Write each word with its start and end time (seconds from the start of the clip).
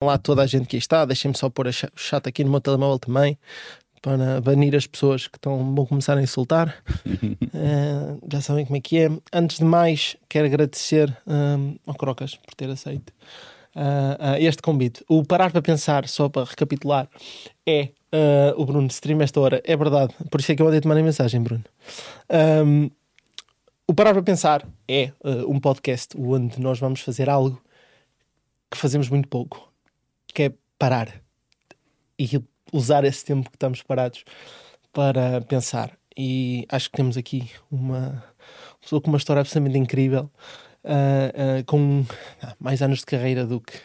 Olá 0.00 0.14
a 0.14 0.18
toda 0.18 0.42
a 0.42 0.46
gente 0.46 0.68
que 0.68 0.76
está. 0.76 1.04
Deixem-me 1.04 1.36
só 1.36 1.50
pôr 1.50 1.66
o 1.66 1.72
chat 1.72 2.28
aqui 2.28 2.44
no 2.44 2.50
meu 2.52 2.60
telemóvel 2.60 3.00
também 3.00 3.36
para 4.00 4.40
banir 4.40 4.76
as 4.76 4.86
pessoas 4.86 5.26
que 5.26 5.36
estão, 5.36 5.74
vão 5.74 5.84
começar 5.86 6.16
a 6.16 6.22
insultar. 6.22 6.84
uh, 7.04 8.20
já 8.32 8.40
sabem 8.40 8.64
como 8.64 8.76
é 8.76 8.80
que 8.80 8.96
é. 8.96 9.10
Antes 9.32 9.58
de 9.58 9.64
mais, 9.64 10.16
quero 10.28 10.46
agradecer 10.46 11.12
um, 11.26 11.74
ao 11.84 11.96
Crocas 11.96 12.36
por 12.36 12.54
ter 12.54 12.70
aceito 12.70 13.10
uh, 13.74 14.34
uh, 14.34 14.36
este 14.38 14.62
convite. 14.62 15.04
O 15.08 15.24
parar 15.24 15.50
para 15.50 15.62
pensar, 15.62 16.06
só 16.06 16.28
para 16.28 16.44
recapitular, 16.44 17.08
é 17.66 17.88
o 18.56 18.64
Bruno 18.64 18.86
stream 18.86 19.20
esta 19.20 19.40
hora. 19.40 19.60
É 19.64 19.76
verdade, 19.76 20.14
por 20.30 20.38
isso 20.38 20.52
é 20.52 20.54
que 20.54 20.62
eu 20.62 20.66
mandei-te 20.66 20.86
mandar 20.86 21.02
mensagem, 21.02 21.42
Bruno. 21.42 21.64
Um, 22.64 22.88
o 23.86 23.92
parar 23.92 24.12
para 24.12 24.22
pensar 24.22 24.64
é 24.86 25.10
um 25.46 25.58
podcast 25.58 26.16
onde 26.16 26.60
nós 26.60 26.78
vamos 26.78 27.00
fazer 27.00 27.28
algo 27.28 27.60
que 28.70 28.78
fazemos 28.78 29.08
muito 29.08 29.28
pouco, 29.28 29.67
que 30.32 30.44
é 30.44 30.52
parar 30.78 31.22
e 32.18 32.28
usar 32.72 33.04
esse 33.04 33.24
tempo 33.24 33.50
que 33.50 33.56
estamos 33.56 33.82
parados 33.82 34.24
para 34.92 35.40
pensar. 35.42 35.96
E 36.16 36.66
acho 36.68 36.90
que 36.90 36.96
temos 36.96 37.16
aqui 37.16 37.48
uma 37.70 38.24
pessoa 38.80 39.00
com 39.00 39.08
uma 39.08 39.18
história 39.18 39.40
absolutamente 39.40 39.78
incrível, 39.78 40.30
uh, 40.84 41.60
uh, 41.60 41.64
com 41.64 42.04
mais 42.58 42.82
anos 42.82 43.00
de 43.00 43.06
carreira 43.06 43.46
do 43.46 43.60
que 43.60 43.78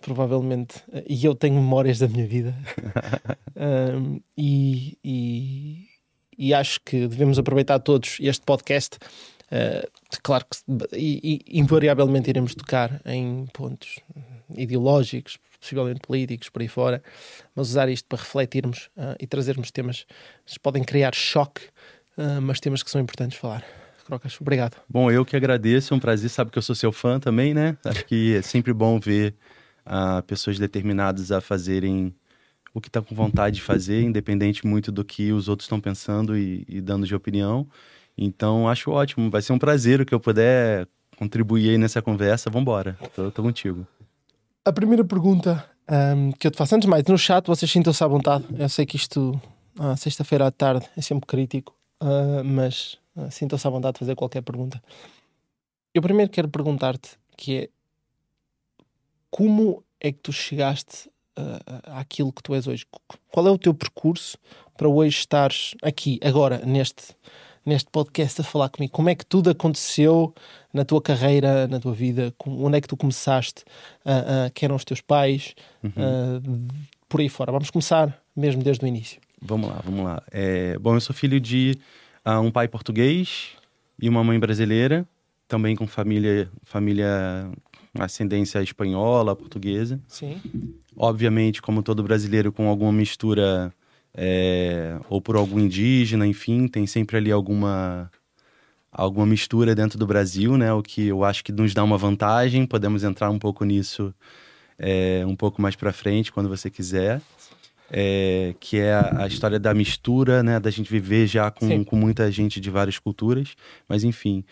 provavelmente. 0.00 0.78
Uh, 0.88 1.04
e 1.06 1.24
eu 1.24 1.34
tenho 1.34 1.56
memórias 1.56 1.98
da 1.98 2.08
minha 2.08 2.26
vida. 2.26 2.54
e, 4.36 4.96
e, 5.04 5.88
e, 6.38 6.54
acho 6.54 6.80
que 6.80 7.06
devemos 7.06 7.38
aproveitar 7.38 7.78
todos 7.80 8.16
este 8.20 8.44
podcast. 8.46 8.98
claro 10.22 10.46
que 10.46 10.96
e, 10.96 11.44
e, 11.46 11.60
invariavelmente 11.60 12.30
iremos 12.30 12.54
tocar 12.54 13.02
em 13.04 13.44
pontos 13.52 14.00
ideológicos, 14.56 15.38
possivelmente 15.62 16.00
políticos, 16.00 16.48
por 16.48 16.60
aí 16.60 16.68
fora, 16.68 17.02
mas 17.54 17.68
usar 17.68 17.88
isto 17.88 18.06
para 18.08 18.18
refletirmos 18.18 18.90
uh, 18.96 19.16
e 19.18 19.26
trazermos 19.26 19.70
temas 19.70 20.04
que 20.44 20.58
podem 20.58 20.82
criar 20.82 21.14
choque, 21.14 21.62
uh, 22.18 22.42
mas 22.42 22.58
temas 22.60 22.82
que 22.82 22.90
são 22.90 23.00
importantes 23.00 23.38
falar. 23.38 23.64
Crocas, 24.04 24.36
obrigado. 24.40 24.76
Bom, 24.88 25.10
eu 25.10 25.24
que 25.24 25.36
agradeço, 25.36 25.94
é 25.94 25.96
um 25.96 26.00
prazer, 26.00 26.28
sabe 26.28 26.50
que 26.50 26.58
eu 26.58 26.62
sou 26.62 26.74
seu 26.74 26.90
fã 26.90 27.20
também, 27.20 27.54
né? 27.54 27.76
Acho 27.84 28.04
que 28.04 28.34
é 28.34 28.42
sempre 28.42 28.72
bom 28.72 28.98
ver 28.98 29.36
uh, 29.86 30.20
pessoas 30.24 30.58
determinadas 30.58 31.30
a 31.30 31.40
fazerem 31.40 32.12
o 32.74 32.80
que 32.80 32.88
está 32.88 33.00
com 33.00 33.14
vontade 33.14 33.56
de 33.56 33.62
fazer, 33.62 34.02
independente 34.02 34.66
muito 34.66 34.90
do 34.90 35.04
que 35.04 35.32
os 35.32 35.48
outros 35.48 35.66
estão 35.66 35.80
pensando 35.80 36.36
e, 36.36 36.64
e, 36.68 36.80
dando 36.80 37.06
de 37.06 37.14
opinião. 37.14 37.68
Então, 38.18 38.68
acho 38.68 38.90
ótimo, 38.90 39.30
vai 39.30 39.40
ser 39.40 39.52
um 39.52 39.58
prazer 39.58 40.00
o 40.00 40.06
que 40.06 40.14
eu 40.14 40.20
puder 40.20 40.88
contribuir 41.16 41.70
aí 41.70 41.78
nessa 41.78 42.02
conversa. 42.02 42.50
Vamos 42.50 42.62
embora, 42.62 42.98
tô, 43.14 43.30
tô 43.30 43.42
contigo. 43.42 43.86
A 44.64 44.72
primeira 44.72 45.04
pergunta 45.04 45.68
um, 45.90 46.30
que 46.30 46.46
eu 46.46 46.50
te 46.52 46.56
faço, 46.56 46.76
antes 46.76 46.86
de 46.86 46.90
mais, 46.90 47.02
no 47.02 47.18
chat 47.18 47.44
vocês 47.48 47.68
sintam-se 47.68 48.04
à 48.04 48.06
vontade. 48.06 48.44
Eu 48.56 48.68
sei 48.68 48.86
que 48.86 48.94
isto, 48.94 49.40
ah, 49.76 49.96
sexta-feira 49.96 50.46
à 50.46 50.52
tarde, 50.52 50.88
é 50.96 51.00
sempre 51.00 51.26
crítico, 51.26 51.76
uh, 52.00 52.44
mas 52.44 52.96
uh, 53.16 53.28
sintam-se 53.28 53.66
à 53.66 53.70
vontade 53.70 53.94
de 53.94 53.98
fazer 53.98 54.14
qualquer 54.14 54.40
pergunta. 54.40 54.80
Eu 55.92 56.00
primeiro 56.00 56.30
quero 56.30 56.48
perguntar-te 56.48 57.18
que 57.36 57.56
é 57.56 57.68
como 59.32 59.82
é 60.00 60.12
que 60.12 60.18
tu 60.20 60.32
chegaste 60.32 61.08
uh, 61.36 61.98
àquilo 61.98 62.32
que 62.32 62.44
tu 62.44 62.54
és 62.54 62.68
hoje? 62.68 62.86
Qual 63.32 63.44
é 63.48 63.50
o 63.50 63.58
teu 63.58 63.74
percurso 63.74 64.38
para 64.76 64.88
hoje 64.88 65.18
estares 65.18 65.74
aqui, 65.82 66.20
agora, 66.22 66.58
neste, 66.64 67.16
neste 67.64 67.88
podcast 67.90 68.40
a 68.40 68.44
falar 68.44 68.68
comigo? 68.68 68.92
Como 68.92 69.08
é 69.08 69.14
que 69.14 69.24
tudo 69.24 69.50
aconteceu 69.50 70.34
na 70.72 70.84
tua 70.84 71.00
carreira, 71.00 71.66
na 71.66 71.78
tua 71.78 71.92
vida? 71.92 72.34
Onde 72.46 72.78
é 72.78 72.80
que 72.80 72.88
tu 72.88 72.96
começaste? 72.96 73.64
Uh, 74.04 74.48
uh, 74.48 74.52
quem 74.54 74.66
eram 74.66 74.76
os 74.76 74.84
teus 74.84 75.00
pais? 75.00 75.54
Uhum. 75.82 75.90
Uh, 75.90 76.68
por 77.08 77.20
aí 77.20 77.28
fora. 77.28 77.52
Vamos 77.52 77.70
começar 77.70 78.20
mesmo 78.34 78.62
desde 78.62 78.84
o 78.84 78.88
início. 78.88 79.20
Vamos 79.40 79.68
lá, 79.68 79.80
vamos 79.84 80.04
lá. 80.04 80.22
É, 80.30 80.78
bom, 80.78 80.94
eu 80.94 81.00
sou 81.00 81.14
filho 81.14 81.40
de 81.40 81.78
um 82.42 82.50
pai 82.50 82.68
português 82.68 83.50
e 84.00 84.08
uma 84.08 84.22
mãe 84.22 84.38
brasileira, 84.38 85.06
também 85.48 85.74
com 85.74 85.86
família, 85.86 86.48
família 86.62 87.50
ascendência 87.98 88.62
espanhola, 88.62 89.36
portuguesa. 89.36 90.00
Sim. 90.06 90.40
Obviamente, 90.96 91.60
como 91.60 91.82
todo 91.82 92.02
brasileiro, 92.02 92.52
com 92.52 92.68
alguma 92.68 92.92
mistura 92.92 93.74
é, 94.14 94.98
ou 95.08 95.20
por 95.20 95.36
algum 95.36 95.58
indígena, 95.58 96.26
enfim, 96.26 96.68
tem 96.68 96.86
sempre 96.86 97.16
ali 97.16 97.32
alguma 97.32 98.10
alguma 98.90 99.24
mistura 99.24 99.74
dentro 99.74 99.98
do 99.98 100.06
Brasil, 100.06 100.58
né? 100.58 100.72
O 100.72 100.82
que 100.82 101.06
eu 101.06 101.24
acho 101.24 101.42
que 101.42 101.50
nos 101.50 101.72
dá 101.72 101.82
uma 101.82 101.96
vantagem. 101.96 102.66
Podemos 102.66 103.02
entrar 103.02 103.30
um 103.30 103.38
pouco 103.38 103.64
nisso 103.64 104.14
é, 104.78 105.24
um 105.26 105.34
pouco 105.34 105.62
mais 105.62 105.74
para 105.74 105.92
frente, 105.92 106.30
quando 106.30 106.48
você 106.48 106.68
quiser. 106.68 107.20
É, 107.94 108.54
que 108.58 108.78
é 108.78 108.94
a, 108.94 109.24
a, 109.24 109.26
história 109.26 109.58
da 109.58 109.74
mistura, 109.74 110.42
né? 110.42 110.60
Da 110.60 110.70
gente 110.70 110.90
viver 110.90 111.26
já 111.26 111.50
com, 111.50 111.84
com 111.84 111.96
muita 111.96 112.30
gente 112.30 112.60
de 112.60 112.70
várias 112.70 112.98
culturas. 112.98 113.54
Mas 113.88 114.04
enfim, 114.04 114.44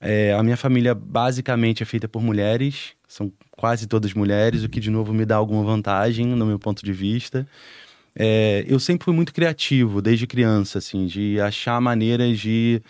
é, 0.00 0.32
a 0.32 0.42
minha 0.42 0.56
família 0.56 0.94
basicamente 0.94 1.82
é 1.82 1.86
feita 1.86 2.08
por 2.08 2.22
mulheres. 2.22 2.92
São 3.06 3.30
quase 3.50 3.86
todas 3.86 4.14
mulheres, 4.14 4.64
o 4.64 4.68
que 4.68 4.80
de 4.80 4.90
novo 4.90 5.12
me 5.12 5.26
dá 5.26 5.36
alguma 5.36 5.62
vantagem 5.62 6.26
no 6.26 6.46
meu 6.46 6.58
ponto 6.58 6.82
de 6.84 6.92
vista. 6.92 7.46
É, 8.14 8.64
eu 8.68 8.78
sempre 8.78 9.04
fui 9.04 9.14
muito 9.14 9.32
criativo 9.32 10.02
desde 10.02 10.26
criança, 10.26 10.78
assim, 10.78 11.06
de 11.06 11.40
achar 11.40 11.80
maneiras 11.80 12.38
de 12.38 12.82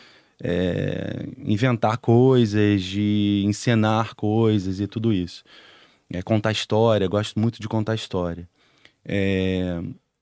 é, 0.42 1.26
inventar 1.38 1.96
coisas, 1.98 2.82
de 2.82 3.42
encenar 3.46 4.14
coisas 4.14 4.80
e 4.80 4.86
tudo 4.86 5.12
isso. 5.12 5.44
É, 6.12 6.20
contar 6.22 6.52
história, 6.52 7.06
gosto 7.06 7.38
muito 7.38 7.60
de 7.60 7.68
contar 7.68 7.94
história. 7.94 8.48
É, 9.04 9.80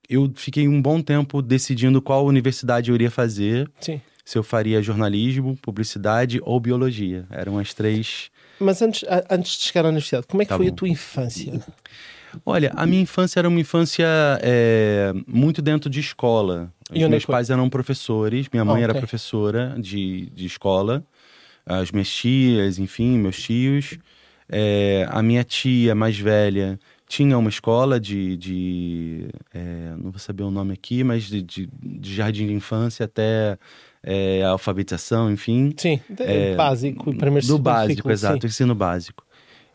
eu 0.09 0.31
fiquei 0.35 0.69
um 0.69 0.81
bom 0.81 1.01
tempo 1.01 1.41
decidindo 1.41 2.03
qual 2.03 2.27
universidade 2.27 2.91
eu 2.91 2.95
iria 2.95 3.11
fazer. 3.11 3.71
Sim. 3.81 4.01
Se 4.25 4.37
eu 4.37 4.43
faria 4.43 4.83
jornalismo, 4.83 5.57
publicidade 5.57 6.41
ou 6.43 6.61
biologia. 6.61 7.27
Eram 7.31 7.59
as 7.59 7.75
três. 7.75 8.31
Mas 8.61 8.81
antes, 8.83 9.05
antes 9.29 9.53
de 9.57 9.65
chegar 9.65 9.87
à 9.87 9.89
universidade, 9.89 10.27
como 10.27 10.43
é 10.43 10.45
que 10.45 10.51
tá 10.51 10.57
foi 10.57 10.67
bom. 10.67 10.73
a 10.73 10.77
tua 10.77 10.89
infância? 10.89 11.61
Olha, 12.45 12.73
a 12.77 12.87
minha 12.87 13.03
infância 13.03 13.39
era 13.41 13.49
uma 13.49 13.61
infância 13.61 14.07
é, 14.43 15.13
muito 15.27 15.61
dentro 15.61 15.89
de 15.91 16.01
escola. 16.01 16.73
Os 16.91 17.09
meus 17.09 17.25
pais 17.25 17.51
eram 17.51 17.69
professores, 17.69 18.49
minha 18.53 18.65
mãe 18.65 18.83
era 18.83 18.95
professora 18.95 19.77
de, 19.79 20.27
de 20.31 20.47
escola, 20.47 21.05
as 21.65 21.93
minhas 21.93 22.09
tias, 22.09 22.79
enfim, 22.79 23.19
meus 23.19 23.41
tios. 23.41 23.99
É, 24.49 25.07
a 25.09 25.23
minha 25.23 25.45
tia 25.45 25.95
mais 25.95 26.19
velha 26.19 26.79
tinha 27.11 27.37
uma 27.37 27.49
escola 27.51 27.99
de. 27.99 28.37
de 28.37 29.29
é, 29.53 29.95
não 29.99 30.13
vou 30.13 30.19
saber 30.19 30.45
o 30.45 30.51
nome 30.51 30.73
aqui, 30.73 31.03
mas 31.03 31.25
de, 31.25 31.43
de, 31.43 31.69
de 31.83 32.15
jardim 32.15 32.47
de 32.47 32.53
infância 32.53 33.05
até 33.05 33.59
é, 34.03 34.43
alfabetização, 34.45 35.31
enfim. 35.31 35.73
Sim, 35.77 36.01
é, 36.21 36.55
básico, 36.55 37.13
primeiro 37.17 37.47
Do 37.47 37.59
básico, 37.59 38.11
exato, 38.11 38.43
sim. 38.43 38.47
ensino 38.47 38.75
básico. 38.75 39.25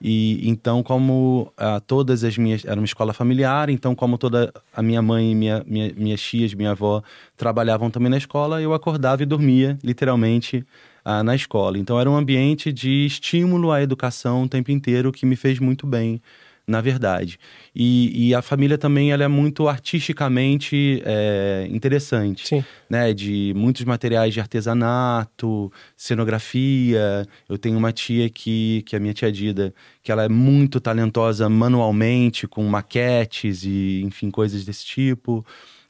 E 0.01 0.47
então, 0.47 0.83
como 0.83 1.51
uh, 1.59 1.81
todas 1.88 2.23
as 2.23 2.38
minhas. 2.38 2.66
Era 2.66 2.79
uma 2.79 2.85
escola 2.85 3.13
familiar, 3.13 3.69
então, 3.69 3.95
como 3.95 4.17
toda 4.17 4.53
a 4.73 4.81
minha 4.81 5.01
mãe, 5.01 5.33
minha, 5.35 5.63
minha, 5.66 5.94
minhas 5.95 6.22
tias, 6.22 6.53
minha 6.53 6.72
avó 6.72 7.01
trabalhavam 7.38 7.89
também 7.89 8.09
na 8.09 8.17
escola, 8.17 8.61
eu 8.61 8.73
acordava 8.73 9.23
e 9.23 9.25
dormia, 9.25 9.78
literalmente, 9.83 10.66
uh, 11.06 11.23
na 11.23 11.35
escola. 11.35 11.78
Então, 11.78 12.00
era 12.00 12.09
um 12.09 12.16
ambiente 12.16 12.72
de 12.72 13.06
estímulo 13.06 13.72
à 13.72 13.81
educação 13.81 14.44
o 14.44 14.50
tempo 14.50 14.72
inteiro 14.72 15.11
que 15.11 15.25
me 15.25 15.35
fez 15.35 15.59
muito 15.59 15.88
bem 15.88 16.22
na 16.67 16.81
verdade. 16.81 17.39
E, 17.75 18.29
e, 18.29 18.35
a 18.35 18.41
família 18.41 18.77
também 18.77 19.11
ela 19.11 19.23
é 19.23 19.27
muito 19.27 19.67
artisticamente 19.67 21.01
é, 21.05 21.67
interessante. 21.69 22.47
Sim. 22.47 22.65
Né? 22.89 23.13
De 23.13 23.53
muitos 23.55 23.83
materiais 23.83 24.33
de 24.33 24.39
artesanato, 24.39 25.71
cenografia. 25.95 27.27
Eu 27.47 27.57
tenho 27.57 27.77
uma 27.77 27.91
tia 27.91 28.29
que, 28.29 28.83
que 28.85 28.95
é 28.95 28.97
a 28.97 28.99
minha 28.99 29.13
tia 29.13 29.31
Dida, 29.31 29.73
que 30.01 30.11
ela 30.11 30.23
é 30.23 30.29
muito 30.29 30.79
talentosa 30.79 31.47
manualmente, 31.47 32.47
com 32.47 32.63
maquetes 32.63 33.63
e, 33.63 34.01
enfim, 34.03 34.31
coisas 34.31 34.65
desse 34.65 34.85
tipo. 34.85 35.45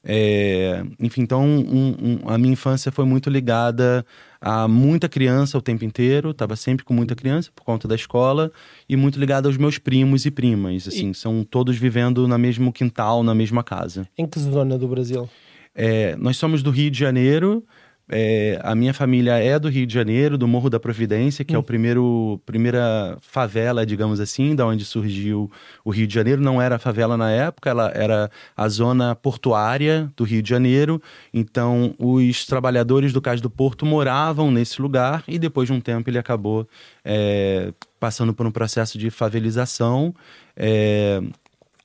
É, 0.08 0.84
enfim, 1.00 1.22
então 1.22 1.44
um, 1.44 1.96
um, 2.00 2.30
a 2.30 2.38
minha 2.38 2.54
infância 2.54 2.92
foi 2.92 3.06
muito 3.06 3.28
ligada 3.28 4.06
a 4.40 4.68
muita 4.68 5.10
criança 5.10 5.58
o 5.58 5.62
tempo 5.62 5.84
inteiro, 5.84 6.30
estava 6.30 6.56
sempre 6.56 6.86
com 6.86 6.94
muita 6.94 7.16
criança 7.16 7.50
por 7.56 7.64
conta 7.64 7.88
da 7.88 7.96
escola 7.96 8.52
e 8.88 8.96
muito 8.96 9.20
ligada 9.20 9.50
aos 9.50 9.58
meus 9.58 9.80
primos 9.80 10.24
e 10.28 10.30
primas, 10.30 10.88
assim, 10.88 11.10
e... 11.10 11.16
são 11.16 11.44
todos 11.44 11.76
vivendo 11.76 12.28
no 12.28 12.38
mesmo 12.38 12.72
quintal, 12.72 13.24
na 13.24 13.34
mesma 13.34 13.64
casa. 13.64 14.08
Em 14.16 14.28
que 14.28 14.40
zona 14.40 14.78
do 14.78 14.88
Brasil? 14.88 15.28
É, 15.74 16.16
nós 16.18 16.38
somos 16.38 16.62
do 16.62 16.70
Rio 16.70 16.92
de 16.92 17.00
Janeiro, 17.00 17.66
é, 18.08 18.60
a 18.64 18.76
minha 18.76 18.94
família 18.94 19.34
é 19.34 19.58
do 19.58 19.68
Rio 19.68 19.86
de 19.88 19.94
Janeiro, 19.94 20.38
do 20.38 20.48
Morro 20.48 20.70
da 20.70 20.80
Providência, 20.80 21.44
que 21.44 21.54
hum. 21.54 21.56
é 21.56 21.58
o 21.58 21.62
hum. 21.62 21.64
primeiro 21.64 22.42
primeira 22.46 23.18
favela, 23.20 23.86
digamos 23.86 24.20
assim, 24.20 24.56
da 24.56 24.66
onde 24.66 24.86
surgiu 24.86 25.50
o 25.84 25.90
Rio 25.90 26.06
de 26.06 26.14
Janeiro. 26.14 26.42
Não 26.42 26.62
era 26.62 26.78
favela 26.78 27.18
na 27.18 27.32
época, 27.32 27.70
ela 27.70 27.92
era 27.96 28.30
a 28.56 28.70
zona 28.70 29.16
portuária 29.16 30.12
do 30.16 30.24
Rio 30.24 30.42
de 30.42 30.50
Janeiro. 30.50 31.02
Então, 31.34 31.96
os 31.98 32.46
trabalhadores 32.46 33.12
do 33.12 33.22
Cais 33.22 33.42
do 33.42 33.50
Porto 33.50 33.86
moravam 33.86 34.52
nesse 34.52 34.82
lugar 34.82 35.24
e 35.28 35.40
depois 35.40 35.68
de 35.68 35.74
um 35.74 35.82
tempo 35.82 36.10
ele 36.10 36.20
acabou 36.20 36.68
é, 37.04 37.74
passando 38.00 38.34
por 38.34 38.46
um 38.46 38.52
processo 38.52 39.00
de 39.00 39.10
favelização. 39.10 40.14
É, 40.56 41.22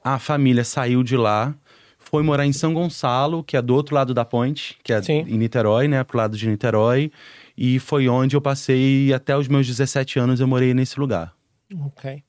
a 0.02 0.18
família 0.18 0.64
saiu 0.64 1.02
de 1.02 1.16
lá, 1.16 1.54
foi 2.10 2.22
morar 2.24 2.44
em 2.44 2.52
São 2.52 2.74
Gonçalo, 2.74 3.44
que 3.44 3.56
é 3.56 3.62
do 3.62 3.72
outro 3.74 3.94
lado 3.94 4.12
da 4.12 4.24
ponte, 4.24 4.76
que 4.82 4.92
é 4.92 5.00
Sim. 5.00 5.24
em 5.28 5.38
Niterói, 5.38 5.86
né? 5.86 6.02
Pro 6.02 6.18
lado 6.18 6.36
de 6.36 6.48
Niterói. 6.48 7.12
E 7.56 7.78
foi 7.78 8.08
onde 8.08 8.34
eu 8.34 8.40
passei 8.40 9.12
até 9.12 9.36
os 9.36 9.46
meus 9.46 9.66
17 9.66 10.18
anos, 10.18 10.40
eu 10.40 10.48
morei 10.48 10.74
nesse 10.74 10.98
lugar. 10.98 11.32
Ok. 11.86 12.22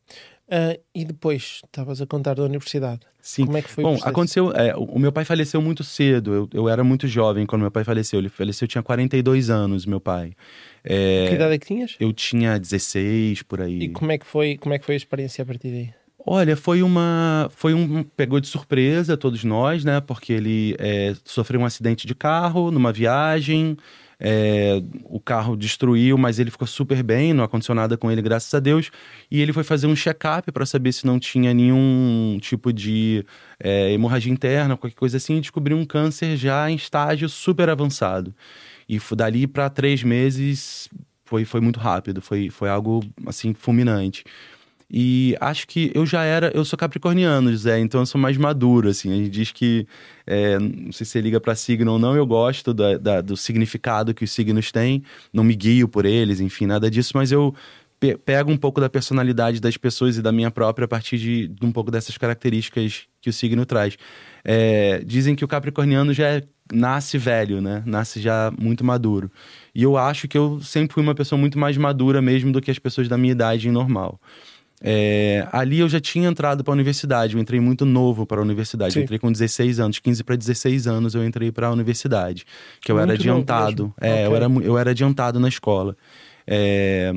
Ah, 0.49 0.77
e 0.93 1.03
depois, 1.05 1.61
estavas 1.65 2.01
a 2.01 2.05
contar 2.05 2.35
da 2.35 2.43
universidade. 2.43 2.99
Sim. 3.21 3.45
Como 3.45 3.57
é 3.57 3.61
que 3.61 3.69
foi 3.69 3.83
Bom, 3.83 3.97
aconteceu. 4.03 4.51
é, 4.51 4.75
o 4.75 4.83
o 4.83 4.99
meu 4.99 5.11
pai 5.11 5.23
faleceu 5.25 5.61
muito 5.61 5.83
cedo. 5.83 6.33
Eu, 6.33 6.49
eu 6.53 6.69
era 6.69 6.83
muito 6.83 7.07
jovem 7.07 7.45
quando 7.45 7.61
meu 7.61 7.71
pai 7.71 7.83
faleceu. 7.83 8.19
Ele 8.19 8.29
faleceu, 8.29 8.65
eu 8.65 8.69
tinha 8.69 8.83
42 8.83 9.49
anos, 9.49 9.85
meu 9.85 9.99
pai. 10.01 10.33
É, 10.83 11.27
Que 11.29 11.35
idade 11.35 11.53
é 11.53 11.57
que 11.57 11.65
tinhas? 11.65 11.95
eu 11.99 12.11
tinha 12.11 12.59
16 12.59 13.43
por 13.43 13.61
aí. 13.61 13.83
E 13.83 13.89
como 13.89 14.11
é 14.11 14.17
que 14.17 14.25
foi, 14.25 14.57
como 14.57 14.73
é 14.75 14.79
que 14.79 14.85
foi 14.85 14.95
a 14.95 14.97
experiência 14.97 15.41
a 15.43 15.45
partir 15.45 15.69
daí? 15.71 15.93
Olha, 16.25 16.55
foi 16.55 16.83
uma. 16.83 17.49
Foi 17.55 17.73
um. 17.73 18.03
Pegou 18.03 18.39
de 18.39 18.47
surpresa 18.47 19.17
todos 19.17 19.43
nós, 19.43 19.83
né? 19.83 19.99
Porque 20.01 20.31
ele 20.33 20.75
é, 20.79 21.15
sofreu 21.25 21.59
um 21.61 21.65
acidente 21.65 22.05
de 22.05 22.13
carro 22.15 22.71
numa 22.71 22.91
viagem. 22.91 23.77
é, 24.23 24.79
o 25.05 25.19
carro 25.19 25.57
destruiu, 25.57 26.15
mas 26.15 26.37
ele 26.37 26.51
ficou 26.51 26.67
super 26.67 27.01
bem, 27.01 27.33
não 27.33 27.43
aconteceu 27.43 27.73
nada 27.73 27.97
com 27.97 28.11
ele, 28.11 28.21
graças 28.21 28.53
a 28.53 28.59
Deus. 28.59 28.91
E 29.31 29.41
ele 29.41 29.51
foi 29.51 29.63
fazer 29.63 29.87
um 29.87 29.95
check-up 29.95 30.51
para 30.51 30.65
saber 30.65 30.91
se 30.91 31.07
não 31.07 31.19
tinha 31.19 31.51
nenhum 31.55 32.37
tipo 32.39 32.71
de 32.71 33.25
é, 33.59 33.91
hemorragia 33.91 34.31
interna, 34.31 34.77
qualquer 34.77 34.95
coisa 34.95 35.17
assim, 35.17 35.37
e 35.37 35.41
descobriu 35.41 35.75
um 35.75 35.85
câncer 35.85 36.37
já 36.37 36.69
em 36.69 36.75
estágio 36.75 37.27
super 37.27 37.67
avançado. 37.67 38.33
E 38.87 38.99
dali 39.15 39.47
para 39.47 39.69
três 39.71 40.03
meses 40.03 40.87
foi, 41.25 41.45
foi 41.45 41.61
muito 41.61 41.79
rápido, 41.79 42.21
foi, 42.21 42.49
foi 42.49 42.69
algo 42.69 43.01
assim 43.25 43.53
fulminante. 43.55 44.23
E 44.93 45.37
acho 45.39 45.67
que 45.67 45.89
eu 45.95 46.05
já 46.05 46.23
era, 46.23 46.51
eu 46.53 46.65
sou 46.65 46.77
capricorniano, 46.77 47.49
José, 47.51 47.79
então 47.79 48.01
eu 48.01 48.05
sou 48.05 48.19
mais 48.19 48.35
maduro, 48.35 48.89
assim. 48.89 49.11
A 49.11 49.15
gente 49.15 49.29
diz 49.29 49.51
que, 49.51 49.87
é, 50.27 50.59
não 50.59 50.91
sei 50.91 51.05
se 51.05 51.11
você 51.13 51.21
liga 51.21 51.39
para 51.39 51.55
signo 51.55 51.93
ou 51.93 51.99
não, 51.99 52.13
eu 52.15 52.25
gosto 52.25 52.73
da- 52.73 52.97
da- 52.97 53.21
do 53.21 53.37
significado 53.37 54.13
que 54.13 54.25
os 54.25 54.31
signos 54.31 54.69
têm, 54.71 55.01
não 55.31 55.43
me 55.45 55.55
guio 55.55 55.87
por 55.87 56.05
eles, 56.05 56.41
enfim, 56.41 56.65
nada 56.65 56.91
disso, 56.91 57.13
mas 57.15 57.31
eu 57.31 57.55
pe- 58.01 58.17
pego 58.17 58.51
um 58.51 58.57
pouco 58.57 58.81
da 58.81 58.89
personalidade 58.89 59.61
das 59.61 59.77
pessoas 59.77 60.17
e 60.17 60.21
da 60.21 60.31
minha 60.31 60.51
própria 60.51 60.83
a 60.85 60.87
partir 60.89 61.17
de, 61.17 61.47
de 61.47 61.65
um 61.65 61.71
pouco 61.71 61.89
dessas 61.89 62.17
características 62.17 63.03
que 63.21 63.29
o 63.29 63.33
signo 63.33 63.65
traz. 63.65 63.95
É, 64.43 65.01
dizem 65.05 65.35
que 65.35 65.45
o 65.45 65.47
capricorniano 65.47 66.11
já 66.13 66.27
é- 66.27 66.43
nasce 66.73 67.17
velho, 67.17 67.61
né? 67.61 67.83
Nasce 67.85 68.19
já 68.21 68.51
muito 68.59 68.83
maduro. 68.83 69.29
E 69.75 69.83
eu 69.83 69.97
acho 69.97 70.27
que 70.27 70.37
eu 70.37 70.59
sempre 70.61 70.93
fui 70.93 71.03
uma 71.03 71.13
pessoa 71.15 71.37
muito 71.39 71.59
mais 71.59 71.77
madura 71.77 72.21
mesmo 72.21 72.51
do 72.51 72.61
que 72.61 72.71
as 72.71 72.79
pessoas 72.79 73.07
da 73.07 73.17
minha 73.17 73.31
idade 73.33 73.69
normal. 73.69 74.19
É, 74.83 75.47
ali 75.51 75.79
eu 75.79 75.87
já 75.87 75.99
tinha 75.99 76.27
entrado 76.27 76.63
para 76.63 76.71
a 76.71 76.75
universidade, 76.75 77.35
eu 77.35 77.41
entrei 77.41 77.59
muito 77.59 77.85
novo 77.85 78.25
para 78.25 78.39
a 78.39 78.43
universidade. 78.43 78.93
Sim. 78.93 78.99
Eu 78.99 79.03
entrei 79.03 79.19
com 79.19 79.31
16 79.31 79.79
anos, 79.79 79.99
15 79.99 80.23
para 80.23 80.35
16 80.35 80.87
anos 80.87 81.13
eu 81.13 81.23
entrei 81.23 81.51
para 81.51 81.67
a 81.67 81.71
universidade, 81.71 82.45
que 82.81 82.91
eu 82.91 82.97
era 82.97 83.07
Muito 83.07 83.19
novo 83.19 83.39
adiantado. 83.39 83.83
mesmo. 83.83 83.95
É, 84.01 84.25
eu, 84.25 84.31
Ok. 84.31 84.35
era, 84.37 84.45
eu 84.65 84.77
era 84.77 84.89
adiantado 84.89 85.39
na 85.39 85.47
escola. 85.47 85.95
É, 86.47 87.13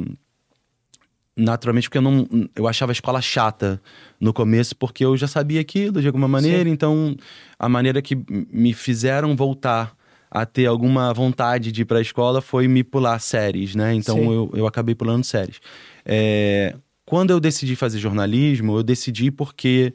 naturalmente 1.37 1.89
porque 1.89 1.99
eu 1.99 2.03
não 2.03 2.29
eu 2.55 2.69
achava 2.69 2.93
a 2.93 2.95
escola 2.95 3.21
chata 3.21 3.81
no 4.21 4.33
começo 4.33 4.77
porque 4.77 5.05
eu 5.05 5.17
já 5.17 5.27
sabia 5.27 5.61
aquilo 5.61 6.01
de 6.01 6.07
alguma 6.07 6.29
maneira 6.29 6.69
então 6.69 7.17
a 7.59 7.69
maneira 7.69 8.01
que 8.01 8.17
me 8.53 8.73
fizeram 8.73 9.35
voltar 9.35 9.97
a 10.31 10.47
ter 10.47 10.67
alguma 10.67 11.13
vontade 11.13 11.73
de 11.73 11.83
ir 11.83 11.85
para 11.87 11.99
a 11.99 12.01
escola 12.03 12.41
foi 12.41 12.69
me 12.69 12.85
pular 12.85 13.19
séries 13.19 13.75
né 13.75 13.95
então 13.95 14.17
Sim. 14.19 14.33
eu, 14.33 14.51
eu 14.55 14.67
acabei 14.67 14.95
pulando 14.95 15.25
séries 15.25 15.59
É, 16.05 16.77
quando 17.05 17.31
eu 17.31 17.41
decidi 17.41 17.77
fazer 17.77 17.99
jornalismo 17.99 18.79
eu 18.79 18.83
decidi 18.83 19.31
porque 19.31 19.95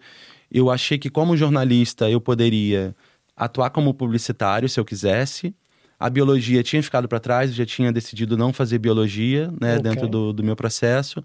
eu 0.51 0.69
achei 0.69 0.97
que 0.97 1.09
como 1.09 1.37
jornalista 1.37 2.09
eu 2.09 2.19
poderia 2.19 2.95
atuar 3.35 3.69
como 3.69 3.93
publicitário 3.93 4.67
se 4.67 4.79
eu 4.79 4.85
quisesse 4.85 5.53
a 5.99 6.09
biologia 6.09 6.63
tinha 6.63 6.81
ficado 6.81 7.07
para 7.09 7.19
trás, 7.19 7.49
eu 7.49 7.57
já 7.57 7.65
tinha 7.65 7.91
decidido 7.91 8.37
não 8.37 8.53
fazer 8.53 8.79
biologia, 8.79 9.51
né, 9.59 9.73
Ok. 9.73 9.83
dentro 9.83 10.07
do, 10.07 10.31
do 10.31 10.41
meu 10.41 10.55
processo. 10.55 11.23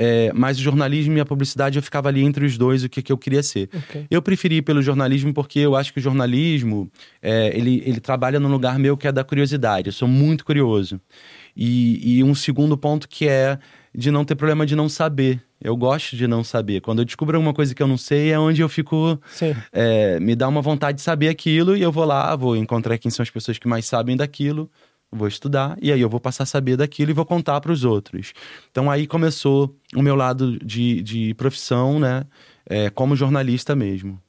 É, 0.00 0.32
mas 0.32 0.58
o 0.58 0.62
jornalismo 0.62 1.18
e 1.18 1.20
a 1.20 1.26
publicidade 1.26 1.76
eu 1.76 1.82
ficava 1.82 2.08
ali 2.08 2.22
entre 2.22 2.46
os 2.46 2.56
dois, 2.56 2.84
o 2.84 2.88
que, 2.88 3.02
que 3.02 3.12
eu 3.12 3.18
queria 3.18 3.42
ser. 3.42 3.68
Ok. 3.74 4.06
Eu 4.08 4.22
preferi 4.22 4.58
ir 4.58 4.62
pelo 4.62 4.80
jornalismo 4.80 5.34
porque 5.34 5.58
eu 5.58 5.74
acho 5.74 5.92
que 5.92 5.98
o 5.98 6.02
jornalismo 6.02 6.88
é, 7.20 7.48
ele, 7.54 7.82
ele 7.84 7.98
trabalha 7.98 8.38
num 8.38 8.48
lugar 8.48 8.78
meu 8.78 8.96
que 8.96 9.08
é 9.08 9.12
da 9.12 9.24
curiosidade. 9.24 9.88
Eu 9.88 9.92
sou 9.92 10.06
muito 10.06 10.44
curioso. 10.44 11.00
E, 11.54 12.18
e 12.18 12.24
um 12.24 12.32
segundo 12.34 12.78
ponto 12.78 13.08
que 13.08 13.28
é 13.28 13.58
de 13.94 14.10
não 14.10 14.24
ter 14.24 14.34
problema 14.34 14.66
de 14.66 14.76
não 14.76 14.88
saber. 14.88 15.42
Eu 15.60 15.76
gosto 15.76 16.16
de 16.16 16.26
não 16.26 16.44
saber. 16.44 16.80
Quando 16.80 17.00
eu 17.00 17.04
descubro 17.04 17.36
alguma 17.36 17.52
coisa 17.52 17.74
que 17.74 17.82
eu 17.82 17.88
não 17.88 17.98
sei, 17.98 18.30
é 18.30 18.38
onde 18.38 18.60
eu 18.60 18.68
fico 18.68 19.18
é, 19.72 20.20
me 20.20 20.36
dá 20.36 20.46
uma 20.46 20.62
vontade 20.62 20.96
de 20.96 21.02
saber 21.02 21.28
aquilo 21.28 21.76
e 21.76 21.82
eu 21.82 21.90
vou 21.90 22.04
lá, 22.04 22.34
vou 22.36 22.56
encontrar 22.56 22.96
quem 22.98 23.10
são 23.10 23.22
as 23.22 23.30
pessoas 23.30 23.58
que 23.58 23.66
mais 23.66 23.84
sabem 23.84 24.16
daquilo, 24.16 24.70
vou 25.10 25.26
estudar 25.26 25.76
e 25.82 25.90
aí 25.90 26.00
eu 26.00 26.08
vou 26.08 26.20
passar 26.20 26.44
a 26.44 26.46
saber 26.46 26.76
daquilo 26.76 27.10
e 27.10 27.14
vou 27.14 27.26
contar 27.26 27.60
para 27.60 27.72
os 27.72 27.84
outros. 27.84 28.32
Então 28.70 28.90
aí 28.90 29.06
começou 29.06 29.74
o 29.94 30.02
meu 30.02 30.14
lado 30.14 30.58
de, 30.64 31.02
de 31.02 31.34
profissão, 31.34 31.98
né, 31.98 32.24
é, 32.66 32.90
como 32.90 33.16
jornalista 33.16 33.74
mesmo. 33.74 34.20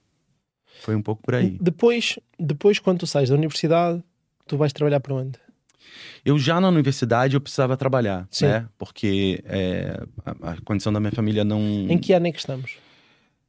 Foi 0.81 0.95
um 0.95 1.01
pouco 1.01 1.21
por 1.21 1.35
aí. 1.35 1.57
Depois, 1.61 2.17
depois, 2.39 2.79
quando 2.79 2.99
tu 2.99 3.07
sais 3.07 3.29
da 3.29 3.35
universidade, 3.35 4.01
tu 4.47 4.57
vais 4.57 4.71
trabalhar 4.71 4.99
para 4.99 5.13
onde? 5.13 5.37
Eu 6.25 6.37
já 6.37 6.59
na 6.59 6.67
universidade 6.67 7.35
eu 7.35 7.41
precisava 7.41 7.75
trabalhar, 7.77 8.27
Sim. 8.31 8.45
né, 8.45 8.67
porque 8.77 9.41
é, 9.45 10.01
a, 10.25 10.51
a 10.51 10.61
condição 10.61 10.91
da 10.91 10.99
minha 10.99 11.11
família 11.11 11.43
não. 11.43 11.59
Em 11.89 11.97
que 11.97 12.13
ano 12.13 12.27
é 12.27 12.31
que 12.31 12.39
estamos? 12.39 12.75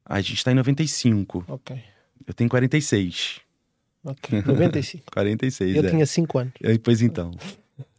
A 0.05 0.21
gente 0.21 0.35
está 0.35 0.50
em 0.50 0.55
95, 0.55 1.44
Ok. 1.49 1.81
eu 2.27 2.35
tenho 2.35 2.50
46. 2.50 3.41
Ok. 4.05 4.43
95. 4.43 5.05
46, 5.12 5.77
Eu 5.77 5.85
é. 5.85 5.91
tinha 5.91 6.06
5 6.06 6.38
anos. 6.38 6.53
É, 6.62 6.79
Pois 6.79 7.03
então. 7.03 7.32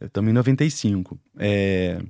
Estamos 0.00 0.30
em 0.30 0.34
95. 0.34 1.18
É, 1.38 2.00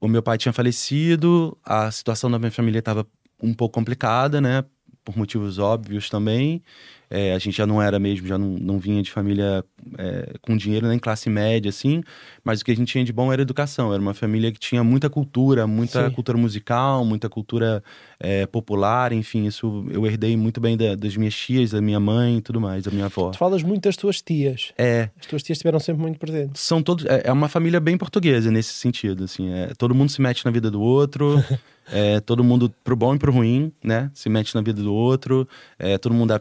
o 0.00 0.08
meu 0.08 0.22
pai 0.22 0.36
tinha 0.36 0.52
falecido, 0.52 1.56
a 1.64 1.90
situação 1.90 2.30
da 2.30 2.38
minha 2.38 2.50
família 2.50 2.78
estava 2.78 3.06
um 3.42 3.54
pouco 3.54 3.74
complicada, 3.74 4.40
né? 4.40 4.64
Por 5.04 5.16
motivos 5.16 5.58
óbvios 5.58 6.08
também. 6.08 6.62
É, 7.10 7.34
a 7.34 7.38
gente 7.38 7.56
já 7.56 7.66
não 7.66 7.80
era 7.80 7.98
mesmo, 7.98 8.26
já 8.26 8.36
não, 8.38 8.48
não 8.48 8.78
vinha 8.78 9.02
de 9.02 9.10
família 9.10 9.64
é, 9.98 10.34
com 10.42 10.56
dinheiro, 10.56 10.86
nem 10.88 10.98
classe 10.98 11.28
média, 11.30 11.68
assim. 11.68 12.02
Mas 12.42 12.60
o 12.60 12.64
que 12.64 12.70
a 12.72 12.76
gente 12.76 12.90
tinha 12.90 13.04
de 13.04 13.12
bom 13.12 13.32
era 13.32 13.42
educação. 13.42 13.92
Era 13.92 14.00
uma 14.02 14.14
família 14.14 14.50
que 14.50 14.58
tinha 14.58 14.82
muita 14.82 15.08
cultura, 15.10 15.66
muita 15.66 16.08
Sim. 16.08 16.14
cultura 16.14 16.38
musical, 16.38 17.04
muita 17.04 17.28
cultura 17.28 17.82
é, 18.18 18.46
popular, 18.46 19.12
enfim. 19.12 19.46
Isso 19.46 19.86
eu 19.90 20.06
herdei 20.06 20.36
muito 20.36 20.60
bem 20.60 20.76
da- 20.76 20.94
das 20.94 21.16
minhas 21.16 21.34
tias, 21.34 21.70
da 21.70 21.80
minha 21.80 22.00
mãe 22.00 22.38
e 22.38 22.40
tudo 22.40 22.60
mais, 22.60 22.84
da 22.84 22.90
minha 22.90 23.06
avó. 23.06 23.30
Tu 23.30 23.38
falas 23.38 23.62
muito 23.62 23.82
das 23.84 23.96
tuas 23.96 24.20
tias. 24.22 24.72
É, 24.78 25.10
As 25.20 25.26
tuas 25.26 25.42
tias 25.42 25.56
estiveram 25.58 25.78
sempre 25.78 26.02
muito 26.02 26.18
presentes. 26.18 26.60
são 26.62 26.82
todos 26.82 27.04
é 27.06 27.22
é 27.24 27.32
uma 27.32 27.48
família 27.48 27.78
bem 27.80 27.96
portuguesa 27.96 28.50
nesse 28.50 28.72
sentido 28.74 29.24
assim 29.24 29.50
é, 29.52 29.68
todo 29.78 29.94
mundo 29.94 30.10
se 30.10 30.20
mete 30.20 30.44
na 30.44 30.50
vida 30.50 30.70
do 30.70 30.80
outro 30.80 31.42
é, 31.92 32.20
todo 32.20 32.42
mundo 32.44 32.72
pro 32.82 32.94
bom 32.96 33.14
e 33.14 33.18
pro 33.18 33.32
ruim 33.32 33.72
né 33.82 34.10
se 34.14 34.28
mete 34.28 34.54
na 34.54 34.60
vida 34.60 34.82
do 34.82 34.92
outro 34.94 35.48
é, 35.78 35.96
todo 35.98 36.14
mundo 36.14 36.32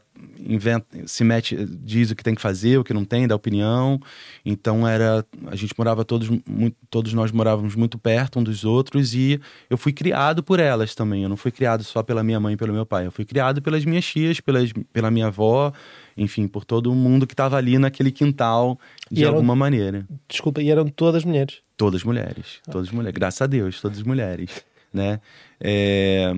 inventa 0.54 0.86
se 1.06 1.24
mete 1.24 1.56
diz 1.82 2.12
o 2.12 2.16
que 2.16 2.24
tem 2.24 2.36
que 2.36 2.42
fazer 2.42 2.78
o 2.78 2.84
que 2.84 2.94
não 2.94 3.04
tem 3.04 3.28
dá 3.28 3.36
opinião 3.36 4.00
então 4.46 4.88
era 4.88 5.26
a 5.48 5.56
gente 5.56 5.74
morava 5.78 6.06
todos 6.06 6.30
muito, 6.48 6.76
todos 6.90 7.14
nós 7.14 7.32
morávamos 7.32 7.76
muito 7.76 7.98
perto 7.98 8.40
um 8.40 8.44
dos 8.44 8.64
outros 8.64 9.14
e 9.14 9.40
eu 9.70 9.78
fui 9.78 9.92
criado 9.92 10.44
por 10.44 10.60
elas 10.60 10.94
também 10.96 11.24
eu 11.24 11.30
não 11.30 11.38
fui 11.38 11.52
criado 11.52 11.84
só 11.84 12.04
pela 12.04 12.24
minha 12.24 12.40
mãe 12.40 12.54
e 12.54 12.58
pelo 12.58 12.74
meu 12.74 12.86
pai 12.86 13.06
eu 13.06 13.12
fui 13.12 13.26
criado 13.26 13.62
pelas 13.62 13.84
minhas 13.86 14.06
tias 14.06 14.40
pelas, 14.40 14.72
pela 14.92 15.10
minha 15.12 15.28
avó 15.28 15.72
enfim 16.16 16.48
por 16.48 16.64
todo 16.64 16.94
mundo 16.94 17.26
que 17.26 17.34
estava 17.34 17.58
ali 17.58 17.78
naquele 17.78 18.12
quintal 18.12 18.80
de 19.12 19.24
eram- 19.24 19.36
alguma 19.36 19.56
maneira 19.56 20.06
Desculpa, 20.28 20.62
e 20.62 20.70
eram 20.70 20.88
todas 20.88 21.24
mulheres. 21.24 21.58
Todas 21.76 22.04
mulheres, 22.04 22.60
todas 22.72 22.92
mulheres. 22.92 23.16
Graças 23.16 23.42
a 23.42 23.48
Deus, 23.48 23.82
todas 23.82 24.02
mulheres, 24.04 24.64
né? 24.94 25.20
É, 25.60 26.34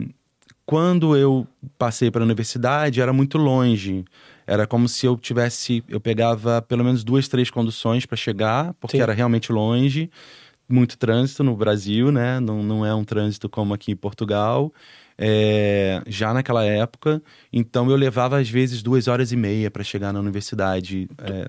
Quando 0.66 1.16
eu 1.16 1.48
passei 1.78 2.10
para 2.10 2.22
a 2.24 2.26
universidade, 2.26 3.00
era 3.00 3.14
muito 3.14 3.38
longe. 3.38 4.04
Era 4.48 4.66
como 4.66 4.88
se 4.88 5.06
eu 5.06 5.18
tivesse, 5.18 5.84
eu 5.88 6.00
pegava 6.00 6.62
pelo 6.62 6.84
menos 6.84 7.04
duas, 7.04 7.28
três 7.28 7.50
conduções 7.50 8.06
para 8.06 8.18
chegar, 8.18 8.74
porque 8.80 8.98
Sim. 8.98 9.04
era 9.04 9.14
realmente 9.14 9.52
longe. 9.52 10.10
Muito 10.68 10.98
trânsito 10.98 11.44
no 11.44 11.56
Brasil, 11.56 12.12
né? 12.12 12.40
Não, 12.40 12.64
não 12.64 12.86
é 12.86 12.94
um 12.94 13.04
trânsito 13.04 13.48
como 13.48 13.74
aqui 13.74 13.92
em 13.92 13.96
Portugal. 13.96 14.74
É, 15.18 16.02
já 16.08 16.34
naquela 16.34 16.66
época, 16.66 17.22
então 17.54 17.90
eu 17.90 17.96
levava 17.96 18.38
às 18.38 18.50
vezes 18.50 18.84
duas 18.84 19.08
horas 19.08 19.32
e 19.32 19.38
meia 19.38 19.72
para 19.72 19.84
chegar 19.84 20.12
na 20.12 20.20
universidade. 20.20 21.08
É, 21.20 21.48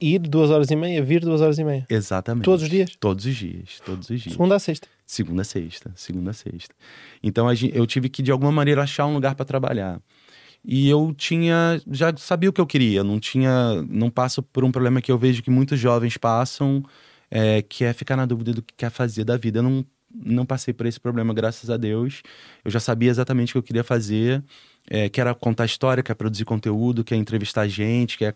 Ir 0.00 0.18
duas 0.18 0.50
horas 0.50 0.68
e 0.70 0.74
meia, 0.74 1.00
vir 1.02 1.20
duas 1.20 1.40
horas 1.40 1.58
e 1.58 1.64
meia. 1.64 1.86
exatamente. 1.88 2.44
Todos 2.44 2.62
os 2.62 2.68
dias. 2.68 2.90
Todos 2.98 3.24
os 3.24 3.36
dias, 3.36 3.80
todos 3.84 4.10
os 4.10 4.20
dias. 4.20 4.32
Segunda 4.32 4.56
a 4.56 4.58
sexta. 4.58 4.88
Segunda 5.12 5.42
a 5.42 5.44
sexta, 5.44 5.92
segunda 5.94 6.30
a 6.30 6.32
sexta. 6.32 6.74
Então 7.22 7.46
eu 7.74 7.86
tive 7.86 8.08
que 8.08 8.22
de 8.22 8.32
alguma 8.32 8.50
maneira 8.50 8.82
achar 8.82 9.04
um 9.04 9.12
lugar 9.12 9.34
para 9.34 9.44
trabalhar. 9.44 10.00
E 10.64 10.88
eu 10.88 11.12
tinha, 11.14 11.78
já 11.90 12.16
sabia 12.16 12.48
o 12.48 12.52
que 12.52 12.60
eu 12.62 12.66
queria, 12.66 13.04
não 13.04 13.20
tinha, 13.20 13.82
não 13.90 14.08
passo 14.08 14.42
por 14.42 14.64
um 14.64 14.72
problema 14.72 15.02
que 15.02 15.12
eu 15.12 15.18
vejo 15.18 15.42
que 15.42 15.50
muitos 15.50 15.78
jovens 15.78 16.16
passam, 16.16 16.82
é, 17.30 17.60
que 17.60 17.84
é 17.84 17.92
ficar 17.92 18.16
na 18.16 18.24
dúvida 18.24 18.54
do 18.54 18.62
que 18.62 18.72
quer 18.74 18.90
fazer 18.90 19.22
da 19.22 19.36
vida. 19.36 19.58
Eu 19.58 19.64
não, 19.64 19.84
não 20.14 20.46
passei 20.46 20.72
por 20.72 20.86
esse 20.86 20.98
problema, 20.98 21.34
graças 21.34 21.68
a 21.68 21.76
Deus. 21.76 22.22
Eu 22.64 22.70
já 22.70 22.80
sabia 22.80 23.10
exatamente 23.10 23.50
o 23.50 23.52
que 23.52 23.58
eu 23.58 23.62
queria 23.62 23.84
fazer. 23.84 24.42
É, 24.90 25.08
quer 25.08 25.32
contar 25.36 25.64
história, 25.64 26.02
quer 26.02 26.14
produzir 26.14 26.44
conteúdo, 26.44 27.04
quer 27.04 27.16
entrevistar 27.16 27.66
gente, 27.68 28.18
quer 28.18 28.34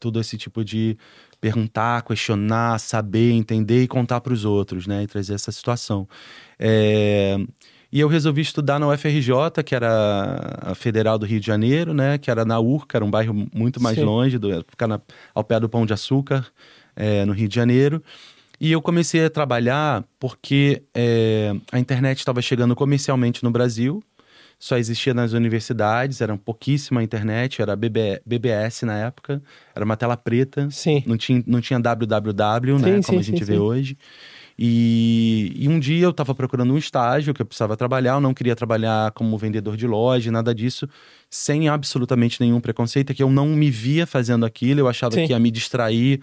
tudo 0.00 0.20
esse 0.20 0.36
tipo 0.36 0.64
de 0.64 0.96
perguntar, 1.40 2.02
questionar, 2.02 2.78
saber, 2.80 3.32
entender 3.32 3.82
e 3.82 3.88
contar 3.88 4.20
para 4.20 4.32
os 4.32 4.44
outros, 4.44 4.86
né? 4.86 5.02
E 5.02 5.06
trazer 5.06 5.34
essa 5.34 5.52
situação. 5.52 6.08
É... 6.58 7.36
E 7.92 8.00
eu 8.00 8.08
resolvi 8.08 8.40
estudar 8.40 8.80
na 8.80 8.88
UFRJ, 8.88 9.62
que 9.64 9.72
era 9.72 10.58
a 10.62 10.74
Federal 10.74 11.16
do 11.16 11.24
Rio 11.26 11.38
de 11.38 11.46
Janeiro, 11.46 11.94
né? 11.94 12.18
Que 12.18 12.28
era 12.28 12.44
na 12.44 12.58
Urca, 12.58 12.98
era 12.98 13.04
um 13.04 13.10
bairro 13.10 13.46
muito 13.54 13.80
mais 13.80 13.96
Sim. 13.96 14.04
longe, 14.04 14.36
do, 14.36 14.64
ficar 14.68 14.88
na, 14.88 15.00
ao 15.32 15.44
pé 15.44 15.60
do 15.60 15.68
Pão 15.68 15.86
de 15.86 15.92
Açúcar, 15.92 16.44
é, 16.96 17.24
no 17.24 17.32
Rio 17.32 17.46
de 17.46 17.54
Janeiro. 17.54 18.02
E 18.60 18.72
eu 18.72 18.80
comecei 18.82 19.24
a 19.24 19.30
trabalhar 19.30 20.04
porque 20.18 20.82
é, 20.94 21.54
a 21.70 21.78
internet 21.78 22.18
estava 22.18 22.40
chegando 22.42 22.74
comercialmente 22.74 23.44
no 23.44 23.50
Brasil, 23.50 24.02
só 24.58 24.76
existia 24.76 25.12
nas 25.12 25.32
universidades, 25.32 26.20
era 26.20 26.36
pouquíssima 26.36 27.02
internet, 27.02 27.60
era 27.60 27.76
BB, 27.76 28.22
BBS 28.24 28.82
na 28.82 28.98
época, 28.98 29.42
era 29.74 29.84
uma 29.84 29.96
tela 29.96 30.16
preta, 30.16 30.68
sim. 30.70 31.02
Não, 31.06 31.16
tinha, 31.16 31.42
não 31.46 31.60
tinha 31.60 31.78
www, 31.78 32.78
né, 32.78 32.96
sim, 32.96 33.02
como 33.02 33.02
sim, 33.02 33.16
a 33.18 33.22
gente 33.22 33.44
vê 33.44 33.58
hoje. 33.58 33.96
E, 34.56 35.52
e, 35.56 35.68
um 35.68 35.80
dia 35.80 36.04
eu 36.04 36.10
estava 36.10 36.32
procurando 36.32 36.72
um 36.72 36.78
estágio 36.78 37.34
que 37.34 37.42
eu 37.42 37.46
precisava 37.46 37.76
trabalhar, 37.76 38.12
eu 38.12 38.20
não 38.20 38.32
queria 38.32 38.54
trabalhar 38.54 39.10
como 39.10 39.36
vendedor 39.36 39.76
de 39.76 39.86
loja, 39.86 40.30
nada 40.30 40.54
disso, 40.54 40.88
sem 41.28 41.68
absolutamente 41.68 42.40
nenhum 42.40 42.60
preconceito, 42.60 43.10
é 43.10 43.14
que 43.14 43.22
eu 43.22 43.30
não 43.30 43.48
me 43.48 43.68
via 43.68 44.06
fazendo 44.06 44.46
aquilo, 44.46 44.80
eu 44.80 44.88
achava 44.88 45.16
que 45.16 45.32
ia 45.32 45.38
me 45.40 45.50
distrair 45.50 46.20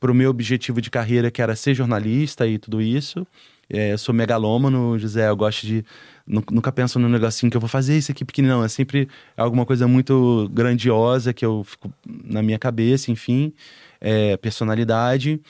para 0.00 0.10
o 0.10 0.14
meu 0.14 0.30
objetivo 0.30 0.80
de 0.80 0.90
carreira, 0.90 1.30
que 1.30 1.42
era 1.42 1.54
ser 1.54 1.74
jornalista 1.74 2.46
e 2.46 2.58
tudo 2.58 2.80
isso. 2.80 3.26
É, 3.68 3.92
eu 3.92 3.98
sou 3.98 4.14
megalômano, 4.14 4.98
José, 4.98 5.28
eu 5.28 5.36
gosto 5.36 5.66
de 5.66 5.84
nunca 6.26 6.72
penso 6.72 6.98
num 6.98 7.08
negocinho 7.08 7.50
que 7.50 7.56
eu 7.56 7.60
vou 7.60 7.68
fazer 7.68 7.96
isso 7.98 8.10
aqui 8.10 8.24
pequeno, 8.24 8.64
É 8.64 8.68
sempre 8.68 9.08
alguma 9.36 9.66
coisa 9.66 9.86
muito 9.86 10.48
grandiosa 10.52 11.32
que 11.32 11.44
eu 11.44 11.64
fico 11.64 11.92
na 12.06 12.42
minha 12.42 12.58
cabeça, 12.58 13.10
enfim, 13.10 13.52
é, 14.00 14.36
personalidade. 14.36 15.40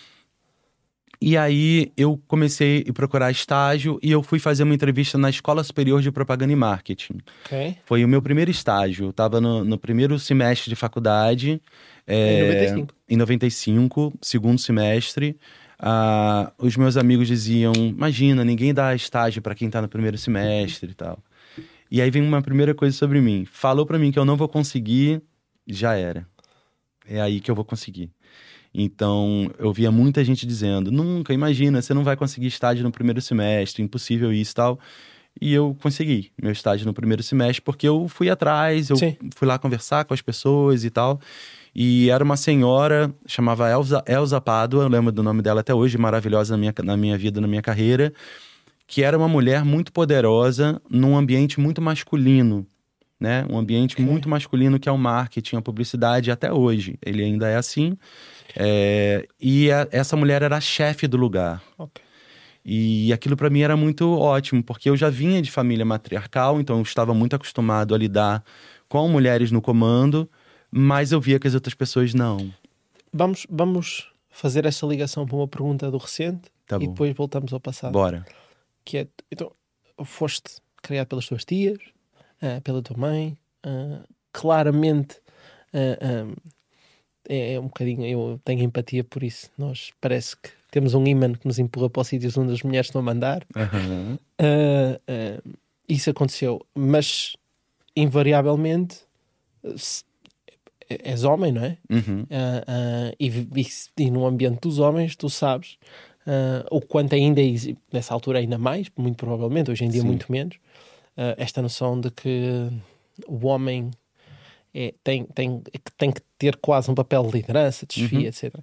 E 1.20 1.38
aí 1.38 1.90
eu 1.96 2.20
comecei 2.26 2.84
a 2.86 2.92
procurar 2.92 3.30
estágio 3.30 3.98
e 4.02 4.10
eu 4.10 4.22
fui 4.22 4.38
fazer 4.38 4.62
uma 4.62 4.74
entrevista 4.74 5.16
na 5.16 5.30
Escola 5.30 5.64
Superior 5.64 6.02
de 6.02 6.10
Propaganda 6.10 6.52
e 6.52 6.56
Marketing. 6.56 7.18
Okay. 7.46 7.78
Foi 7.86 8.04
o 8.04 8.08
meu 8.08 8.20
primeiro 8.20 8.50
estágio. 8.50 9.06
Eu 9.06 9.10
estava 9.10 9.40
no, 9.40 9.64
no, 9.64 9.78
primeiro 9.78 10.18
semestre 10.18 10.68
de 10.68 10.76
faculdade. 10.76 11.62
É, 12.06 12.40
em 12.40 12.42
95. 12.42 12.94
Em 13.08 13.16
95, 13.16 14.12
segundo 14.20 14.58
semestre. 14.58 15.38
Ah, 15.78 16.52
os 16.58 16.76
meus 16.76 16.96
amigos 16.96 17.28
diziam: 17.28 17.72
Imagina, 17.74 18.44
ninguém 18.44 18.72
dá 18.72 18.94
estágio 18.94 19.42
para 19.42 19.54
quem 19.54 19.66
está 19.66 19.82
no 19.82 19.88
primeiro 19.88 20.16
semestre 20.18 20.90
e 20.90 20.94
tal. 20.94 21.18
E 21.90 22.00
aí 22.00 22.10
vem 22.10 22.22
uma 22.22 22.42
primeira 22.42 22.74
coisa 22.74 22.96
sobre 22.96 23.20
mim: 23.20 23.44
falou 23.50 23.86
para 23.86 23.98
mim 23.98 24.10
que 24.10 24.18
eu 24.18 24.24
não 24.24 24.36
vou 24.36 24.48
conseguir, 24.48 25.22
já 25.66 25.94
era. 25.94 26.26
É 27.06 27.20
aí 27.20 27.40
que 27.40 27.50
eu 27.50 27.54
vou 27.54 27.64
conseguir. 27.64 28.10
Então, 28.74 29.48
eu 29.58 29.72
via 29.72 29.90
muita 29.90 30.24
gente 30.24 30.46
dizendo: 30.46 30.90
nunca, 30.90 31.32
imagina, 31.32 31.80
você 31.80 31.94
não 31.94 32.02
vai 32.02 32.16
conseguir 32.16 32.48
estágio 32.48 32.82
no 32.82 32.90
primeiro 32.90 33.20
semestre, 33.20 33.82
impossível 33.82 34.32
isso 34.32 34.52
e 34.52 34.54
tal. 34.54 34.80
E 35.40 35.52
eu 35.52 35.76
consegui 35.80 36.30
meu 36.40 36.52
estágio 36.52 36.86
no 36.86 36.94
primeiro 36.94 37.22
semestre 37.22 37.60
porque 37.60 37.86
eu 37.86 38.08
fui 38.08 38.30
atrás, 38.30 38.90
eu 38.90 38.96
Sim. 38.96 39.16
fui 39.34 39.46
lá 39.46 39.58
conversar 39.58 40.04
com 40.04 40.14
as 40.14 40.22
pessoas 40.22 40.84
e 40.84 40.90
tal. 40.90 41.20
E 41.74 42.08
era 42.08 42.22
uma 42.22 42.36
senhora, 42.36 43.12
chamava 43.26 43.68
Elza, 43.68 44.02
Elza 44.06 44.40
Pádua, 44.40 44.84
eu 44.84 44.88
lembro 44.88 45.10
do 45.10 45.22
nome 45.22 45.42
dela 45.42 45.60
até 45.60 45.74
hoje, 45.74 45.98
maravilhosa 45.98 46.54
na 46.54 46.58
minha, 46.58 46.74
na 46.84 46.96
minha 46.96 47.18
vida, 47.18 47.40
na 47.40 47.48
minha 47.48 47.62
carreira, 47.62 48.12
que 48.86 49.02
era 49.02 49.18
uma 49.18 49.26
mulher 49.26 49.64
muito 49.64 49.92
poderosa 49.92 50.80
num 50.88 51.16
ambiente 51.16 51.58
muito 51.58 51.82
masculino, 51.82 52.64
né? 53.18 53.44
Um 53.50 53.58
ambiente 53.58 53.94
okay. 53.94 54.04
muito 54.04 54.28
masculino 54.28 54.78
que 54.78 54.88
é 54.88 54.92
o 54.92 54.98
marketing, 54.98 55.56
a 55.56 55.62
publicidade, 55.62 56.30
até 56.30 56.52
hoje. 56.52 56.96
Ele 57.04 57.24
ainda 57.24 57.48
é 57.48 57.56
assim. 57.56 57.96
É... 58.54 59.26
E 59.40 59.72
a, 59.72 59.88
essa 59.90 60.16
mulher 60.16 60.42
era 60.42 60.56
a 60.56 60.60
chefe 60.60 61.08
do 61.08 61.16
lugar. 61.16 61.60
Okay. 61.76 62.04
E 62.64 63.12
aquilo 63.12 63.36
para 63.36 63.50
mim 63.50 63.62
era 63.62 63.76
muito 63.76 64.16
ótimo, 64.16 64.62
porque 64.62 64.88
eu 64.88 64.96
já 64.96 65.10
vinha 65.10 65.42
de 65.42 65.50
família 65.50 65.84
matriarcal, 65.84 66.60
então 66.60 66.76
eu 66.76 66.82
estava 66.82 67.12
muito 67.12 67.34
acostumado 67.34 67.94
a 67.94 67.98
lidar 67.98 68.44
com 68.88 69.08
mulheres 69.08 69.50
no 69.50 69.60
comando 69.60 70.30
mas 70.76 71.12
eu 71.12 71.20
via 71.20 71.38
que 71.38 71.46
as 71.46 71.54
outras 71.54 71.72
pessoas 71.72 72.12
não. 72.14 72.52
Vamos, 73.12 73.46
vamos 73.48 74.12
fazer 74.28 74.66
essa 74.66 74.84
ligação 74.84 75.24
para 75.24 75.36
uma 75.36 75.46
pergunta 75.46 75.88
do 75.88 75.98
recente 75.98 76.50
tá 76.66 76.78
e 76.80 76.88
depois 76.88 77.14
voltamos 77.14 77.52
ao 77.52 77.60
passado. 77.60 77.92
Bora. 77.92 78.26
Que 78.84 78.98
é, 78.98 79.08
então, 79.30 79.52
foste 80.02 80.56
criado 80.82 81.06
pelas 81.06 81.28
tuas 81.28 81.44
tias, 81.44 81.78
uh, 82.42 82.60
pela 82.62 82.82
tua 82.82 82.96
mãe, 82.96 83.38
uh, 83.64 84.04
claramente 84.32 85.20
uh, 85.72 86.26
um, 86.26 86.34
é, 87.28 87.54
é, 87.54 87.60
um 87.60 87.68
bocadinho, 87.68 88.04
eu 88.04 88.40
tenho 88.44 88.64
empatia 88.64 89.04
por 89.04 89.22
isso. 89.22 89.48
Nós 89.56 89.92
parece 90.00 90.36
que 90.36 90.50
temos 90.72 90.92
um 90.92 91.06
imã 91.06 91.34
que 91.34 91.46
nos 91.46 91.60
empurra 91.60 91.88
para 91.88 92.02
os 92.02 92.08
sítios 92.08 92.36
onde 92.36 92.52
as 92.52 92.64
mulheres 92.64 92.88
estão 92.88 93.00
a 93.00 93.04
mandar. 93.04 93.46
Uhum. 93.54 94.18
isso 95.88 96.10
aconteceu, 96.10 96.66
mas 96.74 97.36
invariavelmente 97.94 99.02
és 100.88 101.24
homem, 101.24 101.52
não 101.52 101.64
é? 101.64 101.78
Uhum. 101.90 102.22
Uh, 102.22 102.24
uh, 102.24 103.16
e, 103.18 103.28
e, 103.28 103.66
e, 103.98 104.10
no 104.10 104.26
ambiente 104.26 104.60
dos 104.60 104.78
homens, 104.78 105.16
tu 105.16 105.28
sabes 105.28 105.78
uh, 106.26 106.66
o 106.70 106.80
quanto 106.80 107.14
ainda, 107.14 107.40
nessa 107.92 108.14
altura 108.14 108.38
ainda 108.38 108.58
mais, 108.58 108.90
muito 108.96 109.16
provavelmente, 109.16 109.70
hoje 109.70 109.84
em 109.84 109.88
dia 109.88 110.02
Sim. 110.02 110.06
muito 110.06 110.30
menos, 110.30 110.56
esta 111.36 111.62
noção 111.62 112.00
de 112.00 112.10
que 112.10 112.68
o 113.28 113.46
homem 113.46 113.92
é, 114.74 114.92
tem, 115.04 115.24
tem, 115.26 115.62
tem 115.96 116.10
que 116.10 116.20
ter 116.36 116.56
quase 116.56 116.90
um 116.90 116.94
papel 116.94 117.22
de 117.26 117.32
liderança, 117.32 117.86
desfia, 117.86 118.18
uhum. 118.18 118.24
etc. 118.24 118.54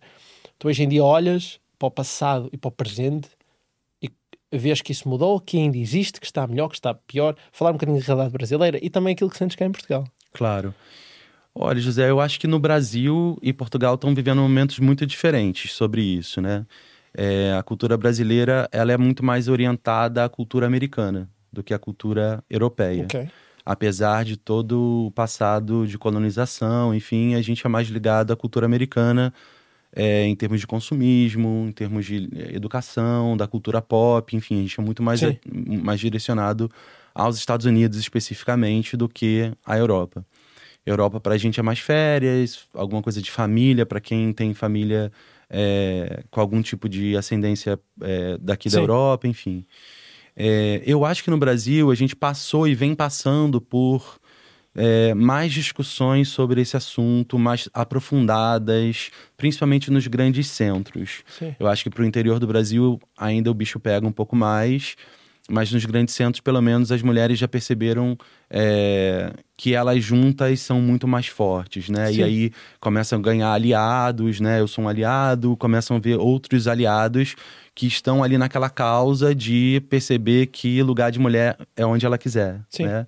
Tu 0.59 0.67
hoje 0.67 0.83
em 0.83 0.89
dia 0.89 1.03
olhas 1.03 1.61
para 1.79 1.87
o 1.87 1.91
passado 1.91 2.49
e 2.51 2.57
para 2.57 2.67
o 2.67 2.71
presente 2.71 3.29
e 4.01 4.11
vês 4.51 4.81
que 4.81 4.91
isso 4.91 5.07
mudou, 5.07 5.39
que 5.39 5.57
ainda 5.57 5.77
existe, 5.77 6.19
que 6.19 6.25
está 6.25 6.45
melhor, 6.45 6.67
que 6.67 6.75
está 6.75 6.93
pior. 6.93 7.37
Falar 7.53 7.71
um 7.71 7.73
bocadinho 7.73 7.97
da 7.97 8.05
realidade 8.05 8.33
brasileira 8.33 8.79
e 8.81 8.89
também 8.89 9.13
aquilo 9.13 9.29
que 9.29 9.37
sentes 9.37 9.55
cá 9.55 9.65
em 9.65 9.71
Portugal. 9.71 10.03
Claro. 10.33 10.75
Olha, 11.53 11.79
José, 11.79 12.09
eu 12.09 12.19
acho 12.19 12.39
que 12.39 12.47
no 12.47 12.59
Brasil 12.59 13.37
e 13.41 13.51
Portugal 13.51 13.95
estão 13.95 14.15
vivendo 14.15 14.39
momentos 14.39 14.79
muito 14.79 15.05
diferentes 15.05 15.73
sobre 15.73 16.01
isso, 16.01 16.41
né? 16.41 16.65
É, 17.13 17.53
a 17.57 17.61
cultura 17.61 17.97
brasileira 17.97 18.69
ela 18.71 18.93
é 18.93 18.97
muito 18.97 19.23
mais 19.23 19.49
orientada 19.49 20.23
à 20.23 20.29
cultura 20.29 20.65
americana 20.65 21.29
do 21.51 21.61
que 21.61 21.73
à 21.73 21.79
cultura 21.79 22.41
europeia. 22.49 23.03
Okay. 23.03 23.29
Apesar 23.65 24.23
de 24.23 24.37
todo 24.37 25.07
o 25.07 25.11
passado 25.11 25.85
de 25.85 25.97
colonização, 25.97 26.95
enfim, 26.95 27.35
a 27.35 27.41
gente 27.41 27.65
é 27.65 27.69
mais 27.69 27.87
ligado 27.89 28.31
à 28.31 28.35
cultura 28.35 28.65
americana 28.65 29.33
é, 29.93 30.25
em 30.25 30.35
termos 30.35 30.61
de 30.61 30.67
consumismo, 30.67 31.65
em 31.67 31.71
termos 31.71 32.05
de 32.05 32.29
é, 32.33 32.55
educação, 32.55 33.35
da 33.35 33.45
cultura 33.45 33.81
pop, 33.81 34.35
enfim, 34.35 34.59
a 34.59 34.61
gente 34.61 34.79
é 34.79 34.83
muito 34.83 35.03
mais, 35.03 35.19
mais 35.83 35.99
direcionado 35.99 36.71
aos 37.13 37.37
Estados 37.37 37.65
Unidos 37.65 37.99
especificamente 37.99 38.95
do 38.95 39.09
que 39.09 39.51
à 39.65 39.77
Europa. 39.77 40.25
Europa 40.85 41.19
para 41.19 41.35
a 41.35 41.37
gente 41.37 41.59
é 41.59 41.63
mais 41.63 41.79
férias, 41.79 42.67
alguma 42.73 43.01
coisa 43.01 43.21
de 43.21 43.29
família, 43.29 43.85
para 43.85 43.99
quem 43.99 44.33
tem 44.33 44.53
família 44.53 45.11
é, 45.49 46.23
com 46.31 46.39
algum 46.39 46.61
tipo 46.61 46.87
de 46.87 47.15
ascendência 47.15 47.79
é, 48.01 48.37
daqui 48.39 48.69
Sim. 48.69 48.77
da 48.77 48.81
Europa, 48.81 49.27
enfim. 49.27 49.65
É, 50.35 50.81
eu 50.85 51.05
acho 51.05 51.23
que 51.23 51.29
no 51.29 51.37
Brasil 51.37 51.91
a 51.91 51.95
gente 51.95 52.15
passou 52.15 52.67
e 52.67 52.73
vem 52.73 52.95
passando 52.95 53.59
por 53.59 54.19
é, 54.73 55.13
mais 55.13 55.51
discussões 55.51 56.29
sobre 56.29 56.61
esse 56.61 56.77
assunto, 56.77 57.37
mais 57.37 57.69
aprofundadas, 57.73 59.11
principalmente 59.35 59.91
nos 59.91 60.07
grandes 60.07 60.47
centros. 60.47 61.23
Sim. 61.27 61.55
Eu 61.59 61.67
acho 61.67 61.83
que 61.83 61.89
para 61.89 62.03
o 62.03 62.05
interior 62.05 62.39
do 62.39 62.47
Brasil 62.47 62.99
ainda 63.17 63.51
o 63.51 63.53
bicho 63.53 63.79
pega 63.79 64.07
um 64.07 64.11
pouco 64.11 64.35
mais 64.35 64.95
mas 65.51 65.71
nos 65.71 65.85
grandes 65.85 66.15
centros, 66.15 66.39
pelo 66.41 66.61
menos, 66.61 66.91
as 66.91 67.01
mulheres 67.01 67.37
já 67.37 67.47
perceberam 67.47 68.17
é, 68.49 69.33
que 69.57 69.73
elas 69.73 70.03
juntas 70.03 70.59
são 70.61 70.81
muito 70.81 71.07
mais 71.07 71.27
fortes, 71.27 71.89
né? 71.89 72.07
Sim. 72.07 72.19
E 72.19 72.23
aí 72.23 72.51
começam 72.79 73.19
a 73.19 73.21
ganhar 73.21 73.51
aliados, 73.51 74.39
né? 74.39 74.59
Eu 74.59 74.67
sou 74.67 74.85
um 74.85 74.87
aliado, 74.87 75.57
começam 75.57 75.97
a 75.97 75.99
ver 75.99 76.17
outros 76.17 76.67
aliados 76.67 77.35
que 77.75 77.85
estão 77.85 78.23
ali 78.23 78.37
naquela 78.37 78.69
causa 78.69 79.35
de 79.35 79.83
perceber 79.89 80.47
que 80.47 80.81
lugar 80.81 81.11
de 81.11 81.19
mulher 81.19 81.57
é 81.75 81.85
onde 81.85 82.05
ela 82.05 82.17
quiser, 82.17 82.61
Sim. 82.69 82.85
né? 82.85 83.07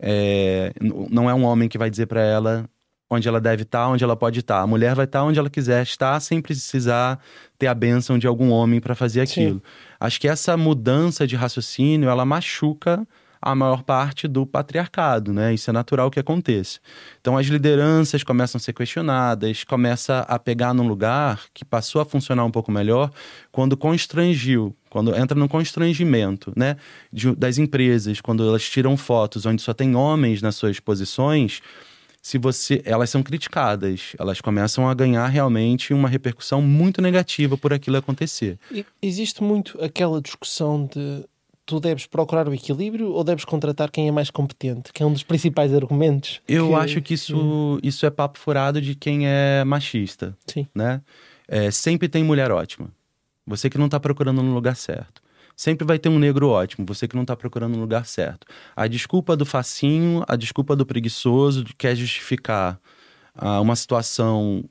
É, 0.00 0.72
não 0.80 1.30
é 1.30 1.34
um 1.34 1.44
homem 1.44 1.68
que 1.68 1.78
vai 1.78 1.88
dizer 1.88 2.06
para 2.06 2.20
ela 2.20 2.68
onde 3.14 3.28
ela 3.28 3.40
deve 3.40 3.62
estar, 3.62 3.88
onde 3.88 4.02
ela 4.02 4.16
pode 4.16 4.40
estar. 4.40 4.60
A 4.60 4.66
mulher 4.66 4.94
vai 4.94 5.04
estar 5.04 5.22
onde 5.22 5.38
ela 5.38 5.50
quiser 5.50 5.82
estar, 5.82 6.18
sem 6.20 6.40
precisar 6.40 7.18
ter 7.58 7.66
a 7.66 7.74
bênção 7.74 8.18
de 8.18 8.26
algum 8.26 8.50
homem 8.50 8.80
para 8.80 8.94
fazer 8.94 9.20
aquilo. 9.20 9.56
Sim. 9.56 9.62
Acho 10.00 10.20
que 10.20 10.26
essa 10.26 10.56
mudança 10.56 11.26
de 11.26 11.36
raciocínio, 11.36 12.08
ela 12.08 12.24
machuca 12.24 13.06
a 13.40 13.54
maior 13.54 13.82
parte 13.82 14.26
do 14.26 14.46
patriarcado, 14.46 15.32
né? 15.32 15.52
Isso 15.52 15.68
é 15.68 15.72
natural 15.72 16.10
que 16.10 16.20
aconteça. 16.20 16.78
Então 17.20 17.36
as 17.36 17.46
lideranças 17.46 18.22
começam 18.22 18.56
a 18.56 18.60
ser 18.60 18.72
questionadas, 18.72 19.64
começa 19.64 20.20
a 20.20 20.38
pegar 20.38 20.72
num 20.72 20.86
lugar 20.86 21.42
que 21.52 21.64
passou 21.64 22.00
a 22.00 22.04
funcionar 22.04 22.44
um 22.44 22.50
pouco 22.52 22.70
melhor 22.70 23.10
quando 23.50 23.76
constrangiu 23.76 24.74
quando 24.88 25.16
entra 25.16 25.38
no 25.38 25.48
constrangimento, 25.48 26.52
né, 26.54 26.76
de, 27.10 27.34
das 27.34 27.56
empresas, 27.56 28.20
quando 28.20 28.46
elas 28.46 28.62
tiram 28.68 28.94
fotos 28.94 29.46
onde 29.46 29.62
só 29.62 29.72
tem 29.72 29.96
homens 29.96 30.42
nas 30.42 30.54
suas 30.54 30.78
posições, 30.78 31.62
se 32.22 32.38
você, 32.38 32.80
elas 32.84 33.10
são 33.10 33.20
criticadas, 33.20 34.14
elas 34.16 34.40
começam 34.40 34.88
a 34.88 34.94
ganhar 34.94 35.26
realmente 35.26 35.92
uma 35.92 36.08
repercussão 36.08 36.62
muito 36.62 37.02
negativa 37.02 37.58
por 37.58 37.72
aquilo 37.72 37.96
acontecer. 37.96 38.58
Existe 39.02 39.42
muito 39.42 39.82
aquela 39.82 40.22
discussão 40.22 40.86
de 40.86 41.24
tu 41.66 41.80
deves 41.80 42.06
procurar 42.06 42.48
o 42.48 42.54
equilíbrio 42.54 43.10
ou 43.10 43.24
deves 43.24 43.44
contratar 43.44 43.90
quem 43.90 44.06
é 44.06 44.12
mais 44.12 44.30
competente, 44.30 44.92
que 44.92 45.02
é 45.02 45.06
um 45.06 45.12
dos 45.12 45.24
principais 45.24 45.74
argumentos. 45.74 46.40
Eu 46.46 46.68
que... 46.68 46.74
acho 46.74 47.02
que 47.02 47.14
isso, 47.14 47.80
isso 47.82 48.06
é 48.06 48.10
papo 48.10 48.38
furado 48.38 48.80
de 48.80 48.94
quem 48.94 49.26
é 49.26 49.64
machista, 49.64 50.36
Sim. 50.46 50.66
né? 50.72 51.00
É, 51.48 51.70
sempre 51.70 52.08
tem 52.08 52.22
mulher 52.22 52.52
ótima. 52.52 52.88
Você 53.46 53.68
que 53.68 53.78
não 53.78 53.86
está 53.86 53.98
procurando 53.98 54.42
no 54.42 54.54
lugar 54.54 54.76
certo. 54.76 55.21
Sempre 55.56 55.86
vai 55.86 55.98
ter 55.98 56.08
um 56.08 56.18
negro 56.18 56.48
ótimo, 56.48 56.86
você 56.86 57.06
que 57.06 57.14
não 57.14 57.22
está 57.22 57.36
procurando 57.36 57.74
no 57.74 57.80
lugar 57.80 58.06
certo. 58.06 58.46
A 58.74 58.86
desculpa 58.86 59.36
do 59.36 59.46
facinho, 59.46 60.24
a 60.26 60.36
desculpa 60.36 60.74
do 60.74 60.86
preguiçoso, 60.86 61.64
que 61.64 61.74
quer 61.74 61.94
justificar 61.94 62.80
ah, 63.34 63.60
uma 63.60 63.76
situação 63.76 64.64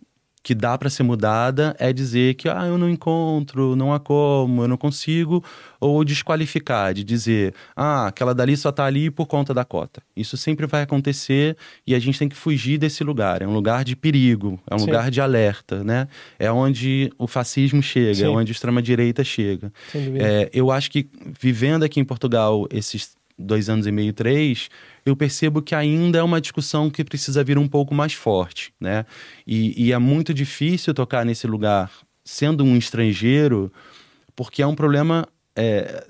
que 0.44 0.56
dá 0.56 0.78
para 0.78 0.90
ser 0.90 1.04
mudada 1.04 1.76
é 1.78 1.94
dizer 1.94 2.34
que 2.36 2.50
ah, 2.50 2.66
eu 2.66 2.78
não 2.78 2.90
encontro, 2.90 3.76
não 3.76 3.94
há 3.94 4.00
como, 4.00 4.64
eu 4.64 4.68
não 4.68 4.78
consigo, 4.78 5.44
ou 5.80 6.04
desqualificar, 6.04 6.94
de 6.94 7.04
dizer 7.04 7.54
ah, 7.76 8.08
aquela 8.08 8.34
dali 8.34 8.58
só 8.58 8.70
está 8.70 8.86
ali 8.86 9.12
por 9.12 9.28
conta 9.28 9.54
da 9.54 9.64
cota. 9.64 10.02
Isso 10.16 10.36
sempre 10.38 10.66
vai 10.66 10.82
acontecer 10.82 11.56
e 11.86 11.94
a 11.94 12.00
gente 12.00 12.18
tem 12.18 12.28
que 12.28 12.36
fugir 12.36 12.78
desse 12.78 13.04
lugar. 13.04 13.42
É 13.42 13.48
um 13.48 13.54
lugar 13.54 13.84
de 13.84 13.96
perigo, 13.96 14.60
é 14.70 14.76
um 14.76 14.80
Sim. 14.80 14.86
lugar 14.86 15.12
de 15.12 15.22
alerta, 15.22 15.84
né? 15.84 16.08
É 16.40 16.52
onde 16.52 17.12
o 17.18 17.28
fascismo 17.28 17.82
chega, 17.84 18.12
é 18.12 18.14
Sim. 18.16 18.26
é 18.26 18.30
onde 18.30 18.52
a 18.52 18.54
extrema-direita 18.54 19.24
chega. 19.24 19.72
É, 20.16 20.50
eu 20.54 20.72
acho 20.72 20.90
que 20.90 21.08
vivendo 21.40 21.84
aqui 21.84 22.00
em 22.00 22.06
Portugal 22.06 22.68
esses 22.72 23.16
dois 23.38 23.70
anos 23.70 23.88
e 23.88 23.92
meio, 23.92 24.14
três, 24.14 24.70
eu 25.06 25.16
percebo 25.16 25.62
que 25.62 25.76
ainda 25.76 26.20
é 26.20 26.24
uma 26.24 26.42
discussão 26.42 26.90
que 26.90 27.04
precisa 27.04 27.44
vir 27.44 27.58
um 27.58 27.68
pouco 27.68 27.94
mais 27.94 28.14
forte, 28.14 28.74
né? 28.80 29.06
E, 29.46 29.88
e 29.88 29.92
é 29.92 29.98
muito 29.98 30.34
difícil 30.34 30.94
tocar 30.94 31.26
nesse 31.26 31.48
lugar 31.48 31.92
sendo 32.24 32.64
um 32.64 32.78
estrangeiro, 32.78 33.72
porque 34.36 34.62
é 34.62 34.68
um 34.68 34.76
problema 34.76 35.28
é, 35.56 36.06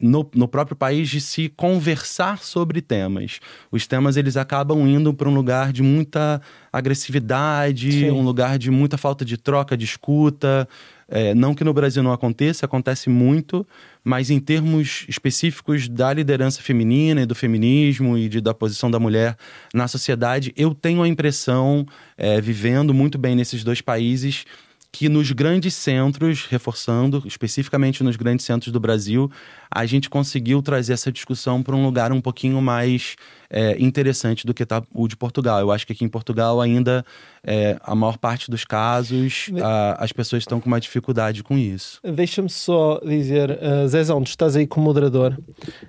no, 0.00 0.28
no 0.34 0.46
próprio 0.46 0.76
país 0.76 1.08
de 1.08 1.20
se 1.20 1.48
conversar 1.48 2.38
sobre 2.38 2.80
temas. 2.80 3.40
Os 3.70 3.86
temas 3.86 4.16
eles 4.16 4.36
acabam 4.36 4.86
indo 4.86 5.12
para 5.12 5.28
um 5.28 5.34
lugar 5.34 5.72
de 5.72 5.82
muita 5.82 6.40
agressividade, 6.72 7.92
Sim. 7.92 8.10
um 8.10 8.22
lugar 8.22 8.58
de 8.58 8.70
muita 8.70 8.98
falta 8.98 9.24
de 9.24 9.36
troca, 9.36 9.76
de 9.76 9.84
escuta. 9.84 10.68
É, 11.08 11.34
não 11.34 11.54
que 11.54 11.62
no 11.62 11.72
Brasil 11.72 12.02
não 12.02 12.12
aconteça, 12.12 12.66
acontece 12.66 13.08
muito, 13.08 13.66
mas 14.02 14.28
em 14.28 14.40
termos 14.40 15.04
específicos 15.08 15.88
da 15.88 16.12
liderança 16.12 16.60
feminina 16.60 17.22
e 17.22 17.26
do 17.26 17.34
feminismo 17.34 18.18
e 18.18 18.28
de, 18.28 18.40
da 18.40 18.52
posição 18.52 18.90
da 18.90 18.98
mulher 18.98 19.36
na 19.72 19.86
sociedade, 19.86 20.52
eu 20.56 20.74
tenho 20.74 21.02
a 21.02 21.08
impressão, 21.08 21.86
é, 22.16 22.40
vivendo 22.40 22.92
muito 22.92 23.18
bem 23.18 23.36
nesses 23.36 23.62
dois 23.62 23.80
países, 23.80 24.44
que 24.90 25.08
nos 25.08 25.30
grandes 25.30 25.74
centros, 25.74 26.46
reforçando, 26.46 27.22
especificamente 27.26 28.02
nos 28.02 28.16
grandes 28.16 28.46
centros 28.46 28.72
do 28.72 28.80
Brasil, 28.80 29.30
a 29.70 29.86
gente 29.86 30.08
conseguiu 30.08 30.62
trazer 30.62 30.92
essa 30.92 31.12
discussão 31.12 31.62
para 31.62 31.74
um 31.74 31.84
lugar 31.84 32.12
um 32.12 32.20
pouquinho 32.20 32.60
mais 32.60 33.16
é, 33.50 33.76
interessante 33.78 34.46
do 34.46 34.52
que 34.52 34.64
tá 34.64 34.82
o 34.92 35.06
de 35.08 35.16
Portugal. 35.16 35.60
Eu 35.60 35.70
acho 35.70 35.86
que 35.86 35.92
aqui 35.92 36.04
em 36.04 36.08
Portugal 36.08 36.60
ainda 36.60 37.04
é, 37.42 37.76
a 37.82 37.94
maior 37.94 38.18
parte 38.18 38.50
dos 38.50 38.64
casos 38.64 39.46
a, 39.62 40.04
as 40.04 40.12
pessoas 40.12 40.42
estão 40.42 40.60
com 40.60 40.66
uma 40.66 40.80
dificuldade 40.80 41.42
com 41.42 41.56
isso. 41.56 42.00
Deixa-me 42.02 42.48
só 42.48 43.00
dizer, 43.04 43.50
uh, 43.50 43.88
Zezão, 43.88 44.22
tu 44.22 44.28
estás 44.28 44.56
aí 44.56 44.66
como 44.66 44.86
moderador. 44.86 45.38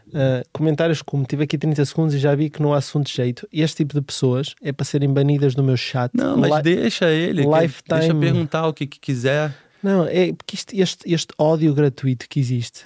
Uh, 0.08 0.48
comentários 0.54 1.02
como 1.02 1.26
tive 1.26 1.44
aqui 1.44 1.58
30 1.58 1.86
segundos 1.86 2.14
e 2.14 2.20
já 2.20 2.36
vi 2.36 2.50
que 2.50 2.62
não 2.62 2.74
há 2.74 2.78
assunto 2.78 3.08
de 3.08 3.14
jeito. 3.14 3.48
Este 3.52 3.78
tipo 3.78 3.94
de 3.94 4.02
pessoas 4.02 4.54
é 4.62 4.72
para 4.72 4.86
serem 4.86 5.12
banidas 5.12 5.56
do 5.56 5.64
meu 5.64 5.78
chat. 5.78 6.12
Não, 6.14 6.38
mas 6.38 6.56
Li 6.58 6.76
deixa 6.76 7.10
ele, 7.10 7.44
lifetime... 7.44 8.00
deixa 8.00 8.16
perguntar 8.16 8.68
o 8.68 8.74
que, 8.74 8.86
que 8.86 9.00
quiser. 9.00 9.54
Não, 9.82 10.06
é 10.06 10.34
porque 10.34 10.56
este, 10.56 10.80
este, 10.80 11.14
este 11.14 11.34
ódio 11.38 11.74
gratuito 11.74 12.28
que 12.28 12.40
existe 12.40 12.86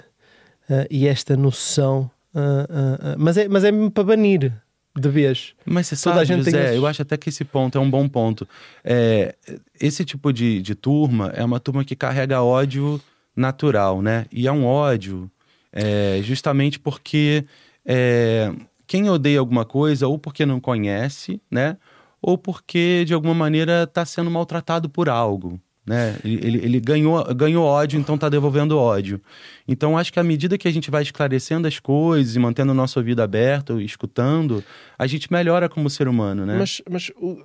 uh, 0.68 0.86
e 0.90 1.06
esta 1.06 1.36
noção. 1.36 2.10
Uh, 2.34 3.16
mas, 3.18 3.36
é, 3.36 3.48
mas 3.48 3.64
é 3.64 3.70
mesmo 3.70 3.90
para 3.90 4.04
banir 4.04 4.52
de 4.94 5.08
vez. 5.08 5.54
Mas 5.64 5.86
você 5.86 5.96
sabe, 5.96 6.24
gente 6.24 6.44
José, 6.44 6.68
tem... 6.68 6.76
eu 6.76 6.86
acho 6.86 7.02
até 7.02 7.16
que 7.16 7.28
esse 7.28 7.44
ponto 7.44 7.78
é 7.78 7.80
um 7.80 7.90
bom 7.90 8.08
ponto. 8.08 8.46
É, 8.84 9.34
esse 9.80 10.04
tipo 10.04 10.32
de, 10.32 10.60
de 10.60 10.74
turma 10.74 11.32
é 11.34 11.42
uma 11.44 11.58
turma 11.58 11.84
que 11.84 11.96
carrega 11.96 12.42
ódio 12.42 13.00
natural, 13.34 14.02
né? 14.02 14.26
E 14.30 14.46
é 14.46 14.52
um 14.52 14.66
ódio 14.66 15.30
é, 15.72 16.20
justamente 16.22 16.78
porque 16.78 17.44
é, 17.86 18.52
quem 18.86 19.08
odeia 19.08 19.40
alguma 19.40 19.64
coisa, 19.64 20.06
ou 20.06 20.18
porque 20.18 20.44
não 20.44 20.60
conhece, 20.60 21.40
né? 21.50 21.78
Ou 22.20 22.36
porque 22.36 23.04
de 23.06 23.14
alguma 23.14 23.34
maneira 23.34 23.84
está 23.84 24.04
sendo 24.04 24.30
maltratado 24.30 24.88
por 24.88 25.08
algo 25.08 25.58
né? 25.84 26.16
Ele, 26.24 26.58
ele 26.58 26.80
ganhou, 26.80 27.24
ganhou 27.34 27.64
ódio, 27.64 27.98
então 27.98 28.14
está 28.14 28.28
devolvendo 28.28 28.78
ódio. 28.78 29.20
Então, 29.66 29.98
acho 29.98 30.12
que 30.12 30.20
à 30.20 30.22
medida 30.22 30.56
que 30.56 30.68
a 30.68 30.70
gente 30.70 30.90
vai 30.90 31.02
esclarecendo 31.02 31.66
as 31.66 31.78
coisas 31.78 32.36
e 32.36 32.38
mantendo 32.38 32.72
o 32.72 32.74
nosso 32.74 32.98
ouvido 32.98 33.20
aberto, 33.20 33.80
escutando, 33.80 34.64
a 34.96 35.06
gente 35.06 35.32
melhora 35.32 35.68
como 35.68 35.90
ser 35.90 36.06
humano, 36.06 36.46
né? 36.46 36.56
Mas, 36.56 36.80
mas 36.88 37.10
uh, 37.16 37.44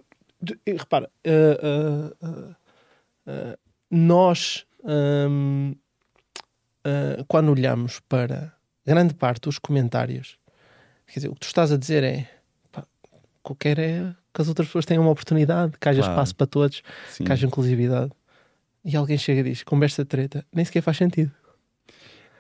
repara, 0.66 1.10
uh, 1.26 2.28
uh, 3.28 3.58
nós, 3.90 4.66
um, 4.84 5.74
quando 7.28 7.52
olhamos 7.52 8.00
para 8.08 8.54
grande 8.86 9.14
parte 9.14 9.42
dos 9.42 9.60
comentários, 9.60 10.38
quer 11.08 11.16
dizer, 11.16 11.28
o 11.28 11.34
que 11.34 11.42
tu 11.42 11.48
estás 11.48 11.72
a 11.72 11.78
dizer 11.78 12.04
é 12.04 12.30
pá, 12.72 12.86
qualquer 13.44 13.80
é 13.80 14.14
que 14.34 14.42
as 14.42 14.48
outras 14.48 14.68
pessoas 14.68 14.86
tenham 14.86 15.04
uma 15.04 15.12
oportunidade, 15.12 15.74
que 15.80 15.90
haja 15.90 16.00
claro. 16.00 16.14
espaço 16.14 16.36
para 16.36 16.48
todos, 16.48 16.84
Sim. 17.10 17.24
que 17.26 17.32
haja 17.32 17.48
inclusividade 17.48 18.12
e 18.88 18.96
alguém 18.96 19.18
chega 19.18 19.42
e 19.42 19.44
diz 19.44 19.64
conversa 19.64 20.06
treta, 20.06 20.46
nem 20.54 20.64
sequer 20.64 20.82
faz 20.82 20.96
sentido. 20.96 21.30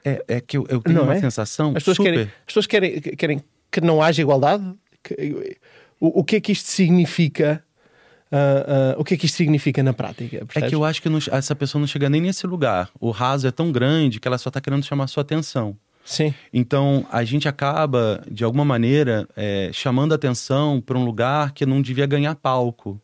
É, 0.03 0.23
é 0.29 0.41
que 0.41 0.57
eu, 0.57 0.65
eu 0.69 0.79
tenho 0.79 0.95
não 0.95 1.03
uma 1.03 1.15
é? 1.15 1.19
sensação. 1.19 1.69
As 1.75 1.83
pessoas, 1.83 1.97
super... 1.97 2.11
querem, 2.11 2.23
as 2.25 2.45
pessoas 2.45 2.65
querem, 2.65 3.01
querem 3.01 3.43
que 3.69 3.81
não 3.81 4.01
haja 4.01 4.21
igualdade. 4.21 4.63
Que, 5.03 5.57
o, 5.99 6.21
o 6.21 6.23
que 6.23 6.37
é 6.37 6.39
que 6.39 6.53
isto 6.53 6.69
significa? 6.69 7.61
Uh, 8.31 8.97
uh, 8.97 9.01
o 9.01 9.03
que 9.03 9.15
é 9.15 9.17
que 9.17 9.25
isto 9.25 9.35
significa 9.35 9.83
na 9.83 9.91
prática? 9.91 10.45
Percebes? 10.45 10.67
É 10.67 10.69
que 10.69 10.75
eu 10.75 10.85
acho 10.85 11.01
que 11.01 11.09
não, 11.09 11.19
essa 11.31 11.53
pessoa 11.53 11.81
não 11.81 11.87
chega 11.87 12.09
nem 12.09 12.21
nesse 12.21 12.47
lugar. 12.47 12.89
O 12.97 13.11
raso 13.11 13.45
é 13.45 13.51
tão 13.51 13.69
grande 13.69 14.17
que 14.17 14.27
ela 14.27 14.37
só 14.37 14.49
está 14.49 14.61
querendo 14.61 14.85
chamar 14.85 15.03
a 15.03 15.07
sua 15.07 15.21
atenção. 15.21 15.77
Sim. 16.05 16.33
Então 16.53 17.05
a 17.11 17.25
gente 17.25 17.49
acaba, 17.49 18.23
de 18.31 18.45
alguma 18.45 18.63
maneira, 18.63 19.27
é, 19.35 19.69
chamando 19.73 20.13
a 20.13 20.15
atenção 20.15 20.79
para 20.79 20.97
um 20.97 21.03
lugar 21.03 21.51
que 21.51 21.65
não 21.65 21.81
devia 21.81 22.05
ganhar 22.05 22.33
palco 22.35 23.01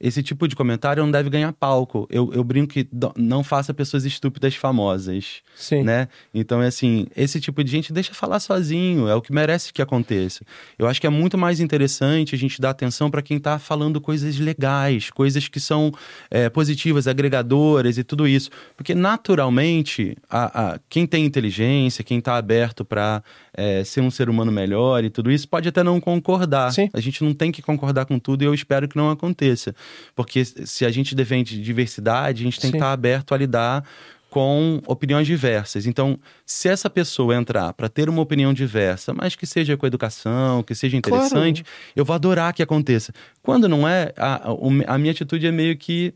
esse 0.00 0.22
tipo 0.22 0.46
de 0.46 0.54
comentário 0.54 1.02
não 1.02 1.10
deve 1.10 1.28
ganhar 1.28 1.52
palco. 1.52 2.06
Eu, 2.10 2.32
eu 2.32 2.44
brinco 2.44 2.72
que 2.72 2.88
não 3.16 3.42
faça 3.42 3.74
pessoas 3.74 4.04
estúpidas 4.04 4.54
famosas. 4.54 5.42
Sim. 5.56 5.82
Né? 5.82 6.08
Então, 6.32 6.62
é 6.62 6.68
assim, 6.68 7.06
esse 7.16 7.40
tipo 7.40 7.64
de 7.64 7.70
gente 7.70 7.92
deixa 7.92 8.14
falar 8.14 8.38
sozinho, 8.38 9.08
é 9.08 9.14
o 9.14 9.20
que 9.20 9.32
merece 9.32 9.72
que 9.72 9.82
aconteça. 9.82 10.44
Eu 10.78 10.86
acho 10.86 11.00
que 11.00 11.06
é 11.06 11.10
muito 11.10 11.36
mais 11.36 11.58
interessante 11.58 12.34
a 12.34 12.38
gente 12.38 12.60
dar 12.60 12.70
atenção 12.70 13.10
para 13.10 13.22
quem 13.22 13.38
está 13.38 13.58
falando 13.58 14.00
coisas 14.00 14.38
legais, 14.38 15.10
coisas 15.10 15.48
que 15.48 15.58
são 15.58 15.92
é, 16.30 16.48
positivas, 16.48 17.08
agregadoras 17.08 17.98
e 17.98 18.04
tudo 18.04 18.28
isso. 18.28 18.50
Porque, 18.76 18.94
naturalmente, 18.94 20.16
a, 20.30 20.74
a 20.74 20.80
quem 20.88 21.06
tem 21.06 21.24
inteligência, 21.24 22.04
quem 22.04 22.18
está 22.18 22.36
aberto 22.36 22.84
para 22.84 23.22
é, 23.52 23.82
ser 23.82 24.00
um 24.00 24.10
ser 24.10 24.30
humano 24.30 24.52
melhor 24.52 25.02
e 25.02 25.10
tudo 25.10 25.30
isso, 25.30 25.48
pode 25.48 25.68
até 25.68 25.82
não 25.82 26.00
concordar. 26.00 26.72
Sim. 26.72 26.88
A 26.92 27.00
gente 27.00 27.24
não 27.24 27.34
tem 27.34 27.50
que 27.50 27.60
concordar 27.60 28.06
com 28.06 28.16
tudo 28.18 28.42
e 28.42 28.46
eu 28.46 28.54
espero 28.54 28.86
que 28.86 28.96
não 28.96 29.10
aconteça. 29.10 29.74
Porque 30.14 30.44
se 30.44 30.84
a 30.84 30.90
gente 30.90 31.14
defende 31.14 31.60
diversidade, 31.60 32.42
a 32.42 32.44
gente 32.44 32.60
tem 32.60 32.68
Sim. 32.68 32.72
que 32.72 32.78
estar 32.78 32.92
aberto 32.92 33.34
a 33.34 33.38
lidar 33.38 33.84
com 34.30 34.80
opiniões 34.86 35.26
diversas. 35.26 35.86
Então, 35.86 36.18
se 36.44 36.68
essa 36.68 36.90
pessoa 36.90 37.34
entrar 37.34 37.72
para 37.72 37.88
ter 37.88 38.08
uma 38.08 38.20
opinião 38.20 38.52
diversa, 38.52 39.14
mas 39.14 39.34
que 39.34 39.46
seja 39.46 39.76
com 39.76 39.86
educação, 39.86 40.62
que 40.62 40.74
seja 40.74 40.96
interessante, 40.96 41.62
claro. 41.62 41.78
eu 41.96 42.04
vou 42.04 42.14
adorar 42.14 42.52
que 42.52 42.62
aconteça. 42.62 43.12
Quando 43.42 43.68
não 43.68 43.88
é, 43.88 44.12
a, 44.16 44.42
a 44.86 44.98
minha 44.98 45.12
atitude 45.12 45.46
é 45.46 45.52
meio 45.52 45.76
que 45.76 46.14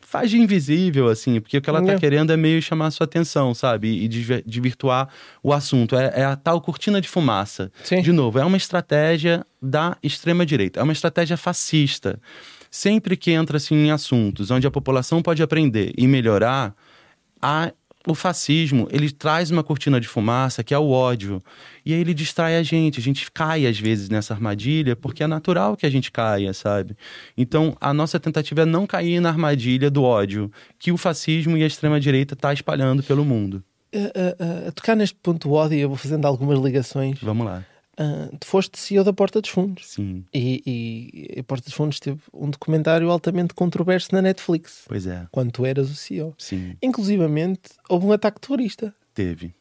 faz 0.00 0.30
de 0.30 0.38
invisível, 0.38 1.08
assim, 1.08 1.40
porque 1.40 1.58
o 1.58 1.60
que 1.60 1.68
ela 1.68 1.80
está 1.80 1.94
é. 1.94 1.98
querendo 1.98 2.32
é 2.32 2.36
meio 2.36 2.62
chamar 2.62 2.86
a 2.86 2.90
sua 2.90 3.04
atenção, 3.04 3.52
sabe? 3.52 4.04
E 4.04 4.08
desvirtuar 4.46 5.08
o 5.42 5.52
assunto. 5.52 5.96
É, 5.96 6.20
é, 6.20 6.24
a 6.24 6.36
tal 6.36 6.60
cortina 6.60 7.00
de 7.00 7.08
fumaça. 7.08 7.72
Sim. 7.82 8.00
De 8.00 8.12
novo, 8.12 8.38
é 8.38 8.44
uma 8.44 8.56
estratégia 8.56 9.44
da 9.60 9.96
extrema-direita, 10.02 10.78
é 10.78 10.82
uma 10.82 10.92
estratégia 10.92 11.36
fascista. 11.36 12.20
Sempre 12.74 13.18
que 13.18 13.30
entra 13.30 13.58
assim, 13.58 13.74
em 13.74 13.90
assuntos 13.90 14.50
onde 14.50 14.66
a 14.66 14.70
população 14.70 15.20
pode 15.20 15.42
aprender 15.42 15.92
e 15.94 16.08
melhorar, 16.08 16.74
a 17.40 17.70
o 18.04 18.14
fascismo, 18.14 18.88
ele 18.90 19.12
traz 19.12 19.50
uma 19.50 19.62
cortina 19.62 20.00
de 20.00 20.08
fumaça 20.08 20.64
que 20.64 20.74
é 20.74 20.78
o 20.78 20.90
ódio. 20.90 21.40
E 21.86 21.94
aí 21.94 22.00
ele 22.00 22.12
distrai 22.12 22.56
a 22.56 22.62
gente. 22.62 22.98
A 22.98 23.02
gente 23.02 23.30
cai 23.30 23.64
às 23.64 23.78
vezes 23.78 24.08
nessa 24.08 24.34
armadilha 24.34 24.96
porque 24.96 25.22
é 25.22 25.26
natural 25.28 25.76
que 25.76 25.86
a 25.86 25.90
gente 25.90 26.10
caia, 26.10 26.52
sabe? 26.52 26.96
Então 27.36 27.76
a 27.80 27.94
nossa 27.94 28.18
tentativa 28.18 28.62
é 28.62 28.64
não 28.64 28.88
cair 28.88 29.20
na 29.20 29.28
armadilha 29.28 29.88
do 29.88 30.02
ódio 30.02 30.50
que 30.80 30.90
o 30.90 30.96
fascismo 30.96 31.56
e 31.56 31.62
a 31.62 31.66
extrema 31.66 32.00
direita 32.00 32.34
tá 32.34 32.52
espalhando 32.52 33.04
pelo 33.04 33.24
mundo. 33.24 33.62
a, 33.94 34.64
a, 34.66 34.68
a 34.68 34.72
tocar 34.72 34.96
neste 34.96 35.14
ponto 35.22 35.52
ódio, 35.52 35.78
eu 35.78 35.88
vou 35.88 35.98
fazendo 35.98 36.26
algumas 36.26 36.58
ligações. 36.58 37.20
Vamos 37.22 37.46
lá. 37.46 37.64
Uh, 38.02 38.36
tu 38.38 38.46
foste 38.46 38.78
CEO 38.78 39.04
da 39.04 39.12
Porta 39.12 39.40
dos 39.40 39.50
Fundos. 39.50 39.86
Sim. 39.90 40.24
E, 40.34 40.62
e 41.36 41.40
a 41.40 41.44
Porta 41.44 41.64
dos 41.66 41.74
Fundos 41.74 42.00
teve 42.00 42.18
um 42.32 42.50
documentário 42.50 43.10
altamente 43.10 43.54
controverso 43.54 44.08
na 44.12 44.20
Netflix. 44.22 44.82
Pois 44.88 45.06
é. 45.06 45.26
Quando 45.30 45.52
tu 45.52 45.64
eras 45.64 45.90
o 45.90 45.94
CEO. 45.94 46.34
Sim. 46.38 46.76
Inclusivamente, 46.82 47.60
houve 47.88 48.06
um 48.06 48.12
ataque 48.12 48.40
terrorista. 48.40 48.94
Teve. 49.14 49.54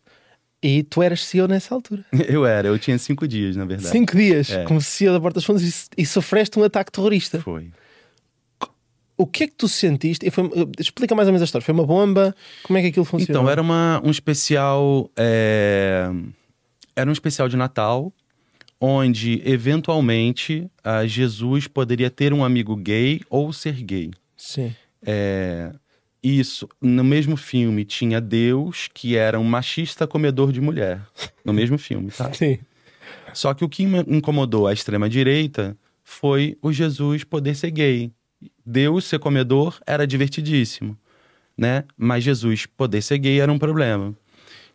E 0.63 0.83
tu 0.83 1.01
eras 1.03 1.23
CEO 1.23 1.47
nessa 1.47 1.73
altura. 1.75 2.05
Eu 2.27 2.45
era, 2.45 2.67
eu 2.67 2.77
tinha 2.79 2.97
cinco 2.97 3.27
dias, 3.27 3.55
na 3.55 3.65
verdade. 3.65 3.89
Cinco 3.89 4.15
dias, 4.15 4.49
É. 4.51 4.63
como 4.63 4.79
CEO 4.79 5.13
da 5.13 5.19
Porta 5.19 5.39
dos 5.39 5.45
Fundos, 5.45 5.63
e, 5.63 6.01
e 6.01 6.05
sofreste 6.05 6.57
um 6.59 6.63
ataque 6.63 6.91
terrorista. 6.91 7.39
Foi. 7.41 7.71
O 9.17 9.27
que 9.27 9.43
é 9.43 9.47
que 9.47 9.53
tu 9.55 9.67
sentiste? 9.67 10.29
Foi- 10.31 10.49
explica 10.79 11.13
mais 11.13 11.27
ou 11.27 11.31
menos 11.31 11.41
a 11.41 11.45
história. 11.45 11.63
Foi 11.65 11.73
uma 11.73 11.85
bomba? 11.85 12.35
Como 12.63 12.77
é 12.77 12.81
que 12.81 12.87
aquilo 12.87 13.05
funcionou? 13.05 13.41
Então, 13.43 13.51
era 13.51 13.61
uma, 13.61 14.01
um 14.03 14.09
especial. 14.09 15.09
é, 15.15 16.09
Era 16.95 17.09
um 17.09 17.13
especial 17.13 17.47
de 17.47 17.55
Natal, 17.57 18.11
onde, 18.81 19.39
eventualmente, 19.45 20.67
ah, 20.83 21.05
Jesus 21.05 21.67
poderia 21.67 22.09
ter 22.09 22.33
um 22.33 22.43
amigo 22.43 22.75
gay 22.75 23.21
ou 23.29 23.53
ser 23.53 23.75
gay. 23.83 24.09
Sim. 24.35 24.75
É, 25.05 25.71
Isso, 26.23 26.67
no 26.81 27.03
mesmo 27.03 27.37
filme 27.37 27.85
tinha 27.85 28.19
Deus, 28.19 28.89
que 28.91 29.15
era 29.15 29.39
um 29.39 29.43
machista 29.43 30.07
comedor 30.07 30.51
de 30.51 30.59
mulher. 30.59 30.99
No 31.45 31.53
mesmo 31.53 31.77
filme, 31.77 32.09
tá? 32.09 32.33
Sim. 32.33 32.57
Só 33.33 33.53
que 33.53 33.63
o 33.63 33.69
que 33.69 33.83
incomodou 33.83 34.67
a 34.67 34.73
extrema-direita 34.73 35.77
foi 36.03 36.57
o 36.61 36.71
Jesus 36.73 37.23
poder 37.23 37.55
ser 37.55 37.71
gay. 37.71 38.11
Deus 38.65 39.05
ser 39.05 39.19
comedor 39.19 39.79
era 39.85 40.07
divertidíssimo, 40.07 40.97
né? 41.55 41.83
Mas 41.95 42.23
Jesus 42.23 42.65
poder 42.65 43.01
ser 43.01 43.19
gay 43.19 43.39
era 43.39 43.51
um 43.51 43.59
problema. 43.59 44.15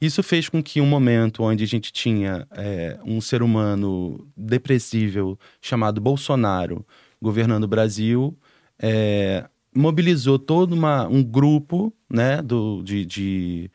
Isso 0.00 0.22
fez 0.22 0.48
com 0.48 0.62
que 0.62 0.80
um 0.80 0.86
momento 0.86 1.42
onde 1.42 1.64
a 1.64 1.66
gente 1.66 1.92
tinha 1.92 2.46
é, 2.50 2.98
um 3.04 3.20
ser 3.20 3.42
humano 3.42 4.26
depressível 4.36 5.38
chamado 5.60 6.00
Bolsonaro 6.00 6.84
governando 7.20 7.64
o 7.64 7.68
Brasil, 7.68 8.36
é, 8.78 9.48
mobilizou 9.74 10.38
todo 10.38 10.72
uma, 10.72 11.06
um 11.06 11.22
grupo 11.22 11.92
né, 12.08 12.42
do, 12.42 12.82
de, 12.82 13.04
de, 13.04 13.70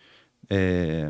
é, 0.49 1.09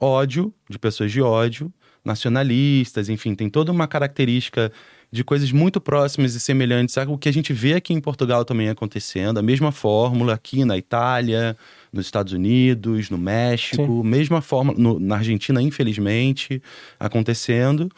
ódio, 0.00 0.52
de 0.68 0.78
pessoas 0.78 1.10
de 1.12 1.20
ódio, 1.20 1.72
nacionalistas, 2.04 3.08
enfim, 3.08 3.34
tem 3.34 3.48
toda 3.48 3.70
uma 3.70 3.86
característica 3.86 4.72
de 5.12 5.22
coisas 5.22 5.52
muito 5.52 5.78
próximas 5.78 6.34
e 6.34 6.40
semelhantes 6.40 6.96
ao 6.96 7.18
que 7.18 7.28
a 7.28 7.32
gente 7.32 7.52
vê 7.52 7.74
aqui 7.74 7.92
em 7.92 8.00
Portugal 8.00 8.44
também 8.46 8.70
acontecendo, 8.70 9.36
a 9.38 9.42
mesma 9.42 9.70
fórmula 9.70 10.32
aqui 10.32 10.64
na 10.64 10.76
Itália, 10.78 11.54
nos 11.92 12.06
Estados 12.06 12.32
Unidos, 12.32 13.10
no 13.10 13.18
México, 13.18 14.02
mesma 14.02 14.40
fórmula 14.40 14.78
no- 14.78 14.98
na 14.98 15.16
Argentina, 15.16 15.60
infelizmente, 15.60 16.62
acontecendo, 16.98 17.90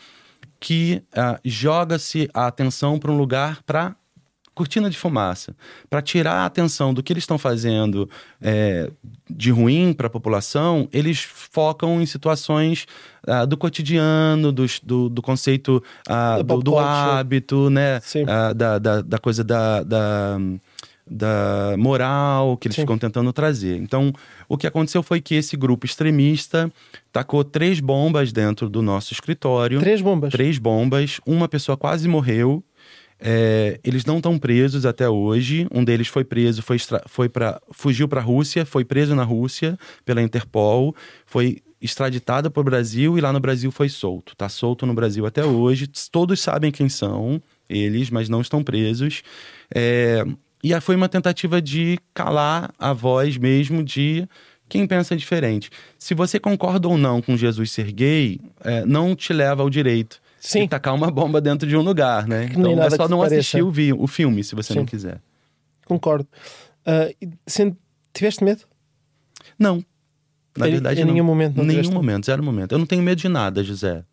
que 0.59 1.03
ah, 1.15 1.39
joga-se 1.45 2.29
a 2.35 2.47
atenção 2.49 2.99
para 2.99 3.13
um 3.13 3.17
lugar 3.17 3.63
para 3.65 3.95
cortina 4.55 4.89
de 4.89 4.97
fumaça, 4.97 5.55
para 5.91 6.01
tirar 6.01 6.35
a 6.43 6.47
atenção 6.47 6.95
do 6.95 7.03
que 7.03 7.13
eles 7.13 7.23
estão 7.25 7.37
fazendo 7.39 8.09
é, 8.41 8.91
de 9.29 9.51
ruim 9.51 9.93
para 9.93 10.07
a 10.07 10.11
população, 10.11 10.89
eles 10.93 11.21
focam 11.23 12.01
em 12.01 12.07
situações 12.07 12.87
ah, 13.27 13.45
do 13.45 13.57
cotidiano, 13.57 14.53
dos- 14.53 14.79
do, 14.81 15.09
do 15.09 15.21
conceito 15.21 15.83
ah, 16.09 16.41
do, 16.43 16.63
do 16.63 16.79
hábito, 16.79 17.69
né? 17.71 18.01
Ah, 18.29 18.53
da, 18.53 18.79
da, 18.79 19.01
da 19.03 19.19
coisa 19.19 19.43
da, 19.43 19.83
da, 19.83 20.39
da 21.07 21.75
moral 21.79 22.57
que 22.57 22.69
eles 22.69 22.77
Sim. 22.77 22.83
ficam 22.83 22.97
tentando 22.97 23.33
trazer. 23.33 23.77
Então, 23.77 24.13
o 24.49 24.57
que 24.57 24.67
aconteceu 24.67 25.03
foi 25.03 25.21
que 25.21 25.35
esse 25.35 25.57
grupo 25.57 25.85
extremista 25.85 26.73
tacou 27.13 27.45
três 27.45 27.81
bombas 27.81 28.33
dentro 28.33 28.69
do 28.71 28.81
nosso 28.81 29.13
escritório 29.13 29.81
Três 29.81 30.01
bombas. 30.01 30.33
três 30.33 30.59
bombas, 30.59 31.21
uma 31.27 31.49
pessoa 31.49 31.77
quase 31.77 32.09
morreu. 32.09 32.63
É, 33.27 33.81
eles 33.83 34.05
não 34.05 34.19
estão 34.19 34.39
presos 34.39 34.85
até 34.85 35.09
hoje. 35.09 35.67
Um 35.73 35.83
deles 35.83 36.09
foi 36.09 36.25
preso, 36.25 36.61
foi, 36.61 36.77
foi 37.07 37.27
para 37.27 37.59
fugiu 37.71 38.07
para 38.07 38.21
a 38.21 38.23
Rússia, 38.23 38.67
foi 38.67 38.85
preso 38.85 39.15
na 39.15 39.25
Rússia 39.25 39.79
pela 40.05 40.21
Interpol, 40.21 40.95
foi 41.25 41.63
extraditado 41.81 42.51
para 42.51 42.61
o 42.61 42.65
Brasil 42.65 43.17
e 43.17 43.23
lá 43.23 43.33
no 43.33 43.41
Brasil 43.41 43.71
foi 43.71 43.89
solto. 43.89 44.37
Tá 44.37 44.51
solto 44.51 44.85
no 44.85 44.93
Brasil 44.93 45.25
até 45.25 45.43
hoje. 45.43 45.87
Todos 46.13 46.39
sabem 46.39 46.71
quem 46.71 46.87
são 46.91 47.41
eles, 47.67 48.11
mas 48.11 48.29
não 48.29 48.43
estão 48.43 48.63
presos. 48.63 49.23
É, 49.75 50.23
e 50.63 50.79
foi 50.83 50.95
uma 50.95 51.09
tentativa 51.09 51.63
de 51.63 51.99
calar 52.13 52.75
a 52.79 52.93
voz 52.93 53.39
mesmo 53.39 53.83
de 53.83 54.29
quem 54.69 54.87
pensa 54.87 55.17
diferente. 55.17 55.71
Se 55.99 56.15
você 56.15 56.39
concorda 56.39 56.89
ou 56.89 56.99
não 56.99 57.23
com 57.23 57.39
Jesus 57.39 57.71
ser 57.71 57.91
gay, 57.91 58.39
é, 58.63 58.85
não 58.85 59.17
te 59.17 59.33
leva 59.33 59.63
ao 59.63 59.71
direito 59.71 60.23
Sim. 60.47 60.69
tacar 60.69 60.95
uma 60.95 61.11
bomba 61.11 61.41
dentro 61.41 61.69
de 61.69 61.77
um 61.77 61.81
lugar, 61.83 62.27
né? 62.29 62.45
Então 62.51 62.83
é 62.83 62.91
só 62.91 63.09
não 63.09 63.19
pareça. 63.19 63.37
assistir 63.37 63.63
o, 63.63 63.71
vi- 63.71 63.93
o 63.93 64.07
filme, 64.07 64.43
se 64.45 64.55
você 64.55 64.75
não 64.75 64.83
Sim. 64.83 64.87
quiser. 64.87 65.21
Concordo. 65.87 66.27
Sendo- 67.47 67.77
tiveste 68.13 68.45
medo? 68.45 68.63
Não. 69.59 69.85
Na 70.57 70.69
Em- 70.69 70.73
verdade, 70.73 71.01
em 71.01 71.05
não. 71.05 71.13
nenhum 71.13 71.25
momento 71.25 71.57
não 71.57 71.65
Nenhum 71.65 71.81
tiveste 71.81 71.95
momento, 71.95 72.27
zero 72.27 72.43
momento. 72.43 72.73
Eu 72.73 72.79
não 72.79 72.87
tenho 72.87 73.03
medo 73.03 73.19
de 73.21 73.29
nada, 73.29 73.63
José. 73.65 74.05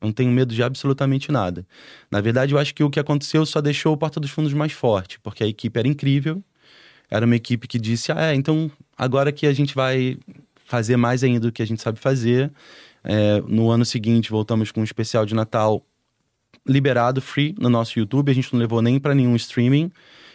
Eu 0.00 0.06
não 0.06 0.12
tenho 0.12 0.30
medo 0.30 0.54
de 0.54 0.62
absolutamente 0.62 1.30
nada. 1.32 1.66
Na 2.10 2.20
verdade, 2.20 2.52
eu 2.54 2.58
acho 2.58 2.74
que 2.74 2.82
o 2.84 2.90
que 2.90 3.00
aconteceu 3.00 3.44
só 3.44 3.60
deixou 3.60 3.92
o 3.92 3.96
Porta 3.96 4.18
dos 4.20 4.30
Fundos 4.30 4.52
mais 4.52 4.72
forte, 4.72 5.18
porque 5.20 5.42
a 5.44 5.46
equipe 5.46 5.78
era 5.78 5.88
incrível. 5.88 6.42
Era 7.10 7.26
uma 7.26 7.36
equipe 7.36 7.66
que 7.68 7.78
disse: 7.78 8.12
ah, 8.12 8.30
é, 8.32 8.34
então 8.34 8.70
agora 8.96 9.30
que 9.32 9.46
a 9.46 9.52
gente 9.52 9.74
vai 9.74 10.18
fazer 10.66 10.96
mais 10.96 11.22
ainda 11.22 11.40
do 11.40 11.52
que 11.52 11.62
a 11.62 11.66
gente 11.66 11.82
sabe 11.82 11.98
fazer. 11.98 12.50
É, 13.04 13.40
no 13.46 13.70
ano 13.70 13.84
seguinte, 13.84 14.30
voltamos 14.30 14.72
com 14.72 14.80
um 14.80 14.84
especial 14.84 15.26
de 15.26 15.34
Natal 15.34 15.84
liberado, 16.66 17.20
free, 17.20 17.54
no 17.58 17.68
nosso 17.68 17.98
YouTube. 17.98 18.30
A 18.30 18.34
gente 18.34 18.52
não 18.52 18.58
levou 18.58 18.80
nem 18.80 18.98
para 18.98 19.14
nenhum 19.14 19.36
streaming, 19.36 19.92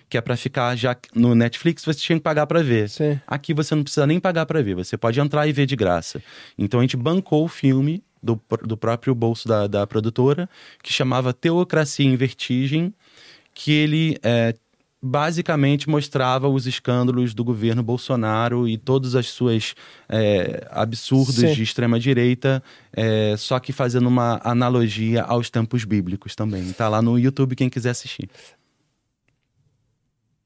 que 0.08 0.17
é 0.17 0.21
para 0.21 0.38
ficar 0.38 0.75
já 0.75 0.95
no 1.13 1.36
Netflix, 1.36 1.84
você 1.84 1.99
tinha 1.99 2.17
que 2.17 2.23
pagar 2.23 2.47
para 2.47 2.63
ver. 2.63 2.89
Sim. 2.89 3.19
Aqui 3.27 3.53
você 3.53 3.75
não 3.75 3.84
precisa 3.84 4.08
nem 4.08 4.19
pagar 4.19 4.45
para 4.45 4.62
ver, 4.62 4.75
você 4.75 4.97
pode 4.97 5.19
entrar 5.19 5.47
e 5.47 5.51
ver 5.51 5.65
de 5.65 5.75
graça. 5.75 6.21
Então 6.58 6.79
a 6.79 6.84
gente 6.84 6.97
bancou 6.97 7.45
o 7.45 7.47
filme 7.47 8.03
do, 8.21 8.39
do 8.63 8.75
próprio 8.75 9.13
bolso 9.15 9.47
da, 9.47 9.67
da 9.67 9.88
produtora, 9.88 10.49
que 10.84 10.91
chamava 10.91 11.34
Teocracia 11.34 12.05
em 12.05 12.15
Vertigem, 12.15 12.93
que 13.53 13.71
ele 13.71 14.17
é, 14.23 14.53
basicamente 15.01 15.89
mostrava 15.89 16.47
os 16.49 16.67
escândalos 16.67 17.33
do 17.33 17.43
governo 17.43 17.81
Bolsonaro 17.81 18.67
e 18.67 18.77
todas 18.77 19.15
as 19.15 19.27
suas 19.27 19.73
é, 20.09 20.67
absurdos 20.71 21.35
Sim. 21.35 21.53
de 21.53 21.63
extrema-direita, 21.63 22.62
é, 22.91 23.35
só 23.38 23.59
que 23.59 23.71
fazendo 23.71 24.07
uma 24.07 24.41
analogia 24.43 25.23
aos 25.23 25.49
tempos 25.49 25.85
bíblicos 25.85 26.35
também. 26.35 26.71
Tá 26.73 26.89
lá 26.89 27.01
no 27.01 27.17
YouTube 27.17 27.55
quem 27.55 27.69
quiser 27.69 27.91
assistir. 27.91 28.29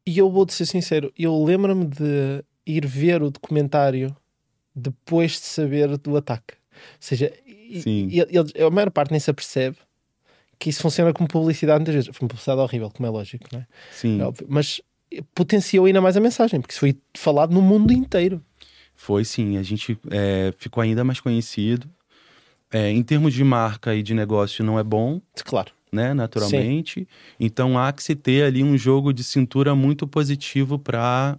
E 0.06 0.18
eu 0.18 0.30
vou-te 0.30 0.54
ser 0.54 0.66
sincero, 0.66 1.12
eu 1.18 1.44
lembro-me 1.44 1.86
de 1.86 2.44
ir 2.66 2.86
ver 2.86 3.24
o 3.24 3.32
documentário 3.32 4.16
depois 4.76 5.32
de 5.34 5.38
saber 5.40 5.98
do 5.98 6.16
ataque. 6.18 6.56
Ou 6.74 6.78
seja, 7.00 7.32
e- 7.46 7.82
Sim. 7.82 8.08
e- 8.12 8.20
eles- 8.20 8.54
a 8.56 8.70
maior 8.70 8.92
parte 8.92 9.12
nem 9.12 9.20
se 9.20 9.30
apercebe 9.32 9.78
que 10.64 10.70
isso 10.70 10.82
funciona 10.82 11.12
como 11.12 11.28
publicidade 11.28 11.80
muitas 11.80 11.94
vezes. 11.94 12.10
Foi 12.16 12.24
uma 12.24 12.30
publicidade 12.30 12.62
horrível, 12.62 12.90
como 12.90 13.06
é 13.06 13.10
lógico, 13.10 13.50
não 13.52 13.60
é? 13.60 13.68
Sim. 13.92 14.22
É. 14.22 14.32
Mas 14.48 14.80
potenciou 15.36 15.86
ainda 15.86 16.00
mais 16.00 16.16
a 16.16 16.22
mensagem, 16.22 16.62
porque 16.62 16.72
isso 16.72 16.80
foi 16.80 16.96
falado 17.14 17.54
no 17.54 17.62
mundo 17.62 17.92
inteiro. 17.92 18.42
Foi 18.96 19.26
sim, 19.26 19.58
a 19.58 19.64
gente 19.64 20.00
é, 20.10 20.54
ficou 20.58 20.82
ainda 20.82 21.04
mais 21.04 21.20
conhecido. 21.20 21.90
É, 22.72 22.90
em 22.90 23.04
termos 23.04 23.34
de 23.34 23.44
marca 23.44 23.94
e 23.94 24.02
de 24.02 24.14
negócio, 24.14 24.64
não 24.64 24.80
é 24.80 24.84
bom, 24.84 25.22
Claro. 25.44 25.72
né? 25.92 26.14
Naturalmente. 26.14 27.06
Então 27.38 27.78
há 27.78 27.92
que 27.92 28.02
se 28.02 28.16
ter 28.16 28.46
ali 28.46 28.64
um 28.64 28.78
jogo 28.78 29.12
de 29.12 29.22
cintura 29.22 29.76
muito 29.76 30.08
positivo 30.08 30.80
para 30.80 31.38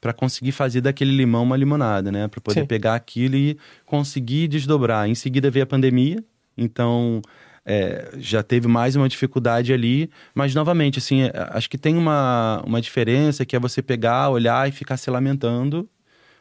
para 0.00 0.12
conseguir 0.12 0.52
fazer 0.52 0.80
daquele 0.80 1.12
limão 1.12 1.44
uma 1.44 1.56
limonada, 1.56 2.10
né? 2.10 2.26
Para 2.26 2.40
poder 2.40 2.60
Sim. 2.60 2.66
pegar 2.66 2.96
aquilo 2.96 3.36
e 3.36 3.56
conseguir 3.86 4.48
desdobrar. 4.48 5.08
Em 5.08 5.14
seguida 5.14 5.48
veio 5.48 5.62
a 5.62 5.66
pandemia, 5.66 6.22
então 6.56 7.22
é, 7.64 8.10
já 8.18 8.42
teve 8.42 8.66
mais 8.68 8.96
uma 8.96 9.08
dificuldade 9.08 9.72
ali, 9.72 10.10
mas 10.34 10.54
novamente, 10.54 10.98
assim, 10.98 11.22
é, 11.22 11.32
acho 11.50 11.68
que 11.68 11.78
tem 11.78 11.96
uma, 11.96 12.62
uma 12.66 12.80
diferença 12.80 13.44
que 13.44 13.54
é 13.54 13.58
você 13.60 13.82
pegar, 13.82 14.30
olhar 14.30 14.68
e 14.68 14.72
ficar 14.72 14.96
se 14.96 15.10
lamentando, 15.10 15.88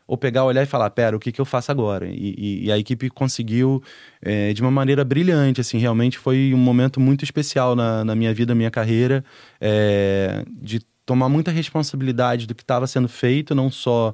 ou 0.06 0.18
pegar, 0.18 0.46
olhar 0.46 0.64
e 0.64 0.66
falar, 0.66 0.90
pera, 0.92 1.18
o 1.18 1.20
que, 1.20 1.34
que 1.34 1.42
eu 1.42 1.44
faço 1.44 1.70
agora? 1.70 2.08
E, 2.08 2.34
e- 2.38 2.66
e 2.68 2.72
a 2.72 2.78
equipe 2.80 3.10
conseguiu 3.10 3.84
é, 4.22 4.54
de 4.54 4.62
uma 4.62 4.72
maneira 4.72 5.04
brilhante, 5.04 5.60
assim, 5.60 5.78
realmente 5.80 6.18
foi 6.18 6.54
um 6.54 6.58
momento 6.58 6.98
muito 7.00 7.26
especial 7.26 7.76
na, 7.76 8.06
na 8.06 8.16
minha 8.16 8.34
vida, 8.34 8.56
minha 8.56 8.72
carreira, 8.72 9.22
é, 9.60 10.46
de 10.50 10.80
tomar 11.06 11.28
muita 11.28 11.52
responsabilidade 11.52 12.48
do 12.48 12.56
que 12.56 12.64
estava 12.64 12.88
sendo 12.88 13.10
feito, 13.10 13.54
não 13.54 13.70
só 13.70 14.14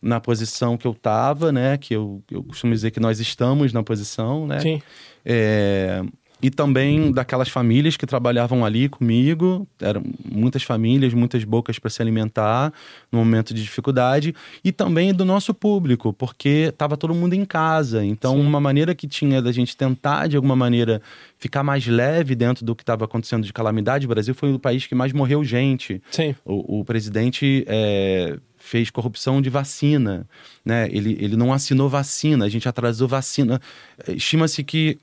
na 0.00 0.18
posição 0.20 0.76
que 0.78 0.86
eu 0.86 0.92
estava, 0.92 1.50
né, 1.52 1.76
que 1.78 1.94
eu, 1.94 2.22
eu 2.30 2.42
costumo 2.42 2.72
dizer 2.72 2.90
que 2.90 3.00
nós 3.00 3.20
estamos 3.20 3.70
na 3.72 3.82
posição, 3.82 4.46
né, 4.46 4.60
Sim. 4.60 4.82
é, 5.24 6.02
e 6.44 6.50
também 6.50 7.10
daquelas 7.10 7.48
famílias 7.48 7.96
que 7.96 8.04
trabalhavam 8.04 8.66
ali 8.66 8.86
comigo, 8.86 9.66
eram 9.80 10.02
muitas 10.30 10.62
famílias, 10.62 11.14
muitas 11.14 11.42
bocas 11.42 11.78
para 11.78 11.88
se 11.88 12.02
alimentar 12.02 12.70
no 13.10 13.18
momento 13.18 13.54
de 13.54 13.62
dificuldade, 13.62 14.34
e 14.62 14.70
também 14.70 15.14
do 15.14 15.24
nosso 15.24 15.54
público, 15.54 16.12
porque 16.12 16.66
estava 16.68 16.98
todo 16.98 17.14
mundo 17.14 17.32
em 17.32 17.46
casa. 17.46 18.04
Então, 18.04 18.34
Sim. 18.34 18.42
uma 18.42 18.60
maneira 18.60 18.94
que 18.94 19.08
tinha 19.08 19.40
da 19.40 19.50
gente 19.52 19.74
tentar, 19.74 20.26
de 20.26 20.36
alguma 20.36 20.54
maneira, 20.54 21.00
ficar 21.38 21.62
mais 21.62 21.86
leve 21.86 22.34
dentro 22.34 22.62
do 22.62 22.76
que 22.76 22.82
estava 22.82 23.06
acontecendo 23.06 23.46
de 23.46 23.52
calamidade, 23.52 24.04
o 24.04 24.10
Brasil 24.10 24.34
foi 24.34 24.52
o 24.52 24.58
país 24.58 24.86
que 24.86 24.94
mais 24.94 25.14
morreu 25.14 25.42
gente. 25.42 26.02
Sim. 26.10 26.34
O, 26.44 26.80
o 26.80 26.84
presidente. 26.84 27.64
É 27.66 28.36
fez 28.64 28.88
corrupção 28.88 29.42
de 29.42 29.50
vacina, 29.50 30.26
né? 30.64 30.88
Ele, 30.90 31.18
ele 31.20 31.36
não 31.36 31.52
assinou 31.52 31.86
vacina, 31.86 32.46
a 32.46 32.48
gente 32.48 32.66
atrasou 32.66 33.06
vacina. 33.06 33.60
Estima-se 34.08 34.64
que 34.64 34.98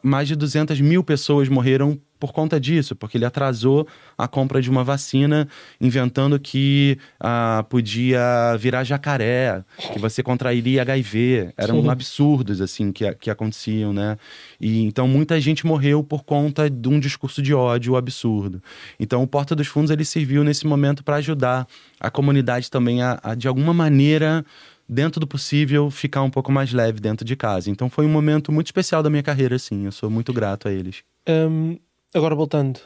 mais 0.00 0.28
de 0.28 0.36
200 0.36 0.80
mil 0.80 1.02
pessoas 1.02 1.48
morreram 1.48 1.98
por 2.20 2.32
conta 2.32 2.60
disso, 2.60 2.94
porque 2.94 3.16
ele 3.16 3.24
atrasou 3.24 3.88
a 4.16 4.28
compra 4.28 4.60
de 4.60 4.68
uma 4.68 4.84
vacina, 4.84 5.48
inventando 5.80 6.38
que 6.38 6.98
ah, 7.18 7.64
podia 7.68 8.56
virar 8.58 8.84
jacaré, 8.84 9.64
que 9.92 9.98
você 9.98 10.22
contrairia 10.22 10.82
HIV. 10.82 11.52
Eram 11.56 11.82
Sim. 11.82 11.88
absurdos, 11.88 12.60
assim, 12.60 12.92
que, 12.92 13.10
que 13.14 13.30
aconteciam, 13.30 13.92
né? 13.92 14.18
E 14.60 14.82
então 14.82 15.08
muita 15.08 15.40
gente 15.40 15.66
morreu 15.66 16.04
por 16.04 16.22
conta 16.22 16.68
de 16.68 16.88
um 16.88 17.00
discurso 17.00 17.40
de 17.40 17.54
ódio 17.54 17.96
absurdo. 17.96 18.62
Então 18.98 19.22
o 19.22 19.26
Porta 19.26 19.56
dos 19.56 19.66
Fundos 19.66 19.90
ele 19.90 20.04
serviu 20.04 20.44
nesse 20.44 20.66
momento 20.66 21.02
para 21.02 21.16
ajudar 21.16 21.66
a 21.98 22.10
comunidade 22.10 22.70
também 22.70 23.02
a, 23.02 23.18
a 23.22 23.34
de 23.34 23.48
alguma 23.48 23.72
maneira 23.72 24.44
dentro 24.90 25.20
do 25.20 25.26
possível, 25.26 25.88
ficar 25.88 26.22
um 26.22 26.30
pouco 26.30 26.50
mais 26.50 26.72
leve 26.72 26.98
dentro 26.98 27.24
de 27.24 27.36
casa. 27.36 27.70
Então 27.70 27.88
foi 27.88 28.04
um 28.04 28.08
momento 28.08 28.50
muito 28.50 28.66
especial 28.66 29.02
da 29.02 29.08
minha 29.08 29.22
carreira, 29.22 29.54
assim. 29.54 29.84
Eu 29.84 29.92
sou 29.92 30.10
muito 30.10 30.32
grato 30.32 30.66
a 30.66 30.72
eles. 30.72 31.04
Um, 31.28 31.78
agora 32.14 32.34
voltando. 32.34 32.80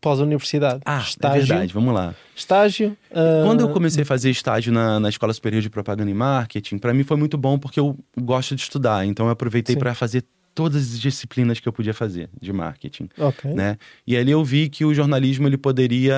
Pós-universidade. 0.00 0.80
Ah, 0.84 0.98
é 0.98 1.02
estágio, 1.02 1.42
é 1.42 1.46
verdade, 1.46 1.74
vamos 1.74 1.92
lá. 1.92 2.14
Estágio. 2.34 2.96
Uh... 3.10 3.44
Quando 3.44 3.62
eu 3.62 3.70
comecei 3.70 4.04
a 4.04 4.06
fazer 4.06 4.30
estágio 4.30 4.72
na, 4.72 5.00
na 5.00 5.08
Escola 5.08 5.32
Superior 5.32 5.60
de 5.60 5.68
Propaganda 5.68 6.08
e 6.08 6.14
Marketing, 6.14 6.78
para 6.78 6.94
mim 6.94 7.02
foi 7.02 7.16
muito 7.16 7.36
bom 7.36 7.58
porque 7.58 7.80
eu 7.80 7.98
gosto 8.16 8.54
de 8.54 8.62
estudar. 8.62 9.04
Então 9.04 9.26
eu 9.26 9.32
aproveitei 9.32 9.74
para 9.74 9.94
fazer 9.94 10.24
todas 10.58 10.94
as 10.94 10.98
disciplinas 10.98 11.60
que 11.60 11.68
eu 11.68 11.72
podia 11.72 11.94
fazer 11.94 12.28
de 12.40 12.52
marketing. 12.52 13.08
Okay. 13.16 13.54
Né? 13.54 13.78
E 14.04 14.16
ali 14.16 14.32
eu 14.32 14.44
vi 14.44 14.68
que 14.68 14.84
o 14.84 14.92
jornalismo 14.92 15.46
ele 15.46 15.56
poderia 15.56 16.16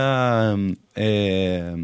é, 0.97 1.75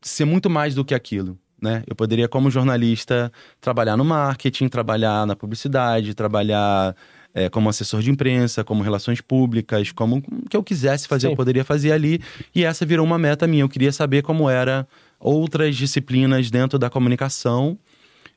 ser 0.00 0.24
muito 0.24 0.48
mais 0.48 0.74
do 0.74 0.82
que 0.82 0.94
aquilo. 0.94 1.38
Né? 1.60 1.82
Eu 1.86 1.94
poderia, 1.94 2.28
como 2.28 2.50
jornalista, 2.50 3.30
trabalhar 3.60 3.94
no 3.94 4.06
marketing, 4.06 4.68
trabalhar 4.68 5.26
na 5.26 5.36
publicidade, 5.36 6.14
trabalhar 6.14 6.96
é, 7.34 7.48
como 7.50 7.68
assessor 7.68 8.00
de 8.00 8.10
imprensa, 8.10 8.62
como 8.62 8.82
relações 8.82 9.20
públicas, 9.20 9.90
como 9.90 10.18
o 10.18 10.48
que 10.48 10.56
eu 10.56 10.62
quisesse 10.62 11.08
fazer, 11.08 11.26
Sim. 11.26 11.32
eu 11.32 11.36
poderia 11.36 11.64
fazer 11.64 11.90
ali. 11.90 12.20
E 12.54 12.64
essa 12.64 12.86
virou 12.86 13.04
uma 13.04 13.18
meta 13.18 13.46
minha. 13.46 13.64
Eu 13.64 13.68
queria 13.68 13.90
saber 13.90 14.22
como 14.22 14.48
era 14.48 14.86
outras 15.18 15.76
disciplinas 15.76 16.50
dentro 16.50 16.78
da 16.78 16.88
comunicação 16.88 17.76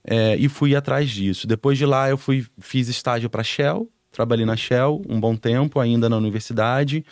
é, 0.04 0.36
e 0.38 0.50
fui 0.50 0.76
atrás 0.76 1.10
disso. 1.10 1.46
Depois 1.46 1.78
de 1.78 1.86
lá, 1.86 2.10
eu 2.10 2.18
fui 2.18 2.46
fiz 2.60 2.88
estágio 2.88 3.30
para 3.30 3.44
Shell, 3.44 3.88
trabalhei 4.12 4.46
na 4.46 4.56
Shell 4.56 5.02
um 5.08 5.20
bom 5.20 5.36
tempo, 5.36 5.80
ainda 5.80 6.10
na 6.10 6.18
universidade. 6.18 7.06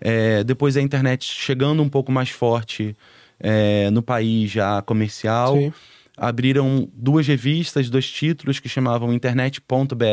É, 0.00 0.44
depois 0.44 0.76
a 0.76 0.82
internet 0.82 1.24
chegando 1.24 1.82
um 1.82 1.88
pouco 1.88 2.12
mais 2.12 2.28
forte 2.28 2.96
é, 3.38 3.88
no 3.90 4.02
país 4.02 4.50
já 4.50 4.82
comercial. 4.82 5.56
Sim. 5.56 5.72
Abriram 6.20 6.86
duas 6.92 7.26
revistas, 7.26 7.88
dois 7.88 8.08
títulos 8.10 8.60
que 8.60 8.68
chamavam 8.68 9.10
Internet.br 9.10 10.04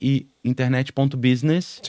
e 0.00 0.28
Internet.business, 0.44 1.80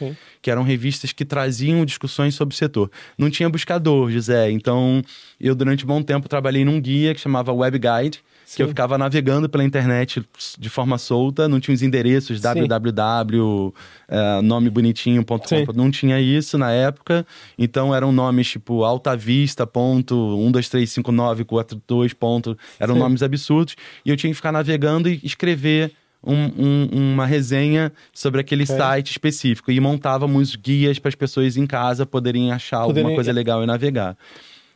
que 0.42 0.50
eram 0.50 0.64
revistas 0.64 1.14
que 1.14 1.24
traziam 1.24 1.86
discussões 1.86 2.34
sobre 2.34 2.56
o 2.56 2.58
setor. 2.58 2.92
Não 3.16 3.30
tinha 3.30 3.48
buscador, 3.48 4.10
José, 4.10 4.50
então 4.50 5.02
eu 5.40 5.54
durante 5.54 5.86
um 5.86 5.88
bom 5.88 6.02
tempo 6.02 6.28
trabalhei 6.28 6.66
num 6.66 6.82
guia 6.82 7.14
que 7.14 7.22
chamava 7.22 7.54
Web 7.54 7.78
Guide, 7.80 8.24
Sim. 8.50 8.56
que 8.56 8.64
eu 8.64 8.68
ficava 8.68 8.98
navegando 8.98 9.48
pela 9.48 9.64
internet 9.64 10.26
de 10.58 10.70
forma 10.72 10.98
solta, 10.98 11.48
não 11.48 11.60
tinha 11.60 11.76
os 11.76 11.84
endereços 11.84 12.42
www, 12.42 13.72
é, 14.08 14.42
bonitinho.com, 14.72 15.72
não 15.76 15.92
tinha 15.92 16.20
isso 16.20 16.58
na 16.58 16.72
época. 16.72 17.24
Então 17.60 17.94
eram 17.94 18.12
nomes 18.12 18.50
tipo 18.50 18.84
altavista, 18.84 19.68
ponto, 19.68 20.16
1235942, 20.52 22.16
ponto, 22.16 22.58
eram 22.80 22.96
Sim. 22.96 23.00
nomes 23.02 23.22
absurdos. 23.22 23.76
E 24.04 24.10
eu 24.10 24.18
tinha 24.18 24.32
que 24.32 24.36
ficar 24.36 24.52
navegando 24.52 25.08
e 25.08 25.22
escrever 25.24 25.92
um, 26.24 26.34
um, 26.58 27.14
uma 27.14 27.28
resenha 27.28 27.94
sobre 28.12 28.42
aquele 28.42 28.64
okay. 28.64 28.76
site 28.76 29.12
específico 29.12 29.72
e 29.72 29.80
montávamos 29.80 30.56
guias 30.56 30.98
para 30.98 31.10
as 31.10 31.16
pessoas 31.16 31.56
em 31.56 31.68
casa 31.68 32.04
poderem 32.04 32.52
achar 32.52 32.82
poderem... 32.82 33.04
alguma 33.04 33.16
coisa 33.16 33.32
legal 33.32 33.62
e 33.62 33.68
navegar. 33.68 34.18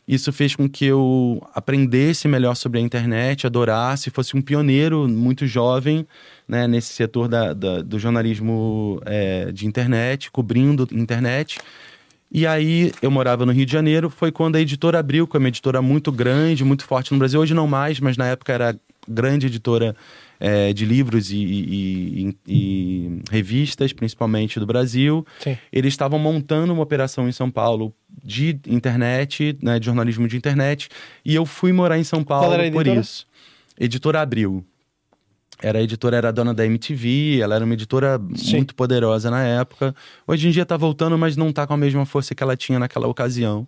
Isso 0.06 0.32
fez 0.32 0.54
com 0.54 0.68
que 0.68 0.84
eu 0.84 1.42
aprendesse 1.54 2.28
melhor 2.28 2.54
sobre 2.54 2.78
a 2.78 2.82
internet, 2.82 3.46
adorasse, 3.46 4.10
fosse 4.10 4.36
um 4.36 4.42
pioneiro 4.42 5.08
muito 5.08 5.46
jovem 5.46 6.06
né, 6.46 6.68
nesse 6.68 6.92
setor 6.92 7.26
da, 7.26 7.54
da 7.54 7.80
do 7.80 7.98
jornalismo 7.98 9.00
é, 9.06 9.50
de 9.50 9.66
internet, 9.66 10.30
cobrindo 10.30 10.86
internet. 10.92 11.58
E 12.30 12.46
aí 12.46 12.92
eu 13.00 13.10
morava 13.10 13.46
no 13.46 13.52
Rio 13.52 13.64
de 13.64 13.72
Janeiro, 13.72 14.10
foi 14.10 14.30
quando 14.30 14.56
a 14.56 14.60
editora 14.60 14.98
abriu, 14.98 15.26
que 15.26 15.36
é 15.36 15.38
uma 15.38 15.48
editora 15.48 15.80
muito 15.80 16.12
grande, 16.12 16.64
muito 16.64 16.84
forte 16.84 17.12
no 17.12 17.18
Brasil. 17.18 17.40
Hoje 17.40 17.54
não 17.54 17.66
mais, 17.66 18.00
mas 18.00 18.16
na 18.16 18.26
época 18.26 18.52
era 18.52 18.76
grande 19.08 19.46
editora 19.46 19.96
é, 20.40 20.72
de 20.72 20.84
livros 20.84 21.30
e, 21.30 21.36
e, 21.36 22.28
e, 22.28 22.36
e, 22.46 23.22
revistas, 23.30 23.92
principalmente 23.92 24.58
do 24.60 24.66
Brasil. 24.66 25.26
Sim. 25.40 25.56
Eles 25.72 25.92
estavam 25.92 26.18
montando 26.18 26.72
uma 26.72 26.82
operação 26.82 27.28
em 27.28 27.32
São 27.32 27.50
Paulo 27.50 27.94
de 28.22 28.58
internet, 28.66 29.56
né, 29.62 29.78
de 29.78 29.86
jornalismo 29.86 30.28
de 30.28 30.36
internet, 30.36 30.88
e 31.24 31.34
eu 31.34 31.44
fui 31.46 31.72
morar 31.72 31.98
em 31.98 32.04
São 32.04 32.22
Paulo 32.22 32.56
por 32.72 32.86
isso. 32.86 33.26
Editora 33.78 34.20
Abril. 34.20 34.64
Era 35.62 35.78
a 35.78 35.82
editora, 35.82 36.16
era 36.16 36.32
dona 36.32 36.52
da 36.52 36.66
MTV, 36.66 37.38
ela 37.40 37.54
era 37.54 37.64
uma 37.64 37.74
editora 37.74 38.20
Sim. 38.34 38.56
muito 38.56 38.74
poderosa 38.74 39.30
na 39.30 39.42
época. 39.42 39.94
Hoje 40.26 40.48
em 40.48 40.50
dia 40.50 40.66
tá 40.66 40.76
voltando, 40.76 41.16
mas 41.16 41.36
não 41.36 41.52
tá 41.52 41.66
com 41.66 41.72
a 41.72 41.76
mesma 41.76 42.04
força 42.04 42.34
que 42.34 42.42
ela 42.42 42.56
tinha 42.56 42.78
naquela 42.78 43.06
ocasião. 43.06 43.66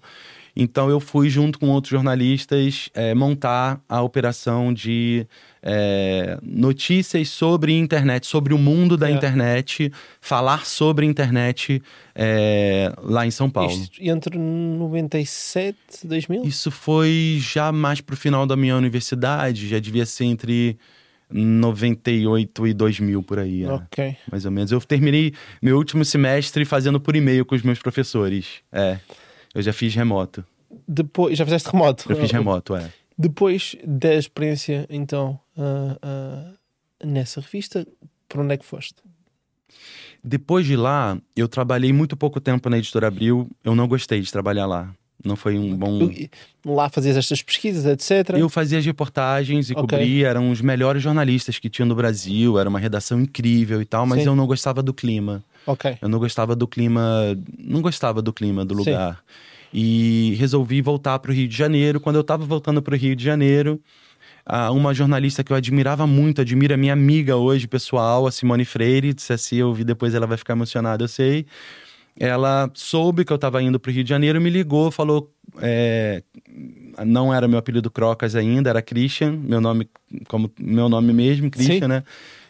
Então 0.57 0.89
eu 0.89 0.99
fui 0.99 1.29
junto 1.29 1.59
com 1.59 1.69
outros 1.69 1.91
jornalistas 1.91 2.89
é, 2.95 3.15
montar 3.15 3.79
a 3.87 4.01
operação 4.01 4.73
de 4.73 5.27
é, 5.63 6.39
notícias 6.43 7.29
sobre 7.29 7.77
internet, 7.77 8.27
sobre 8.27 8.55
o 8.55 8.59
mundo 8.59 8.97
da 8.97 9.11
é. 9.11 9.13
internet, 9.13 9.93
falar 10.19 10.65
sobre 10.65 11.05
internet 11.05 11.83
é, 12.15 12.91
lá 13.03 13.27
em 13.27 13.31
São 13.31 13.51
Paulo. 13.51 13.71
Isto 13.71 14.03
entre 14.03 14.39
97 14.39 15.77
e 16.05 16.07
2000? 16.07 16.45
Isso 16.45 16.71
foi 16.71 17.37
já 17.39 17.71
mais 17.71 18.01
pro 18.01 18.17
final 18.17 18.47
da 18.47 18.57
minha 18.57 18.77
universidade, 18.77 19.69
já 19.69 19.79
devia 19.79 20.07
ser 20.07 20.25
entre 20.25 20.79
98 21.31 22.67
e 22.67 22.73
2000 22.73 23.23
por 23.23 23.39
aí. 23.39 23.65
Né? 23.65 23.73
Ok. 23.73 24.17
Mais 24.31 24.45
ou 24.45 24.51
menos. 24.51 24.73
Eu 24.73 24.81
terminei 24.81 25.35
meu 25.61 25.77
último 25.77 26.05
semestre 26.05 26.65
fazendo 26.65 27.01
por 27.01 27.15
e-mail 27.15 27.45
com 27.45 27.55
os 27.55 27.63
meus 27.63 27.79
professores. 27.79 28.47
É. 28.73 28.99
Eu 29.57 29.63
já 29.63 29.73
fiz 29.73 29.95
remoto. 29.95 30.45
Depois, 30.87 31.39
já 31.39 31.45
fizeste 31.47 31.71
remoto? 31.71 32.13
Eu 32.13 32.17
fiz 32.17 32.31
remoto, 32.31 32.77
é. 32.77 32.93
Depois 33.17 33.75
da 33.83 34.15
experiência, 34.15 34.87
então, 34.91 35.41
uh, 35.57 36.53
uh, 36.53 37.07
nessa 37.07 37.41
revista, 37.41 37.87
para 38.29 38.43
onde 38.43 38.53
é 38.53 38.57
que 38.59 38.67
foste? 38.67 38.97
Depois 40.23 40.67
de 40.67 40.77
lá, 40.77 41.19
eu 41.35 41.49
trabalhei 41.49 41.91
muito 41.91 42.19
pouco 42.19 42.39
tempo 42.39 42.69
na 42.69 42.77
Editora 42.77 43.07
Abril. 43.07 43.49
Eu 43.65 43.75
não 43.75 43.89
gostei 43.89 44.21
de 44.21 44.31
trabalhar 44.31 44.67
lá. 44.67 44.95
Não 45.25 45.37
foi 45.37 45.57
um 45.57 45.75
bom. 45.75 46.11
Lá 46.65 46.91
fazias 46.91 47.17
estas 47.17 47.43
pesquisas, 47.43 47.87
etc. 47.87 48.37
Eu 48.37 48.51
fazia 48.51 48.79
as 48.79 48.85
reportagens 48.85 49.71
e 49.71 49.73
okay. 49.73 49.99
cobria, 49.99 50.29
eram 50.29 50.51
os 50.51 50.61
melhores 50.61 51.03
jornalistas 51.03 51.59
que 51.59 51.71
tinham 51.71 51.89
no 51.89 51.95
Brasil, 51.95 52.59
era 52.59 52.69
uma 52.69 52.79
redação 52.79 53.19
incrível 53.21 53.81
e 53.81 53.87
tal, 53.87 54.05
mas 54.05 54.21
Sim. 54.21 54.29
eu 54.29 54.37
não 54.37 54.47
gostava 54.47 54.83
do 54.83 54.93
clima. 54.93 55.43
Ok. 55.67 55.99
Eu 56.01 56.09
não 56.09 56.19
gostava 56.19 56.55
do 56.55 56.67
clima, 56.69 57.37
não 57.59 57.81
gostava 57.81 58.23
do 58.23 58.33
clima 58.33 58.65
do 58.65 58.75
lugar. 58.75 59.17
Sim. 59.17 59.23
E 59.75 60.35
resolvi 60.39 60.81
voltar 60.81 61.19
para 61.19 61.31
o 61.31 61.35
Rio 61.35 61.49
de 61.49 61.57
Janeiro. 61.57 62.01
Quando 62.01 62.17
eu 62.17 62.23
estava 62.23 62.45
voltando 62.45 62.81
para 62.81 62.95
o 62.95 62.97
Rio 62.97 63.17
de 63.17 63.25
Janeiro, 63.25 63.81
uma 64.73 64.95
jornalista 64.95 65.43
que 65.43 65.53
eu 65.53 65.57
admirava 65.57 66.07
muito, 66.07 66.41
admira 66.41 66.77
minha 66.77 66.93
amiga 66.93 67.37
hoje, 67.37 67.67
pessoal, 67.67 68.27
a 68.27 68.33
Simone 68.33 68.65
Freire, 68.65 69.13
se 69.19 69.33
assim 69.33 69.57
eu 69.57 69.69
ouvir 69.69 69.85
depois 69.85 70.15
ela 70.15 70.27
vai 70.27 70.39
ficar 70.39 70.55
emocionada, 70.55 71.03
eu 71.05 71.09
sei. 71.09 71.47
Ela 72.19 72.71
soube 72.73 73.25
que 73.25 73.33
eu 73.33 73.35
estava 73.35 73.61
indo 73.63 73.79
para 73.79 73.91
o 73.91 73.93
Rio 73.93 74.05
de 74.05 74.09
Janeiro, 74.09 74.41
me 74.41 74.49
ligou, 74.49 74.91
falou. 74.91 75.31
É, 75.61 76.23
não 77.05 77.35
era 77.35 77.47
meu 77.47 77.59
apelido 77.59 77.91
Crocas 77.91 78.35
ainda, 78.35 78.71
era 78.71 78.81
Christian, 78.81 79.33
meu 79.33 79.61
nome, 79.61 79.89
como 80.29 80.51
meu 80.59 80.89
nome 80.89 81.13
mesmo, 81.13 81.51
Christian, 81.51 81.81
Sim. 81.81 81.89
né? 81.89 82.05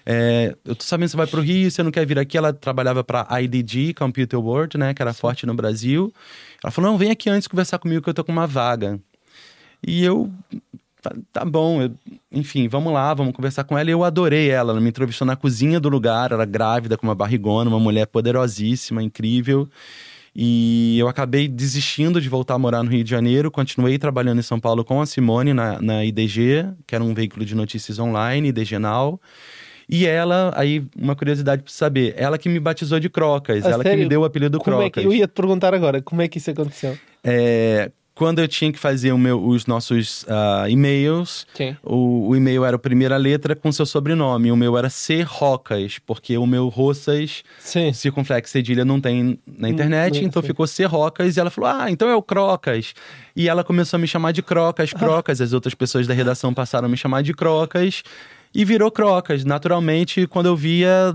É, 0.09 0.55
eu 0.65 0.77
tô 0.77 0.85
sabendo 0.85 1.07
que 1.07 1.11
você 1.11 1.17
vai 1.17 1.27
pro 1.27 1.43
Rio, 1.43 1.69
você 1.69 1.83
não 1.83 1.91
quer 1.91 2.07
vir 2.07 2.17
aqui. 2.17 2.39
Ela 2.39 2.53
trabalhava 2.53 3.03
para 3.03 3.27
IDG, 3.43 3.93
Computer 3.93 4.39
World, 4.39 4.79
né? 4.79 4.95
Que 4.95 5.03
era 5.03 5.13
forte 5.13 5.45
no 5.45 5.55
Brasil. 5.55 6.15
Ela 6.63 6.71
falou: 6.71 6.93
não, 6.93 6.99
vem 6.99 7.11
aqui 7.11 7.29
antes 7.29 7.49
conversar 7.49 7.79
comigo 7.81 8.01
que 8.01 8.09
eu 8.09 8.15
tô 8.15 8.23
com 8.23 8.31
uma 8.31 8.47
vaga. 8.47 9.01
E 9.85 10.05
eu 10.05 10.33
tá 11.33 11.45
bom, 11.45 11.83
eu, 11.83 11.93
enfim, 12.33 12.69
vamos 12.69 12.93
lá, 12.93 13.13
vamos 13.15 13.35
conversar 13.35 13.65
com 13.65 13.77
ela. 13.77 13.91
E 13.91 13.93
eu 13.93 14.05
adorei 14.05 14.49
ela. 14.51 14.73
Ela 14.73 14.81
me 14.81 14.89
entrevistou 14.89 15.27
na 15.27 15.37
cozinha 15.37 15.81
do 15.81 15.89
lugar, 15.89 16.33
ela 16.33 16.45
grávida, 16.45 16.97
com 16.97 17.07
uma 17.07 17.15
barrigona, 17.15 17.69
uma 17.69 17.81
mulher 17.81 18.07
poderosíssima, 18.07 19.03
incrível. 19.03 19.69
E 20.39 20.99
eu 20.99 21.09
acabei 21.09 21.49
desistindo 21.49 22.21
de 22.21 22.29
voltar 22.29 22.55
a 22.55 22.59
morar 22.59 22.83
no 22.83 22.91
Rio 22.91 23.03
de 23.03 23.09
Janeiro, 23.09 23.51
continuei 23.51 23.99
trabalhando 23.99 24.39
em 24.39 24.43
São 24.43 24.61
Paulo 24.61 24.85
com 24.85 25.01
a 25.01 25.07
Simone 25.07 25.55
na, 25.55 25.81
na 25.81 26.05
IDG, 26.05 26.67
que 26.87 26.95
era 26.95 27.03
um 27.03 27.15
veículo 27.15 27.45
de 27.45 27.55
notícias 27.55 27.99
online, 27.99 28.49
IDG 28.49 28.79
Now. 28.79 29.19
E 29.89 30.05
ela, 30.07 30.53
aí, 30.57 30.85
uma 30.97 31.15
curiosidade 31.15 31.63
pra 31.63 31.73
saber, 31.73 32.15
ela 32.17 32.37
que 32.39 32.49
me 32.49 32.59
batizou 32.59 32.99
de 32.99 33.09
Crocas, 33.09 33.65
A 33.65 33.71
ela 33.71 33.83
que 33.85 33.91
sério? 33.91 34.03
me 34.05 34.09
deu 34.09 34.23
o 34.23 34.25
apelido 34.25 34.59
Como 34.59 34.77
é 34.77 34.91
Crocas. 34.91 35.03
que, 35.03 35.09
eu 35.09 35.13
ia 35.13 35.27
te 35.29 35.33
perguntar 35.33 35.73
agora, 35.75 36.03
como 36.03 36.23
é 36.23 36.29
que 36.29 36.39
isso 36.39 36.51
aconteceu? 36.51 36.99
É, 37.23 37.91
quando 38.13 38.41
eu 38.41 38.49
tinha 38.49 38.73
que 38.73 38.79
fazer 38.79 39.13
meu- 39.15 39.41
os 39.47 39.67
nossos 39.67 40.25
ah, 40.29 40.65
e-mails, 40.69 41.47
o, 41.85 42.29
o 42.31 42.35
e-mail 42.37 42.65
era 42.65 42.75
a 42.75 42.79
primeira 42.79 43.17
letra 43.17 43.55
com 43.55 43.71
seu 43.71 43.85
sobrenome. 43.87 44.51
O 44.51 44.57
meu 44.57 44.77
era 44.77 44.89
C 44.91 45.23
Rocas, 45.23 45.99
porque 46.05 46.37
o 46.39 46.47
meu 46.47 46.67
Roças, 46.69 47.45
Sim. 47.61 47.93
circunflexo 47.93 48.53
cedilha, 48.53 48.85
não 48.85 49.01
tem 49.01 49.39
na 49.47 49.69
internet, 49.69 50.21
Hum, 50.21 50.27
então 50.27 50.41
sim. 50.43 50.49
ficou 50.49 50.67
C 50.67 50.85
Rocas. 50.85 51.37
E 51.37 51.41
ela 51.41 51.51
falou: 51.51 51.71
Ah, 51.71 51.91
então 51.91 52.09
é 52.09 52.15
o 52.17 52.23
Crocas. 52.23 52.95
E 53.37 53.49
ela 53.49 53.63
começou 53.63 53.99
a 53.99 54.01
me 54.01 54.09
chamar 54.09 54.33
de 54.33 54.43
Crocas, 54.43 54.91
Ah. 54.95 54.99
Crocas. 54.99 55.41
As 55.41 55.53
outras 55.53 55.75
pessoas 55.75 56.07
da 56.07 56.15
redação 56.15 56.55
passaram 56.55 56.87
a 56.87 56.89
me 56.89 56.97
chamar 56.97 57.23
de 57.23 57.35
Crocas. 57.35 58.03
E 58.55 58.65
virou 58.65 58.91
Crocas. 58.91 59.45
Naturalmente, 59.45 60.27
quando 60.27 60.47
eu 60.47 60.57
via, 60.57 61.15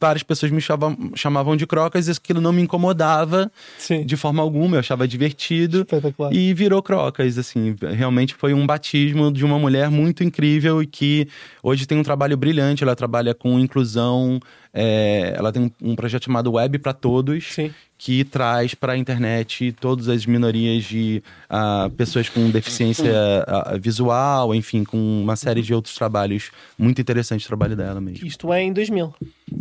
várias 0.00 0.22
pessoas 0.22 0.52
me 0.52 0.60
chamavam, 0.60 1.12
chamavam 1.14 1.56
de 1.56 1.66
Crocas, 1.66 2.08
e 2.08 2.10
aquilo 2.10 2.40
não 2.40 2.52
me 2.52 2.62
incomodava 2.62 3.50
Sim. 3.78 4.04
de 4.04 4.16
forma 4.16 4.42
alguma, 4.42 4.76
eu 4.76 4.80
achava 4.80 5.08
divertido. 5.08 5.86
E 6.30 6.52
virou 6.52 6.82
Crocas, 6.82 7.38
assim, 7.38 7.74
realmente 7.80 8.34
foi 8.34 8.52
um 8.52 8.66
batismo 8.66 9.32
de 9.32 9.44
uma 9.44 9.58
mulher 9.58 9.90
muito 9.90 10.22
incrível 10.22 10.82
e 10.82 10.86
que 10.86 11.28
hoje 11.62 11.86
tem 11.86 11.98
um 11.98 12.02
trabalho 12.02 12.36
brilhante. 12.36 12.82
Ela 12.82 12.94
trabalha 12.94 13.34
com 13.34 13.58
inclusão, 13.58 14.38
é, 14.74 15.34
ela 15.36 15.52
tem 15.52 15.62
um, 15.62 15.90
um 15.90 15.94
projeto 15.94 16.24
chamado 16.24 16.52
Web 16.52 16.78
para 16.78 16.92
Todos, 16.92 17.52
Sim. 17.52 17.72
que 17.98 18.24
traz 18.24 18.74
para 18.74 18.94
a 18.94 18.96
internet 18.96 19.72
todas 19.72 20.08
as 20.08 20.24
minorias 20.24 20.84
de 20.84 21.22
ah, 21.48 21.90
pessoas 21.96 22.28
com 22.28 22.50
deficiência 22.50 23.12
ah, 23.46 23.76
visual, 23.78 24.54
enfim, 24.54 24.82
com 24.82 24.96
uma 25.22 25.36
série 25.36 25.60
de 25.60 25.74
outros 25.74 25.94
trabalhos 25.94 26.50
muito 26.78 27.00
interessantes 27.00 27.44
o 27.44 27.48
trabalho 27.48 27.76
dela 27.76 28.00
mesmo. 28.00 28.26
Isto 28.26 28.52
é 28.52 28.62
em 28.62 28.72
2000. 28.72 29.14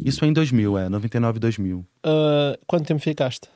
Isso 0.05 0.23
é 0.23 0.27
em 0.27 0.33
2000, 0.33 0.77
é, 0.77 0.89
99 0.89 1.39
2000. 1.39 1.85
Ah, 2.03 2.57
quanto 2.65 2.85
tempo 2.85 3.01
ficaste? 3.01 3.49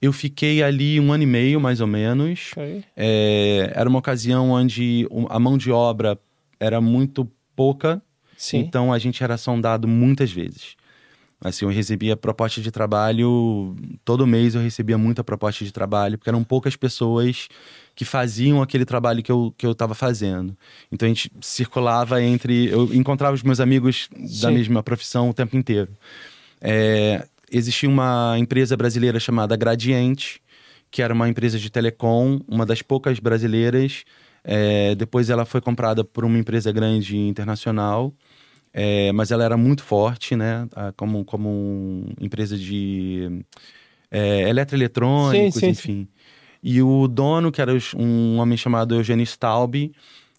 Eu 0.00 0.12
fiquei 0.12 0.62
ali 0.62 1.00
um 1.00 1.12
ano 1.12 1.22
e 1.22 1.26
meio, 1.26 1.60
mais 1.60 1.80
ou 1.80 1.86
menos. 1.86 2.50
Ok. 2.52 2.84
É, 2.96 3.72
era 3.74 3.88
uma 3.88 3.98
ocasião 3.98 4.50
onde 4.50 5.08
a 5.30 5.38
mão 5.40 5.56
de 5.56 5.72
obra 5.72 6.18
era 6.60 6.80
muito 6.80 7.28
pouca, 7.56 8.02
Sim. 8.36 8.58
então 8.58 8.92
a 8.92 8.98
gente 8.98 9.22
era 9.22 9.36
sondado 9.36 9.88
muitas 9.88 10.30
vezes. 10.30 10.76
Assim, 11.40 11.66
eu 11.66 11.70
recebia 11.70 12.16
proposta 12.16 12.62
de 12.62 12.70
trabalho, 12.70 13.76
todo 14.04 14.26
mês 14.26 14.54
eu 14.54 14.60
recebia 14.60 14.96
muita 14.96 15.22
proposta 15.22 15.64
de 15.64 15.70
trabalho, 15.70 16.16
porque 16.16 16.30
eram 16.30 16.42
poucas 16.42 16.76
pessoas 16.76 17.48
que 17.94 18.04
faziam 18.04 18.62
aquele 18.62 18.84
trabalho 18.86 19.22
que 19.22 19.30
eu, 19.30 19.54
que 19.56 19.66
eu 19.66 19.72
estava 19.72 19.94
fazendo. 19.94 20.56
Então 20.90 21.06
a 21.06 21.08
gente 21.08 21.30
circulava 21.40 22.22
entre. 22.22 22.68
Eu 22.68 22.92
encontrava 22.94 23.34
os 23.34 23.42
meus 23.42 23.60
amigos 23.60 24.08
da 24.12 24.48
Sim. 24.48 24.54
mesma 24.54 24.82
profissão 24.82 25.28
o 25.28 25.34
tempo 25.34 25.56
inteiro. 25.56 25.90
É, 26.60 27.26
existia 27.50 27.88
uma 27.88 28.36
empresa 28.38 28.76
brasileira 28.76 29.20
chamada 29.20 29.56
Gradiente, 29.56 30.40
que 30.90 31.02
era 31.02 31.12
uma 31.12 31.28
empresa 31.28 31.58
de 31.58 31.70
telecom, 31.70 32.40
uma 32.48 32.64
das 32.64 32.80
poucas 32.80 33.18
brasileiras. 33.18 34.04
É, 34.42 34.94
depois 34.94 35.28
ela 35.28 35.44
foi 35.44 35.60
comprada 35.60 36.04
por 36.04 36.24
uma 36.24 36.38
empresa 36.38 36.70
grande 36.72 37.16
internacional, 37.16 38.12
é, 38.78 39.10
mas 39.12 39.30
ela 39.30 39.42
era 39.42 39.56
muito 39.56 39.82
forte, 39.82 40.36
né? 40.36 40.68
ah, 40.76 40.92
Como, 40.94 41.24
como 41.24 42.04
empresa 42.20 42.58
de 42.58 43.42
é, 44.10 44.48
eletroeletrônicos, 44.50 45.54
Sim, 45.54 45.60
sim, 45.60 45.70
enfim. 45.70 46.08
E 46.62 46.82
o 46.82 47.08
dono, 47.08 47.50
que 47.50 47.62
era 47.62 47.72
um 47.96 48.38
homem 48.38 48.58
chamado 48.58 48.94
Eugênio 48.94 49.24
Staub, 49.24 49.90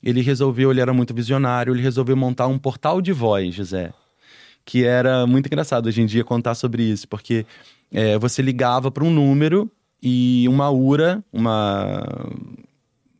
ele 0.03 0.21
resolveu, 0.21 0.69
ele 0.69 0.81
era 0.81 0.93
muito 0.93 1.13
visionário, 1.13 1.73
ele 1.73 1.81
resolveu 1.81 2.15
montar 2.15 2.45
um 2.45 2.59
portal 2.59 3.01
de 3.01 3.11
voz, 3.11 3.55
José 3.55 3.91
que 4.67 4.83
era 4.83 5.25
muito 5.25 5.47
engraçado 5.47 5.87
hoje 5.87 6.01
em 6.01 6.05
dia 6.05 6.25
contar 6.25 6.53
sobre 6.53 6.83
isso, 6.83 7.07
porque 7.07 7.45
é, 7.89 8.19
você 8.19 8.41
ligava 8.41 8.91
para 8.91 9.05
um 9.05 9.09
número 9.09 9.71
e 10.03 10.45
uma 10.49 10.69
URA, 10.69 11.23
uma. 11.31 12.05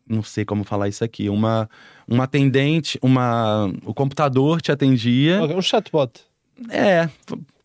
Não 0.09 0.23
sei 0.23 0.45
como 0.45 0.63
falar 0.63 0.87
isso 0.87 1.03
aqui, 1.03 1.29
uma, 1.29 1.69
uma 2.07 2.23
atendente, 2.25 2.97
uma, 3.01 3.71
o 3.85 3.93
computador 3.93 4.61
te 4.61 4.71
atendia. 4.71 5.41
Um 5.43 5.61
chatbot. 5.61 6.21
É, 6.69 7.09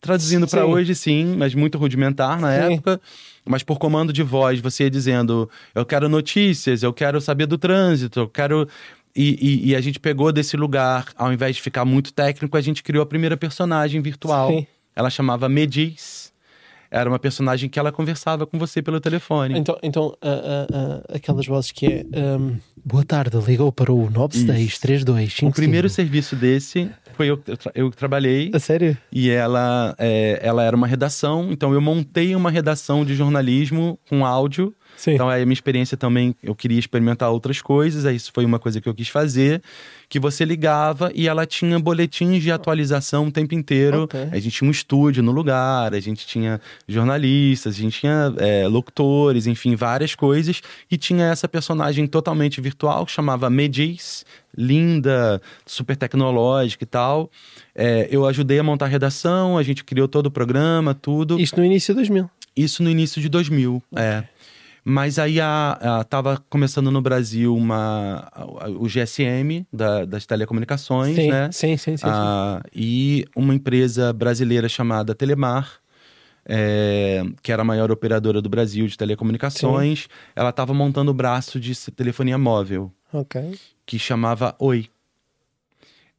traduzindo 0.01 0.47
para 0.47 0.65
hoje, 0.65 0.93
sim, 0.93 1.35
mas 1.37 1.55
muito 1.55 1.77
rudimentar 1.77 2.39
na 2.39 2.51
Sim. 2.67 2.73
época. 2.75 3.01
Mas 3.45 3.63
por 3.63 3.79
comando 3.79 4.13
de 4.13 4.21
voz, 4.23 4.59
você 4.59 4.83
ia 4.83 4.89
dizendo: 4.89 5.49
eu 5.73 5.85
quero 5.85 6.07
notícias, 6.09 6.83
eu 6.83 6.93
quero 6.93 7.19
saber 7.19 7.45
do 7.45 7.57
trânsito, 7.57 8.19
eu 8.21 8.27
quero. 8.27 8.67
E, 9.15 9.37
e- 9.65 9.69
e 9.69 9.75
a 9.75 9.81
gente 9.81 9.99
pegou 9.99 10.31
desse 10.31 10.57
lugar, 10.57 11.07
ao 11.15 11.31
invés 11.31 11.55
de 11.55 11.61
ficar 11.61 11.85
muito 11.85 12.11
técnico, 12.13 12.57
a 12.57 12.61
gente 12.61 12.81
criou 12.83 13.03
a 13.03 13.05
primeira 13.05 13.37
personagem 13.37 14.01
virtual. 14.01 14.49
Sim. 14.49 14.67
Ela 14.95 15.09
chamava 15.09 15.47
Mediz. 15.47 16.32
Era 16.93 17.09
uma 17.09 17.17
personagem 17.17 17.67
que 17.67 17.79
ela 17.79 17.91
conversava 17.91 18.45
com 18.45 18.59
você 18.59 18.79
pelo 18.81 19.01
telefone. 19.01 19.57
Então, 19.57 19.77
então 19.81 20.15
ah, 20.21 20.27
ah, 20.29 20.67
ah, 20.71 21.15
aquelas 21.15 21.45
vozes 21.47 21.71
que 21.71 21.87
é 21.87 22.05
ahm, 22.13 22.57
Boa 22.85 23.03
tarde, 23.03 23.37
ligou 23.47 23.71
para 23.71 23.91
o 23.91 24.09
963255. 24.11 25.49
o 25.49 25.53
primeiro 25.53 25.89
serviço 25.89 26.35
desse 26.35 26.91
foi 27.13 27.27
eu, 27.27 27.41
eu, 27.47 27.57
eu 27.73 27.91
trabalhei 27.91 28.51
A 28.53 28.59
sério? 28.59 28.97
E 29.11 29.29
ela, 29.29 29.95
é, 29.97 30.39
ela 30.41 30.63
era 30.63 30.75
uma 30.75 30.85
redação, 30.85 31.51
então 31.51 31.73
eu 31.73 31.79
montei 31.79 32.35
uma 32.35 32.51
redação 32.51 33.05
de 33.05 33.15
jornalismo 33.15 33.97
com 34.09 34.25
áudio. 34.25 34.73
Sim. 34.95 35.13
Então 35.13 35.29
aí 35.29 35.41
a 35.41 35.45
minha 35.45 35.53
experiência 35.53 35.97
também, 35.97 36.35
eu 36.43 36.55
queria 36.55 36.79
experimentar 36.79 37.29
outras 37.31 37.61
coisas, 37.61 38.05
aí 38.05 38.15
isso 38.15 38.31
foi 38.33 38.45
uma 38.45 38.59
coisa 38.59 38.79
que 38.79 38.87
eu 38.87 38.93
quis 38.93 39.09
fazer, 39.09 39.61
que 40.07 40.19
você 40.19 40.45
ligava 40.45 41.11
e 41.15 41.27
ela 41.27 41.45
tinha 41.45 41.79
boletins 41.79 42.43
de 42.43 42.51
atualização 42.51 43.27
o 43.27 43.31
tempo 43.31 43.55
inteiro. 43.55 44.03
Ok. 44.03 44.29
A 44.31 44.39
gente 44.39 44.57
tinha 44.57 44.67
um 44.67 44.71
estúdio 44.71 45.23
no 45.23 45.31
lugar, 45.31 45.93
a 45.93 45.99
gente 45.99 46.25
tinha 46.27 46.61
jornalistas, 46.87 47.75
a 47.75 47.77
gente 47.77 47.99
tinha 47.99 48.33
é, 48.37 48.67
locutores, 48.67 49.47
enfim, 49.47 49.75
várias 49.75 50.15
coisas. 50.15 50.61
E 50.89 50.97
tinha 50.97 51.25
essa 51.25 51.47
personagem 51.47 52.05
totalmente 52.05 52.61
virtual 52.61 53.05
que 53.05 53.11
chamava 53.11 53.49
Mediz, 53.49 54.25
linda, 54.55 55.41
super 55.65 55.95
tecnológica 55.95 56.83
e 56.83 56.87
tal. 56.87 57.29
É, 57.75 58.07
eu 58.11 58.25
ajudei 58.27 58.59
a 58.59 58.63
montar 58.63 58.85
a 58.85 58.89
redação, 58.89 59.57
a 59.57 59.63
gente 59.63 59.83
criou 59.83 60.07
todo 60.07 60.27
o 60.27 60.31
programa, 60.31 60.93
tudo. 60.93 61.39
Isto 61.39 61.59
no 61.59 61.65
início 61.65 61.93
de 61.93 61.97
2000. 61.97 62.29
Isso 62.55 62.83
no 62.83 62.89
início 62.89 63.19
de 63.19 63.29
2000, 63.29 63.81
é. 63.95 64.23
Mas 64.85 65.17
aí 65.17 65.39
a, 65.39 65.71
a- 65.99 66.03
tava 66.03 66.43
começando 66.49 66.91
no 66.91 67.01
Brasil 67.01 67.55
uma, 67.55 68.27
a- 68.31 68.69
o 68.69 68.87
GSM 68.87 69.65
da- 69.71 70.03
das 70.05 70.25
telecomunicações, 70.25 71.15
Sim, 71.15 71.29
né? 71.31 71.51
sim, 71.51 71.77
sim, 71.77 71.95
sim, 71.95 71.97
sim. 71.97 72.09
Ah, 72.09 72.61
e 72.75 73.25
uma 73.35 73.53
empresa 73.55 74.11
brasileira 74.11 74.67
chamada 74.67 75.15
Telemar, 75.15 75.79
é, 76.45 77.23
que 77.41 77.51
era 77.53 77.61
a 77.61 77.65
maior 77.65 77.89
operadora 77.91 78.41
do 78.41 78.49
Brasil 78.49 78.85
de 78.87 78.97
telecomunicações, 78.97 80.07
ela 80.35 80.49
estava 80.49 80.73
montando 80.73 81.11
o 81.11 81.13
braço 81.13 81.57
de 81.59 81.73
telefonia 81.91 82.37
móvel 82.37 82.91
Ok. 83.13 83.57
que 83.85 83.97
chamava 83.97 84.53
Oi. 84.59 84.89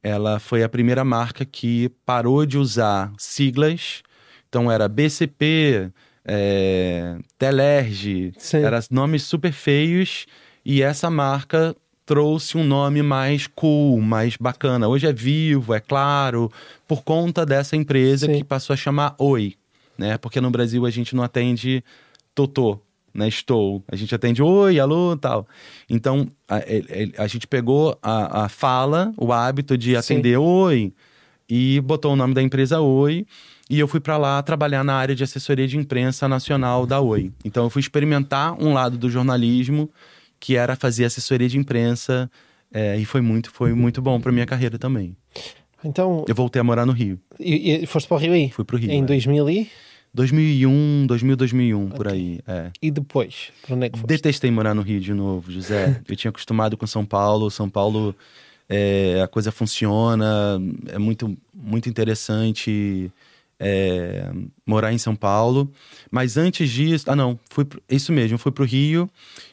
Ela 0.02 0.38
foi 0.38 0.62
a 0.62 0.68
primeira 0.68 1.04
marca 1.04 1.44
que 1.44 1.90
parou 2.04 2.44
de 2.44 2.58
usar 2.58 3.12
siglas. 3.18 4.02
Então 4.48 4.70
era 4.70 4.86
BCP, 4.88 5.90
é, 6.24 7.16
Telerge, 7.38 8.32
Sim. 8.38 8.58
eram 8.58 8.78
nomes 8.90 9.22
super 9.22 9.52
feios. 9.52 10.26
E 10.64 10.82
essa 10.82 11.10
marca 11.10 11.76
trouxe 12.06 12.56
um 12.56 12.64
nome 12.64 13.02
mais 13.02 13.46
cool, 13.46 14.00
mais 14.00 14.36
bacana. 14.36 14.88
Hoje 14.88 15.06
é 15.06 15.12
Vivo, 15.12 15.74
é 15.74 15.80
Claro, 15.80 16.50
por 16.86 17.02
conta 17.02 17.44
dessa 17.44 17.76
empresa 17.76 18.26
Sim. 18.26 18.38
que 18.38 18.44
passou 18.44 18.74
a 18.74 18.76
chamar 18.76 19.14
Oi. 19.18 19.54
Né? 19.96 20.18
Porque 20.18 20.40
no 20.40 20.50
Brasil 20.50 20.84
a 20.86 20.90
gente 20.90 21.14
não 21.14 21.22
atende 21.22 21.84
Totô, 22.34 22.80
né? 23.12 23.28
Estou. 23.28 23.82
A 23.86 23.94
gente 23.94 24.12
atende 24.14 24.42
oi, 24.42 24.80
alô, 24.80 25.16
tal. 25.16 25.46
Então, 25.88 26.26
a, 26.48 26.58
ele- 26.66 27.14
a 27.16 27.26
gente 27.28 27.46
pegou 27.46 27.96
a, 28.02 28.44
a 28.44 28.48
fala, 28.48 29.12
o 29.16 29.32
hábito 29.32 29.78
de 29.78 29.90
Sim. 29.90 29.96
atender 29.96 30.36
oi 30.36 30.92
e 31.48 31.80
botou 31.80 32.12
o 32.12 32.16
nome 32.16 32.34
da 32.34 32.42
empresa 32.42 32.80
Oi. 32.80 33.24
E 33.68 33.78
eu 33.78 33.88
fui 33.88 34.00
para 34.00 34.16
lá 34.16 34.42
trabalhar 34.42 34.84
na 34.84 34.94
área 34.94 35.14
de 35.14 35.24
assessoria 35.24 35.66
de 35.66 35.78
imprensa 35.78 36.28
nacional 36.28 36.86
da 36.86 37.00
Oi. 37.00 37.32
Então, 37.44 37.64
eu 37.64 37.70
fui 37.70 37.80
experimentar 37.80 38.54
um 38.62 38.74
lado 38.74 38.98
do 38.98 39.08
jornalismo, 39.08 39.90
que 40.38 40.56
era 40.56 40.76
fazer 40.76 41.06
assessoria 41.06 41.48
de 41.48 41.58
imprensa. 41.58 42.30
é, 42.72 42.96
e 42.98 43.04
foi 43.04 43.20
muito, 43.20 43.50
foi 43.50 43.72
muito 43.72 44.02
bom 44.02 44.20
para 44.20 44.32
minha 44.32 44.44
carreira 44.46 44.78
também. 44.78 45.16
Então, 45.82 46.24
Eu 46.26 46.34
voltei 46.34 46.60
a 46.60 46.64
morar 46.64 46.86
no 46.86 46.92
Rio. 46.92 47.18
e, 47.38 47.82
e 47.82 47.86
foste 47.86 48.06
para 48.06 48.16
o 48.16 48.20
Rio 48.20 48.32
aí? 48.32 48.50
Fui 48.50 48.64
pro 48.64 48.76
Rio. 48.76 48.90
Em 48.90 49.02
é. 49.02 49.06
2000 49.06 49.50
e... 49.50 49.70
2001, 50.14 51.06
2000, 51.08 51.36
2001, 51.36 51.88
por 51.90 52.06
aí. 52.08 52.40
É. 52.46 52.70
E 52.80 52.90
depois, 52.90 53.50
para 53.62 53.74
onde 53.74 53.86
é 53.86 53.88
que 53.90 53.98
foste? 53.98 54.08
Detestei 54.08 54.50
morar 54.50 54.72
no 54.72 54.80
Rio 54.82 55.00
de 55.00 55.12
novo, 55.12 55.50
José. 55.50 56.00
Eu 56.08 56.14
tinha 56.14 56.30
acostumado 56.30 56.76
com 56.76 56.86
São 56.86 57.04
Paulo. 57.04 57.50
São 57.50 57.68
Paulo, 57.68 58.14
é, 58.68 59.20
a 59.22 59.26
coisa 59.26 59.50
funciona, 59.50 60.60
é 60.86 60.98
muito, 60.98 61.36
muito 61.52 61.88
interessante 61.88 63.10
é, 63.58 64.30
morar 64.66 64.92
em 64.92 64.98
São 64.98 65.14
Paulo. 65.14 65.70
Mas 66.10 66.36
antes 66.36 66.70
disso, 66.70 67.10
ah 67.10 67.16
não, 67.16 67.38
fui 67.50 67.64
pro, 67.64 67.82
isso 67.88 68.12
mesmo, 68.12 68.38
fui 68.38 68.52
pro 68.52 68.64
Rio. 68.64 69.08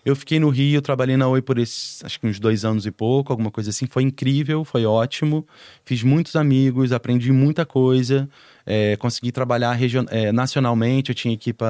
Eu 0.06 0.16
fiquei 0.16 0.40
no 0.40 0.50
Rio, 0.50 0.82
trabalhei 0.82 1.18
na 1.18 1.28
Oi 1.28 1.42
por 1.42 1.58
esses, 1.58 2.04
acho 2.04 2.20
que 2.20 2.28
uns 2.28 2.40
dois 2.40 2.66
anos 2.66 2.86
e 2.86 2.92
pouco, 2.92 3.32
alguma 3.32 3.52
coisa 3.52 3.70
assim. 3.70 3.88
Foi 3.88 4.04
incrível, 4.04 4.64
foi 4.64 4.86
ótimo. 4.86 5.46
Fiz 5.86 6.04
muitos 6.04 6.36
amigos, 6.36 6.92
aprendi 6.92 7.32
muita 7.32 7.66
coisa 7.66 8.30
é, 8.66 8.96
consegui 8.98 9.32
trabalhar 9.32 9.74
region, 9.74 10.06
é, 10.10 10.32
nacionalmente. 10.32 11.10
Eu 11.10 11.16
tinha 11.16 11.34
equipe 11.34 11.64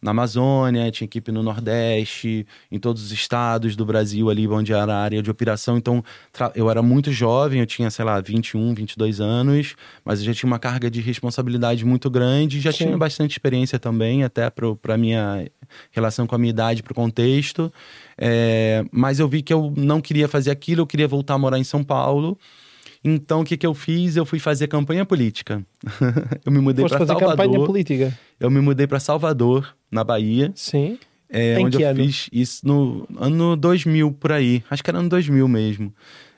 na 0.00 0.10
Amazônia, 0.10 0.90
tinha 0.90 1.06
equipe 1.06 1.30
no 1.32 1.42
Nordeste, 1.42 2.46
em 2.70 2.78
todos 2.78 3.02
os 3.02 3.12
estados 3.12 3.76
do 3.76 3.84
Brasil, 3.84 4.30
ali 4.30 4.46
onde 4.46 4.72
era 4.72 4.94
a 4.94 5.02
área 5.02 5.22
de 5.22 5.30
operação. 5.30 5.76
Então, 5.76 6.02
eu 6.54 6.70
era 6.70 6.82
muito 6.82 7.12
jovem, 7.12 7.60
eu 7.60 7.66
tinha, 7.66 7.90
sei 7.90 8.04
lá, 8.04 8.20
21, 8.20 8.74
22 8.74 9.20
anos, 9.20 9.74
mas 10.04 10.20
eu 10.20 10.26
já 10.26 10.34
tinha 10.34 10.48
uma 10.48 10.58
carga 10.58 10.90
de 10.90 11.00
responsabilidade 11.00 11.84
muito 11.84 12.10
grande, 12.10 12.60
já 12.60 12.72
Sim. 12.72 12.84
tinha 12.84 12.98
bastante 12.98 13.32
experiência 13.32 13.78
também, 13.78 14.24
até 14.24 14.50
para 14.50 14.94
a 14.94 14.98
minha 14.98 15.46
relação 15.90 16.26
com 16.26 16.34
a 16.34 16.38
minha 16.38 16.50
idade, 16.50 16.82
para 16.82 16.92
o 16.92 16.94
contexto. 16.94 17.72
É, 18.16 18.84
mas 18.90 19.20
eu 19.20 19.28
vi 19.28 19.42
que 19.42 19.52
eu 19.52 19.72
não 19.76 20.00
queria 20.00 20.28
fazer 20.28 20.50
aquilo, 20.50 20.82
eu 20.82 20.86
queria 20.86 21.08
voltar 21.08 21.34
a 21.34 21.38
morar 21.38 21.58
em 21.58 21.64
São 21.64 21.84
Paulo. 21.84 22.38
Então, 23.14 23.40
o 23.40 23.44
que, 23.44 23.56
que 23.56 23.66
eu 23.66 23.72
fiz? 23.72 24.16
Eu 24.16 24.26
fui 24.26 24.38
fazer 24.38 24.68
campanha 24.68 25.04
política. 25.04 25.64
eu 26.44 26.52
me 26.52 26.58
mudei 26.58 26.86
para 26.86 27.06
Salvador. 27.06 27.30
campanha 27.30 27.66
política? 27.66 28.18
Eu 28.38 28.50
me 28.50 28.60
mudei 28.60 28.86
para 28.86 29.00
Salvador, 29.00 29.74
na 29.90 30.04
Bahia. 30.04 30.52
Sim. 30.54 30.98
É, 31.30 31.58
onde 31.58 31.82
eu 31.82 31.88
ano? 31.88 32.04
fiz 32.04 32.28
isso 32.32 32.66
no 32.66 33.06
ano 33.18 33.56
2000, 33.56 34.12
por 34.12 34.32
aí. 34.32 34.62
Acho 34.70 34.84
que 34.84 34.90
era 34.90 34.98
ano 34.98 35.08
2000 35.08 35.48
mesmo. 35.48 35.94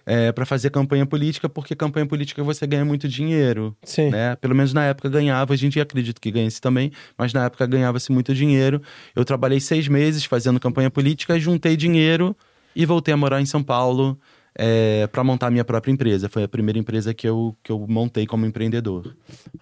É, 0.06 0.32
para 0.32 0.46
fazer 0.46 0.70
campanha 0.70 1.06
política, 1.06 1.48
porque 1.48 1.74
campanha 1.76 2.06
política 2.06 2.42
você 2.42 2.66
ganha 2.66 2.84
muito 2.84 3.08
dinheiro. 3.08 3.76
Sim. 3.82 4.10
Né? 4.10 4.34
Pelo 4.36 4.54
menos 4.54 4.72
na 4.72 4.84
época 4.84 5.08
ganhava, 5.08 5.52
a 5.54 5.56
gente 5.56 5.78
acredita 5.78 6.20
que 6.20 6.30
ganha-se 6.30 6.60
também, 6.60 6.90
mas 7.16 7.32
na 7.32 7.44
época 7.44 7.66
ganhava-se 7.66 8.10
muito 8.10 8.34
dinheiro. 8.34 8.80
Eu 9.14 9.24
trabalhei 9.24 9.60
seis 9.60 9.86
meses 9.86 10.24
fazendo 10.24 10.58
campanha 10.58 10.90
política, 10.90 11.38
juntei 11.38 11.76
dinheiro 11.76 12.34
e 12.74 12.86
voltei 12.86 13.14
a 13.14 13.16
morar 13.16 13.40
em 13.40 13.46
São 13.46 13.62
Paulo 13.62 14.18
é, 14.54 15.06
para 15.06 15.22
montar 15.24 15.48
a 15.48 15.50
minha 15.50 15.64
própria 15.64 15.92
empresa. 15.92 16.28
Foi 16.28 16.42
a 16.42 16.48
primeira 16.48 16.78
empresa 16.78 17.14
que 17.14 17.28
eu, 17.28 17.56
que 17.62 17.72
eu 17.72 17.86
montei 17.88 18.26
como 18.26 18.46
empreendedor. 18.46 19.14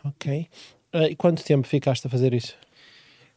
Ok. 0.04 0.48
Uh, 0.94 1.04
e 1.10 1.16
quanto 1.16 1.44
tempo 1.44 1.66
ficaste 1.66 2.06
a 2.06 2.10
fazer 2.10 2.32
isso? 2.32 2.54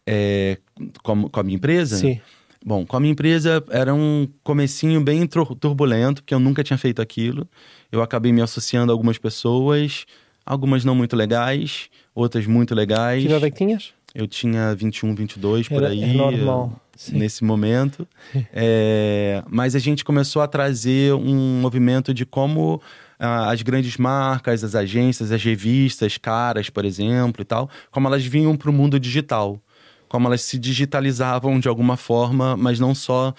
É, 0.06 0.58
com, 1.04 1.30
com 1.30 1.40
a 1.40 1.44
minha 1.44 1.56
empresa? 1.56 1.98
Sim. 1.98 2.20
Bom, 2.64 2.86
com 2.86 2.96
a 2.96 3.00
minha 3.00 3.12
empresa 3.12 3.64
era 3.72 3.94
um 3.94 4.28
comecinho 4.44 5.02
bem 5.02 5.26
turbulento, 5.26 6.22
porque 6.22 6.34
eu 6.34 6.40
nunca 6.40 6.64
tinha 6.64 6.78
feito 6.78 7.02
aquilo. 7.02 7.48
Eu 7.92 8.04
acabei 8.04 8.32
me 8.32 8.42
associando 8.42 8.92
a 8.92 8.94
algumas 8.94 9.18
pessoas, 9.18 10.06
algumas 10.46 10.86
não 10.86 10.94
muito 10.94 11.16
legais, 11.16 11.90
outras 12.14 12.46
muito 12.46 12.76
legais. 12.76 13.24
Que 13.24 13.30
idade 13.30 13.46
é 13.46 13.50
que 13.50 13.58
tinhas? 13.58 13.94
Eu 14.14 14.28
tinha 14.28 14.76
21, 14.76 15.16
22 15.16 15.70
por 15.70 15.84
aí. 15.84 16.04
É 16.04 16.14
normal. 16.14 16.80
Sim. 17.02 17.18
Nesse 17.18 17.44
momento. 17.44 18.08
é, 18.54 19.44
mas 19.50 19.76
a 19.76 19.80
gente 19.80 20.06
começou 20.06 20.40
a 20.40 20.48
trazer 20.48 21.16
um 21.16 21.60
movimento 21.60 22.14
de 22.14 22.28
como 22.28 22.80
ah, 23.18 23.50
as 23.52 23.64
grandes 23.64 23.98
marcas, 23.98 24.64
as 24.64 24.76
agências, 24.76 25.32
as 25.32 25.44
revistas, 25.44 26.20
caras, 26.20 26.70
por 26.70 26.86
exemplo, 26.86 27.42
e 27.42 27.46
tal, 27.46 27.68
como 27.90 28.08
elas 28.08 28.24
vinham 28.24 28.56
para 28.56 28.70
o 28.70 28.74
mundo 28.74 29.00
digital. 29.00 29.60
Como 30.08 30.28
elas 30.28 30.44
se 30.44 30.60
digitalizavam 30.60 31.60
de 31.60 31.68
alguma 31.68 31.98
forma, 31.98 32.56
mas 32.56 32.80
não 32.80 32.94
só 32.94 33.34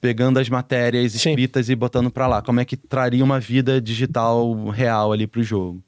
pegando 0.00 0.38
as 0.38 0.48
matérias 0.48 1.12
escritas 1.12 1.66
Sim. 1.66 1.72
e 1.72 1.74
botando 1.76 2.12
para 2.12 2.28
lá. 2.28 2.40
Como 2.40 2.60
é 2.60 2.64
que 2.64 2.76
traria 2.76 3.24
uma 3.24 3.40
vida 3.40 3.80
digital 3.80 4.68
real 4.68 5.12
ali 5.12 5.26
para 5.26 5.40
o 5.40 5.42
jogo. 5.42 5.82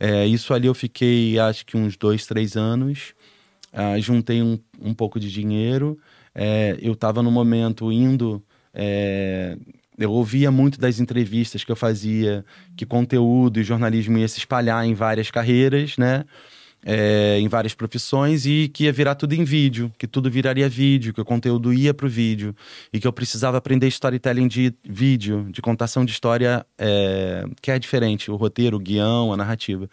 É, 0.00 0.26
isso 0.26 0.52
ali 0.52 0.66
eu 0.66 0.74
fiquei, 0.74 1.38
acho 1.38 1.64
que 1.64 1.76
uns 1.76 1.96
dois, 1.96 2.26
três 2.26 2.56
anos 2.56 3.14
uh, 3.72 4.00
juntei 4.00 4.42
um, 4.42 4.58
um 4.80 4.92
pouco 4.92 5.18
de 5.18 5.30
dinheiro. 5.30 5.98
É, 6.34 6.76
eu 6.80 6.92
estava 6.92 7.22
no 7.22 7.30
momento 7.30 7.90
indo. 7.92 8.42
É, 8.74 9.56
eu 9.98 10.10
ouvia 10.10 10.50
muito 10.50 10.80
das 10.80 10.98
entrevistas 10.98 11.64
que 11.64 11.70
eu 11.70 11.76
fazia 11.76 12.44
que 12.76 12.86
conteúdo 12.86 13.60
e 13.60 13.62
jornalismo 13.62 14.18
ia 14.18 14.28
se 14.28 14.38
espalhar 14.38 14.84
em 14.86 14.94
várias 14.94 15.30
carreiras, 15.30 15.96
né? 15.96 16.24
É, 16.84 17.38
em 17.38 17.46
várias 17.46 17.74
profissões 17.74 18.44
e 18.44 18.68
que 18.68 18.84
ia 18.84 18.92
virar 18.92 19.14
tudo 19.14 19.34
em 19.34 19.44
vídeo, 19.44 19.92
que 19.96 20.04
tudo 20.04 20.28
viraria 20.28 20.68
vídeo, 20.68 21.14
que 21.14 21.20
o 21.20 21.24
conteúdo 21.24 21.72
ia 21.72 21.94
para 21.94 22.06
o 22.06 22.08
vídeo 22.08 22.56
e 22.92 22.98
que 22.98 23.06
eu 23.06 23.12
precisava 23.12 23.56
aprender 23.56 23.86
storytelling 23.86 24.48
de 24.48 24.74
vídeo, 24.82 25.46
de 25.52 25.62
contação 25.62 26.04
de 26.04 26.10
história 26.10 26.66
é, 26.76 27.44
que 27.60 27.70
é 27.70 27.78
diferente, 27.78 28.32
o 28.32 28.34
roteiro, 28.34 28.78
o 28.78 28.80
guião, 28.80 29.32
a 29.32 29.36
narrativa. 29.36 29.88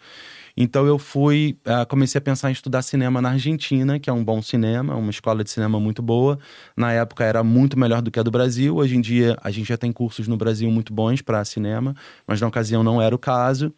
Então 0.62 0.86
eu 0.86 0.98
fui, 0.98 1.56
uh, 1.66 1.86
comecei 1.86 2.18
a 2.18 2.20
pensar 2.20 2.50
em 2.50 2.52
estudar 2.52 2.82
cinema 2.82 3.22
na 3.22 3.30
Argentina, 3.30 3.98
que 3.98 4.10
é 4.10 4.12
um 4.12 4.22
bom 4.22 4.42
cinema, 4.42 4.94
uma 4.94 5.10
escola 5.10 5.42
de 5.42 5.50
cinema 5.50 5.80
muito 5.80 6.02
boa. 6.02 6.38
Na 6.76 6.92
época 6.92 7.24
era 7.24 7.42
muito 7.42 7.78
melhor 7.78 8.02
do 8.02 8.10
que 8.10 8.20
a 8.20 8.22
do 8.22 8.30
Brasil. 8.30 8.76
Hoje 8.76 8.94
em 8.94 9.00
dia 9.00 9.38
a 9.42 9.50
gente 9.50 9.66
já 9.70 9.78
tem 9.78 9.90
cursos 9.90 10.28
no 10.28 10.36
Brasil 10.36 10.70
muito 10.70 10.92
bons 10.92 11.22
para 11.22 11.42
cinema, 11.46 11.96
mas 12.26 12.42
na 12.42 12.46
ocasião 12.46 12.82
não 12.82 13.00
era 13.00 13.14
o 13.14 13.18
caso. 13.18 13.72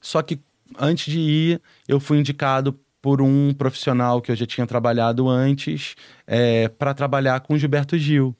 Só 0.00 0.22
que 0.22 0.38
antes 0.78 1.12
de 1.12 1.18
ir, 1.18 1.62
eu 1.88 1.98
fui 1.98 2.20
indicado 2.20 2.78
por 3.02 3.20
um 3.20 3.52
profissional 3.52 4.22
que 4.22 4.30
eu 4.30 4.36
já 4.36 4.46
tinha 4.46 4.68
trabalhado 4.68 5.28
antes 5.28 5.96
é, 6.28 6.68
para 6.68 6.94
trabalhar 6.94 7.40
com 7.40 7.58
Gilberto 7.58 7.98
Gil. 7.98 8.36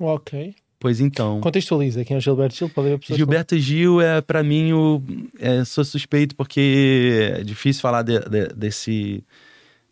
Ok. 0.00 0.56
Pois 0.82 0.98
então. 0.98 1.40
Contextualiza 1.40 2.04
quem 2.04 2.16
é 2.16 2.18
o 2.18 2.20
Gilberto 2.20 2.56
Gil 2.56 2.68
para 2.68 2.98
Gilberto 3.16 3.56
Gil 3.56 4.00
é, 4.00 4.20
para 4.20 4.42
mim, 4.42 4.72
o, 4.72 5.00
é, 5.38 5.64
sou 5.64 5.84
suspeito 5.84 6.34
porque 6.34 7.36
é 7.38 7.44
difícil 7.44 7.80
falar 7.80 8.02
de, 8.02 8.18
de, 8.18 8.48
desse, 8.48 9.22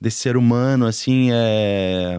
desse 0.00 0.16
ser 0.16 0.36
humano, 0.36 0.86
assim, 0.86 1.28
é 1.30 2.18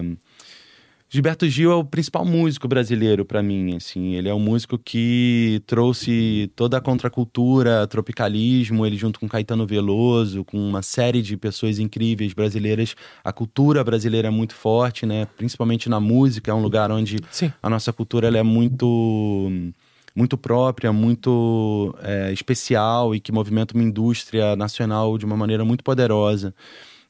Gilberto 1.12 1.46
Gil 1.46 1.70
é 1.70 1.74
o 1.74 1.84
principal 1.84 2.24
músico 2.24 2.66
brasileiro 2.66 3.22
para 3.22 3.42
mim, 3.42 3.76
assim. 3.76 4.14
Ele 4.14 4.30
é 4.30 4.34
um 4.34 4.40
músico 4.40 4.78
que 4.78 5.62
trouxe 5.66 6.50
toda 6.56 6.78
a 6.78 6.80
contracultura, 6.80 7.86
tropicalismo, 7.86 8.86
ele 8.86 8.96
junto 8.96 9.20
com 9.20 9.28
Caetano 9.28 9.66
Veloso, 9.66 10.42
com 10.42 10.56
uma 10.56 10.80
série 10.80 11.20
de 11.20 11.36
pessoas 11.36 11.78
incríveis 11.78 12.32
brasileiras. 12.32 12.96
A 13.22 13.30
cultura 13.30 13.84
brasileira 13.84 14.28
é 14.28 14.30
muito 14.30 14.54
forte, 14.54 15.04
né? 15.04 15.26
Principalmente 15.36 15.86
na 15.86 16.00
música, 16.00 16.50
é 16.50 16.54
um 16.54 16.62
lugar 16.62 16.90
onde 16.90 17.18
Sim. 17.30 17.52
a 17.62 17.68
nossa 17.68 17.92
cultura 17.92 18.28
ela 18.28 18.38
é 18.38 18.42
muito 18.42 19.52
muito 20.14 20.38
própria, 20.38 20.94
muito 20.94 21.94
é, 22.02 22.32
especial 22.32 23.14
e 23.14 23.20
que 23.20 23.32
movimenta 23.32 23.74
uma 23.74 23.82
indústria 23.82 24.56
nacional 24.56 25.18
de 25.18 25.26
uma 25.26 25.36
maneira 25.36 25.62
muito 25.62 25.84
poderosa 25.84 26.54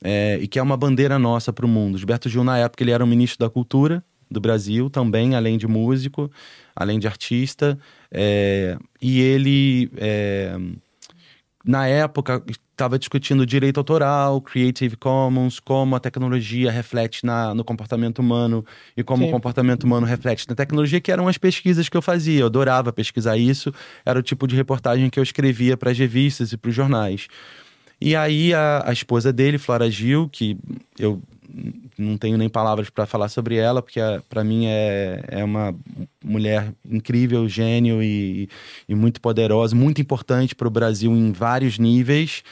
é, 0.02 0.38
e 0.40 0.48
que 0.48 0.58
é 0.58 0.62
uma 0.62 0.76
bandeira 0.76 1.18
nossa 1.18 1.52
para 1.52 1.64
o 1.64 1.68
mundo. 1.68 1.96
Gilberto 1.96 2.28
Gil, 2.28 2.44
na 2.44 2.58
época, 2.58 2.82
ele 2.82 2.90
era 2.90 3.04
o 3.04 3.06
ministro 3.06 3.38
da 3.38 3.50
Cultura 3.50 4.04
do 4.30 4.40
Brasil 4.40 4.88
também, 4.88 5.34
além 5.34 5.58
de 5.58 5.68
músico, 5.68 6.30
além 6.74 6.98
de 6.98 7.06
artista. 7.06 7.78
É, 8.10 8.76
e 9.00 9.20
ele, 9.20 9.90
é, 9.96 10.58
na 11.64 11.86
época, 11.86 12.42
estava 12.72 12.98
discutindo 12.98 13.46
direito 13.46 13.78
autoral, 13.78 14.40
Creative 14.40 14.96
Commons, 14.96 15.60
como 15.60 15.94
a 15.94 16.00
tecnologia 16.00 16.70
reflete 16.70 17.24
na, 17.24 17.54
no 17.54 17.62
comportamento 17.62 18.18
humano 18.18 18.64
e 18.96 19.04
como 19.04 19.22
Sim. 19.22 19.28
o 19.28 19.32
comportamento 19.32 19.84
humano 19.84 20.06
reflete 20.06 20.48
na 20.48 20.54
tecnologia, 20.54 21.00
que 21.00 21.12
eram 21.12 21.28
as 21.28 21.38
pesquisas 21.38 21.88
que 21.88 21.96
eu 21.96 22.02
fazia. 22.02 22.40
Eu 22.40 22.46
adorava 22.46 22.92
pesquisar 22.92 23.36
isso, 23.36 23.72
era 24.04 24.18
o 24.18 24.22
tipo 24.22 24.48
de 24.48 24.56
reportagem 24.56 25.08
que 25.10 25.18
eu 25.18 25.22
escrevia 25.22 25.76
para 25.76 25.90
as 25.90 25.98
revistas 25.98 26.52
e 26.52 26.56
para 26.56 26.70
os 26.70 26.74
jornais. 26.74 27.28
E 28.04 28.16
aí 28.16 28.52
a, 28.52 28.82
a 28.86 28.92
esposa 28.92 29.32
dele, 29.32 29.58
Flora 29.58 29.88
Gil, 29.88 30.28
que 30.28 30.58
eu 30.98 31.22
não 31.96 32.18
tenho 32.18 32.36
nem 32.36 32.48
palavras 32.48 32.90
para 32.90 33.06
falar 33.06 33.28
sobre 33.28 33.54
ela, 33.54 33.80
porque 33.80 34.00
para 34.28 34.42
mim 34.42 34.66
é, 34.66 35.22
é 35.28 35.44
uma 35.44 35.72
mulher 36.24 36.74
incrível, 36.84 37.48
gênio 37.48 38.02
e, 38.02 38.48
e 38.88 38.94
muito 38.96 39.20
poderosa, 39.20 39.76
muito 39.76 40.00
importante 40.00 40.52
para 40.52 40.66
o 40.66 40.70
Brasil 40.70 41.12
em 41.12 41.30
vários 41.30 41.78
níveis. 41.78 42.42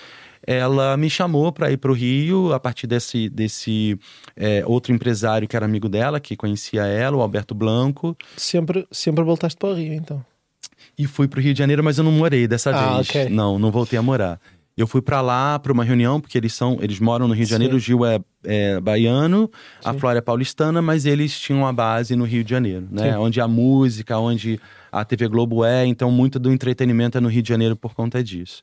Ela 0.47 0.97
me 0.97 1.11
chamou 1.11 1.51
para 1.51 1.73
ir 1.73 1.79
para 1.79 1.91
o 1.91 1.95
Rio 1.95 2.53
a 2.53 2.61
partir 2.61 2.87
desse, 2.87 3.29
desse 3.29 3.99
é, 4.37 4.63
outro 4.65 4.93
empresário 4.93 5.49
que 5.49 5.57
era 5.57 5.67
amigo 5.67 5.89
dela, 5.89 6.21
que 6.21 6.37
conhecia 6.37 6.83
ela, 6.87 7.17
o 7.17 7.23
Alberto 7.23 7.57
Blanco. 7.57 8.17
Sempre, 8.37 8.87
sempre 8.93 9.25
voltaste 9.25 9.59
para 9.59 9.71
o 9.71 9.75
Rio, 9.75 9.95
então? 9.95 10.25
E 10.97 11.09
fui 11.09 11.27
para 11.27 11.41
o 11.41 11.43
Rio 11.43 11.53
de 11.53 11.59
Janeiro, 11.59 11.83
mas 11.83 11.99
eu 11.99 12.05
não 12.05 12.13
morei 12.13 12.47
dessa 12.47 12.71
ah, 12.71 12.95
vez. 12.95 13.11
Okay. 13.11 13.29
Não, 13.29 13.59
não 13.59 13.73
voltei 13.73 13.99
a 13.99 14.03
morar. 14.03 14.41
Eu 14.81 14.87
fui 14.87 15.03
para 15.03 15.21
lá 15.21 15.59
para 15.59 15.73
uma 15.73 15.85
reunião, 15.85 16.21
porque 16.21 16.37
eles 16.37 16.53
são, 16.53 16.79
eles 16.81 16.99
moram 17.01 17.29
no 17.29 17.35
Rio 17.35 17.45
de 17.45 17.49
Sim. 17.49 17.55
Janeiro, 17.55 17.77
o 17.77 17.79
Gil 17.79 18.05
é, 18.05 18.21
é 18.45 18.81
baiano, 18.81 19.51
a 19.85 19.93
Sim. 19.93 19.99
Flora 19.99 20.19
é 20.19 20.23
paulistana, 20.23 20.81
mas 20.81 21.07
eles 21.07 21.39
tinham 21.39 21.67
a 21.67 21.73
base 21.73 22.17
no 22.17 22.25
Rio 22.25 22.43
de 22.43 22.51
Janeiro, 22.51 22.87
né? 22.91 23.13
Sim. 23.13 23.19
Onde 23.19 23.41
a 23.41 23.49
música, 23.49 24.19
onde 24.19 24.61
a 24.91 25.05
TV 25.05 25.29
Globo 25.29 25.65
é, 25.65 25.87
então 25.87 26.11
muito 26.11 26.39
do 26.39 26.53
entretenimento 26.53 27.19
é 27.19 27.21
no 27.21 27.29
Rio 27.29 27.43
de 27.43 27.49
Janeiro 27.49 27.77
por 27.77 27.95
conta 27.95 28.23
disso. 28.23 28.63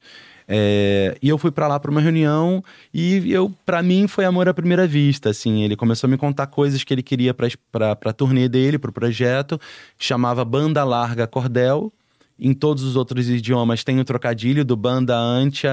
É, 0.50 1.18
e 1.22 1.28
eu 1.28 1.38
fui 1.38 1.52
para 1.52 1.68
lá 1.68 1.78
para 1.78 1.92
uma 1.92 2.00
reunião 2.00 2.64
e 2.94 3.32
eu, 3.32 3.52
para 3.66 3.84
mim, 3.84 4.08
foi 4.08 4.24
amor 4.24 4.48
à 4.48 4.54
primeira 4.54 4.88
vista. 4.88 5.30
Assim, 5.30 5.64
ele 5.64 5.76
começou 5.76 6.08
a 6.08 6.12
me 6.12 6.18
contar 6.18 6.48
coisas 6.48 6.84
que 6.84 6.94
ele 6.94 7.04
queria 7.04 7.34
para 7.34 7.98
a 8.06 8.14
turnê 8.14 8.48
dele, 8.48 8.80
para 8.80 8.90
o 8.90 8.94
projeto. 8.94 9.60
Chamava 10.00 10.46
Banda 10.46 10.84
Larga 10.84 11.28
Cordel. 11.28 11.92
Em 12.40 12.54
todos 12.54 12.84
os 12.84 12.96
outros 12.96 13.30
idiomas 13.30 13.84
tem 13.84 14.00
o 14.00 14.06
trocadilho 14.06 14.64
do 14.64 14.76
banda 14.76 15.18
antia, 15.18 15.72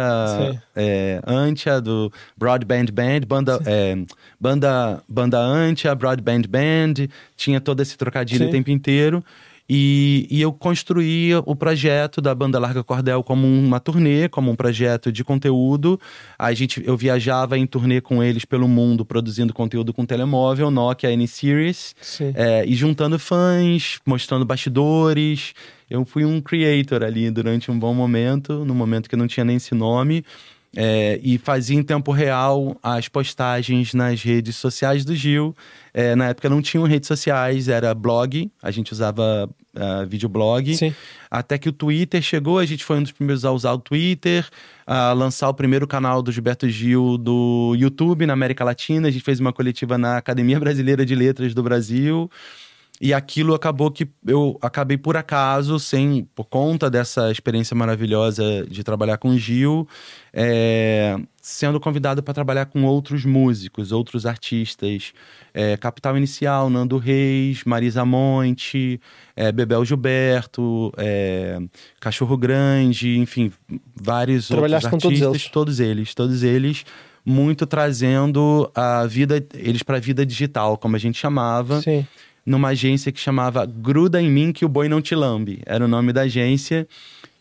é, 0.74 1.20
antia 1.26 1.80
do 1.80 2.10
broadband 2.36 2.86
band, 2.86 3.20
banda, 3.26 3.60
é, 3.66 3.96
banda, 4.40 5.02
banda 5.08 5.38
antia, 5.38 5.94
broadband 5.94 6.42
band, 6.48 7.08
tinha 7.36 7.60
todo 7.60 7.80
esse 7.80 7.96
trocadilho 7.98 8.44
Sim. 8.44 8.48
o 8.48 8.52
tempo 8.52 8.70
inteiro. 8.70 9.22
E, 9.68 10.26
e 10.30 10.42
eu 10.42 10.52
construí 10.52 11.34
o 11.46 11.56
projeto 11.56 12.20
da 12.20 12.34
Banda 12.34 12.58
Larga 12.58 12.84
Cordel 12.84 13.22
como 13.22 13.46
uma 13.46 13.80
turnê, 13.80 14.28
como 14.28 14.50
um 14.50 14.56
projeto 14.56 15.10
de 15.10 15.24
conteúdo. 15.24 15.98
A 16.38 16.52
gente, 16.52 16.82
eu 16.86 16.96
viajava 16.96 17.56
em 17.56 17.66
turnê 17.66 18.00
com 18.00 18.22
eles 18.22 18.44
pelo 18.44 18.68
mundo, 18.68 19.06
produzindo 19.06 19.54
conteúdo 19.54 19.92
com 19.94 20.04
telemóvel, 20.04 20.70
Nokia 20.70 21.10
N-Series, 21.12 21.94
é, 22.34 22.64
e 22.66 22.74
juntando 22.74 23.18
fãs, 23.18 23.98
mostrando 24.04 24.44
bastidores. 24.44 25.54
Eu 25.90 26.04
fui 26.04 26.24
um 26.24 26.40
creator 26.40 27.02
ali 27.02 27.30
durante 27.30 27.70
um 27.70 27.78
bom 27.78 27.94
momento, 27.94 28.64
no 28.64 28.74
momento 28.74 29.08
que 29.08 29.16
não 29.16 29.26
tinha 29.26 29.44
nem 29.44 29.56
esse 29.56 29.74
nome. 29.74 30.24
é, 30.76 31.20
e 31.22 31.38
fazia 31.38 31.78
em 31.78 31.82
tempo 31.82 32.10
real 32.10 32.76
as 32.82 33.08
postagens 33.08 33.94
nas 33.94 34.22
redes 34.22 34.56
sociais 34.56 35.04
do 35.04 35.14
Gil. 35.14 35.54
É, 35.92 36.14
na 36.16 36.28
época 36.28 36.48
não 36.48 36.60
tinham 36.60 36.84
redes 36.84 37.06
sociais, 37.06 37.68
era 37.68 37.94
blog, 37.94 38.50
a 38.62 38.70
gente 38.70 38.92
usava 38.92 39.48
ah, 39.76 40.04
videoblog. 40.04 40.74
Sim. 40.76 40.94
Até 41.30 41.58
que 41.58 41.68
o 41.68 41.72
Twitter 41.72 42.22
chegou, 42.22 42.58
a 42.58 42.66
gente 42.66 42.84
foi 42.84 42.98
um 42.98 43.02
dos 43.02 43.12
primeiros 43.12 43.44
a 43.44 43.50
usar 43.50 43.72
o 43.72 43.78
Twitter, 43.78 44.48
a 44.86 45.12
lançar 45.12 45.48
o 45.48 45.54
primeiro 45.54 45.86
canal 45.86 46.22
do 46.22 46.30
Gilberto 46.30 46.68
Gil 46.68 47.18
do 47.18 47.74
YouTube 47.76 48.26
na 48.26 48.32
América 48.32 48.64
Latina. 48.64 49.08
A 49.08 49.10
gente 49.10 49.24
fez 49.24 49.40
uma 49.40 49.52
coletiva 49.52 49.98
na 49.98 50.16
Academia 50.16 50.58
Brasileira 50.60 51.04
de 51.04 51.14
Letras 51.14 51.54
do 51.54 51.62
Brasil. 51.62 52.30
E 53.00 53.12
aquilo 53.12 53.54
acabou 53.54 53.90
que 53.90 54.08
eu 54.24 54.56
acabei 54.62 54.96
por 54.96 55.16
acaso, 55.16 55.80
sem 55.80 56.28
por 56.32 56.44
conta 56.44 56.88
dessa 56.88 57.30
experiência 57.30 57.74
maravilhosa 57.74 58.64
de 58.68 58.84
trabalhar 58.84 59.18
com 59.18 59.30
o 59.30 59.38
Gil, 59.38 59.86
é, 60.32 61.18
sendo 61.42 61.80
convidado 61.80 62.22
para 62.22 62.32
trabalhar 62.32 62.66
com 62.66 62.84
outros 62.84 63.24
músicos, 63.24 63.90
outros 63.90 64.24
artistas. 64.24 65.12
É, 65.52 65.76
Capital 65.76 66.16
Inicial, 66.16 66.70
Nando 66.70 66.96
Reis, 66.96 67.64
Marisa 67.64 68.04
Monte, 68.04 69.00
é, 69.34 69.50
Bebel 69.50 69.84
Gilberto, 69.84 70.92
Cachorro 72.00 72.36
Grande, 72.36 73.18
enfim, 73.18 73.52
vários 73.94 74.46
Trabalhaste 74.46 74.88
com 74.88 74.96
outros 74.96 75.18
todos 75.18 75.22
artistas. 75.22 75.42
eles? 75.42 75.52
Todos 75.52 75.80
eles, 75.80 76.14
todos 76.14 76.42
eles 76.44 76.84
muito 77.24 77.66
trazendo 77.66 78.70
a 78.74 79.06
vida 79.06 79.44
eles 79.54 79.82
para 79.82 79.96
a 79.96 80.00
vida 80.00 80.26
digital, 80.26 80.76
como 80.76 80.94
a 80.94 80.98
gente 80.98 81.18
chamava 81.18 81.80
Sim. 81.80 82.06
Numa 82.44 82.68
agência 82.68 83.10
que 83.10 83.20
chamava 83.20 83.64
Gruda 83.66 84.20
em 84.20 84.30
mim 84.30 84.52
que 84.52 84.64
o 84.64 84.68
boi 84.68 84.88
não 84.88 85.00
te 85.00 85.14
lambe. 85.14 85.60
Era 85.64 85.84
o 85.84 85.88
nome 85.88 86.12
da 86.12 86.22
agência. 86.22 86.86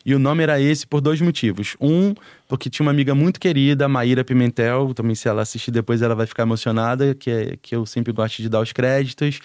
E 0.06 0.14
o 0.14 0.20
nome 0.20 0.44
era 0.44 0.60
esse 0.60 0.86
por 0.86 1.00
dois 1.00 1.22
motivos. 1.22 1.78
Um, 1.80 2.14
porque 2.48 2.70
tinha 2.70 2.86
uma 2.86 2.92
amiga 2.92 3.16
muito 3.16 3.40
querida, 3.40 3.88
Maíra 3.88 4.24
Pimentel, 4.24 4.94
também 4.94 5.16
se 5.16 5.30
ela 5.30 5.42
assistir 5.42 5.72
depois 5.72 6.02
ela 6.02 6.14
vai 6.14 6.26
ficar 6.26 6.44
emocionada, 6.44 7.16
que, 7.16 7.32
é, 7.32 7.56
que 7.62 7.74
eu 7.74 7.86
sempre 7.86 8.12
gosto 8.12 8.42
de 8.42 8.50
dar 8.50 8.60
os 8.60 8.74
créditos. 8.74 9.40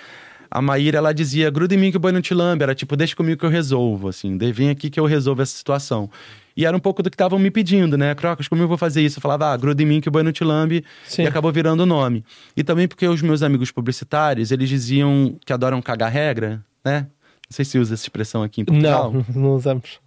A 0.50 0.62
Maíra, 0.62 0.98
ela 0.98 1.12
dizia, 1.12 1.50
gruda 1.50 1.74
em 1.74 1.78
mim 1.78 1.90
que 1.90 1.96
o 1.96 2.00
boi 2.00 2.12
não 2.12 2.20
te 2.22 2.32
lambe. 2.34 2.62
Era 2.62 2.74
tipo, 2.74 2.96
deixa 2.96 3.14
comigo 3.14 3.38
que 3.38 3.44
eu 3.46 3.50
resolvo, 3.50 4.08
assim. 4.08 4.36
"De- 4.36 4.52
Vem 4.52 4.70
aqui 4.70 4.88
que 4.90 4.98
eu 4.98 5.04
resolvo 5.06 5.42
essa 5.42 5.56
situação. 5.56 6.10
E 6.56 6.64
era 6.66 6.76
um 6.76 6.80
pouco 6.80 7.02
do 7.02 7.10
que 7.10 7.14
estavam 7.14 7.38
me 7.38 7.50
pedindo, 7.50 7.96
né? 7.96 8.14
Crocas, 8.16 8.48
como 8.48 8.60
eu 8.62 8.66
vou 8.66 8.76
fazer 8.76 9.00
isso? 9.02 9.18
Eu 9.18 9.22
falava, 9.22 9.52
ah, 9.52 9.56
gruda 9.56 9.80
em 9.82 9.86
mim 9.86 10.00
que 10.00 10.08
o 10.08 10.10
boi 10.10 10.22
não 10.24 10.32
te 10.32 10.42
lambe. 10.42 10.84
Sim. 11.06 11.22
E 11.22 11.26
acabou 11.26 11.52
virando 11.52 11.84
o 11.84 11.86
nome. 11.86 12.24
E 12.56 12.64
também 12.64 12.88
porque 12.88 13.06
os 13.06 13.22
meus 13.22 13.42
amigos 13.42 13.70
publicitários, 13.70 14.50
eles 14.50 14.68
diziam 14.68 15.36
que 15.46 15.52
adoram 15.52 15.80
cagar 15.80 16.10
regra, 16.10 16.60
né? 16.84 17.02
Não 17.48 17.54
sei 17.54 17.64
se 17.64 17.78
usa 17.78 17.94
essa 17.94 18.02
expressão 18.04 18.42
aqui 18.42 18.62
em 18.62 18.64
Portugal. 18.64 19.12
Não, 19.12 19.24
não 19.42 19.54
usamos. 19.54 20.00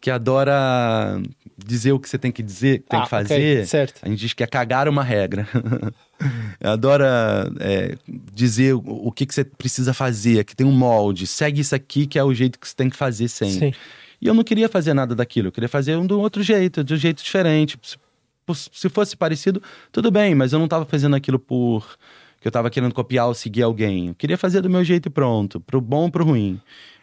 Que 0.00 0.10
adora 0.10 1.20
dizer 1.56 1.92
o 1.92 1.98
que 1.98 2.08
você 2.08 2.18
tem 2.18 2.30
que 2.30 2.42
dizer, 2.42 2.80
que 2.80 2.88
tem 2.88 3.00
Ah, 3.00 3.02
que 3.04 3.08
fazer. 3.10 3.66
certo. 3.66 4.00
A 4.02 4.08
gente 4.08 4.18
diz 4.20 4.32
que 4.32 4.42
é 4.42 4.46
cagar 4.46 4.88
uma 4.88 5.02
regra. 5.02 5.48
adora 6.60 7.50
é, 7.60 7.96
dizer 8.32 8.74
o, 8.74 8.82
o 8.84 9.12
que, 9.12 9.26
que 9.26 9.34
você 9.34 9.44
precisa 9.44 9.94
fazer, 9.94 10.44
que 10.44 10.56
tem 10.56 10.66
um 10.66 10.72
molde. 10.72 11.26
Segue 11.26 11.60
isso 11.60 11.74
aqui 11.74 12.06
que 12.06 12.18
é 12.18 12.24
o 12.24 12.34
jeito 12.34 12.58
que 12.58 12.68
você 12.68 12.74
tem 12.74 12.90
que 12.90 12.96
fazer 12.96 13.28
sempre. 13.28 13.72
Sim. 13.72 13.74
E 14.20 14.26
eu 14.26 14.34
não 14.34 14.42
queria 14.42 14.68
fazer 14.68 14.94
nada 14.94 15.14
daquilo, 15.14 15.48
eu 15.48 15.52
queria 15.52 15.68
fazer 15.68 15.96
um 15.96 16.06
do 16.06 16.20
outro 16.20 16.42
jeito, 16.42 16.82
de 16.82 16.94
um 16.94 16.96
jeito 16.96 17.22
diferente. 17.22 17.78
Se, 17.82 18.70
se 18.72 18.88
fosse 18.88 19.16
parecido, 19.16 19.62
tudo 19.92 20.10
bem, 20.10 20.34
mas 20.34 20.52
eu 20.52 20.58
não 20.58 20.66
estava 20.66 20.84
fazendo 20.84 21.14
aquilo 21.14 21.38
por 21.38 21.96
que 22.40 22.46
eu 22.46 22.50
estava 22.50 22.70
querendo 22.70 22.94
copiar 22.94 23.26
ou 23.26 23.34
seguir 23.34 23.62
alguém. 23.62 24.08
Eu 24.08 24.14
queria 24.14 24.38
fazer 24.38 24.60
do 24.60 24.70
meu 24.70 24.84
jeito 24.84 25.06
e 25.06 25.10
pronto, 25.10 25.60
pro 25.60 25.80
bom 25.80 26.04
ou 26.04 26.10
pro 26.10 26.24
ruim. 26.24 26.60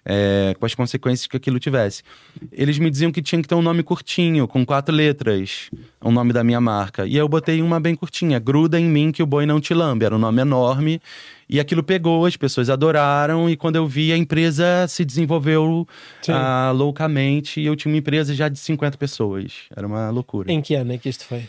É, 0.07 0.55
com 0.59 0.65
as 0.67 0.75
consequências 0.75 1.25
que 1.25 1.35
aquilo 1.35 1.59
tivesse. 1.59 2.03
Eles 2.51 2.77
me 2.77 2.91
diziam 2.91 3.11
que 3.11 3.23
tinha 3.23 3.41
que 3.41 3.47
ter 3.47 3.55
um 3.55 3.61
nome 3.61 3.81
curtinho, 3.81 4.47
com 4.47 4.63
quatro 4.63 4.93
letras, 4.93 5.71
o 5.99 6.11
nome 6.11 6.31
da 6.31 6.43
minha 6.43 6.61
marca. 6.61 7.07
E 7.07 7.17
eu 7.17 7.27
botei 7.27 7.59
uma 7.59 7.79
bem 7.79 7.95
curtinha, 7.95 8.37
Gruda 8.37 8.79
em 8.79 8.85
mim 8.85 9.11
que 9.11 9.23
o 9.23 9.25
boi 9.25 9.47
não 9.47 9.59
te 9.59 9.73
lambe. 9.73 10.05
Era 10.05 10.15
um 10.15 10.19
nome 10.19 10.41
enorme. 10.41 11.01
E 11.49 11.59
aquilo 11.59 11.83
pegou, 11.83 12.25
as 12.25 12.37
pessoas 12.37 12.69
adoraram. 12.69 13.49
E 13.49 13.57
quando 13.57 13.77
eu 13.77 13.87
vi, 13.87 14.11
a 14.13 14.17
empresa 14.17 14.85
se 14.87 15.03
desenvolveu 15.03 15.87
ah, 16.29 16.71
loucamente. 16.71 17.59
E 17.59 17.65
eu 17.65 17.75
tinha 17.75 17.91
uma 17.91 17.97
empresa 17.97 18.33
já 18.33 18.47
de 18.47 18.59
50 18.59 18.97
pessoas. 18.97 19.53
Era 19.75 19.87
uma 19.87 20.11
loucura. 20.11 20.51
Em 20.51 20.61
que 20.61 20.75
ano 20.75 20.93
é 20.93 20.97
que 20.99 21.09
isto 21.09 21.25
foi? 21.25 21.47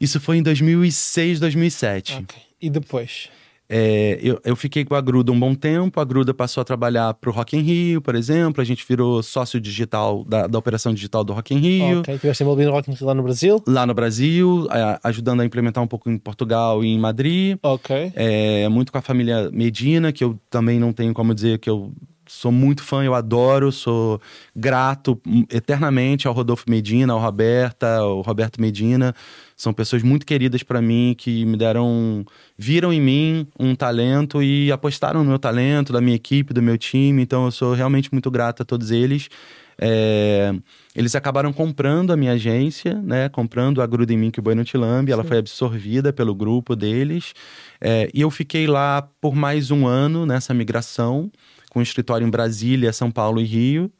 Isso 0.00 0.18
foi 0.18 0.38
em 0.38 0.42
2006, 0.42 1.38
2007. 1.38 2.14
Ok. 2.22 2.38
E 2.62 2.70
depois? 2.70 3.28
É, 3.72 4.18
eu, 4.20 4.40
eu 4.44 4.56
fiquei 4.56 4.84
com 4.84 4.96
a 4.96 5.00
Gruda 5.00 5.30
um 5.30 5.38
bom 5.38 5.54
tempo. 5.54 6.00
A 6.00 6.04
Gruda 6.04 6.34
passou 6.34 6.60
a 6.60 6.64
trabalhar 6.64 7.14
para 7.14 7.30
o 7.30 7.32
Rock 7.32 7.56
in 7.56 7.60
Rio, 7.60 8.02
por 8.02 8.16
exemplo. 8.16 8.60
A 8.60 8.64
gente 8.64 8.84
virou 8.86 9.22
sócio 9.22 9.60
digital 9.60 10.24
da, 10.24 10.48
da 10.48 10.58
operação 10.58 10.92
digital 10.92 11.22
do 11.22 11.32
Rock 11.32 11.54
in 11.54 11.58
Rio. 11.58 12.00
Ok. 12.00 12.18
Tiveste 12.18 12.42
envolvido 12.42 12.70
no 12.70 12.76
Rock 12.76 12.90
in 12.90 12.94
Rio 12.94 13.06
lá 13.06 13.14
no 13.14 13.22
Brasil? 13.22 13.62
Lá 13.68 13.86
no 13.86 13.94
Brasil, 13.94 14.66
ajudando 15.04 15.42
a 15.42 15.44
implementar 15.44 15.84
um 15.84 15.86
pouco 15.86 16.10
em 16.10 16.18
Portugal 16.18 16.82
e 16.82 16.88
em 16.88 16.98
Madrid. 16.98 17.56
Ok. 17.62 18.12
É, 18.16 18.68
muito 18.68 18.90
com 18.90 18.98
a 18.98 19.02
família 19.02 19.48
Medina, 19.52 20.10
que 20.10 20.24
eu 20.24 20.36
também 20.50 20.80
não 20.80 20.92
tenho 20.92 21.14
como 21.14 21.32
dizer 21.32 21.60
que 21.60 21.70
eu 21.70 21.92
sou 22.30 22.52
muito 22.52 22.82
fã, 22.82 23.02
eu 23.02 23.14
adoro, 23.14 23.72
sou 23.72 24.20
grato 24.54 25.20
eternamente 25.50 26.28
ao 26.28 26.34
Rodolfo 26.34 26.64
Medina, 26.68 27.12
ao 27.12 27.20
Roberta, 27.20 27.98
ao 27.98 28.20
Roberto 28.20 28.60
Medina. 28.60 29.14
São 29.60 29.74
pessoas 29.74 30.02
muito 30.02 30.24
queridas 30.24 30.62
para 30.62 30.80
mim 30.80 31.14
que 31.18 31.44
me 31.44 31.54
deram, 31.54 32.24
viram 32.56 32.90
em 32.90 32.98
mim 32.98 33.46
um 33.58 33.74
talento 33.74 34.42
e 34.42 34.72
apostaram 34.72 35.22
no 35.22 35.28
meu 35.28 35.38
talento, 35.38 35.92
da 35.92 36.00
minha 36.00 36.16
equipe, 36.16 36.54
do 36.54 36.62
meu 36.62 36.78
time. 36.78 37.20
Então 37.20 37.44
eu 37.44 37.50
sou 37.50 37.74
realmente 37.74 38.10
muito 38.10 38.30
grato 38.30 38.62
a 38.62 38.64
todos 38.64 38.90
eles. 38.90 39.28
É, 39.76 40.54
eles 40.96 41.14
acabaram 41.14 41.52
comprando 41.52 42.10
a 42.10 42.16
minha 42.16 42.32
agência, 42.32 42.94
né? 43.02 43.28
Comprando 43.28 43.82
a 43.82 43.86
Gruda 43.86 44.14
em 44.14 44.16
mim 44.16 44.30
que 44.30 44.40
o 44.40 44.64
te 44.64 44.78
lambe. 44.78 45.12
Ela 45.12 45.24
foi 45.24 45.36
absorvida 45.36 46.10
pelo 46.10 46.34
grupo 46.34 46.74
deles. 46.74 47.34
É, 47.78 48.08
e 48.14 48.22
eu 48.22 48.30
fiquei 48.30 48.66
lá 48.66 49.06
por 49.20 49.34
mais 49.34 49.70
um 49.70 49.86
ano 49.86 50.24
nessa 50.24 50.54
migração, 50.54 51.30
com 51.68 51.82
escritório 51.82 52.26
em 52.26 52.30
Brasília, 52.30 52.94
São 52.94 53.10
Paulo 53.10 53.38
e 53.38 53.44
Rio. 53.44 53.92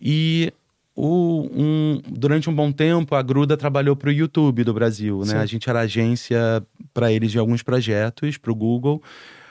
E 0.00 0.50
o- 0.96 1.48
um- 1.54 2.00
durante 2.08 2.48
um 2.48 2.54
bom 2.54 2.72
tempo, 2.72 3.14
a 3.14 3.22
Gruda 3.22 3.56
trabalhou 3.56 3.94
para 3.94 4.08
o 4.08 4.12
YouTube 4.12 4.64
do 4.64 4.72
Brasil, 4.72 5.20
né? 5.20 5.26
Sim. 5.26 5.36
A 5.36 5.46
gente 5.46 5.68
era 5.68 5.80
agência 5.80 6.38
para 6.94 7.12
eles 7.12 7.30
de 7.30 7.38
alguns 7.38 7.62
projetos, 7.62 8.38
para 8.38 8.50
o 8.50 8.54
Google. 8.54 9.02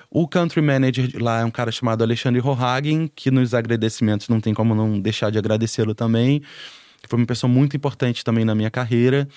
O 0.09 0.27
country 0.27 0.61
manager 0.61 1.11
lá 1.21 1.41
é 1.41 1.45
um 1.45 1.51
cara 1.51 1.71
chamado 1.71 2.03
Alexandre 2.03 2.39
Rohagen, 2.39 3.09
que 3.13 3.29
nos 3.29 3.53
agradecimentos 3.53 4.27
não 4.27 4.39
tem 4.41 4.53
como 4.53 4.73
não 4.73 4.99
deixar 4.99 5.29
de 5.29 5.37
agradecê-lo 5.37 5.93
também. 5.93 6.41
Foi 7.07 7.19
uma 7.19 7.25
pessoa 7.27 7.51
muito 7.51 7.77
importante 7.77 8.23
também 8.23 8.43
na 8.43 8.55
minha 8.55 8.71
carreira. 8.71 9.27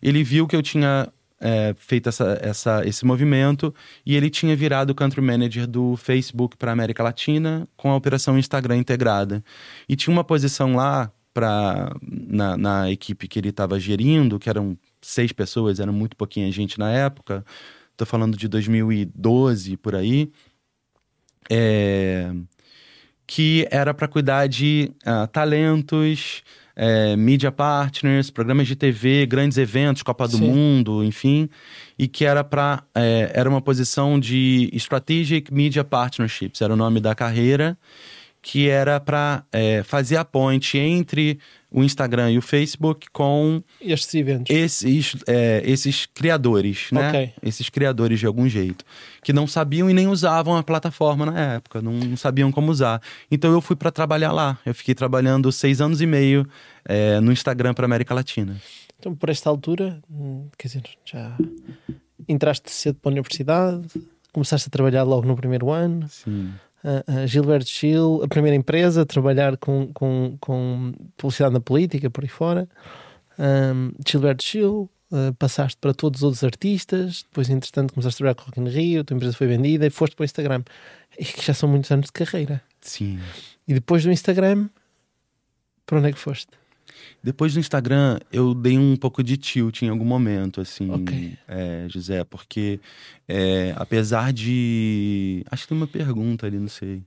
Ele 0.00 0.22
viu 0.22 0.46
que 0.46 0.54
eu 0.54 0.62
tinha 0.62 1.08
é, 1.40 1.74
feito 1.78 2.08
essa, 2.08 2.38
essa, 2.40 2.86
esse 2.86 3.04
movimento 3.04 3.74
e 4.04 4.14
ele 4.14 4.30
tinha 4.30 4.54
virado 4.54 4.94
country 4.94 5.20
manager 5.20 5.66
do 5.66 5.96
Facebook 5.96 6.56
para 6.56 6.70
América 6.70 7.02
Latina 7.02 7.66
com 7.76 7.90
a 7.90 7.96
operação 7.96 8.38
Instagram 8.38 8.76
integrada. 8.76 9.42
E 9.88 9.96
tinha 9.96 10.12
uma 10.12 10.22
posição 10.24 10.76
lá 10.76 11.10
pra, 11.36 11.94
na, 12.00 12.56
na 12.56 12.90
equipe 12.90 13.28
que 13.28 13.38
ele 13.38 13.50
estava 13.50 13.78
gerindo, 13.78 14.38
que 14.38 14.48
eram 14.48 14.74
seis 15.02 15.32
pessoas, 15.32 15.78
era 15.78 15.92
muito 15.92 16.16
pouquinha 16.16 16.50
gente 16.50 16.78
na 16.78 16.90
época. 16.90 17.44
Tô 17.94 18.06
falando 18.06 18.38
de 18.38 18.48
2012 18.48 19.76
por 19.76 19.94
aí. 19.94 20.32
É, 21.50 22.32
que 23.26 23.68
era 23.70 23.92
para 23.92 24.08
cuidar 24.08 24.46
de 24.46 24.90
ah, 25.04 25.26
talentos, 25.26 26.42
é, 26.74 27.14
media 27.16 27.52
partners, 27.52 28.30
programas 28.30 28.66
de 28.66 28.74
TV, 28.74 29.26
grandes 29.26 29.58
eventos, 29.58 30.02
Copa 30.02 30.26
do 30.26 30.38
Sim. 30.38 30.50
Mundo, 30.50 31.04
enfim, 31.04 31.50
e 31.98 32.08
que 32.08 32.24
era 32.24 32.42
para 32.42 32.82
é, 32.94 33.30
era 33.34 33.46
uma 33.46 33.60
posição 33.60 34.18
de 34.18 34.70
Strategic 34.72 35.52
Media 35.52 35.84
Partnerships, 35.84 36.62
era 36.62 36.72
o 36.72 36.76
nome 36.76 36.98
da 36.98 37.14
carreira, 37.14 37.76
que 38.48 38.68
era 38.68 39.00
para 39.00 39.42
é, 39.50 39.82
fazer 39.82 40.16
a 40.16 40.24
ponte 40.24 40.78
entre 40.78 41.40
o 41.68 41.82
Instagram 41.82 42.30
e 42.30 42.38
o 42.38 42.40
Facebook 42.40 43.08
com 43.12 43.60
Estes 43.80 44.14
eventos. 44.14 44.54
esses, 44.54 45.16
é, 45.26 45.62
esses 45.64 46.06
criadores, 46.06 46.86
né? 46.92 47.08
Ok. 47.08 47.32
Esses 47.42 47.68
criadores 47.68 48.20
de 48.20 48.26
algum 48.26 48.48
jeito. 48.48 48.84
Que 49.20 49.32
não 49.32 49.48
sabiam 49.48 49.90
e 49.90 49.92
nem 49.92 50.06
usavam 50.06 50.56
a 50.56 50.62
plataforma 50.62 51.26
na 51.26 51.54
época, 51.54 51.82
não, 51.82 51.90
não 51.94 52.16
sabiam 52.16 52.52
como 52.52 52.70
usar. 52.70 53.02
Então 53.28 53.50
eu 53.50 53.60
fui 53.60 53.74
para 53.74 53.90
trabalhar 53.90 54.30
lá. 54.30 54.56
Eu 54.64 54.76
fiquei 54.76 54.94
trabalhando 54.94 55.50
seis 55.50 55.80
anos 55.80 56.00
e 56.00 56.06
meio 56.06 56.48
é, 56.84 57.18
no 57.18 57.32
Instagram 57.32 57.74
para 57.74 57.84
América 57.84 58.14
Latina. 58.14 58.56
Então, 58.96 59.12
por 59.12 59.28
esta 59.28 59.50
altura, 59.50 60.00
hum, 60.08 60.46
quer 60.56 60.68
dizer, 60.68 60.84
já 61.04 61.36
entraste 62.28 62.70
cedo 62.70 63.00
para 63.02 63.10
a 63.10 63.12
universidade, 63.12 63.88
começaste 64.32 64.68
a 64.68 64.70
trabalhar 64.70 65.02
logo 65.02 65.26
no 65.26 65.34
primeiro 65.34 65.72
ano. 65.72 66.08
Sim. 66.08 66.52
A 66.84 67.26
Gilberto 67.26 67.68
Gil, 67.68 68.22
a 68.22 68.28
primeira 68.28 68.56
empresa, 68.56 69.02
a 69.02 69.06
trabalhar 69.06 69.56
com, 69.56 69.92
com, 69.92 70.36
com 70.40 70.92
publicidade 71.16 71.52
na 71.52 71.60
política, 71.60 72.08
por 72.08 72.22
aí 72.22 72.28
fora. 72.28 72.68
Um, 73.38 73.92
Gilberto 74.06 74.44
Gil, 74.44 74.90
uh, 75.10 75.34
passaste 75.34 75.76
para 75.80 75.92
todos 75.92 76.20
os 76.20 76.24
outros 76.24 76.44
artistas, 76.44 77.22
depois, 77.22 77.50
entretanto, 77.50 77.92
começaste 77.92 78.16
a 78.16 78.18
trabalhar 78.18 78.34
com 78.34 78.42
o 78.42 78.46
Rock 78.46 78.60
in 78.60 78.68
Rio, 78.68 79.00
a 79.00 79.04
tua 79.04 79.16
empresa 79.16 79.36
foi 79.36 79.46
vendida 79.46 79.86
e 79.86 79.90
foste 79.90 80.14
para 80.14 80.22
o 80.22 80.24
Instagram. 80.24 80.62
E 81.18 81.24
que 81.24 81.44
já 81.44 81.54
são 81.54 81.68
muitos 81.68 81.90
anos 81.90 82.06
de 82.06 82.12
carreira. 82.12 82.62
Sim. 82.80 83.18
E 83.66 83.74
depois 83.74 84.04
do 84.04 84.12
Instagram, 84.12 84.68
para 85.84 85.98
onde 85.98 86.08
é 86.08 86.12
que 86.12 86.18
foste? 86.18 86.48
Depois 87.26 87.52
do 87.52 87.58
Instagram, 87.58 88.20
eu 88.30 88.54
dei 88.54 88.78
um 88.78 88.94
pouco 88.94 89.20
de 89.20 89.36
tilt 89.36 89.82
em 89.82 89.88
algum 89.88 90.04
momento, 90.04 90.60
assim, 90.60 90.88
Ok. 90.88 91.36
é, 91.48 91.84
José, 91.88 92.22
porque 92.22 92.78
é, 93.26 93.74
apesar 93.76 94.32
de. 94.32 95.42
Acho 95.50 95.64
que 95.64 95.70
tem 95.70 95.76
uma 95.76 95.88
pergunta 95.88 96.46
ali, 96.46 96.56
não 96.56 96.68
sei. 96.68 97.02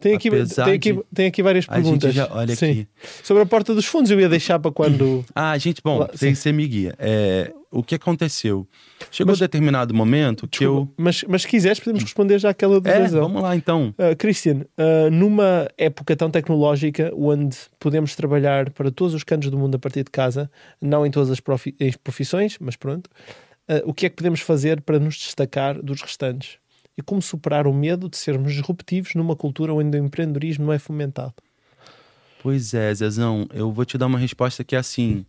Tem 0.00 0.14
aqui, 0.14 0.28
Apesar 0.28 0.64
tem 0.64 0.74
aqui, 0.74 0.92
de- 0.94 1.02
tem 1.14 1.26
aqui 1.26 1.42
várias 1.42 1.66
perguntas. 1.66 2.14
já 2.14 2.26
olha 2.32 2.56
Sim. 2.56 2.70
aqui. 2.70 2.88
Sobre 3.22 3.42
a 3.42 3.46
porta 3.46 3.74
dos 3.74 3.84
fundos, 3.84 4.10
eu 4.10 4.18
ia 4.18 4.28
deixar 4.28 4.58
para 4.58 4.70
quando. 4.72 5.24
Ah, 5.34 5.56
gente, 5.58 5.82
bom, 5.84 5.98
Lá- 5.98 6.08
tem, 6.08 6.30
sim. 6.30 6.34
você 6.34 6.52
me 6.52 6.66
guia. 6.66 6.94
É, 6.98 7.52
o 7.70 7.82
que 7.82 7.94
aconteceu? 7.96 8.66
Chegou 9.10 9.32
Mas- 9.32 9.40
um 9.40 9.44
determinado 9.44 9.92
momento 9.94 10.48
que 10.48 10.60
Desculpa, 10.60 10.92
mas, 10.96 11.22
mas 11.28 11.42
se 11.42 11.48
quiseres, 11.48 11.78
podemos 11.78 12.02
responder 12.02 12.38
já 12.38 12.48
aquela 12.50 12.80
do 12.80 12.88
eu. 12.88 12.94
É, 12.94 13.08
vamos 13.08 13.42
lá 13.42 13.54
então. 13.54 13.94
Uh, 13.98 14.16
Christian, 14.16 14.62
uh, 14.78 15.10
numa 15.10 15.68
época 15.76 16.16
tão 16.16 16.30
tecnológica 16.30 17.12
onde 17.14 17.56
podemos 17.78 18.14
trabalhar 18.16 18.70
para 18.70 18.90
todos 18.90 19.12
os 19.14 19.22
cantos 19.22 19.50
do 19.50 19.58
mundo 19.58 19.74
a 19.74 19.78
partir 19.78 20.02
de 20.02 20.10
casa, 20.10 20.50
não 20.80 21.04
em 21.06 21.10
todas 21.10 21.30
as 21.30 21.40
profi- 21.40 21.76
profissões, 22.02 22.56
mas 22.60 22.74
pronto, 22.76 23.08
uh, 23.68 23.82
o 23.84 23.92
que 23.92 24.06
é 24.06 24.08
que 24.08 24.16
podemos 24.16 24.40
fazer 24.40 24.80
para 24.80 24.98
nos 24.98 25.16
destacar 25.16 25.80
dos 25.82 26.00
restantes? 26.00 26.58
E 26.96 27.02
como 27.02 27.22
superar 27.22 27.66
o 27.66 27.72
medo 27.72 28.08
de 28.08 28.16
sermos 28.16 28.52
disruptivos 28.52 29.14
numa 29.14 29.36
cultura 29.36 29.72
onde 29.72 29.98
o 29.98 30.04
empreendedorismo 30.04 30.66
não 30.66 30.72
é 30.72 30.78
fomentado? 30.78 31.34
Pois 32.42 32.74
é, 32.74 32.92
Zezão, 32.94 33.46
eu 33.52 33.70
vou 33.72 33.84
te 33.84 33.98
dar 33.98 34.06
uma 34.06 34.18
resposta 34.18 34.64
que 34.64 34.74
é 34.74 34.78
assim. 34.78 35.24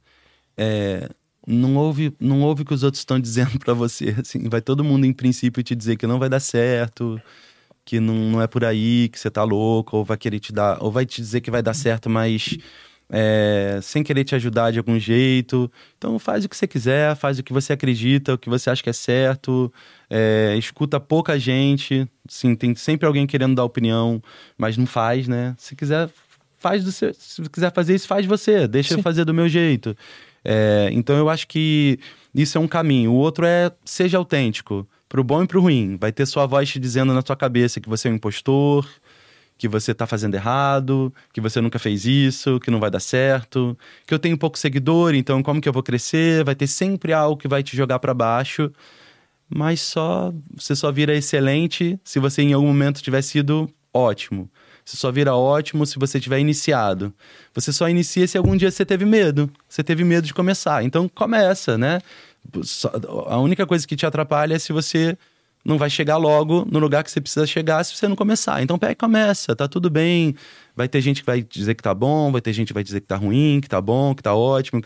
é, 0.58 1.10
não 1.46 1.76
ouve, 1.76 2.14
não 2.20 2.42
ouve 2.42 2.62
o 2.62 2.66
que 2.66 2.74
os 2.74 2.84
outros 2.84 3.02
estão 3.02 3.20
dizendo 3.22 3.60
pra 3.60 3.74
você. 3.74 4.16
Assim, 4.20 4.48
vai 4.50 4.62
todo 4.62 4.84
mundo, 4.84 5.06
em 5.06 5.14
princípio, 5.14 5.64
te 5.64 5.76
dizer 5.76 5.98
que 5.98 6.08
não 6.08 6.20
vai 6.20 6.30
dar 6.30 6.40
certo, 6.40 7.22
que 7.84 8.00
não, 8.00 8.16
não 8.16 8.42
é 8.42 8.48
por 8.48 8.64
aí, 8.64 9.10
que 9.10 9.20
você 9.20 9.30
tá 9.30 9.44
louco, 9.44 9.98
ou 9.98 10.06
vai 10.06 10.18
querer 10.18 10.40
te 10.40 10.54
dar, 10.54 10.82
ou 10.82 10.92
vai 10.92 11.06
te 11.06 11.22
dizer 11.22 11.42
que 11.42 11.52
vai 11.52 11.62
dar 11.62 11.74
certo, 11.74 12.10
mas 12.10 12.58
é, 13.12 13.80
sem 13.82 14.02
querer 14.02 14.24
te 14.24 14.34
ajudar 14.34 14.72
de 14.72 14.80
algum 14.80 14.98
jeito. 14.98 15.70
Então 15.98 16.18
faz 16.18 16.46
o 16.46 16.50
que 16.50 16.56
você 16.56 16.66
quiser, 16.66 17.16
faz 17.16 17.38
o 17.38 17.44
que 17.44 17.52
você 17.52 17.74
acredita, 17.74 18.34
o 18.34 18.38
que 18.38 18.50
você 18.50 18.70
acha 18.70 18.82
que 18.82 18.90
é 18.90 18.94
certo. 18.94 19.72
é, 20.10 20.56
escuta 20.58 21.00
pouca 21.00 21.38
gente. 21.38 22.08
Sim, 22.28 22.56
tem 22.56 22.74
sempre 22.74 23.06
alguém 23.06 23.28
querendo 23.28 23.56
dar 23.56 23.66
opinião, 23.66 24.24
mas 24.58 24.78
não 24.78 24.86
faz, 24.86 25.28
né? 25.28 25.54
Se 25.58 25.76
quiser, 25.76 26.10
faz 26.58 26.84
do 26.84 26.92
seu. 26.92 27.14
Se 27.14 27.42
quiser 27.50 27.74
fazer 27.74 27.96
isso, 27.96 28.08
faz 28.08 28.26
você. 28.26 28.68
Deixa 28.68 28.94
eu 28.94 28.98
Sim. 28.98 29.04
fazer 29.04 29.26
do 29.26 29.34
meu 29.34 29.50
jeito. 29.50 29.96
É, 30.44 30.90
então 30.94 31.18
eu 31.18 31.30
acho 31.30 31.48
que 31.48 32.00
isso 32.34 32.58
é 32.58 32.62
um 32.62 32.68
caminho. 32.68 33.12
O 33.12 33.16
outro 33.16 33.46
é 33.46 33.72
seja 33.84 34.18
autêntico, 34.18 34.88
pro 35.10 35.24
bom 35.24 35.44
e 35.44 35.48
pro 35.48 35.60
ruim. 35.60 35.98
Vai 36.00 36.14
ter 36.14 36.26
sua 36.26 36.46
voz 36.46 36.70
te 36.70 36.80
dizendo 36.80 37.14
na 37.14 37.22
sua 37.26 37.36
cabeça 37.36 37.82
que 37.82 37.90
você 37.90 38.08
é 38.08 38.12
um 38.12 38.16
impostor, 38.16 38.88
que 39.62 39.68
você 39.68 39.94
tá 39.94 40.08
fazendo 40.08 40.34
errado, 40.34 41.14
que 41.32 41.40
você 41.40 41.62
nunca 41.62 41.78
fez 41.78 42.04
isso, 42.04 42.60
que 42.60 42.72
não 42.72 42.80
vai 42.80 42.90
dar 42.90 43.00
certo, 43.00 43.78
que 44.08 44.14
eu 44.14 44.18
tenho 44.18 44.36
pouco 44.36 44.58
seguidor, 44.58 45.14
então 45.14 45.44
como 45.44 45.62
que 45.62 45.70
eu 45.70 45.74
vou 45.74 45.84
crescer? 45.84 46.44
Vai 46.44 46.56
ter 46.56 46.66
sempre 46.66 47.14
algo 47.14 47.38
que 47.40 47.48
vai 47.48 47.62
te 47.62 47.78
jogar 47.78 48.00
para 48.00 48.12
baixo. 48.12 48.72
Mas 49.48 49.80
só 49.80 50.34
você 50.56 50.76
só 50.76 50.92
vira 50.92 51.16
excelente 51.16 52.00
se 52.04 52.18
você 52.18 52.42
em 52.42 52.54
algum 52.54 52.66
momento 52.66 53.04
tiver 53.04 53.22
sido 53.22 53.70
ótimo. 53.94 54.50
Você 54.84 54.98
só 54.98 55.12
vira 55.12 55.36
ótimo 55.36 55.86
se 55.86 56.00
você 56.00 56.20
tiver 56.20 56.40
iniciado. 56.40 57.14
Você 57.54 57.72
só 57.72 57.88
inicia 57.88 58.28
se 58.28 58.40
algum 58.40 58.58
dia 58.58 58.72
você 58.72 58.84
teve 58.84 59.06
medo. 59.06 59.48
Você 59.70 59.84
teve 59.84 60.04
medo 60.04 60.26
de 60.26 60.34
começar. 60.34 60.84
Então 60.84 61.08
começa, 61.08 61.78
né? 61.78 62.02
A 63.28 63.38
única 63.38 63.68
coisa 63.68 63.88
que 63.88 63.96
te 63.96 64.08
atrapalha 64.08 64.56
é 64.56 64.60
se 64.60 64.74
você 64.74 65.16
não 65.64 65.78
vai 65.78 65.90
chegar 65.90 66.18
logo 66.18 66.66
no 66.70 66.80
lugar 66.80 67.04
que 67.04 67.12
você 67.12 67.22
precisa 67.22 67.46
chegar 67.46 67.84
se 67.84 67.96
você 67.96 68.08
não 68.08 68.16
começar. 68.16 68.62
Então 68.62 68.78
pega 68.78 68.94
e 68.94 68.96
começa, 68.96 69.56
tá 69.56 69.68
tudo 69.68 69.90
bem. 69.90 70.36
Vai 70.76 70.88
ter 70.88 71.02
gente 71.02 71.22
que 71.22 71.26
vai 71.26 71.42
dizer 71.42 71.76
que 71.76 71.84
tá 71.84 71.94
bom, 71.94 72.32
vai 72.32 72.42
ter 72.42 72.54
gente 72.54 72.68
que 72.68 72.74
vai 72.74 72.84
dizer 72.84 73.02
que 73.02 73.08
tá 73.08 73.16
ruim, 73.16 73.60
que 73.62 73.70
tá 73.70 73.80
bom, 73.82 74.16
que 74.16 74.24
tá 74.24 74.34
ótimo. 74.34 74.82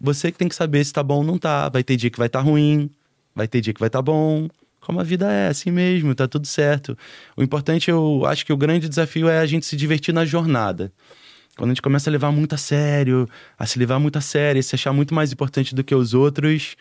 Você 0.00 0.32
que 0.32 0.38
tem 0.38 0.48
que 0.48 0.54
saber 0.54 0.84
se 0.84 0.92
tá 0.92 1.02
bom 1.02 1.16
ou 1.16 1.24
não 1.24 1.38
tá. 1.38 1.68
Vai 1.68 1.82
ter 1.82 1.96
dia 1.96 2.10
que 2.10 2.18
vai 2.18 2.28
tá 2.28 2.40
ruim, 2.40 2.90
vai 3.34 3.46
ter 3.48 3.60
dia 3.60 3.74
que 3.74 3.80
vai 3.80 3.90
tá 3.90 4.00
bom. 4.00 4.48
Como 4.80 5.00
a 5.00 5.02
vida 5.02 5.30
é, 5.32 5.48
assim 5.48 5.70
mesmo, 5.70 6.14
tá 6.14 6.28
tudo 6.28 6.46
certo. 6.46 6.96
O 7.36 7.42
importante, 7.42 7.90
eu 7.90 8.26
acho 8.26 8.44
que 8.44 8.52
o 8.52 8.56
grande 8.56 8.88
desafio 8.88 9.28
é 9.28 9.38
a 9.38 9.46
gente 9.46 9.64
se 9.64 9.76
divertir 9.76 10.12
na 10.12 10.26
jornada. 10.26 10.92
Quando 11.56 11.70
a 11.70 11.74
gente 11.74 11.82
começa 11.82 12.10
a 12.10 12.12
levar 12.12 12.32
muito 12.32 12.54
a 12.54 12.58
sério, 12.58 13.28
a 13.58 13.64
se 13.64 13.78
levar 13.78 13.98
muito 13.98 14.18
a 14.18 14.20
sério, 14.20 14.62
se 14.62 14.74
achar 14.74 14.92
muito 14.92 15.14
mais 15.14 15.32
importante 15.32 15.74
do 15.74 15.84
que 15.84 15.94
os 15.94 16.12
outros, 16.12 16.76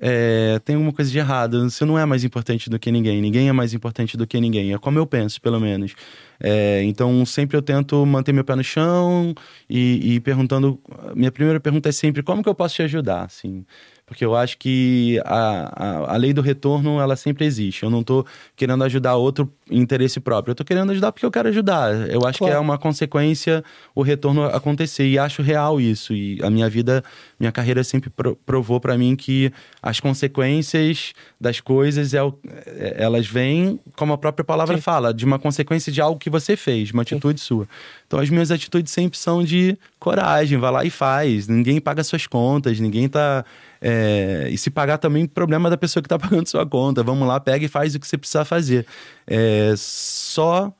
é, 0.00 0.60
tem 0.64 0.76
alguma 0.76 0.92
coisa 0.92 1.10
de 1.10 1.18
errado. 1.18 1.68
Você 1.68 1.84
não 1.84 1.98
é 1.98 2.04
mais 2.06 2.22
importante 2.22 2.70
do 2.70 2.78
que 2.78 2.90
ninguém. 2.90 3.20
Ninguém 3.20 3.48
é 3.48 3.52
mais 3.52 3.74
importante 3.74 4.16
do 4.16 4.26
que 4.26 4.40
ninguém. 4.40 4.72
É 4.72 4.78
como 4.78 4.98
eu 4.98 5.06
penso, 5.06 5.40
pelo 5.40 5.60
menos. 5.60 5.94
É, 6.40 6.82
então, 6.84 7.26
sempre 7.26 7.56
eu 7.56 7.62
tento 7.62 8.06
manter 8.06 8.32
meu 8.32 8.44
pé 8.44 8.54
no 8.54 8.62
chão 8.62 9.34
e, 9.68 10.14
e 10.14 10.20
perguntando. 10.20 10.80
Minha 11.14 11.32
primeira 11.32 11.58
pergunta 11.58 11.88
é 11.88 11.92
sempre: 11.92 12.22
como 12.22 12.42
que 12.42 12.48
eu 12.48 12.54
posso 12.54 12.76
te 12.76 12.82
ajudar? 12.82 13.24
Assim, 13.24 13.64
porque 14.08 14.24
eu 14.24 14.34
acho 14.34 14.56
que 14.58 15.20
a, 15.24 16.08
a, 16.08 16.14
a 16.14 16.16
lei 16.16 16.32
do 16.32 16.40
retorno, 16.40 16.98
ela 17.00 17.14
sempre 17.14 17.44
existe. 17.44 17.82
Eu 17.82 17.90
não 17.90 18.02
tô 18.02 18.24
querendo 18.56 18.82
ajudar 18.84 19.16
outro 19.16 19.52
interesse 19.70 20.18
próprio. 20.18 20.52
Eu 20.52 20.56
tô 20.56 20.64
querendo 20.64 20.90
ajudar 20.92 21.12
porque 21.12 21.26
eu 21.26 21.30
quero 21.30 21.48
ajudar. 21.48 21.92
Eu 22.10 22.26
acho 22.26 22.38
Claro. 22.38 22.52
que 22.54 22.56
é 22.56 22.58
uma 22.58 22.78
consequência 22.78 23.62
o 23.94 24.00
retorno 24.02 24.44
acontecer. 24.44 25.06
E 25.06 25.18
acho 25.18 25.42
real 25.42 25.78
isso. 25.80 26.14
E 26.14 26.40
a 26.42 26.48
minha 26.50 26.68
vida, 26.70 27.04
minha 27.38 27.52
carreira 27.52 27.84
sempre 27.84 28.08
pro- 28.10 28.34
provou 28.46 28.80
para 28.80 28.96
mim 28.96 29.14
que 29.14 29.52
as 29.82 30.00
consequências 30.00 31.12
das 31.40 31.60
coisas, 31.60 32.14
é, 32.14 32.18
é- 32.66 32.96
elas 32.98 33.26
vêm, 33.26 33.78
como 33.96 34.12
a 34.12 34.18
própria 34.18 34.44
palavra 34.44 34.76
Sim. 34.76 34.82
fala, 34.82 35.12
de 35.12 35.24
uma 35.24 35.38
consequência 35.38 35.92
de 35.92 36.00
algo 36.00 36.18
que 36.18 36.30
você 36.30 36.56
fez, 36.56 36.88
de 36.88 36.94
uma 36.94 37.02
atitude 37.02 37.40
sua. 37.40 37.68
Então 38.06 38.18
as 38.18 38.30
minhas 38.30 38.50
atitudes 38.50 38.92
sempre 38.92 39.18
são 39.18 39.44
de 39.44 39.76
coragem, 39.98 40.58
vai 40.58 40.70
lá 40.72 40.84
e 40.84 40.90
faz. 40.90 41.46
Ninguém 41.46 41.80
paga 41.80 42.02
suas 42.02 42.26
contas, 42.26 42.80
ninguém 42.80 43.08
tá. 43.08 43.44
É, 43.80 44.48
E 44.50 44.58
se 44.58 44.70
pagar 44.70 44.98
também, 44.98 45.26
problema 45.26 45.68
da 45.70 45.76
pessoa 45.76 46.02
que 46.02 46.08
tá 46.08 46.18
pagando 46.20 46.46
sua 46.48 46.66
conta. 46.66 47.02
Vamos 47.02 47.26
lá, 47.26 47.38
pega 47.40 47.64
e 47.64 47.68
faz 47.68 47.94
o 47.94 48.00
que 48.00 48.06
você 48.06 48.18
precisa 48.18 48.44
fazer. 48.44 48.86
É, 49.26 49.72
só. 49.76 50.72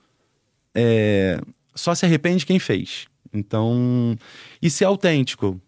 é, 0.75 1.41
só 1.75 1.95
se 1.95 2.05
arrepende 2.07 2.45
quem 2.47 2.59
fez. 2.59 3.07
Então. 3.33 4.17
E 4.61 4.71
ser 4.71 4.85
autêntico. 4.87 5.61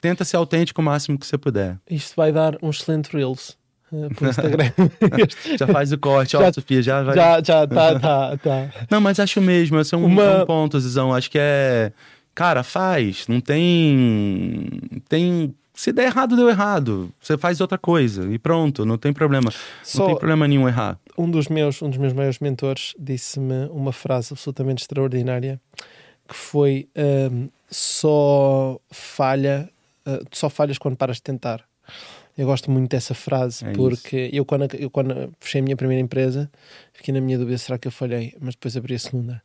Tenta 0.00 0.24
ser 0.24 0.36
autêntico 0.36 0.80
o 0.80 0.84
máximo 0.84 1.18
que 1.18 1.26
você 1.26 1.38
puder. 1.38 1.78
Isto 1.90 2.14
vai 2.16 2.30
dar 2.30 2.56
um 2.62 2.68
excelente 2.70 3.10
Reels 3.16 3.56
uh, 3.90 4.06
Instagram. 4.28 4.70
Já 5.58 5.66
faz 5.66 5.90
o 5.90 5.98
corte, 5.98 6.36
ó, 6.36 6.40
Já- 6.42 6.52
Sofia, 6.52 6.82
já 6.82 7.02
vai. 7.02 7.14
já, 7.16 7.42
já, 7.42 7.66
tá, 7.66 7.98
tá, 7.98 8.36
tá. 8.36 8.70
Não, 8.90 9.00
mas 9.00 9.18
acho 9.18 9.40
mesmo, 9.40 9.80
esse 9.80 9.94
é 9.94 9.98
um, 9.98 10.04
Uma- 10.04 10.22
é 10.22 10.42
um 10.42 10.46
ponto, 10.46 10.78
Zizão. 10.78 11.12
Acho 11.14 11.30
que 11.30 11.38
é. 11.40 11.90
Cara, 12.34 12.62
faz. 12.62 13.26
Não 13.26 13.40
tem. 13.40 14.68
Tem. 15.08 15.54
Se 15.76 15.92
der 15.92 16.06
errado, 16.06 16.34
deu 16.36 16.48
errado. 16.48 17.12
Você 17.20 17.36
faz 17.36 17.60
outra 17.60 17.76
coisa 17.78 18.32
e 18.32 18.38
pronto, 18.38 18.84
não 18.86 18.96
tem 18.98 19.12
problema. 19.12 19.50
Só- 19.84 19.98
Não 20.00 20.06
tem 20.06 20.16
problema 20.16 20.48
nenhum 20.48 20.66
errar. 20.66 20.98
um 21.18 21.30
dos 21.30 21.48
meus 21.48 21.80
um 21.82 21.90
dos 21.90 21.98
meus 21.98 22.12
maiores 22.14 22.38
mentores 22.40 22.94
disse-me 22.98 23.66
uma 23.70 23.92
frase 23.92 24.32
absolutamente 24.32 24.82
extraordinária 24.82 25.60
que 26.28 26.34
foi 26.34 26.88
ahm, 26.96 27.46
só 27.70 28.80
falha 28.90 29.68
tu 30.30 30.36
só 30.38 30.48
falhas 30.48 30.78
quando 30.78 30.96
paras 30.96 31.16
de 31.16 31.22
tentar 31.22 31.62
eu 32.38 32.46
gosto 32.46 32.70
muito 32.70 32.90
dessa 32.90 33.14
frase 33.14 33.64
É 33.66 33.72
porque 33.72 34.28
eu 34.32 34.44
quando, 34.44 34.66
eu 34.74 34.90
quando 34.90 35.32
fechei 35.40 35.60
a 35.60 35.64
minha 35.64 35.76
primeira 35.76 36.00
empresa 36.02 36.50
fiquei 36.92 37.12
na 37.14 37.20
minha 37.20 37.38
dúvida 37.38 37.56
será 37.58 37.78
que 37.78 37.88
eu 37.88 37.92
falhei 37.92 38.34
mas 38.40 38.54
depois 38.54 38.76
abri 38.76 38.94
a 38.94 38.98
segunda 38.98 39.42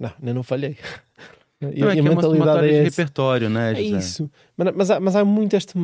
não, 0.00 0.10
ainda 0.18 0.34
não 0.34 0.42
falhei 0.42 0.76
E, 1.70 1.80
não, 1.80 1.90
é 1.90 1.96
e 1.96 2.00
a 2.00 2.02
mentalidade 2.02 2.66
é 2.66 2.70
de 2.70 2.84
repertório, 2.84 3.50
né? 3.50 3.74
José? 3.74 3.82
É 3.82 3.98
isso. 3.98 4.30
Mas, 4.56 4.74
mas, 4.74 4.90
há, 4.90 5.00
mas 5.00 5.16
há 5.16 5.24
muito 5.24 5.54
este. 5.54 5.74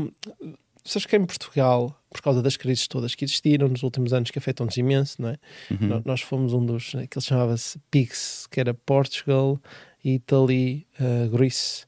Sabes 0.84 1.06
que 1.06 1.16
em 1.16 1.24
Portugal, 1.24 1.94
por 2.10 2.22
causa 2.22 2.42
das 2.42 2.56
crises 2.56 2.88
todas 2.88 3.14
que 3.14 3.24
existiram 3.24 3.68
nos 3.68 3.82
últimos 3.82 4.12
anos, 4.12 4.30
que 4.30 4.38
afetam-nos 4.38 4.76
imenso, 4.76 5.20
não 5.20 5.28
é? 5.30 5.38
Uhum. 5.70 6.02
Nós 6.04 6.20
fomos 6.22 6.52
um 6.52 6.64
dos. 6.64 6.94
aquele 6.94 7.24
chamava-se 7.24 7.78
PIGS, 7.90 8.46
que 8.50 8.60
era 8.60 8.72
Portugal, 8.72 9.60
Italy, 10.04 10.86
uh, 10.98 11.28
Greece 11.30 11.84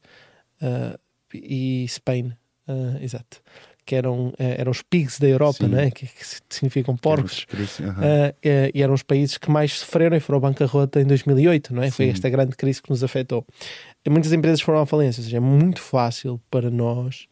uh, 0.61 0.97
e 1.33 1.85
Spain. 1.87 2.33
Uh, 2.67 3.03
exato 3.03 3.41
que 3.91 3.95
eram, 3.95 4.33
eram 4.39 4.71
os 4.71 4.81
pigs 4.81 5.19
da 5.19 5.27
Europa, 5.27 5.67
né? 5.67 5.91
que, 5.91 6.05
que 6.05 6.25
significam 6.49 6.95
porcos, 6.95 7.45
uh, 7.53 8.33
e 8.73 8.81
eram 8.81 8.93
os 8.93 9.03
países 9.03 9.37
que 9.37 9.51
mais 9.51 9.79
sofreram 9.79 10.15
e 10.15 10.21
foram 10.21 10.37
à 10.37 10.41
bancarrota 10.43 11.01
em 11.01 11.05
2008, 11.05 11.75
não 11.75 11.83
é? 11.83 11.91
Foi 11.91 12.07
esta 12.07 12.29
grande 12.29 12.55
crise 12.55 12.81
que 12.81 12.89
nos 12.89 13.03
afetou. 13.03 13.45
E 14.05 14.09
muitas 14.09 14.31
empresas 14.31 14.61
foram 14.61 14.79
à 14.79 14.85
falência, 14.85 15.19
ou 15.19 15.25
seja, 15.25 15.35
é 15.35 15.39
muito 15.41 15.81
fácil 15.81 16.39
para 16.49 16.69
nós 16.69 17.27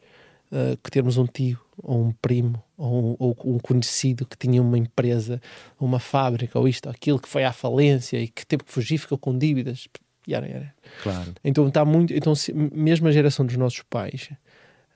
uh, 0.52 0.78
que 0.84 0.92
termos 0.92 1.16
um 1.16 1.26
tio, 1.26 1.58
ou 1.78 2.08
um 2.08 2.12
primo, 2.12 2.62
ou 2.76 3.12
um, 3.12 3.16
ou 3.18 3.38
um, 3.46 3.58
conhecido 3.58 4.26
que 4.26 4.38
tinha 4.38 4.62
uma 4.62 4.78
empresa, 4.78 5.42
uma 5.80 5.98
fábrica, 5.98 6.60
ou 6.60 6.68
isto, 6.68 6.88
ou 6.88 6.92
aquilo, 6.92 7.20
que 7.20 7.30
foi 7.30 7.46
à 7.46 7.54
falência 7.54 8.18
e 8.18 8.28
que 8.28 8.46
teve 8.46 8.66
que 8.66 8.72
fugir, 8.74 8.98
ficou 8.98 9.18
com 9.18 9.38
dívidas. 9.38 9.88
Yara, 10.28 10.46
yara. 10.46 10.74
Claro. 11.04 11.34
Então 11.42 11.66
está 11.70 11.86
muito. 11.86 12.14
Então, 12.14 12.36
se, 12.36 12.52
mesmo 12.54 13.08
a 13.08 13.12
geração 13.14 13.46
dos 13.46 13.56
nossos 13.56 13.82
pais. 13.90 14.30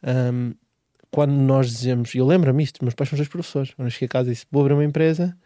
Um, 0.04 0.54
quando 1.14 1.32
nós 1.32 1.70
dizemos, 1.70 2.16
eu 2.16 2.26
lembro-me 2.26 2.64
isto, 2.64 2.84
meus 2.84 2.96
pais 2.96 3.08
são 3.08 3.16
dois 3.16 3.30
professores, 3.30 3.72
quando 3.76 3.86
eu 3.86 3.92
cheguei 3.92 4.08
a 4.08 4.10
casa 4.10 4.32
e 4.32 4.34
disse, 4.34 4.48
vou 4.52 4.64
abrir 4.64 4.74
uma 4.74 4.84
empresa, 4.84 5.38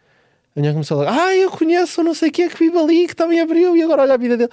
a 0.56 0.60
minha 0.60 0.72
começou 0.72 1.02
a 1.02 1.26
ah, 1.26 1.36
eu 1.36 1.50
conheço 1.50 2.02
não 2.02 2.14
sei 2.14 2.30
o 2.30 2.32
que 2.32 2.40
é 2.40 2.48
que 2.48 2.58
vive 2.58 2.78
ali, 2.78 3.06
que 3.06 3.14
também 3.14 3.38
abriu 3.38 3.76
e 3.76 3.82
agora 3.82 4.00
olha 4.00 4.14
a 4.14 4.16
vida 4.16 4.38
dele. 4.38 4.50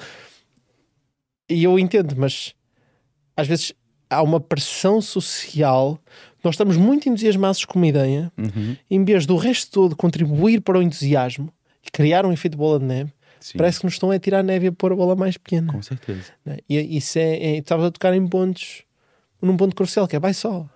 E 1.49 1.63
eu 1.63 1.79
entendo, 1.79 2.15
mas 2.17 2.53
às 3.37 3.47
vezes 3.47 3.71
há 4.09 4.21
uma 4.21 4.41
pressão 4.41 5.01
social, 5.01 5.97
nós 6.43 6.55
estamos 6.55 6.75
muito 6.75 7.07
entusiasmados 7.07 7.63
com 7.63 7.79
uma 7.79 7.87
ideia, 7.87 8.29
uhum. 8.37 8.75
em 8.91 9.05
vez 9.05 9.25
do 9.25 9.37
resto 9.37 9.71
todo 9.71 9.95
contribuir 9.95 10.59
para 10.59 10.77
o 10.77 10.81
entusiasmo 10.81 11.49
e 11.81 11.89
criar 11.89 12.25
um 12.25 12.33
efeito 12.33 12.57
bola 12.57 12.77
de 12.77 12.85
neve, 12.85 13.13
Sim. 13.39 13.57
parece 13.57 13.79
que 13.79 13.85
nos 13.85 13.93
estão 13.93 14.11
a 14.11 14.19
tirar 14.19 14.39
a 14.39 14.43
neve 14.43 14.65
e 14.65 14.67
a 14.67 14.71
pôr 14.73 14.91
a 14.91 14.95
bola 14.97 15.15
mais 15.15 15.37
pequena. 15.37 15.71
Com 15.71 15.81
certeza. 15.81 16.33
Né? 16.43 16.57
E 16.67 16.97
isso 16.97 17.17
é, 17.17 17.37
é 17.37 17.57
estavas 17.59 17.85
a 17.85 17.91
tocar 17.91 18.13
em 18.13 18.27
pontos, 18.27 18.83
num 19.41 19.55
ponto 19.55 19.73
crucial, 19.73 20.09
que 20.09 20.17
é 20.17 20.19
vai 20.19 20.33
só 20.33 20.69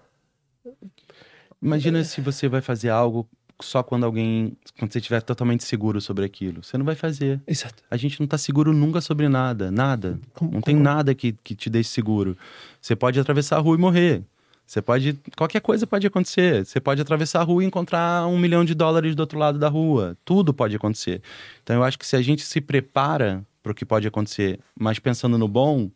Imagina 1.62 2.04
se 2.04 2.22
você 2.22 2.48
vai 2.48 2.62
fazer 2.62 2.90
algo 2.90 3.28
só 3.62 3.84
quando 3.84 4.06
alguém. 4.06 4.58
Quando 4.78 4.92
você 4.92 5.00
estiver 5.00 5.22
totalmente 5.22 5.64
seguro 5.64 6.00
sobre 6.00 6.26
aquilo. 6.26 6.64
Você 6.64 6.78
não 6.78 6.86
vai 6.86 6.96
fazer. 6.96 7.42
Exato. 7.46 7.84
A 7.90 7.98
gente 7.98 8.20
não 8.20 8.26
está 8.26 8.38
seguro 8.38 8.74
nunca 8.74 9.02
sobre 9.02 9.28
nada. 9.28 9.70
Nada. 9.70 10.20
Como, 10.34 10.52
não 10.52 10.62
como? 10.62 10.64
tem 10.64 10.76
nada 10.76 11.14
que, 11.14 11.34
que 11.44 11.56
te 11.56 11.70
deixe 11.70 11.90
seguro. 11.90 12.38
Você 12.82 12.96
pode 12.96 13.20
atravessar 13.20 13.58
a 13.58 13.60
rua 13.60 13.76
e 13.76 13.80
morrer. 13.80 14.24
Você 14.66 14.82
pode. 14.82 15.20
Qualquer 15.36 15.60
coisa 15.62 15.86
pode 15.86 16.08
acontecer. 16.08 16.66
Você 16.66 16.80
pode 16.80 17.02
atravessar 17.02 17.42
a 17.42 17.44
rua 17.44 17.64
e 17.64 17.68
encontrar 17.68 18.28
um 18.28 18.38
milhão 18.38 18.64
de 18.64 18.74
dólares 18.74 19.16
do 19.16 19.20
outro 19.22 19.38
lado 19.38 19.60
da 19.60 19.68
rua. 19.68 20.18
Tudo 20.24 20.54
pode 20.54 20.76
acontecer. 20.76 21.22
Então 21.64 21.76
eu 21.76 21.84
acho 21.84 22.00
que 22.00 22.08
se 22.08 22.16
a 22.16 22.22
gente 22.22 22.44
se 22.44 22.62
prepara 22.62 23.44
para 23.62 23.72
o 23.72 23.76
que 23.76 23.86
pode 23.86 24.08
acontecer, 24.08 24.60
mas 24.80 25.00
pensando 25.00 25.38
no 25.38 25.48
bom, 25.48 25.90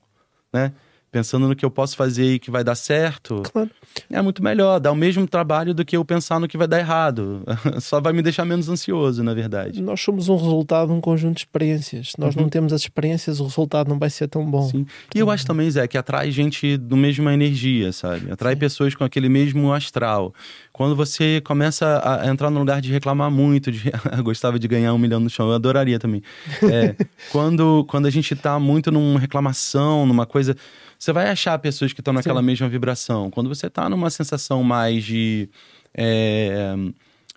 né? 0.52 0.74
Pensando 1.14 1.48
no 1.48 1.56
que 1.56 1.64
eu 1.64 1.70
posso 1.70 1.96
fazer 1.96 2.34
e 2.34 2.40
que 2.40 2.50
vai 2.50 2.64
dar 2.64 2.74
certo, 2.74 3.44
claro. 3.52 3.70
é 4.12 4.20
muito 4.20 4.44
melhor. 4.44 4.80
Dá 4.80 4.92
o 4.92 4.96
mesmo 4.96 5.28
trabalho 5.28 5.72
do 5.72 5.86
que 5.86 5.96
eu 5.96 6.04
pensar 6.04 6.40
no 6.40 6.48
que 6.48 6.58
vai 6.58 6.68
dar 6.68 6.80
errado. 6.80 7.44
Só 7.80 8.02
vai 8.02 8.12
me 8.12 8.24
deixar 8.24 8.44
menos 8.44 8.68
ansioso, 8.68 9.24
na 9.24 9.32
verdade. 9.36 9.80
Nós 9.80 10.02
somos 10.02 10.28
um 10.28 10.36
resultado 10.36 10.88
de 10.88 10.94
um 10.94 11.00
conjunto 11.00 11.36
de 11.36 11.42
experiências. 11.42 12.14
Se 12.14 12.20
nós 12.20 12.36
uhum. 12.36 12.42
não 12.42 12.50
temos 12.50 12.74
as 12.74 12.82
experiências, 12.82 13.40
o 13.40 13.44
resultado 13.44 13.88
não 13.90 14.00
vai 14.00 14.10
ser 14.10 14.28
tão 14.28 14.44
bom. 14.44 14.68
Sim. 14.68 14.88
E 15.14 15.20
eu 15.20 15.30
acho 15.30 15.46
também, 15.46 15.70
Zé, 15.70 15.88
que 15.88 16.00
atrai 16.00 16.32
gente 16.32 16.78
do 16.78 16.98
mesma 16.98 17.32
energia, 17.32 17.92
sabe? 17.92 18.32
Atrai 18.32 18.54
Sim. 18.54 18.60
pessoas 18.60 18.96
com 18.96 19.04
aquele 19.04 19.30
mesmo 19.30 19.72
astral. 19.72 20.34
Quando 20.72 20.96
você 20.96 21.40
começa 21.46 22.02
a 22.04 22.28
entrar 22.28 22.50
no 22.50 22.58
lugar 22.58 22.82
de 22.82 22.92
reclamar 22.92 23.30
muito, 23.30 23.72
de 23.72 23.92
gostava 24.24 24.58
de 24.58 24.68
ganhar 24.68 24.92
um 24.96 24.98
milhão 24.98 25.20
no 25.20 25.30
chão, 25.30 25.50
eu 25.50 25.54
adoraria 25.54 26.00
também. 26.00 26.24
É, 26.64 26.96
quando, 27.32 27.86
quando 27.88 28.08
a 28.08 28.10
gente 28.10 28.36
tá 28.36 28.58
muito 28.58 28.92
numa 28.92 29.20
reclamação, 29.20 30.08
numa 30.08 30.26
coisa 30.26 30.56
você 31.04 31.12
vai 31.12 31.30
achar 31.30 31.60
pessoas 31.60 31.92
que 31.92 32.00
estão 32.00 32.14
naquela 32.14 32.40
Sim. 32.40 32.46
mesma 32.46 32.70
vibração. 32.70 33.30
Quando 33.30 33.50
você 33.50 33.68
está 33.68 33.90
numa 33.90 34.10
sensação 34.10 34.64
mais 34.64 35.04
de. 35.04 35.50
É, 35.94 36.74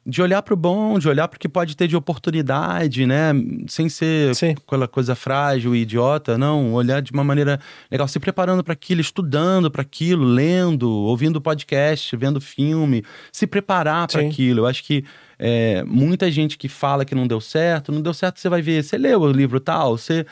de 0.09 0.23
olhar 0.23 0.41
para 0.41 0.55
o 0.55 0.57
bom, 0.57 1.01
de 1.01 1.09
olhar 1.09 1.27
para 1.27 1.37
o 1.37 1.41
que 1.41 1.49
pode 1.49 1.77
ter 1.77 1.89
de 1.89 1.97
oportunidade, 1.97 3.05
né? 3.07 3.33
Sem 3.67 3.89
ser 3.89 4.37
Sim. 4.37 4.51
aquela 4.51 4.87
coisa 4.87 5.17
frágil 5.17 5.75
e 5.75 5.81
idiota, 5.81 6.39
não. 6.39 6.75
Olhar 6.75 7.03
de 7.03 7.11
uma 7.11 7.25
maneira 7.25 7.59
legal, 7.91 8.07
se 8.07 8.21
preparando 8.21 8.63
para 8.63 8.73
aquilo, 8.73 9.01
estudando 9.01 9.69
para 9.69 9.83
aquilo, 9.83 10.25
lendo, 10.25 10.89
ouvindo 10.89 11.41
podcast, 11.41 12.17
vendo 12.17 12.41
filme, 12.41 13.05
se 13.33 13.49
preparar 13.49 14.07
para 14.07 14.21
aquilo. 14.21 14.61
Eu 14.61 14.67
acho 14.67 14.85
que 14.85 15.05
é, 15.41 15.83
muita 15.83 16.31
gente 16.31 16.57
que 16.57 16.69
fala 16.69 17.05
que 17.05 17.15
não 17.15 17.27
deu 17.27 17.41
certo, 17.41 17.91
não 17.91 18.01
deu 18.01 18.15
certo, 18.15 18.39
você 18.39 18.49
vai 18.49 18.63
ver, 18.63 18.85
você 18.85 18.97
leu 18.97 19.23
o 19.23 19.33
livro 19.33 19.59
tal, 19.59 19.99
você 19.99 20.25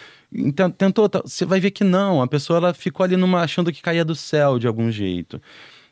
tentou, 0.76 1.08
você 1.24 1.44
vai 1.44 1.60
ver 1.60 1.70
que 1.70 1.84
não, 1.84 2.20
a 2.20 2.26
pessoa 2.26 2.58
ela 2.58 2.74
ficou 2.74 3.04
ali 3.04 3.16
numa 3.16 3.42
achando 3.42 3.72
que 3.72 3.80
caía 3.80 4.04
do 4.04 4.14
céu 4.14 4.58
de 4.58 4.66
algum 4.66 4.90
jeito. 4.90 5.40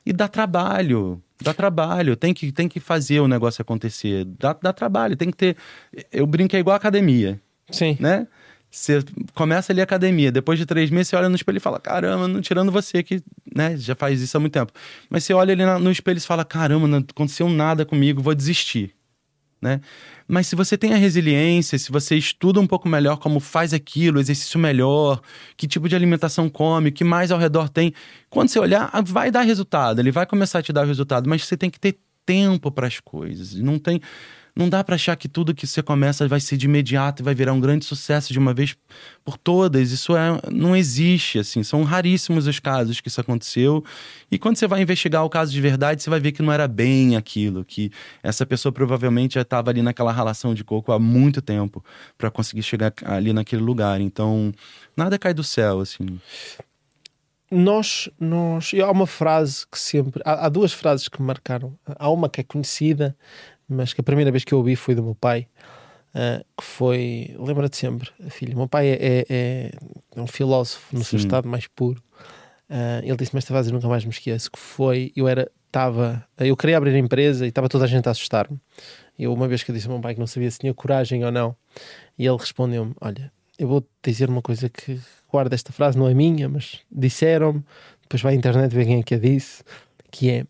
E 0.05 0.13
dá 0.13 0.27
trabalho, 0.27 1.23
dá 1.41 1.55
trabalho, 1.55 2.17
tem 2.17 2.35
que, 2.35 2.51
tem 2.51 2.69
que 2.69 2.81
fazer 2.81 3.21
o 3.21 3.29
negócio 3.29 3.63
acontecer, 3.63 4.25
dá, 4.25 4.53
dá 4.61 4.73
trabalho, 4.73 5.17
tem 5.17 5.31
que 5.31 5.37
ter. 5.37 5.57
Eu 6.11 6.27
brinco 6.27 6.57
é 6.57 6.59
igual 6.59 6.75
academia. 6.75 7.41
Sim. 7.71 7.97
Né? 8.01 8.27
Você 8.69 9.05
começa 9.35 9.73
ali 9.73 9.81
a 9.81 9.85
academia, 9.85 10.33
depois 10.33 10.59
de 10.59 10.67
três 10.67 10.91
meses 10.91 11.09
você 11.09 11.17
olha 11.17 11.29
no 11.29 11.37
espelho 11.37 11.59
e 11.59 11.61
fala: 11.61 11.79
caramba, 11.79 12.27
não 12.27 12.41
tirando 12.41 12.73
você 12.73 13.03
que 13.03 13.23
né, 13.55 13.77
já 13.77 13.95
faz 13.95 14.21
isso 14.21 14.37
há 14.37 14.41
muito 14.41 14.55
tempo. 14.55 14.73
Mas 15.09 15.25
você 15.25 15.35
olha 15.35 15.53
ali 15.53 15.65
no 15.81 15.91
espelho 15.91 16.19
e 16.19 16.21
fala: 16.21 16.45
caramba, 16.45 16.89
não 16.89 16.99
aconteceu 16.99 17.49
nada 17.49 17.85
comigo, 17.85 18.21
vou 18.21 18.35
desistir 18.35 18.93
né? 19.63 19.81
Mas 20.27 20.49
se 20.49 20.57
você 20.57 20.77
tem 20.77 20.93
a 20.93 20.97
resiliência, 20.97 21.79
se 21.79 21.93
você 21.93 22.17
estuda 22.17 22.59
um 22.59 22.67
pouco 22.67 22.89
melhor 22.89 23.17
como 23.19 23.39
faz 23.39 23.73
aquilo, 23.73 24.19
exercício 24.19 24.59
melhor, 24.59 25.23
que 25.57 25.69
tipo 25.69 25.89
de 25.89 25.95
alimentação 25.95 26.51
come, 26.51 26.89
o 26.89 26.93
que 26.93 27.05
mais 27.05 27.31
ao 27.31 27.39
redor 27.39 27.69
tem, 27.69 27.95
quando 28.29 28.49
você 28.49 28.59
olhar, 28.59 28.91
ah, 28.93 29.01
vai 29.01 29.31
dar 29.31 29.43
resultado, 29.43 30.01
ele 30.01 30.11
vai 30.11 30.27
começar 30.27 30.59
a 30.59 30.63
te 30.63 30.73
dar 30.73 30.85
resultado, 30.85 31.31
mas 31.31 31.47
você 31.47 31.57
tem 31.57 31.71
que 31.71 31.79
ter 31.79 31.97
tempo 32.27 32.71
para 32.71 32.87
as 32.87 32.99
coisas. 32.99 33.55
Não 33.55 33.79
tem 33.79 34.01
não 34.55 34.69
dá 34.69 34.85
para 34.85 34.97
achar 34.97 35.17
que 35.17 35.29
tudo 35.29 35.55
que 35.55 35.67
você 35.67 35.83
começa 35.83 36.29
vai 36.29 36.39
ser 36.39 36.57
de 36.57 36.67
imediato 36.67 37.23
e 37.23 37.25
vai 37.25 37.35
virar 37.35 37.53
um 37.53 37.61
grande 37.61 37.85
sucesso 37.85 38.33
de 38.33 38.39
uma 38.39 38.53
vez 38.53 38.77
por 39.25 39.39
todas. 39.39 39.91
Isso 39.93 40.15
é, 40.15 40.39
não 40.51 40.77
existe, 40.77 41.39
assim. 41.39 41.63
São 41.63 41.83
raríssimos 41.83 42.47
os 42.47 42.59
casos 42.61 43.01
que 43.01 43.09
isso 43.09 43.21
aconteceu. 43.21 43.83
E 44.31 44.39
quando 44.39 44.57
você 44.57 44.67
vai 44.67 44.83
investigar 44.83 45.25
o 45.25 45.31
caso 45.31 45.53
de 45.53 45.61
verdade, 45.61 46.03
você 46.03 46.11
vai 46.11 46.21
ver 46.21 46.33
que 46.33 46.43
não 46.43 46.53
era 46.53 46.69
bem 46.69 47.17
aquilo, 47.17 47.65
que 47.65 47.91
essa 48.23 48.45
pessoa 48.45 48.73
provavelmente 48.73 49.35
já 49.35 49.43
estava 49.43 49.71
ali 49.71 49.81
naquela 49.81 50.13
relação 50.13 50.55
de 50.55 50.63
coco 50.63 50.93
há 50.93 50.99
muito 50.99 51.41
tempo 51.41 51.83
para 52.19 52.31
conseguir 52.31 52.63
chegar 52.63 52.93
ali 53.05 53.33
naquele 53.33 53.63
lugar. 53.63 54.01
Então, 54.01 54.53
nada 54.97 55.19
cai 55.19 55.33
do 55.33 55.43
céu, 55.43 55.81
assim 55.81 56.21
nós, 57.53 58.09
nós, 58.19 58.71
há 58.83 58.91
uma 58.91 59.07
frase 59.07 59.67
que 59.71 59.79
sempre, 59.79 60.23
há, 60.25 60.47
há, 60.47 60.49
duas 60.49 60.73
frases 60.73 61.07
que 61.07 61.21
me 61.21 61.27
marcaram. 61.27 61.79
Há 61.99 62.09
uma 62.09 62.29
que 62.29 62.41
é 62.41 62.45
conhecida, 62.45 63.15
mas 63.69 63.93
que 63.93 64.01
a 64.01 64.05
primeira 64.05 64.31
vez 64.31 64.45
que 64.45 64.53
eu 64.53 64.59
ouvi 64.59 64.77
foi 64.77 64.95
do 64.95 65.03
meu 65.03 65.15
pai, 65.15 65.47
uh, 66.15 66.45
que 66.57 66.65
foi, 66.65 67.35
lembra-te 67.39 67.77
sempre, 67.77 68.11
filho, 68.31 68.57
meu 68.57 68.69
pai 68.69 68.89
é, 68.89 68.99
é, 69.01 69.27
é, 69.29 69.71
um 70.17 70.27
filósofo 70.27 70.95
no 70.97 71.03
Sim. 71.03 71.11
seu 71.11 71.19
estado 71.19 71.49
mais 71.49 71.67
puro. 71.67 72.03
Uh, 72.69 73.05
ele 73.05 73.17
disse-me 73.17 73.39
esta 73.39 73.53
frase 73.53 73.73
nunca 73.73 73.89
mais 73.89 74.05
me 74.05 74.11
esqueço, 74.11 74.51
que 74.51 74.59
foi, 74.59 75.13
eu 75.15 75.29
era, 75.29 75.51
estava, 75.67 76.27
eu 76.39 76.57
queria 76.57 76.77
abrir 76.77 76.95
a 76.95 76.99
empresa 76.99 77.45
e 77.45 77.49
estava 77.49 77.69
toda 77.69 77.85
a 77.85 77.89
gente 77.89 78.09
a 78.09 78.13
assustar-me. 78.13 78.59
Eu 79.19 79.33
uma 79.33 79.47
vez 79.47 79.63
que 79.63 79.71
eu 79.71 79.75
disse 79.75 79.87
ao 79.87 79.93
meu 79.93 80.01
pai 80.01 80.15
que 80.15 80.21
não 80.21 80.27
sabia 80.27 80.51
se 80.51 80.59
tinha 80.59 80.73
coragem 80.73 81.25
ou 81.25 81.31
não, 81.31 81.55
e 82.19 82.27
ele 82.27 82.37
respondeu-me, 82.37 82.95
olha, 83.01 83.31
eu 83.59 83.69
vou 83.69 83.87
dizer 84.03 84.29
uma 84.29 84.43
coisa 84.43 84.69
que 84.69 84.99
guarda 85.31 85.55
esta 85.55 85.73
frase, 85.73 85.99
não 85.99 86.09
é 86.09 86.15
minha, 86.15 86.49
mas 86.49 86.81
disseram-me, 86.91 87.63
depois 88.03 88.23
vai 88.23 88.35
à 88.35 88.37
internet 88.37 88.75
ver 88.75 88.87
quem 88.87 89.01
é 89.01 89.03
que 89.03 89.15
a 89.15 89.19
disse, 89.19 89.63
que 90.11 90.31
é 90.31 90.47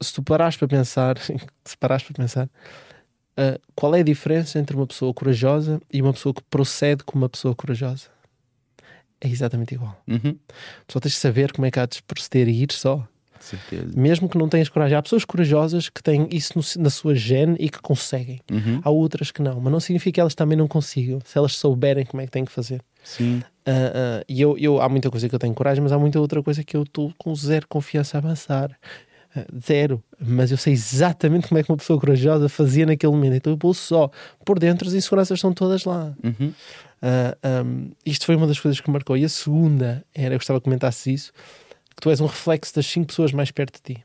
se 0.00 0.12
tu 0.12 0.22
parares 0.22 0.56
para 0.56 0.68
pensar, 0.68 1.18
se 1.64 1.76
parares 1.78 2.04
para 2.04 2.14
pensar, 2.14 2.46
uh, 2.46 3.60
qual 3.74 3.94
é 3.94 4.00
a 4.00 4.04
diferença 4.04 4.58
entre 4.58 4.76
uma 4.76 4.86
pessoa 4.86 5.12
corajosa 5.12 5.80
e 5.92 6.00
uma 6.00 6.12
pessoa 6.12 6.34
que 6.34 6.42
procede 6.50 7.04
como 7.04 7.24
uma 7.24 7.28
pessoa 7.28 7.54
corajosa? 7.54 8.08
É 9.20 9.28
exatamente 9.28 9.74
igual. 9.74 10.00
Uhum. 10.06 10.38
Só 10.86 11.00
tens 11.00 11.12
de 11.12 11.18
saber 11.18 11.52
como 11.52 11.66
é 11.66 11.70
que 11.70 11.80
há 11.80 11.86
de 11.86 12.02
proceder 12.02 12.48
e 12.48 12.62
ir 12.62 12.72
só. 12.72 13.06
Certeza. 13.40 13.92
Mesmo 13.96 14.28
que 14.28 14.36
não 14.36 14.48
tenhas 14.48 14.68
coragem. 14.68 14.96
Há 14.96 15.02
pessoas 15.02 15.24
corajosas 15.24 15.88
que 15.88 16.02
têm 16.02 16.28
isso 16.30 16.52
no, 16.56 16.82
na 16.82 16.90
sua 16.90 17.14
gene 17.14 17.56
e 17.58 17.68
que 17.68 17.80
conseguem. 17.80 18.40
Uhum. 18.50 18.80
Há 18.82 18.90
outras 18.90 19.30
que 19.30 19.42
não. 19.42 19.60
Mas 19.60 19.72
não 19.72 19.80
significa 19.80 20.14
que 20.14 20.20
elas 20.20 20.34
também 20.34 20.56
não 20.56 20.68
consigam, 20.68 21.20
se 21.24 21.38
elas 21.38 21.56
souberem 21.56 22.04
como 22.04 22.20
é 22.20 22.26
que 22.26 22.32
têm 22.32 22.44
que 22.44 22.52
fazer. 22.52 22.82
Sim. 23.02 23.38
Uh, 23.66 23.70
uh, 23.70 24.24
e 24.28 24.40
eu, 24.40 24.56
eu, 24.58 24.80
há 24.80 24.88
muita 24.88 25.10
coisa 25.10 25.28
que 25.28 25.34
eu 25.34 25.38
tenho 25.38 25.54
coragem, 25.54 25.82
mas 25.82 25.92
há 25.92 25.98
muita 25.98 26.20
outra 26.20 26.42
coisa 26.42 26.64
que 26.64 26.76
eu 26.76 26.82
estou 26.82 27.12
com 27.18 27.34
zero 27.34 27.66
confiança 27.68 28.16
a 28.16 28.18
avançar. 28.18 28.76
Zero. 29.64 30.02
Mas 30.20 30.50
eu 30.50 30.56
sei 30.56 30.72
exatamente 30.72 31.48
como 31.48 31.58
é 31.58 31.62
que 31.62 31.70
uma 31.70 31.76
pessoa 31.76 31.98
corajosa 31.98 32.48
fazia 32.48 32.86
naquele 32.86 33.12
momento. 33.12 33.34
Então 33.34 33.52
eu 33.52 33.58
vou 33.60 33.74
só. 33.74 34.10
Por 34.44 34.58
dentro 34.58 34.88
as 34.88 34.94
inseguranças 34.94 35.38
estão 35.38 35.52
todas 35.52 35.84
lá. 35.84 36.14
Uhum. 36.22 36.52
Uh, 37.00 37.64
um, 37.64 37.90
isto 38.04 38.26
foi 38.26 38.34
uma 38.36 38.46
das 38.46 38.58
coisas 38.58 38.80
que 38.80 38.90
marcou. 38.90 39.16
E 39.16 39.24
a 39.24 39.28
segunda 39.28 40.04
era, 40.14 40.34
eu 40.34 40.38
gostava 40.38 40.60
que 40.60 40.64
comentasses 40.64 41.06
isso, 41.06 41.32
que 41.94 42.00
tu 42.00 42.10
és 42.10 42.20
um 42.20 42.26
reflexo 42.26 42.74
das 42.74 42.86
cinco 42.86 43.08
pessoas 43.08 43.32
mais 43.32 43.50
perto 43.50 43.76
de 43.76 43.94
ti. 43.94 44.04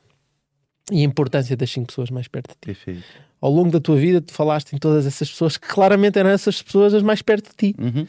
E 0.91 1.01
a 1.01 1.03
importância 1.03 1.55
das 1.55 1.71
cinco 1.71 1.87
pessoas 1.87 2.09
mais 2.09 2.27
perto 2.27 2.49
de 2.49 2.55
ti. 2.55 2.65
Perfeito. 2.65 3.03
Ao 3.39 3.51
longo 3.51 3.71
da 3.71 3.79
tua 3.79 3.95
vida, 3.95 4.21
tu 4.21 4.33
falaste 4.33 4.73
em 4.73 4.77
todas 4.77 5.05
essas 5.05 5.29
pessoas 5.29 5.57
que 5.57 5.67
claramente 5.67 6.17
eram 6.17 6.29
essas 6.29 6.61
pessoas 6.61 6.93
as 6.93 7.03
mais 7.03 7.21
perto 7.21 7.49
de 7.49 7.73
ti. 7.73 7.75
Uhum. 7.79 8.03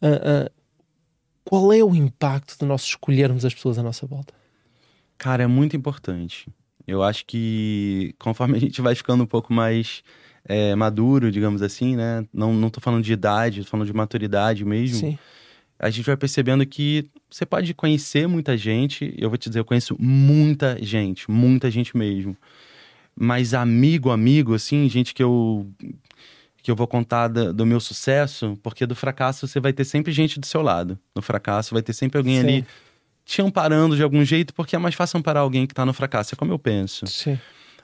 Uh, 0.00 0.46
uh, 0.46 0.58
qual 1.44 1.72
é 1.72 1.82
o 1.82 1.94
impacto 1.94 2.58
de 2.58 2.66
nós 2.66 2.82
escolhermos 2.82 3.44
as 3.44 3.54
pessoas 3.54 3.78
à 3.78 3.82
nossa 3.82 4.06
volta? 4.06 4.34
Cara, 5.16 5.42
é 5.42 5.46
muito 5.46 5.76
importante. 5.76 6.46
Eu 6.88 7.02
acho 7.02 7.26
que 7.26 8.14
conforme 8.18 8.56
a 8.56 8.60
gente 8.60 8.80
vai 8.80 8.94
ficando 8.94 9.22
um 9.22 9.26
pouco 9.26 9.52
mais 9.52 10.02
é, 10.42 10.74
maduro, 10.74 11.30
digamos 11.30 11.60
assim, 11.60 11.94
né? 11.94 12.24
Não, 12.32 12.54
não 12.54 12.70
tô 12.70 12.80
falando 12.80 13.04
de 13.04 13.12
idade, 13.12 13.62
tô 13.62 13.68
falando 13.68 13.86
de 13.86 13.92
maturidade 13.92 14.64
mesmo. 14.64 14.96
Sim. 14.96 15.18
A 15.78 15.90
gente 15.90 16.06
vai 16.06 16.16
percebendo 16.16 16.64
que 16.64 17.08
você 17.30 17.44
pode 17.44 17.74
conhecer 17.74 18.26
muita 18.26 18.56
gente. 18.56 19.14
Eu 19.18 19.28
vou 19.28 19.36
te 19.36 19.50
dizer, 19.50 19.60
eu 19.60 19.66
conheço 19.66 19.94
muita 20.00 20.82
gente, 20.82 21.30
muita 21.30 21.70
gente 21.70 21.94
mesmo. 21.94 22.34
Mas 23.14 23.52
amigo, 23.52 24.10
amigo, 24.10 24.54
assim, 24.54 24.88
gente 24.88 25.12
que 25.12 25.22
eu 25.22 25.70
que 26.62 26.70
eu 26.70 26.76
vou 26.76 26.86
contar 26.86 27.28
do, 27.28 27.52
do 27.52 27.66
meu 27.66 27.80
sucesso, 27.80 28.58
porque 28.62 28.86
do 28.86 28.94
fracasso 28.94 29.46
você 29.46 29.60
vai 29.60 29.72
ter 29.72 29.84
sempre 29.84 30.10
gente 30.10 30.40
do 30.40 30.46
seu 30.46 30.62
lado. 30.62 30.98
No 31.14 31.22
fracasso 31.22 31.74
vai 31.74 31.82
ter 31.82 31.92
sempre 31.92 32.18
alguém 32.18 32.40
Sim. 32.40 32.46
ali 32.46 32.66
te 33.28 33.42
amparando 33.42 33.94
de 33.94 34.02
algum 34.02 34.24
jeito, 34.24 34.54
porque 34.54 34.74
é 34.74 34.78
mais 34.78 34.94
fácil 34.94 35.18
amparar 35.18 35.42
alguém 35.42 35.66
que 35.66 35.74
tá 35.74 35.84
no 35.84 35.92
fracasso. 35.92 36.34
É 36.34 36.36
como 36.36 36.50
eu 36.50 36.58
penso. 36.58 37.06
Sim. 37.06 37.38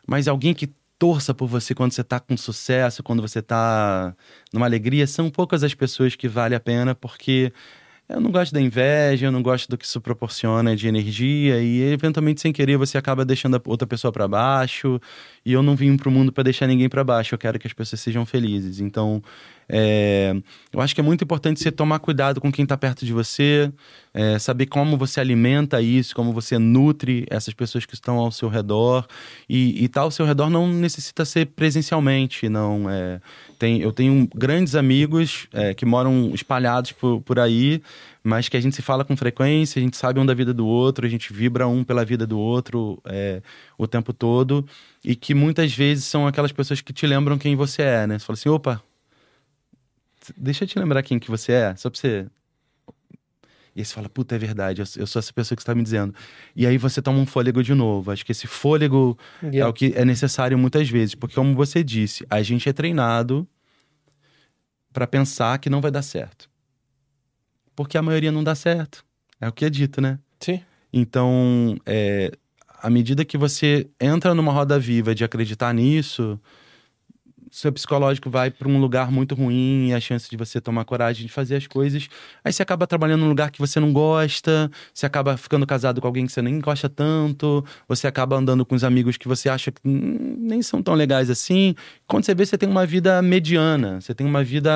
Mas 0.07 0.27
alguém 0.27 0.55
que 0.55 0.71
torça 0.99 1.35
por 1.35 1.47
você 1.47 1.75
quando 1.75 1.93
você 1.93 2.03
tá 2.03 2.19
com 2.19 2.35
sucesso, 2.35 3.03
quando 3.03 3.21
você 3.21 3.43
tá 3.43 4.17
numa 4.55 4.65
alegria, 4.65 5.07
são 5.07 5.29
poucas 5.29 5.63
as 5.63 5.75
pessoas 5.75 6.17
que 6.17 6.27
vale 6.29 6.55
a 6.55 6.61
pena, 6.61 6.95
porque 6.95 7.53
eu 8.09 8.23
não 8.23 8.31
gosto 8.31 8.55
da 8.55 8.61
inveja, 8.61 9.27
eu 9.27 9.33
não 9.33 9.43
gosto 9.43 9.69
do 9.69 9.77
que 9.77 9.85
isso 9.85 10.01
proporciona 10.01 10.75
de 10.75 10.89
energia 10.89 11.61
e 11.61 11.93
eventualmente 11.93 12.41
sem 12.41 12.51
querer 12.51 12.79
você 12.79 12.97
acaba 12.97 13.23
deixando 13.23 13.57
a 13.57 13.61
outra 13.67 13.87
pessoa 13.87 14.11
para 14.11 14.27
baixo. 14.27 14.99
E 15.45 15.53
eu 15.53 15.63
não 15.63 15.77
vim 15.77 15.95
pro 15.95 16.11
mundo 16.11 16.33
para 16.33 16.45
deixar 16.45 16.67
ninguém 16.67 16.89
para 16.89 17.05
baixo, 17.05 17.35
eu 17.35 17.39
quero 17.39 17.59
que 17.59 17.67
as 17.67 17.73
pessoas 17.75 18.01
sejam 18.01 18.25
felizes. 18.25 18.81
Então, 18.81 19.23
é, 19.69 20.35
eu 20.73 20.81
acho 20.81 20.95
que 20.95 21.01
é 21.01 21.05
muito 21.05 21.25
importante 21.25 21.61
você 21.61 21.73
tomar 21.73 21.99
cuidado 21.99 22.41
com 22.41 22.53
quem 22.53 22.67
tá 22.67 22.77
perto 22.77 23.05
de 23.05 23.13
você, 23.13 23.73
é, 24.13 24.39
saber 24.39 24.67
como 24.67 24.97
você 24.97 25.21
alimenta 25.21 25.81
isso, 25.81 26.15
como 26.15 26.33
você 26.33 26.59
nutre 26.59 27.27
essas 27.31 27.55
pessoas 27.55 27.85
que 27.85 27.95
estão 27.95 28.19
ao 28.19 28.31
seu 28.31 28.49
redor. 28.49 29.07
E, 29.49 29.85
e 29.85 29.89
tá 29.89 30.03
ao 30.03 30.11
seu 30.11 30.27
redor 30.27 30.51
não 30.51 30.69
necessita 30.69 31.25
ser 31.25 31.47
presencialmente, 31.47 32.49
não. 32.49 32.89
É, 32.89 33.21
tem, 33.59 33.81
eu 33.81 33.93
tenho 33.93 34.29
grandes 34.35 34.75
amigos 34.75 35.49
é, 35.53 35.75
que 35.75 35.87
moram 35.87 36.31
espalhados 36.35 36.93
por, 36.93 37.21
por 37.23 37.39
aí, 37.39 37.83
mas 38.23 38.49
que 38.49 38.57
a 38.57 38.61
gente 38.61 38.77
se 38.77 38.83
fala 38.83 39.05
com 39.05 39.17
frequência, 39.17 39.81
a 39.81 39.83
gente 39.83 39.97
sabe 39.97 40.21
um 40.21 40.27
da 40.27 40.35
vida 40.35 40.53
do 40.55 40.67
outro, 40.67 41.07
a 41.07 41.09
gente 41.09 41.33
vibra 41.33 41.67
um 41.67 41.83
pela 41.85 42.05
vida 42.05 42.27
do 42.27 42.39
outro 42.39 43.01
é, 43.05 43.43
o 43.77 43.87
tempo 43.87 44.13
todo, 44.13 44.67
e 45.05 45.17
que 45.17 45.35
muitas 45.35 45.73
vezes 45.75 46.05
são 46.05 46.27
aquelas 46.27 46.53
pessoas 46.53 46.81
que 46.81 46.93
te 46.93 47.07
lembram 47.07 47.37
quem 47.39 47.57
você 47.57 47.83
é, 47.83 48.07
né? 48.07 48.19
Você 48.19 48.25
fala 48.25 48.35
assim, 48.35 48.49
opa, 48.49 48.83
deixa 50.37 50.65
eu 50.65 50.69
te 50.69 50.79
lembrar 50.79 51.03
quem 51.03 51.19
que 51.19 51.31
você 51.31 51.53
é, 51.53 51.77
só 51.77 51.91
pra 51.91 51.99
você... 51.99 52.27
E 53.77 53.81
aí 53.81 53.85
você 53.85 53.93
fala, 53.93 54.09
puta, 54.09 54.37
é 54.37 54.39
verdade, 54.39 54.81
eu, 54.81 54.87
eu 54.99 55.07
sou 55.07 55.19
essa 55.19 55.33
pessoa 55.33 55.57
que 55.57 55.63
você 55.63 55.67
tá 55.67 55.75
me 55.75 55.83
dizendo. 55.83 56.15
E 56.55 56.65
aí 56.65 56.79
você 56.79 57.03
toma 57.03 57.19
um 57.19 57.27
fôlego 57.27 57.61
de 57.61 57.75
novo. 57.75 58.13
Acho 58.13 58.25
que 58.25 58.31
esse 58.31 58.47
fôlego 58.47 59.19
é 59.43 59.47
Yeah. 59.47 59.69
o 59.69 59.73
que 59.73 59.93
é 59.97 60.05
necessário 60.05 60.57
muitas 60.57 60.89
vezes, 60.89 61.17
porque 61.17 61.35
como 61.35 61.55
você 61.57 61.83
disse, 61.83 62.25
a 62.31 62.41
gente 62.41 62.69
é 62.69 62.73
treinado 62.73 63.49
para 64.93 65.09
pensar 65.09 65.59
que 65.59 65.69
não 65.69 65.81
vai 65.81 65.91
dar 65.91 66.03
certo. 66.03 66.49
Porque 67.75 67.99
a 67.99 68.03
maioria 68.03 68.31
não 68.31 68.45
dá 68.45 68.55
certo. 68.55 69.05
É 69.41 69.49
o 69.49 69.53
que 69.53 69.65
é 69.65 69.71
dito, 69.71 70.01
né? 70.01 70.21
Sim. 70.39 70.63
Então, 70.93 71.77
é, 71.85 72.31
à 72.81 72.89
medida 72.89 73.25
que 73.25 73.37
você 73.37 73.89
entra 74.01 74.33
numa 74.37 74.53
roda 74.53 74.79
viva 74.79 75.13
de 75.17 75.25
acreditar 75.25 75.75
nisso, 75.75 76.39
seu 77.55 77.73
psicológico 77.73 78.29
vai 78.29 78.51
para 78.51 78.67
um 78.67 78.81
lugar 78.81 79.13
muito 79.13 79.33
ruim 79.33 79.91
e 79.91 79.95
a 79.95 80.01
chance 80.01 80.29
de 80.29 80.37
você 80.37 80.61
tomar 80.61 80.85
coragem 80.85 81.25
de 81.25 81.33
fazer 81.33 81.55
as 81.55 81.69
coisas. 81.69 82.09
Aí 82.45 82.53
você 82.53 82.65
acaba 82.65 82.85
trabalhando 82.85 83.21
num 83.21 83.29
lugar 83.29 83.53
que 83.53 83.61
você 83.61 83.79
não 83.79 83.93
gosta, 83.93 84.69
você 84.93 85.07
acaba 85.07 85.37
ficando 85.37 85.65
casado 85.65 86.01
com 86.01 86.07
alguém 86.09 86.27
que 86.27 86.33
você 86.33 86.43
nem 86.43 86.59
gosta 86.59 86.89
tanto, 86.89 87.65
você 87.87 88.09
acaba 88.09 88.35
andando 88.35 88.67
com 88.67 88.75
os 88.75 88.83
amigos 88.83 89.17
que 89.17 89.29
você 89.29 89.49
acha 89.49 89.71
que 89.71 89.81
nem 89.85 90.63
são 90.63 90.83
tão 90.83 90.95
legais 90.95 91.31
assim. 91.31 91.77
Quando 92.09 92.25
você 92.25 92.35
vê, 92.35 92.45
você 92.45 92.59
tem 92.59 92.69
uma 92.69 92.85
vida 92.85 93.23
mediana, 93.23 94.01
você 94.01 94.13
tem 94.13 94.27
uma 94.27 94.43
vida 94.43 94.73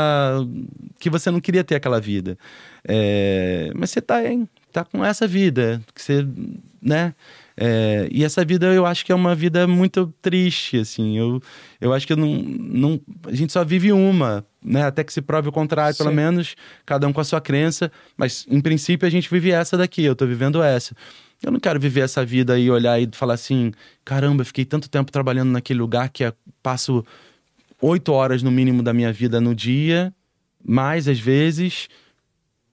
que 1.00 1.10
você 1.10 1.32
não 1.32 1.40
queria 1.40 1.64
ter 1.64 1.74
aquela 1.74 2.00
vida. 2.00 2.38
É, 2.86 3.72
mas 3.74 3.90
você 3.90 4.00
tá, 4.00 4.24
hein, 4.24 4.48
tá 4.72 4.84
com 4.84 5.04
essa 5.04 5.26
vida, 5.26 5.82
que 5.92 6.00
você, 6.00 6.24
né? 6.80 7.12
É, 7.60 8.08
e 8.12 8.24
essa 8.24 8.44
vida 8.44 8.66
eu 8.66 8.86
acho 8.86 9.04
que 9.04 9.10
é 9.10 9.14
uma 9.14 9.34
vida 9.34 9.66
muito 9.66 10.14
triste, 10.22 10.78
assim. 10.78 11.18
Eu, 11.18 11.42
eu 11.80 11.92
acho 11.92 12.06
que 12.06 12.14
não, 12.14 12.28
não, 12.28 13.00
a 13.26 13.34
gente 13.34 13.52
só 13.52 13.64
vive 13.64 13.90
uma, 13.90 14.46
né? 14.64 14.84
Até 14.84 15.02
que 15.02 15.12
se 15.12 15.20
prove 15.20 15.48
o 15.48 15.52
contrário, 15.52 15.96
pelo 15.96 16.10
Sim. 16.10 16.14
menos, 16.14 16.54
cada 16.86 17.08
um 17.08 17.12
com 17.12 17.20
a 17.20 17.24
sua 17.24 17.40
crença. 17.40 17.90
Mas, 18.16 18.46
em 18.48 18.60
princípio, 18.60 19.08
a 19.08 19.10
gente 19.10 19.28
vive 19.28 19.50
essa 19.50 19.76
daqui, 19.76 20.04
eu 20.04 20.14
tô 20.14 20.24
vivendo 20.24 20.62
essa. 20.62 20.94
Eu 21.42 21.50
não 21.50 21.58
quero 21.58 21.80
viver 21.80 22.02
essa 22.02 22.24
vida 22.24 22.56
e 22.56 22.70
olhar 22.70 23.00
e 23.00 23.08
falar 23.12 23.34
assim: 23.34 23.72
caramba, 24.04 24.42
eu 24.42 24.46
fiquei 24.46 24.64
tanto 24.64 24.88
tempo 24.88 25.10
trabalhando 25.10 25.50
naquele 25.50 25.80
lugar 25.80 26.10
que 26.10 26.22
eu 26.22 26.32
passo 26.62 27.04
oito 27.82 28.12
horas 28.12 28.40
no 28.40 28.52
mínimo 28.52 28.84
da 28.84 28.92
minha 28.92 29.12
vida 29.12 29.40
no 29.40 29.52
dia, 29.52 30.14
mais 30.64 31.08
às 31.08 31.18
vezes 31.18 31.88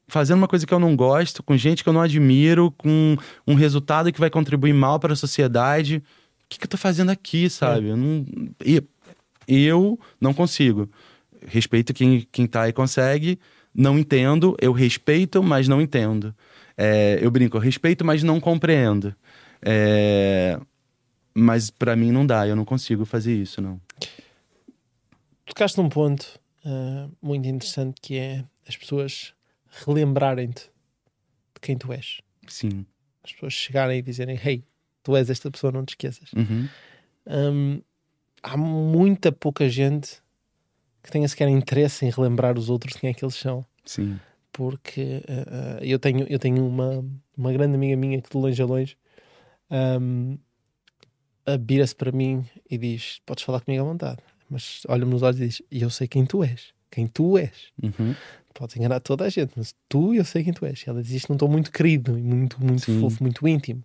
fazendo 0.07 0.37
uma 0.37 0.47
coisa 0.47 0.65
que 0.65 0.73
eu 0.73 0.79
não 0.79 0.95
gosto, 0.95 1.43
com 1.43 1.57
gente 1.57 1.83
que 1.83 1.89
eu 1.89 1.93
não 1.93 2.01
admiro, 2.01 2.71
com 2.71 3.17
um 3.47 3.55
resultado 3.55 4.11
que 4.11 4.19
vai 4.19 4.29
contribuir 4.29 4.73
mal 4.73 4.99
para 4.99 5.13
a 5.13 5.15
sociedade. 5.15 5.97
O 5.97 6.49
que, 6.49 6.59
que 6.59 6.65
eu 6.65 6.69
tô 6.69 6.77
fazendo 6.77 7.09
aqui, 7.09 7.49
sabe? 7.49 7.87
Eu 7.87 7.97
não, 7.97 8.25
eu 9.47 9.99
não 10.19 10.33
consigo. 10.33 10.89
Respeito 11.47 11.93
quem, 11.93 12.27
quem 12.31 12.47
tá 12.47 12.67
e 12.69 12.73
consegue. 12.73 13.39
Não 13.73 13.97
entendo. 13.97 14.55
Eu 14.61 14.71
respeito, 14.71 15.43
mas 15.43 15.67
não 15.67 15.81
entendo. 15.81 16.33
É, 16.77 17.19
eu 17.21 17.31
brinco, 17.31 17.57
eu 17.57 17.61
respeito, 17.61 18.05
mas 18.05 18.23
não 18.23 18.39
compreendo. 18.39 19.15
É, 19.61 20.59
mas 21.33 21.69
para 21.69 21.95
mim 21.95 22.11
não 22.11 22.25
dá, 22.25 22.47
eu 22.47 22.55
não 22.55 22.65
consigo 22.65 23.05
fazer 23.05 23.35
isso, 23.35 23.61
não. 23.61 23.79
Tocaste 25.45 25.77
num 25.77 25.89
ponto 25.89 26.39
ah, 26.65 27.07
muito 27.21 27.47
interessante 27.47 27.95
que 28.01 28.17
é 28.17 28.43
as 28.67 28.75
pessoas 28.75 29.34
relembrarem-te 29.83 30.63
de 31.53 31.61
quem 31.61 31.77
tu 31.77 31.91
és. 31.91 32.21
Sim. 32.47 32.85
As 33.23 33.33
pessoas 33.33 33.53
chegarem 33.53 33.99
e 33.99 34.01
dizerem: 34.01 34.39
Hey, 34.43 34.63
tu 35.03 35.15
és 35.15 35.29
esta 35.29 35.49
pessoa, 35.49 35.71
não 35.71 35.85
te 35.85 35.89
esqueças. 35.89 36.31
Uhum. 36.33 36.69
Hum, 37.27 37.81
há 38.41 38.55
muita 38.55 39.31
pouca 39.31 39.67
gente 39.67 40.21
que 41.01 41.11
tenha 41.11 41.27
sequer 41.27 41.47
interesse 41.47 42.05
em 42.05 42.09
relembrar 42.09 42.57
os 42.57 42.69
outros 42.69 42.93
de 42.93 42.99
quem 42.99 43.09
é 43.09 43.13
que 43.13 43.23
eles 43.23 43.35
são. 43.35 43.65
Sim. 43.83 44.19
Porque 44.51 45.23
ah, 45.27 45.77
ah, 45.79 45.85
eu 45.85 45.99
tenho, 45.99 46.25
eu 46.27 46.39
tenho 46.39 46.65
uma, 46.65 47.05
uma 47.37 47.51
grande 47.51 47.75
amiga 47.75 47.95
minha 47.95 48.21
que 48.21 48.29
de 48.29 48.37
longe 48.37 48.61
a 48.61 48.65
longe 48.65 48.97
ah, 49.69 49.99
vira-se 51.59 51.95
para 51.95 52.11
mim 52.11 52.45
e 52.69 52.77
diz: 52.77 53.21
Podes 53.25 53.43
falar 53.43 53.61
comigo 53.61 53.83
à 53.83 53.87
vontade, 53.87 54.21
mas 54.49 54.81
olha-me 54.87 55.11
nos 55.11 55.21
olhos 55.21 55.39
e 55.39 55.47
diz: 55.47 55.61
E 55.71 55.81
eu 55.81 55.89
sei 55.89 56.07
quem 56.07 56.25
tu 56.25 56.43
és. 56.43 56.73
Quem 56.89 57.07
tu 57.07 57.37
és. 57.37 57.71
Uhum. 57.81 58.15
Podes 58.55 58.77
enganar 58.77 59.01
toda 59.01 59.25
a 59.25 59.29
gente, 59.29 59.51
mas 59.57 59.75
tu 59.89 60.13
eu 60.13 60.23
sei 60.23 60.41
quem 60.41 60.53
tu 60.53 60.65
és. 60.65 60.81
E 60.81 60.89
ela 60.89 61.03
diz 61.03 61.11
isto 61.11 61.29
num 61.29 61.37
tom 61.37 61.49
muito 61.49 61.69
querido 61.71 62.13
muito, 62.17 62.63
muito 62.63 62.85
Sim. 62.85 63.01
fofo, 63.01 63.21
muito 63.21 63.45
íntimo. 63.45 63.83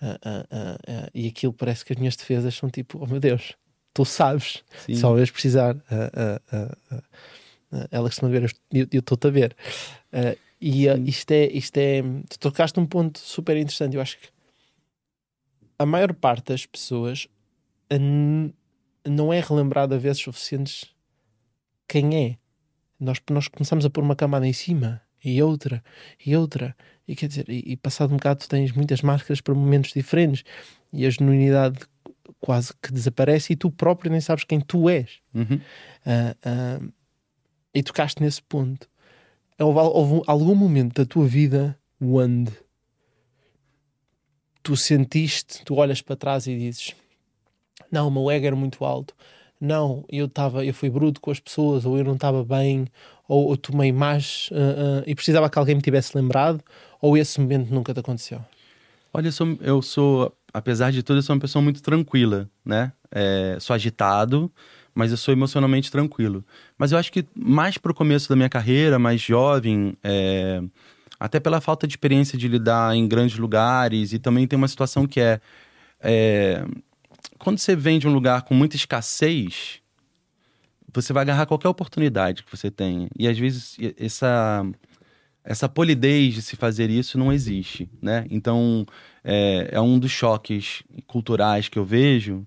Ah, 0.00 0.18
ah, 0.24 0.46
ah, 0.86 1.10
e 1.12 1.26
aquilo 1.26 1.52
parece 1.52 1.84
que 1.84 1.92
as 1.92 1.98
minhas 1.98 2.14
defesas 2.14 2.54
são 2.54 2.70
tipo, 2.70 3.02
oh 3.02 3.06
meu 3.06 3.18
Deus, 3.18 3.56
tu 3.92 4.04
sabes, 4.04 4.62
Sim. 4.86 4.94
só 4.94 5.12
vez 5.14 5.30
precisar. 5.32 5.76
Ela 7.90 8.08
costuma 8.08 8.30
ver, 8.30 8.54
eu 8.72 9.00
estou-te 9.00 9.26
a 9.26 9.30
ver. 9.30 9.56
E 10.60 10.86
isto 11.04 11.32
é, 11.32 11.46
isto 11.46 11.76
é, 11.76 12.00
tu 12.28 12.38
tocaste 12.38 12.78
um 12.78 12.86
ponto 12.86 13.18
super 13.18 13.56
interessante. 13.56 13.96
Eu 13.96 14.00
acho 14.00 14.16
que 14.18 14.28
a 15.76 15.84
maior 15.84 16.14
parte 16.14 16.52
das 16.52 16.64
pessoas 16.64 17.26
não 19.04 19.32
é 19.32 19.40
relembrada 19.40 19.98
vezes 19.98 20.22
suficientes 20.22 20.84
quem 21.88 22.16
é. 22.16 22.47
Nós, 22.98 23.18
nós 23.30 23.48
começamos 23.48 23.84
a 23.84 23.90
pôr 23.90 24.02
uma 24.02 24.16
camada 24.16 24.46
em 24.46 24.52
cima 24.52 25.00
e 25.24 25.42
outra 25.42 25.82
e 26.24 26.36
outra. 26.36 26.76
E 27.06 27.14
quer 27.14 27.28
dizer, 27.28 27.48
e, 27.48 27.72
e 27.72 27.76
passado 27.76 28.12
um 28.12 28.16
bocado 28.16 28.40
tu 28.40 28.48
tens 28.48 28.72
muitas 28.72 29.02
máscaras 29.02 29.40
para 29.40 29.54
momentos 29.54 29.92
diferentes 29.92 30.44
e 30.92 31.06
a 31.06 31.10
genuinidade 31.10 31.78
quase 32.40 32.72
que 32.82 32.92
desaparece 32.92 33.52
e 33.52 33.56
tu 33.56 33.70
próprio 33.70 34.10
nem 34.10 34.20
sabes 34.20 34.44
quem 34.44 34.60
tu 34.60 34.88
és. 34.88 35.20
Uhum. 35.34 35.60
Ah, 36.04 36.36
ah, 36.44 36.80
e 37.74 37.82
tocaste 37.82 38.22
nesse 38.22 38.42
ponto. 38.42 38.88
Houve, 39.58 39.78
houve 39.78 40.22
algum 40.26 40.54
momento 40.54 40.94
da 40.94 41.06
tua 41.06 41.26
vida 41.26 41.78
onde 42.00 42.52
tu 44.62 44.76
sentiste, 44.76 45.64
tu 45.64 45.74
olhas 45.74 46.00
para 46.00 46.16
trás 46.16 46.46
e 46.46 46.56
dizes: 46.56 46.94
Não, 47.90 48.08
o 48.08 48.10
meu 48.10 48.30
ego 48.30 48.46
era 48.46 48.56
muito 48.56 48.84
alto, 48.84 49.14
não, 49.60 50.04
eu, 50.08 50.28
tava, 50.28 50.64
eu 50.64 50.72
fui 50.72 50.90
bruto 50.90 51.20
com 51.20 51.30
as 51.30 51.40
pessoas, 51.40 51.84
ou 51.84 51.98
eu 51.98 52.04
não 52.04 52.14
estava 52.14 52.44
bem, 52.44 52.86
ou 53.26 53.50
eu 53.50 53.56
tomei 53.56 53.92
mais 53.92 54.48
uh, 54.52 55.00
uh, 55.00 55.04
e 55.06 55.14
precisava 55.14 55.50
que 55.50 55.58
alguém 55.58 55.74
me 55.74 55.82
tivesse 55.82 56.16
lembrado, 56.16 56.62
ou 57.00 57.16
esse 57.16 57.40
momento 57.40 57.72
nunca 57.72 57.92
te 57.92 58.00
aconteceu? 58.00 58.40
Olha, 59.12 59.28
eu 59.28 59.32
sou, 59.32 59.58
eu 59.60 59.82
sou 59.82 60.32
apesar 60.52 60.90
de 60.90 61.02
tudo, 61.02 61.18
eu 61.18 61.22
sou 61.22 61.34
uma 61.34 61.40
pessoa 61.40 61.62
muito 61.62 61.82
tranquila, 61.82 62.48
né? 62.64 62.92
É, 63.10 63.56
sou 63.60 63.74
agitado, 63.74 64.50
mas 64.94 65.10
eu 65.10 65.16
sou 65.16 65.32
emocionalmente 65.32 65.90
tranquilo. 65.90 66.44
Mas 66.76 66.92
eu 66.92 66.98
acho 66.98 67.12
que 67.12 67.24
mais 67.34 67.78
pro 67.78 67.94
começo 67.94 68.28
da 68.28 68.36
minha 68.36 68.48
carreira, 68.48 68.98
mais 68.98 69.20
jovem, 69.20 69.96
é, 70.02 70.62
até 71.18 71.40
pela 71.40 71.60
falta 71.60 71.86
de 71.86 71.92
experiência 71.92 72.38
de 72.38 72.48
lidar 72.48 72.94
em 72.94 73.06
grandes 73.06 73.38
lugares, 73.38 74.12
e 74.12 74.18
também 74.18 74.46
tem 74.46 74.56
uma 74.56 74.68
situação 74.68 75.06
que 75.06 75.20
é, 75.20 75.40
é 76.00 76.64
quando 77.38 77.58
você 77.58 77.74
vem 77.76 77.98
de 77.98 78.08
um 78.08 78.12
lugar 78.12 78.42
com 78.42 78.54
muita 78.54 78.76
escassez, 78.76 79.80
você 80.92 81.12
vai 81.12 81.22
agarrar 81.22 81.46
qualquer 81.46 81.68
oportunidade 81.68 82.42
que 82.42 82.56
você 82.56 82.70
tenha. 82.70 83.08
E 83.18 83.28
às 83.28 83.38
vezes 83.38 83.76
essa 83.98 84.64
essa 85.44 85.66
polidez 85.66 86.34
de 86.34 86.42
se 86.42 86.56
fazer 86.56 86.90
isso 86.90 87.16
não 87.16 87.32
existe, 87.32 87.88
né? 88.02 88.26
Então 88.30 88.84
é, 89.24 89.68
é 89.72 89.80
um 89.80 89.98
dos 89.98 90.10
choques 90.10 90.82
culturais 91.06 91.68
que 91.68 91.78
eu 91.78 91.84
vejo. 91.84 92.46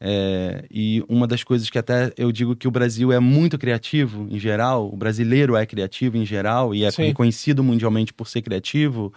É, 0.00 0.64
e 0.70 1.04
uma 1.08 1.26
das 1.26 1.42
coisas 1.42 1.68
que 1.68 1.76
até 1.76 2.12
eu 2.16 2.30
digo 2.30 2.54
que 2.54 2.68
o 2.68 2.70
Brasil 2.70 3.10
é 3.12 3.18
muito 3.18 3.58
criativo 3.58 4.28
em 4.30 4.38
geral, 4.38 4.88
o 4.88 4.96
brasileiro 4.96 5.56
é 5.56 5.66
criativo 5.66 6.16
em 6.16 6.24
geral 6.24 6.72
e 6.72 6.84
é 6.84 6.90
Sim. 6.90 7.06
reconhecido 7.06 7.64
mundialmente 7.64 8.14
por 8.14 8.28
ser 8.28 8.40
criativo, 8.42 9.12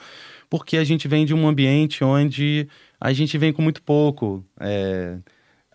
porque 0.49 0.78
a 0.78 0.84
gente 0.84 1.08
vem 1.08 1.24
de 1.24 1.36
um 1.36 1.47
ambiente 1.47 2.04
onde 2.04 2.68
a 3.02 3.12
gente 3.12 3.36
vem 3.36 3.52
com 3.52 3.64
muito 3.64 3.82
pouco. 3.82 4.45
É, 4.60 5.18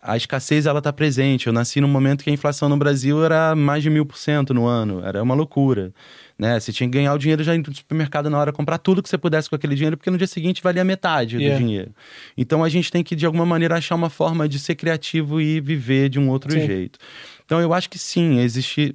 a 0.00 0.16
escassez 0.16 0.66
ela 0.66 0.78
está 0.78 0.92
presente. 0.92 1.48
Eu 1.48 1.52
nasci 1.52 1.80
num 1.80 1.88
momento 1.88 2.22
que 2.22 2.30
a 2.30 2.32
inflação 2.32 2.68
no 2.68 2.76
Brasil 2.76 3.24
era 3.24 3.56
mais 3.56 3.82
de 3.82 3.90
mil 3.90 4.06
por 4.06 4.16
cento 4.16 4.54
no 4.54 4.64
ano, 4.64 5.04
era 5.04 5.20
uma 5.20 5.34
loucura. 5.34 5.92
Né? 6.38 6.60
Você 6.60 6.72
tinha 6.72 6.88
que 6.88 6.96
ganhar 6.96 7.12
o 7.12 7.18
dinheiro 7.18 7.42
já 7.42 7.56
indo 7.56 7.68
no 7.68 7.76
supermercado 7.76 8.30
na 8.30 8.38
hora, 8.38 8.52
comprar 8.52 8.78
tudo 8.78 9.02
que 9.02 9.08
você 9.08 9.18
pudesse 9.18 9.50
com 9.50 9.56
aquele 9.56 9.74
dinheiro, 9.74 9.96
porque 9.96 10.10
no 10.10 10.16
dia 10.16 10.28
seguinte 10.28 10.62
valia 10.62 10.84
metade 10.84 11.36
yeah. 11.36 11.56
do 11.56 11.64
dinheiro. 11.64 11.90
Então 12.36 12.62
a 12.62 12.68
gente 12.68 12.92
tem 12.92 13.02
que, 13.02 13.16
de 13.16 13.26
alguma 13.26 13.44
maneira, 13.44 13.76
achar 13.76 13.96
uma 13.96 14.10
forma 14.10 14.48
de 14.48 14.60
ser 14.60 14.76
criativo 14.76 15.40
e 15.40 15.60
viver 15.60 16.08
de 16.08 16.20
um 16.20 16.28
outro 16.28 16.52
sim. 16.52 16.64
jeito. 16.64 17.00
Então 17.44 17.60
eu 17.60 17.74
acho 17.74 17.90
que 17.90 17.98
sim, 17.98 18.38
existe, 18.38 18.94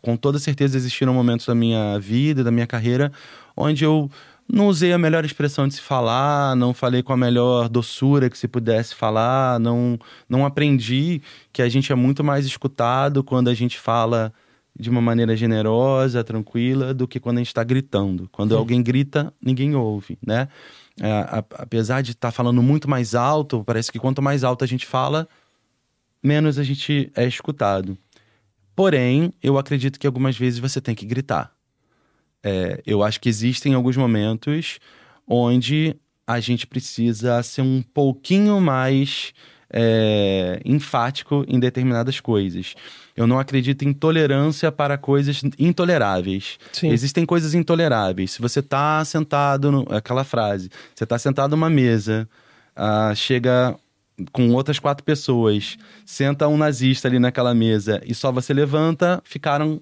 com 0.00 0.16
toda 0.16 0.38
certeza 0.38 0.76
existiram 0.76 1.12
momentos 1.12 1.46
da 1.46 1.54
minha 1.54 1.98
vida, 1.98 2.44
da 2.44 2.52
minha 2.52 2.66
carreira, 2.66 3.10
onde 3.56 3.82
eu 3.82 4.08
não 4.50 4.66
usei 4.66 4.92
a 4.92 4.98
melhor 4.98 5.24
expressão 5.24 5.68
de 5.68 5.74
se 5.74 5.80
falar, 5.80 6.56
não 6.56 6.72
falei 6.72 7.02
com 7.02 7.12
a 7.12 7.16
melhor 7.16 7.68
doçura 7.68 8.30
que 8.30 8.38
se 8.38 8.48
pudesse 8.48 8.94
falar, 8.94 9.60
não, 9.60 9.98
não 10.28 10.46
aprendi 10.46 11.20
que 11.52 11.60
a 11.60 11.68
gente 11.68 11.92
é 11.92 11.94
muito 11.94 12.24
mais 12.24 12.46
escutado 12.46 13.22
quando 13.22 13.48
a 13.48 13.54
gente 13.54 13.78
fala 13.78 14.32
de 14.78 14.88
uma 14.88 15.00
maneira 15.00 15.36
generosa, 15.36 16.22
tranquila, 16.22 16.94
do 16.94 17.06
que 17.06 17.18
quando 17.18 17.38
a 17.38 17.40
gente 17.40 17.48
está 17.48 17.64
gritando. 17.64 18.28
Quando 18.30 18.52
Sim. 18.52 18.56
alguém 18.56 18.82
grita, 18.82 19.34
ninguém 19.42 19.74
ouve, 19.74 20.16
né? 20.24 20.48
É, 21.00 21.10
a, 21.10 21.44
apesar 21.56 22.00
de 22.00 22.12
estar 22.12 22.28
tá 22.28 22.32
falando 22.32 22.62
muito 22.62 22.88
mais 22.88 23.14
alto, 23.14 23.62
parece 23.64 23.90
que 23.90 23.98
quanto 23.98 24.22
mais 24.22 24.44
alto 24.44 24.64
a 24.64 24.68
gente 24.68 24.86
fala, 24.86 25.28
menos 26.22 26.58
a 26.58 26.62
gente 26.62 27.10
é 27.14 27.26
escutado. 27.26 27.98
Porém, 28.74 29.32
eu 29.42 29.58
acredito 29.58 29.98
que 29.98 30.06
algumas 30.06 30.38
vezes 30.38 30.60
você 30.60 30.80
tem 30.80 30.94
que 30.94 31.04
gritar. 31.04 31.52
É, 32.42 32.80
eu 32.86 33.02
acho 33.02 33.20
que 33.20 33.28
existem 33.28 33.74
alguns 33.74 33.96
momentos 33.96 34.78
onde 35.26 35.96
a 36.26 36.40
gente 36.40 36.66
precisa 36.66 37.42
ser 37.42 37.62
um 37.62 37.82
pouquinho 37.82 38.60
mais 38.60 39.32
é, 39.70 40.60
enfático 40.64 41.44
em 41.48 41.58
determinadas 41.58 42.20
coisas. 42.20 42.74
Eu 43.16 43.26
não 43.26 43.38
acredito 43.38 43.82
em 43.82 43.92
tolerância 43.92 44.70
para 44.70 44.96
coisas 44.96 45.42
intoleráveis. 45.58 46.58
Sim. 46.72 46.90
Existem 46.90 47.26
coisas 47.26 47.54
intoleráveis. 47.54 48.32
Se 48.32 48.40
você 48.40 48.60
está 48.60 49.04
sentado, 49.04 49.70
no, 49.70 49.86
aquela 49.90 50.24
frase, 50.24 50.70
você 50.94 51.04
está 51.04 51.18
sentado 51.18 51.50
numa 51.50 51.68
mesa, 51.68 52.28
uh, 52.76 53.14
chega 53.14 53.76
com 54.32 54.50
outras 54.50 54.78
quatro 54.78 55.04
pessoas, 55.04 55.76
senta 56.04 56.48
um 56.48 56.56
nazista 56.56 57.06
ali 57.06 57.18
naquela 57.18 57.54
mesa 57.54 58.00
e 58.04 58.14
só 58.14 58.32
você 58.32 58.52
levanta, 58.52 59.20
ficaram 59.24 59.80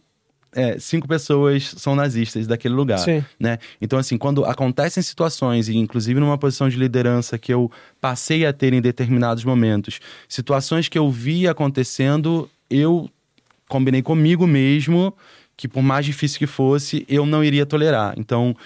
é, 0.56 0.78
cinco 0.78 1.06
pessoas 1.06 1.74
são 1.76 1.94
nazistas 1.94 2.46
daquele 2.46 2.74
lugar, 2.74 2.98
Sim. 2.98 3.22
né? 3.38 3.58
Então, 3.78 3.98
assim, 3.98 4.16
quando 4.16 4.42
acontecem 4.46 5.02
situações, 5.02 5.68
e 5.68 5.76
inclusive 5.76 6.18
numa 6.18 6.38
posição 6.38 6.66
de 6.66 6.78
liderança 6.78 7.36
que 7.36 7.52
eu 7.52 7.70
passei 8.00 8.46
a 8.46 8.52
ter 8.54 8.72
em 8.72 8.80
determinados 8.80 9.44
momentos, 9.44 10.00
situações 10.26 10.88
que 10.88 10.98
eu 10.98 11.10
vi 11.10 11.46
acontecendo, 11.46 12.48
eu 12.70 13.10
combinei 13.68 14.00
comigo 14.00 14.46
mesmo 14.46 15.14
que 15.56 15.68
por 15.68 15.82
mais 15.82 16.06
difícil 16.06 16.38
que 16.38 16.46
fosse, 16.46 17.04
eu 17.08 17.26
não 17.26 17.44
iria 17.44 17.66
tolerar. 17.66 18.14
Então, 18.16 18.56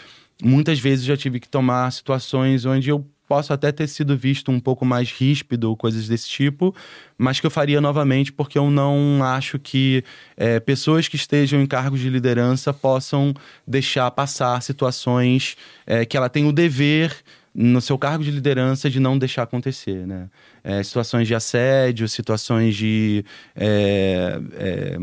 muitas 0.43 0.79
vezes 0.79 1.05
eu 1.07 1.15
já 1.15 1.21
tive 1.21 1.41
que 1.41 1.49
tomar 1.49 1.91
situações 1.93 2.65
onde 2.65 2.89
eu 2.91 3.05
posso 3.31 3.53
até 3.53 3.71
ter 3.71 3.87
sido 3.87 4.17
visto 4.17 4.51
um 4.51 4.59
pouco 4.59 4.85
mais 4.85 5.13
ríspido, 5.13 5.77
coisas 5.77 6.09
desse 6.09 6.29
tipo, 6.29 6.75
mas 7.17 7.39
que 7.39 7.47
eu 7.47 7.51
faria 7.51 7.81
novamente 7.81 8.33
porque 8.33 8.59
eu 8.59 8.69
não 8.73 9.23
acho 9.23 9.57
que 9.57 10.03
é, 10.37 10.59
pessoas 10.59 11.07
que 11.07 11.15
estejam 11.15 11.63
em 11.63 11.67
cargos 11.67 12.01
de 12.01 12.11
liderança 12.11 12.75
possam 12.75 13.33
deixar 13.65 14.11
passar 14.11 14.61
situações 14.63 15.57
é, 15.87 16.05
que 16.05 16.17
ela 16.17 16.29
tem 16.29 16.45
o 16.45 16.53
dever 16.53 17.17
no 17.55 17.81
seu 17.81 17.97
cargo 17.97 18.25
de 18.25 18.33
liderança 18.33 18.91
de 18.91 18.99
não 18.99 19.17
deixar 19.17 19.45
acontecer, 19.45 20.05
né? 20.09 20.29
É, 20.65 20.83
situações 20.83 21.29
de 21.29 21.35
assédio, 21.35 22.09
situações 22.09 22.75
de 22.75 23.25
é, 23.55 24.41
é, 24.55 24.99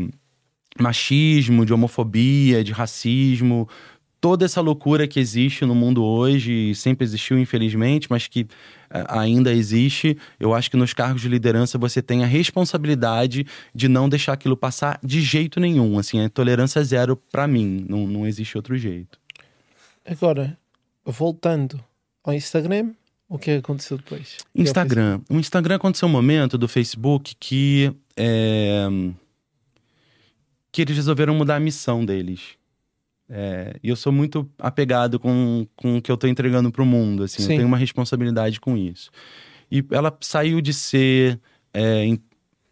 machismo, 0.78 1.64
de 1.64 1.72
homofobia, 1.72 2.62
de 2.62 2.72
racismo, 2.72 3.66
toda 4.20 4.44
essa 4.44 4.60
loucura 4.60 5.06
que 5.06 5.20
existe 5.20 5.64
no 5.64 5.74
mundo 5.74 6.04
hoje, 6.04 6.74
sempre 6.74 7.04
existiu, 7.04 7.38
infelizmente, 7.38 8.08
mas 8.10 8.26
que 8.26 8.46
eh, 8.90 9.04
ainda 9.08 9.52
existe, 9.52 10.16
eu 10.40 10.54
acho 10.54 10.70
que 10.70 10.76
nos 10.76 10.92
cargos 10.92 11.22
de 11.22 11.28
liderança 11.28 11.78
você 11.78 12.02
tem 12.02 12.24
a 12.24 12.26
responsabilidade 12.26 13.46
de 13.74 13.88
não 13.88 14.08
deixar 14.08 14.32
aquilo 14.32 14.56
passar 14.56 14.98
de 15.02 15.20
jeito 15.20 15.60
nenhum. 15.60 15.98
Assim, 15.98 16.20
a 16.20 16.28
tolerância 16.28 16.82
zero 16.82 17.16
para 17.16 17.46
mim, 17.46 17.84
não, 17.88 18.06
não 18.06 18.26
existe 18.26 18.56
outro 18.56 18.76
jeito. 18.76 19.18
Agora, 20.04 20.58
voltando 21.04 21.82
ao 22.24 22.32
Instagram, 22.32 22.92
o 23.28 23.38
que 23.38 23.52
aconteceu 23.52 23.98
depois? 23.98 24.38
Instagram. 24.54 25.20
O 25.28 25.38
Instagram 25.38 25.76
aconteceu 25.76 26.08
um 26.08 26.12
momento 26.12 26.56
do 26.56 26.66
Facebook 26.66 27.34
que. 27.38 27.92
É... 28.16 28.88
que 30.72 30.82
eles 30.82 30.96
resolveram 30.96 31.34
mudar 31.34 31.56
a 31.56 31.60
missão 31.60 32.04
deles. 32.04 32.57
É, 33.30 33.76
e 33.82 33.88
eu 33.88 33.96
sou 33.96 34.12
muito 34.12 34.48
apegado 34.58 35.20
com, 35.20 35.66
com 35.76 35.98
o 35.98 36.02
que 36.02 36.10
eu 36.10 36.14
estou 36.14 36.30
entregando 36.30 36.70
para 36.72 36.82
o 36.82 36.86
mundo, 36.86 37.24
assim, 37.24 37.42
Sim. 37.42 37.52
eu 37.52 37.56
tenho 37.58 37.68
uma 37.68 37.76
responsabilidade 37.76 38.58
com 38.58 38.76
isso. 38.76 39.10
E 39.70 39.84
ela 39.90 40.16
saiu 40.20 40.60
de 40.60 40.72
ser 40.72 41.38
é, 41.74 42.04
em, 42.04 42.18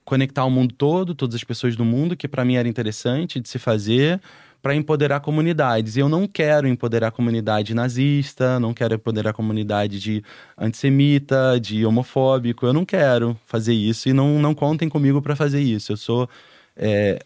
conectar 0.04 0.44
o 0.44 0.50
mundo 0.50 0.74
todo, 0.74 1.14
todas 1.14 1.34
as 1.34 1.44
pessoas 1.44 1.76
do 1.76 1.84
mundo, 1.84 2.16
que 2.16 2.26
para 2.26 2.44
mim 2.44 2.54
era 2.54 2.66
interessante 2.68 3.38
de 3.38 3.48
se 3.48 3.58
fazer, 3.58 4.20
para 4.62 4.74
empoderar 4.74 5.20
comunidades. 5.20 5.96
E 5.96 6.00
eu 6.00 6.08
não 6.08 6.26
quero 6.26 6.66
empoderar 6.66 7.08
a 7.08 7.10
comunidade 7.10 7.74
nazista, 7.74 8.58
não 8.58 8.72
quero 8.72 8.94
empoderar 8.94 9.30
a 9.30 9.32
comunidade 9.32 10.00
de 10.00 10.24
antissemita, 10.58 11.58
de 11.60 11.84
homofóbico, 11.84 12.66
eu 12.66 12.72
não 12.72 12.84
quero 12.84 13.38
fazer 13.46 13.74
isso 13.74 14.08
e 14.08 14.12
não, 14.12 14.38
não 14.40 14.54
contem 14.54 14.88
comigo 14.88 15.20
para 15.20 15.36
fazer 15.36 15.60
isso. 15.60 15.92
Eu 15.92 15.96
sou. 15.96 16.28
É, 16.76 17.18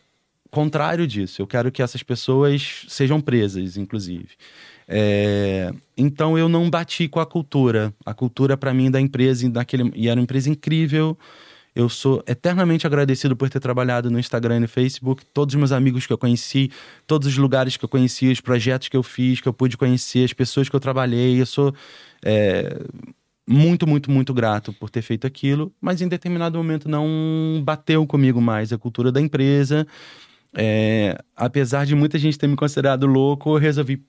contrário 0.51 1.07
disso. 1.07 1.41
Eu 1.41 1.47
quero 1.47 1.71
que 1.71 1.83
essas 1.83 2.03
pessoas 2.03 2.85
sejam 2.89 3.21
presas, 3.21 3.77
inclusive. 3.77 4.29
É, 4.93 5.73
então 5.97 6.37
eu 6.37 6.49
não 6.49 6.69
bati 6.69 7.09
com 7.09 7.21
a 7.21 7.27
cultura. 7.27 7.95
A 8.05 8.13
cultura 8.13 8.57
para 8.57 8.75
mim 8.75 8.91
da 8.91 9.01
empresa 9.01 9.49
daquele 9.49 9.91
e 9.95 10.09
era 10.09 10.19
uma 10.19 10.25
empresa 10.25 10.51
incrível. 10.51 11.17
Eu 11.75 11.89
sou 11.89 12.23
eternamente 12.27 12.85
agradecido 12.85 13.37
por 13.37 13.49
ter 13.49 13.61
trabalhado 13.61 14.11
no 14.11 14.19
Instagram 14.19 14.57
e 14.57 14.61
no 14.61 14.69
Facebook, 14.69 15.25
todos 15.27 15.55
os 15.55 15.59
meus 15.59 15.71
amigos 15.71 16.05
que 16.05 16.13
eu 16.13 16.19
conheci, 16.19 16.69
todos 17.07 17.29
os 17.29 17.37
lugares 17.37 17.77
que 17.77 17.85
eu 17.85 17.89
conheci, 17.89 18.27
os 18.27 18.41
projetos 18.41 18.89
que 18.89 18.97
eu 18.97 19.05
fiz, 19.05 19.41
que 19.41 19.47
eu 19.47 19.53
pude 19.53 19.77
conhecer, 19.77 20.25
as 20.25 20.33
pessoas 20.33 20.69
que 20.69 20.75
eu 20.75 20.81
trabalhei. 20.81 21.41
Eu 21.41 21.47
sou 21.47 21.73
é, 22.25 22.77
muito, 23.49 23.87
muito, 23.87 24.11
muito 24.11 24.35
grato 24.35 24.73
por 24.73 24.91
ter 24.91 25.03
feito 25.03 25.27
aquilo, 25.27 25.73
mas 25.81 26.01
em 26.01 26.09
determinado 26.09 26.59
momento 26.59 26.89
não 26.89 27.63
bateu 27.65 28.05
comigo 28.05 28.41
mais 28.41 28.73
a 28.73 28.79
cultura 28.79 29.13
da 29.13 29.21
empresa 29.21 29.87
é, 30.57 31.17
apesar 31.37 31.87
de 31.87 31.95
muita 31.95 32.19
gente 32.19 32.39
ter 32.39 32.47
me 32.47 32.57
considerado 32.57 33.07
louco, 33.07 33.51
eu 33.51 33.59
resolvi 33.59 34.05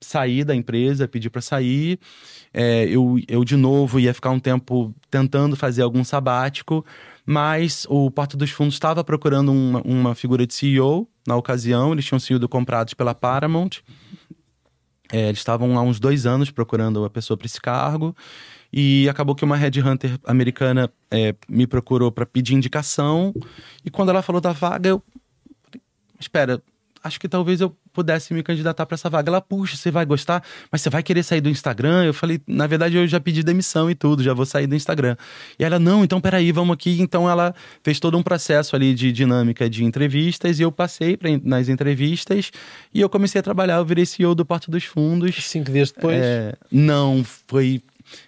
sair 0.00 0.44
da 0.44 0.54
empresa, 0.54 1.08
pedir 1.08 1.30
para 1.30 1.40
sair. 1.40 1.98
É, 2.52 2.84
eu, 2.84 3.18
eu, 3.28 3.44
de 3.44 3.56
novo, 3.56 3.98
ia 3.98 4.12
ficar 4.12 4.30
um 4.30 4.40
tempo 4.40 4.94
tentando 5.10 5.56
fazer 5.56 5.82
algum 5.82 6.04
sabático, 6.04 6.84
mas 7.24 7.86
o 7.88 8.10
Porta 8.10 8.36
dos 8.36 8.50
Fundos 8.50 8.74
estava 8.74 9.02
procurando 9.04 9.52
uma, 9.52 9.80
uma, 9.82 10.14
figura 10.14 10.46
de 10.46 10.54
CEO 10.54 11.08
na 11.26 11.36
ocasião, 11.36 11.92
eles 11.92 12.04
tinham 12.04 12.18
sido 12.18 12.48
comprados 12.48 12.94
pela 12.94 13.14
Paramount. 13.14 13.80
É, 15.12 15.28
eles 15.28 15.38
estavam 15.38 15.78
há 15.78 15.82
uns 15.82 16.00
dois 16.00 16.26
anos 16.26 16.50
procurando 16.50 17.04
a 17.04 17.10
pessoa 17.10 17.36
para 17.36 17.46
esse 17.46 17.60
cargo. 17.60 18.16
E 18.72 19.06
acabou 19.10 19.34
que 19.34 19.44
uma 19.44 19.56
headhunter 19.56 20.18
americana 20.24 20.90
é, 21.10 21.34
me 21.46 21.66
procurou 21.66 22.10
para 22.10 22.24
pedir 22.24 22.54
indicação. 22.54 23.34
E 23.84 23.90
quando 23.90 24.08
ela 24.08 24.22
falou 24.22 24.40
da 24.40 24.52
vaga, 24.52 24.88
eu. 24.88 25.02
Espera, 26.22 26.62
acho 27.02 27.18
que 27.18 27.28
talvez 27.28 27.60
eu 27.60 27.76
pudesse 27.92 28.32
me 28.32 28.42
candidatar 28.42 28.86
para 28.86 28.94
essa 28.94 29.10
vaga. 29.10 29.28
Ela, 29.28 29.40
puxa, 29.40 29.76
você 29.76 29.90
vai 29.90 30.06
gostar, 30.06 30.42
mas 30.70 30.80
você 30.80 30.88
vai 30.88 31.02
querer 31.02 31.22
sair 31.22 31.40
do 31.40 31.48
Instagram? 31.48 32.04
Eu 32.04 32.14
falei, 32.14 32.40
na 32.46 32.66
verdade, 32.66 32.96
eu 32.96 33.06
já 33.06 33.20
pedi 33.20 33.42
demissão 33.42 33.90
e 33.90 33.94
tudo, 33.94 34.22
já 34.22 34.32
vou 34.32 34.46
sair 34.46 34.66
do 34.66 34.74
Instagram. 34.74 35.16
E 35.58 35.64
ela, 35.64 35.78
não, 35.78 36.04
então 36.04 36.20
peraí, 36.20 36.52
vamos 36.52 36.74
aqui. 36.74 37.00
Então 37.00 37.28
ela 37.28 37.54
fez 37.82 37.98
todo 37.98 38.16
um 38.16 38.22
processo 38.22 38.74
ali 38.76 38.94
de 38.94 39.12
dinâmica 39.12 39.68
de 39.68 39.84
entrevistas 39.84 40.58
e 40.58 40.62
eu 40.62 40.72
passei 40.72 41.16
pra, 41.16 41.28
nas 41.42 41.68
entrevistas 41.68 42.50
e 42.94 43.00
eu 43.00 43.08
comecei 43.08 43.40
a 43.40 43.42
trabalhar. 43.42 43.76
Eu 43.76 43.84
virei 43.84 44.06
CEO 44.06 44.34
do 44.34 44.44
Porto 44.44 44.70
dos 44.70 44.84
Fundos. 44.84 45.34
Cinco 45.44 45.70
dias 45.70 45.90
depois? 45.90 46.16
É, 46.16 46.54
não, 46.70 47.24
foi. 47.46 47.82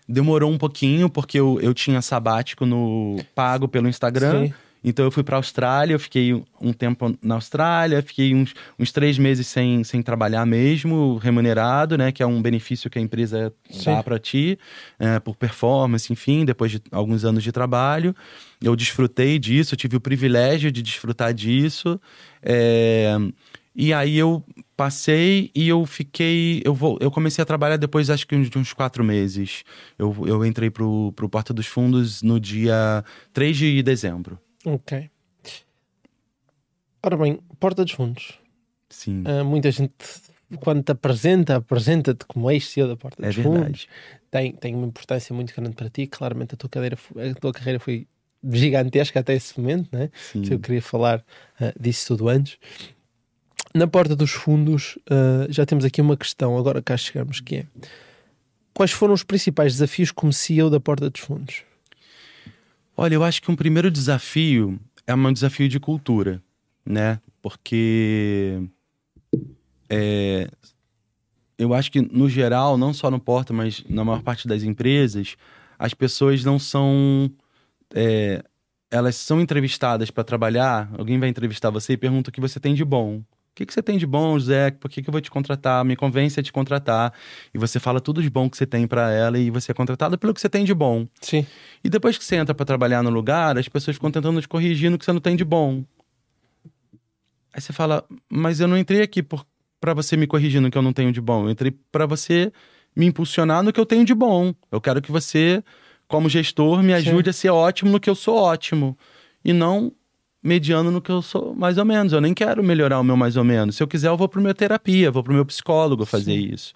Demorou 0.08 0.50
um 0.50 0.56
pouquinho, 0.56 1.10
porque 1.10 1.38
eu, 1.38 1.58
eu 1.60 1.74
tinha 1.74 2.00
sabático 2.00 2.64
no 2.64 3.16
pago 3.34 3.68
pelo 3.68 3.88
Instagram. 3.88 4.46
Sim. 4.46 4.54
Então 4.84 5.04
eu 5.04 5.10
fui 5.10 5.22
para 5.22 5.36
a 5.36 5.38
Austrália, 5.38 5.94
eu 5.94 5.98
fiquei 5.98 6.34
um 6.60 6.72
tempo 6.72 7.16
na 7.22 7.36
Austrália, 7.36 8.02
fiquei 8.02 8.34
uns, 8.34 8.54
uns 8.78 8.92
três 8.92 9.18
meses 9.18 9.46
sem, 9.46 9.82
sem 9.82 10.02
trabalhar 10.02 10.44
mesmo, 10.44 11.16
remunerado, 11.16 11.96
né? 11.96 12.12
Que 12.12 12.22
é 12.22 12.26
um 12.26 12.42
benefício 12.42 12.90
que 12.90 12.98
a 12.98 13.02
empresa 13.02 13.52
Sim. 13.70 13.86
dá 13.86 14.02
para 14.02 14.18
ti, 14.18 14.58
é, 14.98 15.18
por 15.18 15.36
performance, 15.36 16.12
enfim, 16.12 16.44
depois 16.44 16.70
de 16.72 16.82
alguns 16.92 17.24
anos 17.24 17.42
de 17.42 17.50
trabalho. 17.50 18.14
Eu 18.62 18.76
desfrutei 18.76 19.38
disso, 19.38 19.72
eu 19.72 19.78
tive 19.78 19.96
o 19.96 20.00
privilégio 20.00 20.70
de 20.70 20.82
desfrutar 20.82 21.32
disso. 21.32 21.98
É, 22.42 23.16
e 23.74 23.92
aí 23.92 24.16
eu 24.16 24.44
passei 24.76 25.50
e 25.54 25.68
eu 25.68 25.84
fiquei. 25.84 26.62
Eu, 26.64 26.74
vou, 26.74 26.96
eu 27.00 27.10
comecei 27.10 27.42
a 27.42 27.46
trabalhar 27.46 27.76
depois, 27.76 28.08
acho 28.08 28.26
que 28.26 28.38
de 28.38 28.58
uns 28.58 28.72
quatro 28.72 29.02
meses. 29.02 29.64
Eu, 29.98 30.14
eu 30.26 30.44
entrei 30.44 30.70
pro, 30.70 31.12
pro 31.16 31.28
Porta 31.28 31.52
dos 31.52 31.66
Fundos 31.66 32.22
no 32.22 32.38
dia 32.38 33.04
3 33.32 33.56
de 33.56 33.82
dezembro. 33.82 34.38
Ok. 34.64 35.10
Ora 37.02 37.16
bem, 37.16 37.38
Porta 37.60 37.84
dos 37.84 37.92
Fundos. 37.92 38.38
Sim. 38.88 39.22
Uh, 39.22 39.44
muita 39.44 39.70
gente, 39.70 39.92
quando 40.60 40.82
te 40.82 40.92
apresenta, 40.92 41.56
apresenta-te 41.56 42.24
como 42.24 42.50
ex-CEO 42.50 42.88
da 42.88 42.96
Porta 42.96 43.22
é 43.22 43.26
dos 43.26 43.36
verdade. 43.36 43.64
Fundos. 43.64 43.88
Tem, 44.30 44.52
tem 44.52 44.74
uma 44.74 44.86
importância 44.86 45.34
muito 45.34 45.54
grande 45.54 45.74
para 45.74 45.90
ti. 45.90 46.06
Claramente 46.06 46.54
a 46.54 46.56
tua, 46.56 46.70
cadeira, 46.70 46.96
a 46.96 47.40
tua 47.40 47.52
carreira 47.52 47.78
foi 47.78 48.06
gigantesca 48.50 49.20
até 49.20 49.34
esse 49.34 49.58
momento, 49.58 49.88
né? 49.92 50.10
Sim. 50.32 50.44
Se 50.44 50.52
eu 50.52 50.58
queria 50.58 50.82
falar 50.82 51.18
uh, 51.60 51.72
disso 51.78 52.08
tudo 52.08 52.28
antes. 52.28 52.58
Na 53.74 53.86
Porta 53.86 54.14
dos 54.14 54.30
Fundos, 54.30 54.96
uh, 55.10 55.50
já 55.50 55.66
temos 55.66 55.84
aqui 55.84 56.00
uma 56.00 56.16
questão, 56.16 56.56
agora 56.56 56.80
cá 56.80 56.96
chegamos, 56.96 57.40
que 57.40 57.56
é 57.56 57.66
quais 58.72 58.90
foram 58.90 59.14
os 59.14 59.22
principais 59.22 59.74
desafios 59.74 60.10
como 60.10 60.32
CEO 60.32 60.68
da 60.68 60.80
Porta 60.80 61.08
dos 61.08 61.20
Fundos? 61.20 61.62
Olha, 62.96 63.14
eu 63.14 63.24
acho 63.24 63.42
que 63.42 63.50
um 63.50 63.56
primeiro 63.56 63.90
desafio 63.90 64.78
é 65.06 65.14
um 65.14 65.32
desafio 65.32 65.68
de 65.68 65.80
cultura, 65.80 66.42
né? 66.86 67.20
Porque 67.42 68.62
é, 69.88 70.48
eu 71.58 71.74
acho 71.74 71.90
que, 71.90 72.00
no 72.00 72.28
geral, 72.28 72.76
não 72.76 72.92
só 72.92 73.10
no 73.10 73.20
Porta, 73.20 73.52
mas 73.52 73.84
na 73.88 74.04
maior 74.04 74.22
parte 74.22 74.48
das 74.48 74.62
empresas, 74.62 75.36
as 75.78 75.94
pessoas 75.94 76.44
não 76.44 76.58
são. 76.58 77.30
É, 77.94 78.42
elas 78.90 79.16
são 79.16 79.40
entrevistadas 79.40 80.10
para 80.10 80.24
trabalhar. 80.24 80.90
Alguém 80.96 81.18
vai 81.18 81.28
entrevistar 81.28 81.70
você 81.70 81.94
e 81.94 81.96
pergunta 81.96 82.30
o 82.30 82.32
que 82.32 82.40
você 82.40 82.60
tem 82.60 82.74
de 82.74 82.84
bom. 82.84 83.22
O 83.54 83.56
que, 83.56 83.64
que 83.64 83.72
você 83.72 83.80
tem 83.80 83.96
de 83.96 84.04
bom, 84.04 84.36
José? 84.36 84.72
Por 84.72 84.90
que, 84.90 85.00
que 85.00 85.08
eu 85.08 85.12
vou 85.12 85.20
te 85.20 85.30
contratar? 85.30 85.84
Me 85.84 85.94
convence 85.94 86.40
a 86.40 86.42
te 86.42 86.52
contratar. 86.52 87.14
E 87.54 87.58
você 87.58 87.78
fala 87.78 88.00
tudo 88.00 88.20
de 88.20 88.28
bom 88.28 88.50
que 88.50 88.56
você 88.56 88.66
tem 88.66 88.84
para 88.84 89.12
ela 89.12 89.38
e 89.38 89.48
você 89.48 89.70
é 89.70 89.74
contratado 89.74 90.18
pelo 90.18 90.34
que 90.34 90.40
você 90.40 90.48
tem 90.48 90.64
de 90.64 90.74
bom. 90.74 91.06
Sim. 91.20 91.46
E 91.84 91.88
depois 91.88 92.18
que 92.18 92.24
você 92.24 92.34
entra 92.34 92.52
para 92.52 92.66
trabalhar 92.66 93.00
no 93.00 93.10
lugar, 93.10 93.56
as 93.56 93.68
pessoas 93.68 93.94
ficam 93.94 94.10
tentando 94.10 94.40
te 94.40 94.48
corrigir 94.48 94.90
no 94.90 94.98
que 94.98 95.04
você 95.04 95.12
não 95.12 95.20
tem 95.20 95.36
de 95.36 95.44
bom. 95.44 95.84
Aí 97.52 97.60
você 97.60 97.72
fala, 97.72 98.04
mas 98.28 98.58
eu 98.58 98.66
não 98.66 98.76
entrei 98.76 99.02
aqui 99.02 99.22
para 99.22 99.94
você 99.94 100.16
me 100.16 100.26
corrigir 100.26 100.60
no 100.60 100.68
que 100.68 100.76
eu 100.76 100.82
não 100.82 100.92
tenho 100.92 101.12
de 101.12 101.20
bom. 101.20 101.44
Eu 101.44 101.50
entrei 101.50 101.70
para 101.92 102.06
você 102.06 102.52
me 102.96 103.06
impulsionar 103.06 103.62
no 103.62 103.72
que 103.72 103.78
eu 103.78 103.86
tenho 103.86 104.04
de 104.04 104.14
bom. 104.16 104.52
Eu 104.72 104.80
quero 104.80 105.00
que 105.00 105.12
você, 105.12 105.62
como 106.08 106.28
gestor, 106.28 106.82
me 106.82 106.92
ajude 106.92 107.26
Sim. 107.26 107.30
a 107.30 107.32
ser 107.32 107.50
ótimo 107.50 107.92
no 107.92 108.00
que 108.00 108.10
eu 108.10 108.16
sou 108.16 108.34
ótimo. 108.34 108.98
E 109.44 109.52
não 109.52 109.92
mediano 110.44 110.90
no 110.90 111.00
que 111.00 111.10
eu 111.10 111.22
sou 111.22 111.54
mais 111.54 111.78
ou 111.78 111.84
menos. 111.84 112.12
Eu 112.12 112.20
nem 112.20 112.34
quero 112.34 112.62
melhorar 112.62 113.00
o 113.00 113.04
meu 113.04 113.16
mais 113.16 113.36
ou 113.36 113.42
menos. 113.42 113.76
Se 113.76 113.82
eu 113.82 113.88
quiser, 113.88 114.08
eu 114.08 114.16
vou 114.16 114.28
para 114.28 114.40
minha 114.40 114.54
terapia, 114.54 115.10
vou 115.10 115.24
para 115.24 115.32
o 115.32 115.34
meu 115.34 115.46
psicólogo 115.46 116.04
fazer 116.04 116.32
Sim. 116.32 116.50
isso. 116.52 116.74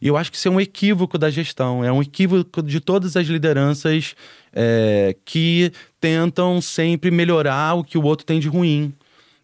E 0.00 0.08
eu 0.08 0.16
acho 0.16 0.30
que 0.30 0.36
isso 0.36 0.46
é 0.46 0.50
um 0.50 0.60
equívoco 0.60 1.16
da 1.16 1.30
gestão, 1.30 1.82
é 1.82 1.90
um 1.90 2.02
equívoco 2.02 2.62
de 2.62 2.80
todas 2.80 3.16
as 3.16 3.26
lideranças 3.26 4.14
é, 4.52 5.16
que 5.24 5.72
tentam 5.98 6.60
sempre 6.60 7.10
melhorar 7.10 7.74
o 7.74 7.82
que 7.82 7.96
o 7.96 8.02
outro 8.04 8.26
tem 8.26 8.38
de 8.38 8.46
ruim. 8.46 8.92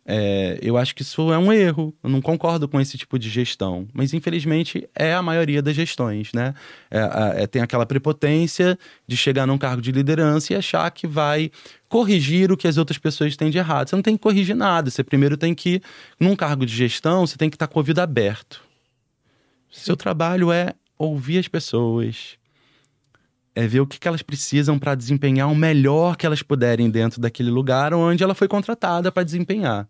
É, 0.05 0.59
eu 0.61 0.77
acho 0.77 0.95
que 0.95 1.03
isso 1.03 1.33
é 1.33 1.39
um 1.39 1.53
erro. 1.53 1.95
Eu 2.03 2.11
não 2.11 2.21
concordo 2.21 2.69
com 2.69 2.81
esse 2.81 2.99
tipo 2.99 3.19
de 3.19 3.29
gestão. 3.29 3.87
Mas, 3.93 4.13
infelizmente, 4.13 4.89
é 4.95 5.15
a 5.15 5.23
maioria 5.23 5.63
das 5.63 5.77
gestões, 5.77 6.33
né? 6.33 6.55
É, 6.91 7.43
é, 7.43 7.47
tem 7.47 7.63
aquela 7.63 7.87
prepotência 7.87 8.79
de 9.07 9.17
chegar 9.17 9.47
num 9.47 9.59
cargo 9.59 9.81
de 9.81 9.93
liderança 9.93 10.53
e 10.53 10.57
achar 10.57 10.91
que 10.91 11.07
vai 11.07 11.51
corrigir 11.89 12.51
o 12.51 12.57
que 12.57 12.67
as 12.67 12.79
outras 12.79 12.99
pessoas 12.99 13.37
têm 13.37 13.51
de 13.51 13.59
errado. 13.59 13.89
Você 13.89 13.97
não 13.97 14.03
tem 14.03 14.17
que 14.17 14.23
corrigir 14.23 14.57
nada. 14.57 14.91
Você 14.91 15.05
primeiro 15.05 15.37
tem 15.37 15.55
que, 15.55 15.81
num 16.19 16.35
cargo 16.35 16.67
de 16.67 16.75
gestão, 16.75 17.27
você 17.27 17.37
tem 17.37 17.49
que 17.49 17.57
estar 17.57 17.69
com 17.69 17.79
o 17.79 17.81
ouvido 17.81 18.01
aberto. 18.01 18.63
Seu 19.71 19.97
trabalho 19.97 20.53
é 20.53 20.75
ouvir 20.99 21.39
as 21.39 21.49
pessoas, 21.49 22.37
é 23.55 23.67
ver 23.67 23.81
o 23.81 23.87
que, 23.87 23.99
que 23.99 24.09
elas 24.09 24.23
precisam 24.23 24.79
para 24.79 24.95
desempenhar 24.95 25.51
o 25.51 25.55
melhor 25.55 26.17
que 26.17 26.25
elas 26.25 26.43
puderem 26.43 26.91
dentro 26.91 27.21
daquele 27.21 27.51
lugar 27.51 27.93
onde 27.93 28.23
ela 28.23 28.35
foi 28.35 28.49
contratada 28.49 29.13
para 29.13 29.23
desempenhar. 29.23 29.87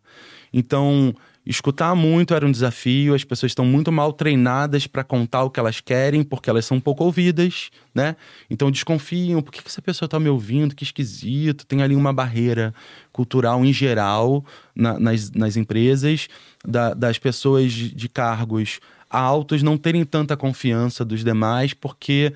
Então, 0.53 1.15
escutar 1.47 1.95
muito 1.95 2.35
era 2.35 2.47
um 2.47 2.51
desafio, 2.51 3.15
as 3.15 3.25
pessoas 3.25 3.51
estão 3.51 3.65
muito 3.65 3.91
mal 3.91 4.13
treinadas 4.13 4.87
para 4.87 5.03
contar 5.03 5.45
o 5.45 5.51
que 5.51 5.59
elas 5.59 5.81
querem, 5.81 6.23
porque 6.23 6.51
elas 6.51 6.65
são 6.65 6.81
pouco 6.81 7.05
ouvidas, 7.05 7.71
né? 7.95 8.17
Então 8.51 8.71
desconfiam, 8.71 9.41
por 9.41 9.53
que, 9.53 9.63
que 9.63 9.69
essa 9.69 9.83
pessoa 9.83 10.07
está 10.07 10.21
me 10.21 10.29
ouvindo? 10.29 10.75
Que 10.75 10.85
esquisito. 10.85 11.67
Tem 11.67 11.83
ali 11.83 11.95
uma 11.95 12.13
barreira 12.13 12.75
cultural 13.13 13.65
em 13.65 13.73
geral 13.73 14.45
na, 14.75 14.99
nas, 14.99 15.31
nas 15.31 15.57
empresas, 15.57 16.29
da, 16.65 16.95
das 16.95 17.19
pessoas 17.19 17.73
de, 17.73 17.95
de 17.95 18.09
cargos 18.09 18.81
altos 19.09 19.63
não 19.63 19.77
terem 19.77 20.05
tanta 20.05 20.37
confiança 20.37 21.05
dos 21.05 21.23
demais, 21.23 21.75
porque 21.75 22.33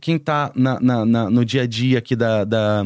quem 0.00 0.16
está 0.16 0.52
na, 0.54 0.80
na, 0.80 1.04
na, 1.04 1.30
no 1.30 1.44
dia 1.44 1.62
a 1.62 1.66
dia 1.66 1.98
aqui 1.98 2.14
da, 2.16 2.44
da 2.44 2.84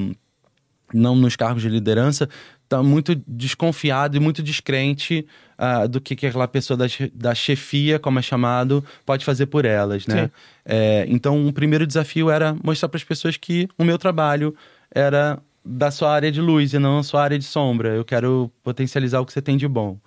não 0.93 1.15
nos 1.15 1.37
cargos 1.37 1.63
de 1.63 1.69
liderança, 1.69 2.29
está 2.65 2.83
muito 2.83 3.21
desconfiado 3.27 4.17
e 4.17 4.21
muito 4.21 4.43
descrente 4.43 5.27
uh, 5.59 5.89
do 5.89 6.01
que, 6.01 6.15
que 6.15 6.27
aquela 6.27 6.47
pessoa 6.47 6.77
da, 6.77 6.87
da 7.13 7.35
chefia, 7.35 7.99
como 7.99 8.19
é 8.19 8.23
chamado, 8.23 8.85
pode 9.05 9.25
fazer 9.25 9.47
por 9.47 9.65
elas, 9.65 10.07
né? 10.07 10.31
É, 10.65 11.05
então, 11.09 11.49
o 11.49 11.53
primeiro 11.53 11.85
desafio 11.85 12.31
era 12.31 12.57
mostrar 12.63 12.89
para 12.89 12.99
as 12.99 13.05
pessoas 13.05 13.37
que 13.37 13.69
o 13.77 13.85
meu 13.85 13.99
trabalho 13.99 14.55
era 14.91 15.41
da 15.65 15.91
sua 15.91 16.13
área 16.13 16.31
de 16.31 16.41
luz 16.41 16.73
e 16.73 16.79
não 16.79 16.99
a 16.99 17.03
sua 17.03 17.23
área 17.23 17.39
de 17.39 17.45
sombra. 17.45 17.91
Eu 17.91 18.05
quero 18.05 18.51
potencializar 18.63 19.21
o 19.21 19.27
que 19.27 19.33
você 19.33 19.43
tem 19.43 19.57
de 19.57 19.67
bom. 19.67 19.99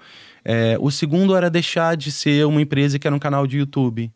É, 0.44 0.78
o 0.80 0.90
segundo 0.90 1.36
era 1.36 1.50
deixar 1.50 1.96
de 1.96 2.12
ser 2.12 2.46
uma 2.46 2.62
empresa 2.62 2.98
que 2.98 3.06
era 3.06 3.16
um 3.16 3.20
canal 3.20 3.46
de 3.46 3.58
YouTube. 3.58 4.12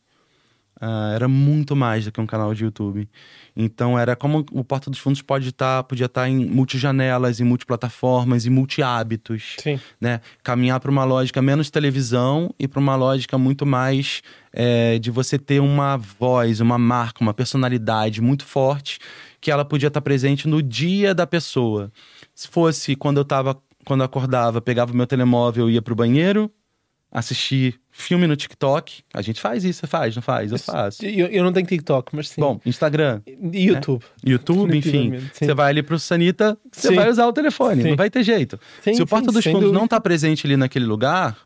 Uh, 0.80 1.16
era 1.16 1.28
muito 1.28 1.76
mais 1.76 2.06
do 2.06 2.12
que 2.12 2.22
um 2.22 2.28
canal 2.28 2.54
de 2.54 2.64
YouTube. 2.64 3.10
Então 3.56 3.98
era 3.98 4.16
como 4.16 4.46
o 4.52 4.64
Porta 4.64 4.92
dos 4.92 5.00
Fundos 5.00 5.24
pode 5.24 5.50
estar, 5.50 5.78
tá, 5.78 5.84
podia 5.84 6.06
estar 6.06 6.22
tá 6.22 6.30
em 6.30 6.46
multijanelas, 6.46 7.40
em 7.40 7.44
multiplataformas, 7.44 8.46
e 8.46 8.50
multi-hábitos. 8.52 9.56
Né? 10.00 10.22
Caminhar 10.44 10.80
para 10.80 10.92
uma 10.92 11.04
lógica 11.04 11.42
menos 11.42 11.72
televisão 11.72 12.54
e 12.60 12.68
para 12.68 12.80
uma 12.80 12.96
lógica 12.96 13.40
muito 13.40 13.66
mais 13.66 14.22
é, 14.54 15.00
de 15.00 15.10
você 15.10 15.40
ter 15.40 15.60
uma 15.60 15.98
voz, 15.98 16.60
uma 16.60 16.78
marca, 16.78 17.24
uma 17.24 17.34
personalidade 17.34 18.22
muito 18.22 18.46
forte 18.46 19.00
que 19.42 19.50
ela 19.50 19.66
podia 19.66 19.88
estar 19.88 20.02
tá 20.02 20.04
presente 20.04 20.48
no 20.48 20.62
dia 20.62 21.16
da 21.16 21.26
pessoa. 21.26 21.92
Se 22.36 22.48
fosse 22.48 22.96
quando 22.96 23.18
eu 23.18 23.24
estava, 23.24 23.60
quando 23.84 24.02
eu 24.02 24.06
acordava, 24.06 24.62
pegava 24.62 24.94
o 24.94 24.96
meu 24.96 25.08
telemóvel 25.08 25.70
e 25.70 25.74
ia 25.74 25.82
para 25.82 25.94
o 25.94 25.96
banheiro, 25.96 26.52
assistir 27.12 27.80
filme 27.90 28.28
no 28.28 28.36
TikTok. 28.36 29.04
A 29.14 29.22
gente 29.22 29.42
faz 29.42 29.64
isso, 29.64 29.80
você 29.80 29.88
faz, 29.88 30.16
não 30.16 30.22
faz? 30.22 30.52
Eu 30.52 30.60
faço. 30.60 31.06
Eu, 31.06 31.28
eu 31.28 31.44
não 31.44 31.52
tenho 31.52 31.66
TikTok, 31.66 32.16
mas 32.16 32.30
sim. 32.30 32.42
Bom, 32.42 32.60
Instagram. 32.66 33.22
E 33.26 33.68
YouTube. 33.68 34.04
Né? 34.04 34.32
YouTube, 34.32 34.78
enfim. 34.78 35.14
Você 35.34 35.54
vai 35.54 35.72
ali 35.72 35.82
pro 35.82 35.98
Sanita, 35.98 36.58
você 36.72 36.94
vai 36.94 37.10
usar 37.10 37.26
o 37.28 37.34
telefone, 37.34 37.82
sim. 37.82 37.90
não 37.90 37.96
vai 37.98 38.10
ter 38.10 38.24
jeito. 38.24 38.60
Sim, 38.82 38.94
Se 38.94 39.02
o 39.02 39.08
Porta 39.08 39.32
dos 39.32 39.44
Fundos 39.44 39.72
não 39.72 39.88
tá 39.88 40.00
presente 40.00 40.46
ali 40.46 40.58
naquele 40.58 40.86
lugar, 40.86 41.38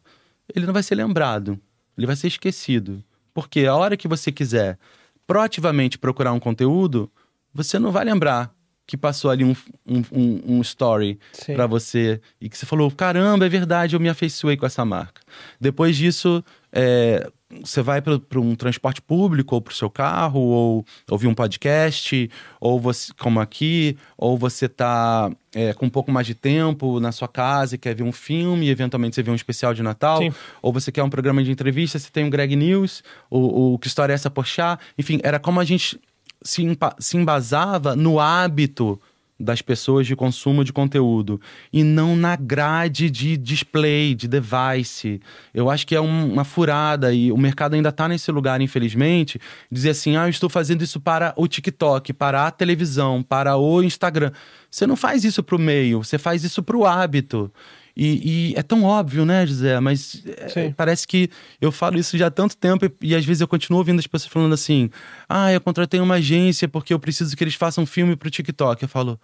ele 0.53 0.65
não 0.65 0.73
vai 0.73 0.83
ser 0.83 0.95
lembrado. 0.95 1.59
Ele 1.97 2.07
vai 2.07 2.15
ser 2.15 2.27
esquecido. 2.27 3.03
Porque 3.33 3.65
a 3.65 3.75
hora 3.75 3.95
que 3.95 4.07
você 4.07 4.31
quiser 4.31 4.77
proativamente 5.25 5.97
procurar 5.97 6.33
um 6.33 6.39
conteúdo, 6.39 7.09
você 7.53 7.79
não 7.79 7.91
vai 7.91 8.03
lembrar 8.03 8.53
que 8.91 8.97
passou 8.97 9.31
ali 9.31 9.45
um, 9.45 9.55
um, 9.88 10.03
um, 10.11 10.41
um 10.57 10.61
story 10.61 11.18
para 11.45 11.65
você 11.65 12.19
e 12.41 12.49
que 12.49 12.57
você 12.57 12.65
falou: 12.65 12.91
caramba, 12.91 13.45
é 13.45 13.49
verdade, 13.49 13.95
eu 13.95 14.01
me 14.01 14.09
afeiçoei 14.09 14.57
com 14.57 14.65
essa 14.65 14.84
marca. 14.84 15.22
Depois 15.61 15.95
disso, 15.95 16.43
é, 16.73 17.31
você 17.63 17.81
vai 17.81 18.01
para 18.01 18.19
um 18.38 18.53
transporte 18.53 19.01
público 19.01 19.55
ou 19.55 19.61
para 19.61 19.72
o 19.72 19.76
seu 19.76 19.89
carro, 19.89 20.41
ou 20.41 20.85
ouvir 21.09 21.27
um 21.27 21.34
podcast, 21.34 22.30
ou 22.59 22.81
você, 22.81 23.13
como 23.18 23.39
aqui, 23.39 23.95
ou 24.18 24.38
você 24.38 24.65
está 24.65 25.31
é, 25.55 25.73
com 25.73 25.85
um 25.85 25.89
pouco 25.89 26.11
mais 26.11 26.27
de 26.27 26.35
tempo 26.35 26.99
na 26.99 27.13
sua 27.13 27.30
casa 27.30 27.76
e 27.76 27.77
quer 27.77 27.95
ver 27.95 28.03
um 28.03 28.11
filme, 28.11 28.65
e 28.65 28.69
eventualmente 28.72 29.15
você 29.15 29.23
vê 29.23 29.31
um 29.31 29.35
especial 29.35 29.73
de 29.73 29.81
Natal, 29.81 30.18
Sim. 30.18 30.34
ou 30.61 30.73
você 30.73 30.91
quer 30.91 31.03
um 31.03 31.09
programa 31.09 31.41
de 31.41 31.49
entrevista, 31.49 31.97
você 31.97 32.11
tem 32.11 32.27
o 32.27 32.30
Greg 32.30 32.57
News, 32.57 33.05
o, 33.30 33.73
o 33.73 33.80
Que 33.80 33.88
História 33.88 34.11
é 34.11 34.15
essa 34.15 34.30
Pochá, 34.30 34.77
enfim, 34.97 35.22
era 35.23 35.39
como 35.39 35.61
a 35.61 35.63
gente 35.63 35.97
se, 36.43 36.63
se 36.99 37.18
embasava 37.18 37.95
no 37.95 38.19
hábito 38.19 38.99
das 39.41 39.61
pessoas 39.61 40.05
de 40.05 40.15
consumo 40.15 40.63
de 40.63 40.72
conteúdo 40.72 41.41
e 41.73 41.84
não 41.84 42.15
na 42.15 42.35
grade 42.35 43.09
de 43.09 43.35
display, 43.35 44.13
de 44.13 44.27
device. 44.27 45.19
Eu 45.53 45.69
acho 45.69 45.85
que 45.85 45.95
é 45.95 46.01
um, 46.01 46.31
uma 46.31 46.43
furada 46.43 47.13
e 47.13 47.31
o 47.31 47.38
mercado 47.38 47.73
ainda 47.73 47.89
está 47.89 48.07
nesse 48.07 48.31
lugar, 48.31 48.61
infelizmente, 48.61 49.39
dizer 49.72 49.89
assim: 49.89 50.15
ah, 50.15 50.26
eu 50.26 50.30
estou 50.30 50.49
fazendo 50.49 50.84
isso 50.84 50.99
para 50.99 51.34
o 51.35 51.47
TikTok, 51.47 52.13
para 52.13 52.47
a 52.47 52.51
televisão, 52.51 53.23
para 53.23 53.57
o 53.57 53.81
Instagram. 53.81 54.31
Você 54.69 54.85
não 54.88 54.95
faz 54.95 55.26
isso 55.26 55.43
para 55.43 55.55
o 55.55 55.59
meio, 55.59 56.03
você 56.03 56.18
faz 56.18 56.43
isso 56.43 56.63
para 56.63 56.77
o 56.77 56.85
hábito. 56.85 57.51
E, 57.95 58.51
e, 58.51 58.55
é 58.55 58.63
tão 58.63 58.84
óbvio, 58.84 59.26
né, 59.26 59.45
José? 59.45 59.80
Mas 59.80 60.23
é, 60.55 60.69
parece 60.72 61.07
que 61.07 61.30
eu 61.59 61.72
falo 61.72 61.97
isso 61.97 62.18
já 62.18 62.27
há 62.27 62.31
tanto 62.31 62.55
tempo 62.55 62.85
e, 62.85 62.91
e, 63.01 63.15
às 63.15 63.26
vezes 63.26 63.41
eu 63.41 63.47
continuo 63.47 63.80
ouvindo 63.80 63.99
as 63.99 64.07
pessoas 64.07 64.31
falando 64.31 64.53
assim: 64.53 64.89
ah, 65.27 65.51
eu 65.51 65.59
contratei 65.61 65.99
uma 65.99 66.15
agência 66.15 66.68
porque 66.68 66.93
eu 66.93 66.99
preciso 66.99 67.35
que 67.35 67.43
eles 67.43 67.55
façam 67.55 67.85
filme 67.85 68.15
pro 68.15 68.30
TikTok. 68.30 68.81
Eu 68.81 68.89
falo, 68.89 69.19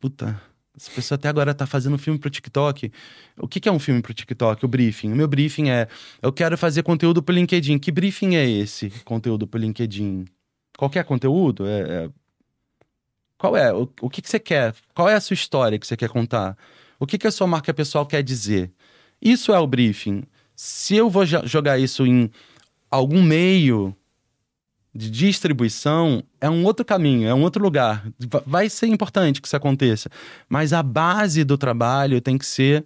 puta, 0.00 0.40
essa 0.76 0.90
pessoa 0.92 1.16
até 1.16 1.28
agora 1.28 1.52
tá 1.52 1.66
fazendo 1.66 1.98
filme 1.98 2.18
pro 2.18 2.30
TikTok. 2.30 2.92
O 3.36 3.48
que, 3.48 3.60
que 3.60 3.68
é 3.68 3.72
um 3.72 3.78
filme 3.78 4.00
pro 4.00 4.14
TikTok? 4.14 4.64
O 4.64 4.68
briefing. 4.68 5.12
O 5.12 5.16
meu 5.16 5.28
briefing 5.28 5.70
é: 5.70 5.88
eu 6.22 6.32
quero 6.32 6.56
fazer 6.56 6.82
conteúdo 6.82 7.22
pro 7.22 7.34
LinkedIn. 7.34 7.78
Que 7.78 7.90
briefing 7.90 8.36
é 8.36 8.48
esse? 8.48 8.90
Conteúdo 9.04 9.46
pro 9.46 9.60
LinkedIn. 9.60 10.24
Qualquer 10.78 11.04
conteúdo? 11.04 11.66
É, 11.66 11.80
é... 11.80 12.10
Qual 13.36 13.56
é? 13.56 13.72
O, 13.72 13.88
o 14.00 14.08
que, 14.08 14.22
que 14.22 14.30
você 14.30 14.38
quer? 14.38 14.74
Qual 14.94 15.08
é 15.08 15.14
a 15.14 15.20
sua 15.20 15.34
história 15.34 15.78
que 15.78 15.86
você 15.86 15.96
quer 15.96 16.08
contar? 16.08 16.56
O 17.00 17.06
que, 17.06 17.16
que 17.16 17.26
a 17.26 17.32
sua 17.32 17.46
marca 17.46 17.72
pessoal 17.72 18.04
quer 18.04 18.22
dizer? 18.22 18.70
Isso 19.20 19.52
é 19.52 19.58
o 19.58 19.66
briefing. 19.66 20.22
Se 20.54 20.94
eu 20.94 21.08
vou 21.08 21.24
jogar 21.24 21.78
isso 21.78 22.06
em 22.06 22.30
algum 22.90 23.22
meio 23.22 23.96
de 24.94 25.10
distribuição, 25.10 26.22
é 26.38 26.50
um 26.50 26.62
outro 26.64 26.84
caminho, 26.84 27.26
é 27.26 27.32
um 27.32 27.42
outro 27.42 27.62
lugar. 27.62 28.06
Vai 28.44 28.68
ser 28.68 28.86
importante 28.86 29.40
que 29.40 29.46
isso 29.46 29.56
aconteça. 29.56 30.10
Mas 30.46 30.74
a 30.74 30.82
base 30.82 31.42
do 31.42 31.56
trabalho 31.56 32.20
tem 32.20 32.36
que 32.36 32.44
ser 32.44 32.84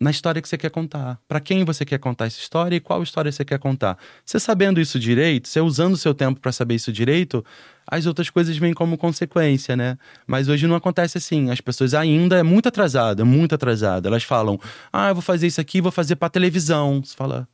na 0.00 0.10
história 0.10 0.42
que 0.42 0.48
você 0.48 0.58
quer 0.58 0.70
contar. 0.70 1.20
Para 1.28 1.38
quem 1.38 1.64
você 1.64 1.84
quer 1.84 1.98
contar 1.98 2.26
essa 2.26 2.40
história 2.40 2.74
e 2.74 2.80
qual 2.80 3.02
história 3.02 3.30
você 3.30 3.44
quer 3.44 3.58
contar. 3.60 3.96
Você 4.24 4.40
sabendo 4.40 4.80
isso 4.80 4.98
direito, 4.98 5.46
você 5.46 5.60
usando 5.60 5.94
o 5.94 5.98
seu 5.98 6.12
tempo 6.12 6.40
para 6.40 6.50
saber 6.50 6.74
isso 6.74 6.92
direito, 6.92 7.44
as 7.86 8.06
outras 8.06 8.30
coisas 8.30 8.56
vêm 8.56 8.72
como 8.72 8.96
consequência, 8.96 9.76
né? 9.76 9.98
Mas 10.26 10.48
hoje 10.48 10.66
não 10.66 10.76
acontece 10.76 11.18
assim. 11.18 11.50
As 11.50 11.60
pessoas 11.60 11.94
ainda 11.94 12.38
é 12.38 12.42
muito 12.42 12.68
atrasada, 12.68 13.24
muito 13.24 13.54
atrasada. 13.54 14.08
Elas 14.08 14.24
falam: 14.24 14.58
"Ah, 14.92 15.08
eu 15.08 15.14
vou 15.14 15.22
fazer 15.22 15.46
isso 15.46 15.60
aqui, 15.60 15.80
vou 15.80 15.92
fazer 15.92 16.16
para 16.16 16.28
televisão". 16.28 17.02
Você 17.04 17.14
fala: 17.16 17.48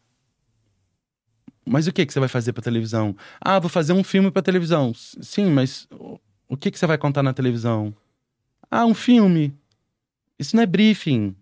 mas 1.65 1.87
o 1.87 1.93
que, 1.93 2.05
que 2.05 2.13
você 2.13 2.19
vai 2.19 2.29
fazer 2.29 2.53
para 2.53 2.63
televisão? 2.63 3.15
Ah, 3.41 3.59
vou 3.61 3.69
fazer 3.69 3.93
um 3.93 4.03
filme 4.03 4.31
para 4.31 4.43
televisão. 4.43 4.93
Sim, 4.95 5.47
mas 5.47 5.87
o 6.49 6.57
que, 6.57 6.71
que 6.71 6.79
você 6.79 6.87
vai 6.87 6.99
contar 6.99 7.23
na 7.23 7.33
televisão? 7.33 7.95
Ah, 8.69 8.85
um 8.85 8.95
filme. 8.95 9.55
Isso 10.39 10.57
não 10.57 10.63
é 10.63 10.67
briefing. 10.67 11.35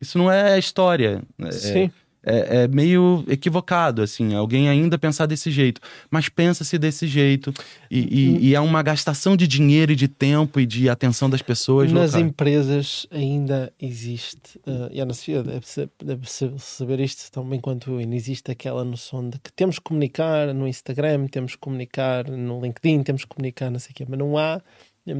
Isso 0.00 0.18
não 0.18 0.30
é 0.30 0.58
história. 0.58 1.22
É, 1.38 1.50
Sim. 1.52 1.84
É, 1.84 1.90
é, 2.24 2.68
meio 2.68 3.24
equivocado, 3.28 4.02
assim, 4.02 4.34
alguém 4.34 4.68
ainda 4.68 4.96
pensar 4.98 5.26
desse 5.26 5.50
jeito. 5.50 5.80
Mas 6.10 6.28
pensa-se 6.28 6.78
desse 6.78 7.06
jeito. 7.06 7.52
E, 7.90 7.98
e, 8.00 8.48
e, 8.48 8.54
é 8.54 8.60
uma 8.60 8.82
gastação 8.82 9.36
de 9.36 9.46
dinheiro 9.46 9.92
e 9.92 9.96
de 9.96 10.08
tempo 10.08 10.60
e 10.60 10.66
de 10.66 10.88
atenção 10.88 11.28
das 11.28 11.42
pessoas. 11.42 11.90
Nas 11.92 12.12
local. 12.12 12.28
empresas 12.28 13.06
ainda 13.10 13.72
existe, 13.80 14.58
uh, 14.66 14.88
e 14.90 15.00
a 15.00 15.02
Ana 15.02 15.14
Sofia 15.14 15.42
deve, 15.42 15.66
deve 16.02 16.28
saber 16.58 17.00
isto 17.00 17.30
tão 17.30 17.48
bem 17.48 17.60
quanto 17.60 17.90
eu, 17.90 17.98
ainda 17.98 18.14
existe 18.14 18.50
aquela 18.50 18.84
noção 18.84 19.28
de 19.28 19.38
que 19.38 19.52
temos 19.52 19.78
que 19.78 19.84
comunicar 19.84 20.54
no 20.54 20.68
Instagram, 20.68 21.26
temos 21.26 21.52
que 21.52 21.58
comunicar 21.58 22.28
no 22.30 22.60
LinkedIn, 22.60 23.02
temos 23.02 23.22
que 23.24 23.28
comunicar 23.28 23.70
não 23.70 23.78
sei 23.78 23.90
o 23.90 23.94
quê, 23.94 24.06
mas 24.08 24.18
não 24.18 24.38
há, 24.38 24.60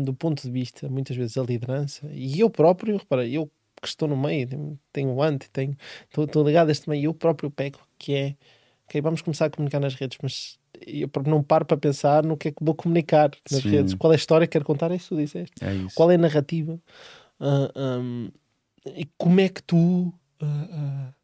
do 0.04 0.14
ponto 0.14 0.42
de 0.42 0.50
vista, 0.50 0.88
muitas 0.88 1.16
vezes, 1.16 1.36
a 1.36 1.42
liderança. 1.42 2.08
E 2.12 2.40
eu 2.40 2.48
próprio, 2.48 2.96
repara, 2.96 3.26
eu 3.26 3.50
que 3.82 3.88
estou 3.88 4.08
no 4.08 4.16
meio, 4.16 4.78
tenho 4.92 5.20
ante, 5.20 5.50
tenho, 5.50 5.76
estou, 6.04 6.24
estou 6.24 6.46
ligado 6.46 6.68
a 6.68 6.72
este 6.72 6.88
meio, 6.88 7.06
eu 7.06 7.14
próprio 7.14 7.50
pego, 7.50 7.80
que 7.98 8.14
é, 8.14 8.36
ok, 8.86 9.00
vamos 9.00 9.20
começar 9.20 9.46
a 9.46 9.50
comunicar 9.50 9.80
nas 9.80 9.94
redes, 9.94 10.16
mas 10.22 10.58
eu 10.86 11.10
não 11.26 11.42
paro 11.42 11.66
para 11.66 11.76
pensar 11.76 12.24
no 12.24 12.36
que 12.36 12.48
é 12.48 12.52
que 12.52 12.64
vou 12.64 12.74
comunicar 12.74 13.30
nas 13.50 13.62
Sim. 13.62 13.70
redes, 13.70 13.94
qual 13.94 14.12
é 14.12 14.14
a 14.14 14.16
história 14.16 14.46
que 14.46 14.52
quero 14.52 14.64
contar, 14.64 14.90
é 14.92 14.94
isso 14.94 15.08
que 15.08 15.14
tu 15.16 15.20
disseste, 15.20 15.64
é 15.64 15.74
isso. 15.74 15.94
qual 15.96 16.10
é 16.10 16.14
a 16.14 16.18
narrativa, 16.18 16.74
uh, 16.74 16.80
ah, 17.74 17.98
um, 17.98 18.30
e 18.96 19.06
como 19.18 19.40
é 19.40 19.48
que 19.48 19.62
tu 19.62 19.76
uh, 19.76 20.44
uh, 20.44 21.14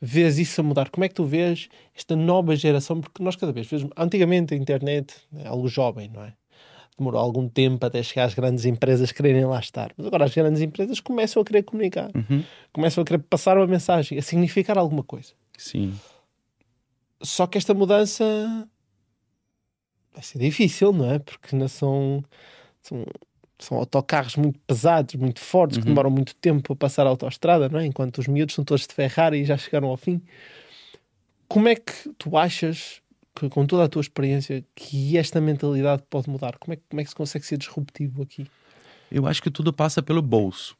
vês 0.00 0.38
isso 0.38 0.60
a 0.60 0.64
mudar, 0.64 0.88
como 0.90 1.04
é 1.04 1.08
que 1.08 1.14
tu 1.14 1.24
vês 1.24 1.68
esta 1.94 2.16
nova 2.16 2.54
geração, 2.56 3.00
porque 3.00 3.22
nós 3.22 3.36
cada 3.36 3.52
vez 3.52 3.66
vemos, 3.66 3.90
antigamente 3.96 4.54
a 4.54 4.56
internet 4.56 5.14
é 5.36 5.46
algo 5.46 5.68
jovem, 5.68 6.08
não 6.08 6.24
é? 6.24 6.34
Demorou 6.98 7.20
algum 7.20 7.48
tempo 7.48 7.84
até 7.84 8.02
chegar 8.02 8.24
às 8.24 8.34
grandes 8.34 8.64
empresas 8.64 9.12
quererem 9.12 9.44
lá 9.44 9.58
estar. 9.58 9.92
Mas 9.96 10.06
agora 10.06 10.24
as 10.24 10.34
grandes 10.34 10.60
empresas 10.60 11.00
começam 11.00 11.42
a 11.42 11.44
querer 11.44 11.62
comunicar, 11.62 12.10
uhum. 12.14 12.44
começam 12.72 13.02
a 13.02 13.04
querer 13.04 13.18
passar 13.18 13.56
uma 13.56 13.66
mensagem, 13.66 14.18
a 14.18 14.22
significar 14.22 14.78
alguma 14.78 15.02
coisa. 15.02 15.32
Sim. 15.56 15.94
Só 17.22 17.46
que 17.46 17.56
esta 17.56 17.72
mudança 17.72 18.68
vai 20.12 20.22
ser 20.22 20.38
difícil, 20.38 20.92
não 20.92 21.10
é? 21.10 21.18
Porque 21.18 21.56
não 21.56 21.68
são, 21.68 22.24
são, 22.82 23.04
são 23.58 23.78
autocarros 23.78 24.36
muito 24.36 24.58
pesados, 24.66 25.14
muito 25.14 25.40
fortes, 25.40 25.76
uhum. 25.76 25.82
que 25.82 25.88
demoram 25.88 26.10
muito 26.10 26.34
tempo 26.36 26.72
a 26.72 26.76
passar 26.76 27.06
a 27.06 27.10
autoestrada, 27.10 27.68
não 27.68 27.80
é? 27.80 27.86
Enquanto 27.86 28.18
os 28.18 28.28
miúdos 28.28 28.54
são 28.54 28.64
todos 28.64 28.86
de 28.86 28.94
Ferrari 28.94 29.40
e 29.40 29.44
já 29.44 29.56
chegaram 29.56 29.88
ao 29.88 29.96
fim. 29.96 30.20
Como 31.48 31.68
é 31.68 31.74
que 31.74 32.10
tu 32.18 32.36
achas 32.36 33.01
que, 33.34 33.48
com 33.48 33.66
toda 33.66 33.84
a 33.84 33.88
tua 33.88 34.00
experiência, 34.00 34.64
que 34.74 35.16
esta 35.16 35.40
mentalidade 35.40 36.02
pode 36.08 36.28
mudar? 36.28 36.58
Como 36.58 36.74
é, 36.74 36.78
como 36.88 37.00
é 37.00 37.04
que 37.04 37.10
se 37.10 37.16
consegue 37.16 37.46
ser 37.46 37.58
disruptivo 37.58 38.22
aqui? 38.22 38.46
Eu 39.10 39.26
acho 39.26 39.42
que 39.42 39.50
tudo 39.50 39.72
passa 39.72 40.02
pelo 40.02 40.22
bolso. 40.22 40.76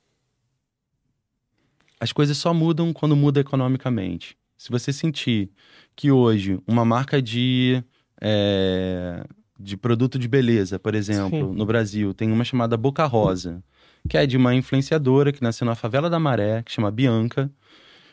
As 2.00 2.12
coisas 2.12 2.36
só 2.36 2.52
mudam 2.52 2.92
quando 2.92 3.14
muda 3.14 3.40
economicamente. 3.40 4.36
Se 4.56 4.70
você 4.70 4.92
sentir 4.92 5.50
que 5.94 6.10
hoje 6.10 6.58
uma 6.66 6.84
marca 6.84 7.20
de, 7.20 7.82
é, 8.20 9.24
de 9.58 9.76
produto 9.76 10.18
de 10.18 10.26
beleza, 10.28 10.78
por 10.78 10.94
exemplo, 10.94 11.50
Sim. 11.50 11.56
no 11.56 11.66
Brasil, 11.66 12.14
tem 12.14 12.30
uma 12.32 12.44
chamada 12.44 12.76
Boca 12.76 13.04
Rosa, 13.06 13.62
que 14.08 14.16
é 14.16 14.26
de 14.26 14.36
uma 14.36 14.54
influenciadora 14.54 15.32
que 15.32 15.42
nasceu 15.42 15.64
na 15.64 15.74
favela 15.74 16.10
da 16.10 16.18
Maré, 16.18 16.62
que 16.62 16.72
chama 16.72 16.90
Bianca, 16.90 17.50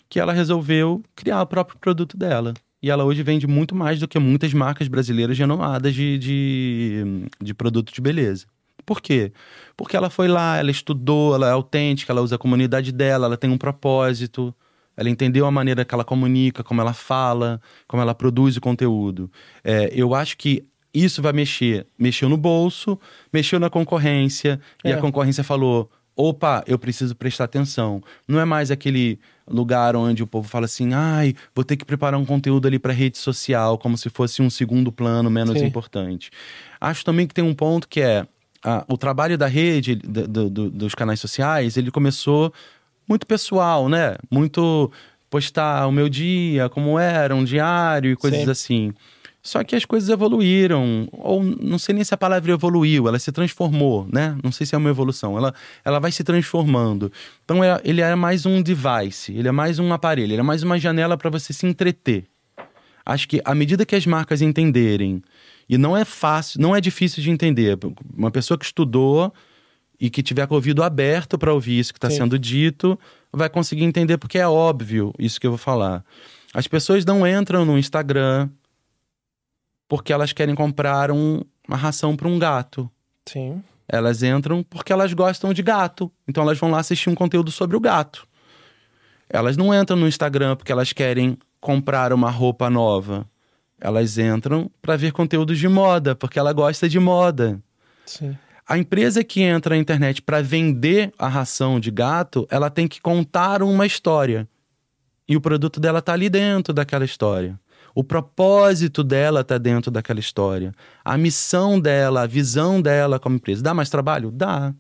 que 0.08 0.20
ela 0.20 0.34
resolveu 0.34 1.04
criar 1.16 1.42
o 1.42 1.48
próprio 1.48 1.78
produto 1.80 2.18
dela. 2.18 2.54
E 2.82 2.90
ela 2.90 3.04
hoje 3.04 3.24
vende 3.24 3.46
muito 3.46 3.76
mais 3.76 4.00
do 4.00 4.08
que 4.08 4.18
muitas 4.18 4.54
marcas 4.54 4.88
brasileiras 4.88 5.38
renomadas 5.38 5.94
de, 5.94 6.18
de, 6.18 7.04
de 7.42 7.54
produto 7.54 7.94
de 7.94 8.00
beleza. 8.00 8.46
Por 8.86 9.02
quê? 9.02 9.32
Porque 9.76 9.96
ela 9.96 10.10
foi 10.10 10.28
lá, 10.28 10.58
ela 10.58 10.72
estudou, 10.72 11.36
ela 11.36 11.48
é 11.48 11.52
autêntica, 11.52 12.12
ela 12.12 12.22
usa 12.22 12.36
a 12.36 12.40
comunidade 12.40 12.92
dela, 12.92 13.28
ela 13.28 13.38
tem 13.38 13.50
um 13.50 13.58
propósito, 13.58 14.56
ela 14.96 15.10
entendeu 15.10 15.46
a 15.46 15.52
maneira 15.52 15.86
que 15.86 15.94
ela 15.94 16.04
comunica, 16.04 16.64
como 16.64 16.82
ela 16.82 16.94
fala, 16.94 17.62
como 17.88 18.02
ela 18.02 18.16
produz 18.16 18.58
o 18.58 18.62
conteúdo. 18.62 19.32
É, 19.64 19.92
eu 19.94 20.16
acho 20.16 20.38
que 20.38 20.66
isso 20.94 21.22
vai 21.22 21.34
mexer. 21.34 21.86
Mexeu 21.98 22.28
no 22.28 22.38
bolso, 22.38 23.00
mexeu 23.32 23.60
na 23.60 23.70
concorrência, 23.70 24.60
é. 24.84 24.90
e 24.90 24.94
a 24.94 24.98
é. 24.98 25.00
concorrência 25.00 25.44
falou: 25.44 25.90
opa, 26.16 26.64
eu 26.68 26.78
preciso 26.78 27.16
prestar 27.16 27.46
atenção. 27.46 28.02
Não 28.28 28.40
é 28.40 28.46
mais 28.46 28.72
aquele 28.72 29.20
lugar 29.50 29.96
onde 29.96 30.24
o 30.24 30.28
povo 30.28 30.48
fala 30.48 30.66
assim, 30.66 30.94
ai, 30.94 31.34
vou 31.56 31.66
ter 31.66 31.76
que 31.76 31.86
preparar 31.86 32.20
um 32.20 32.26
conteúdo 32.26 32.68
ali 32.68 32.80
para 32.80 32.94
rede 32.94 33.18
social, 33.18 33.78
como 33.78 33.98
se 33.98 34.10
fosse 34.10 34.42
um 34.42 34.50
segundo 34.50 34.92
plano 34.92 35.30
menos 35.30 35.60
Sim. 35.60 35.66
importante. 35.66 36.30
Acho 36.80 37.04
também 37.04 37.28
que 37.28 37.34
tem 37.34 37.44
um 37.44 37.54
ponto 37.54 37.88
que 37.88 38.02
é 38.02 38.26
a, 38.64 38.86
o 38.88 38.98
trabalho 38.98 39.38
da 39.38 39.48
rede, 39.48 39.96
do, 39.96 40.50
do, 40.50 40.70
dos 40.70 40.96
canais 40.96 41.20
sociais, 41.20 41.78
ele 41.78 41.92
começou 41.92 42.54
muito 43.08 43.26
pessoal, 43.26 43.90
né? 43.90 44.16
Muito 44.30 44.92
postar 45.30 45.88
o 45.88 45.92
meu 45.92 46.10
dia, 46.10 46.70
como 46.70 46.98
era, 46.98 47.36
um 47.36 47.44
diário 47.44 48.12
e 48.12 48.16
coisas 48.16 48.42
Sim. 48.42 48.52
assim. 48.52 48.94
Só 49.42 49.64
que 49.64 49.76
as 49.76 49.86
coisas 49.86 50.10
evoluíram, 50.10 51.08
ou 51.14 51.42
não 51.42 51.80
sei 51.80 51.96
nem 51.96 52.04
se 52.04 52.14
a 52.14 52.18
palavra 52.18 52.52
evoluiu, 52.52 53.08
ela 53.08 53.18
se 53.18 53.32
transformou, 53.32 54.08
né? 54.12 54.38
Não 54.44 54.52
sei 54.52 54.68
se 54.68 54.76
é 54.76 54.78
uma 54.78 54.90
evolução, 54.90 55.38
ela, 55.38 55.54
ela 55.84 55.98
vai 56.00 56.12
se 56.12 56.24
transformando. 56.24 57.12
Então 57.46 57.64
é, 57.64 57.80
ele 57.86 58.02
é 58.02 58.14
mais 58.16 58.46
um 58.46 58.62
device, 58.62 59.32
ele 59.34 59.48
é 59.48 59.52
mais 59.52 59.80
um 59.80 59.94
aparelho, 59.94 60.34
ele 60.34 60.42
é 60.42 60.44
mais 60.44 60.62
uma 60.62 60.78
janela 60.78 61.18
para 61.18 61.30
você 61.30 61.54
se 61.54 61.66
entreter. 61.66 62.26
Acho 63.06 63.28
que 63.28 63.42
à 63.46 63.56
medida 63.56 63.86
que 63.86 63.96
as 63.96 64.06
marcas 64.06 64.42
entenderem, 64.42 65.24
e 65.70 65.78
não 65.78 65.96
é 65.96 66.04
fácil, 66.04 66.60
não 66.62 66.76
é 66.76 66.82
difícil 66.82 67.24
de 67.24 67.32
entender, 67.32 67.78
uma 68.16 68.30
pessoa 68.30 68.58
que 68.58 68.66
estudou 68.66 69.34
e 70.00 70.10
que 70.10 70.22
tiver 70.22 70.48
com 70.48 70.54
o 70.54 70.58
ouvido 70.58 70.84
aberto 70.84 71.38
para 71.38 71.54
ouvir 71.54 71.80
isso 71.80 71.94
que 71.94 71.98
está 71.98 72.10
sendo 72.10 72.38
dito, 72.38 73.00
vai 73.32 73.50
conseguir 73.50 73.84
entender 73.84 74.18
porque 74.18 74.38
é 74.38 74.48
óbvio 74.48 75.14
isso 75.18 75.40
que 75.40 75.48
eu 75.48 75.52
vou 75.52 75.58
falar. 75.58 76.04
As 76.54 76.68
pessoas 76.68 77.06
não 77.06 77.26
entram 77.26 77.64
no 77.64 77.78
Instagram 77.78 78.50
porque 79.90 80.14
elas 80.14 80.32
querem 80.32 80.54
comprar 80.54 81.12
um, 81.12 81.42
uma 81.68 81.76
ração 81.76 82.16
para 82.16 82.28
um 82.28 82.38
gato. 82.38 82.90
Sim. 83.26 83.62
Elas 83.88 84.22
entram 84.22 84.64
porque 84.64 84.94
elas 84.94 85.12
gostam 85.14 85.52
de 85.52 85.64
gato. 85.64 86.12
Então 86.28 86.44
elas 86.44 86.60
vão 86.60 86.70
lá 86.70 86.80
assistir 86.80 87.10
um 87.10 87.16
conteúdo 87.16 87.50
sobre 87.50 87.76
o 87.76 87.80
gato. 87.80 88.28
Elas 89.28 89.58
não 89.58 89.74
entram 89.74 89.98
no 89.98 90.08
Instagram 90.08 90.56
porque 90.56 90.72
elas 90.72 90.94
querem 90.94 91.38
comprar 91.60 92.14
uma 92.14 92.30
roupa 92.30 92.70
nova. 92.70 93.28
Elas 93.82 94.18
entram 94.20 94.70
para 94.80 94.96
ver 94.96 95.12
conteúdos 95.12 95.58
de 95.58 95.68
moda, 95.68 96.16
porque 96.16 96.38
ela 96.38 96.54
gosta 96.54 96.88
de 96.88 97.00
moda. 97.00 97.60
Sim. 98.06 98.38
A 98.68 98.78
empresa 98.78 99.24
que 99.24 99.42
entra 99.42 99.74
na 99.74 99.82
internet 99.82 100.22
para 100.22 100.42
vender 100.44 101.12
a 101.18 101.28
ração 101.28 101.80
de 101.80 101.90
gato, 101.90 102.48
ela 102.52 102.70
tem 102.70 102.88
que 102.88 103.02
contar 103.02 103.64
uma 103.64 103.88
história. 103.88 104.48
E 105.28 105.36
o 105.36 105.42
produto 105.42 105.80
dela 105.80 106.02
tá 106.02 106.14
ali 106.14 106.30
dentro 106.30 106.74
daquela 106.74 107.06
história. 107.06 107.60
O 107.94 108.04
propósito 108.04 109.04
dela 109.04 109.44
tá 109.44 109.58
dentro 109.58 109.92
daquela 109.92 110.20
história. 110.20 110.74
A 111.04 111.18
missão 111.18 111.80
dela, 111.80 112.22
a 112.22 112.28
visão 112.28 112.82
dela 112.82 113.20
como 113.20 113.36
empresa. 113.36 113.62
Dá 113.62 113.74
mais 113.74 113.90
trabalho? 113.90 114.32
Dá. 114.32 114.74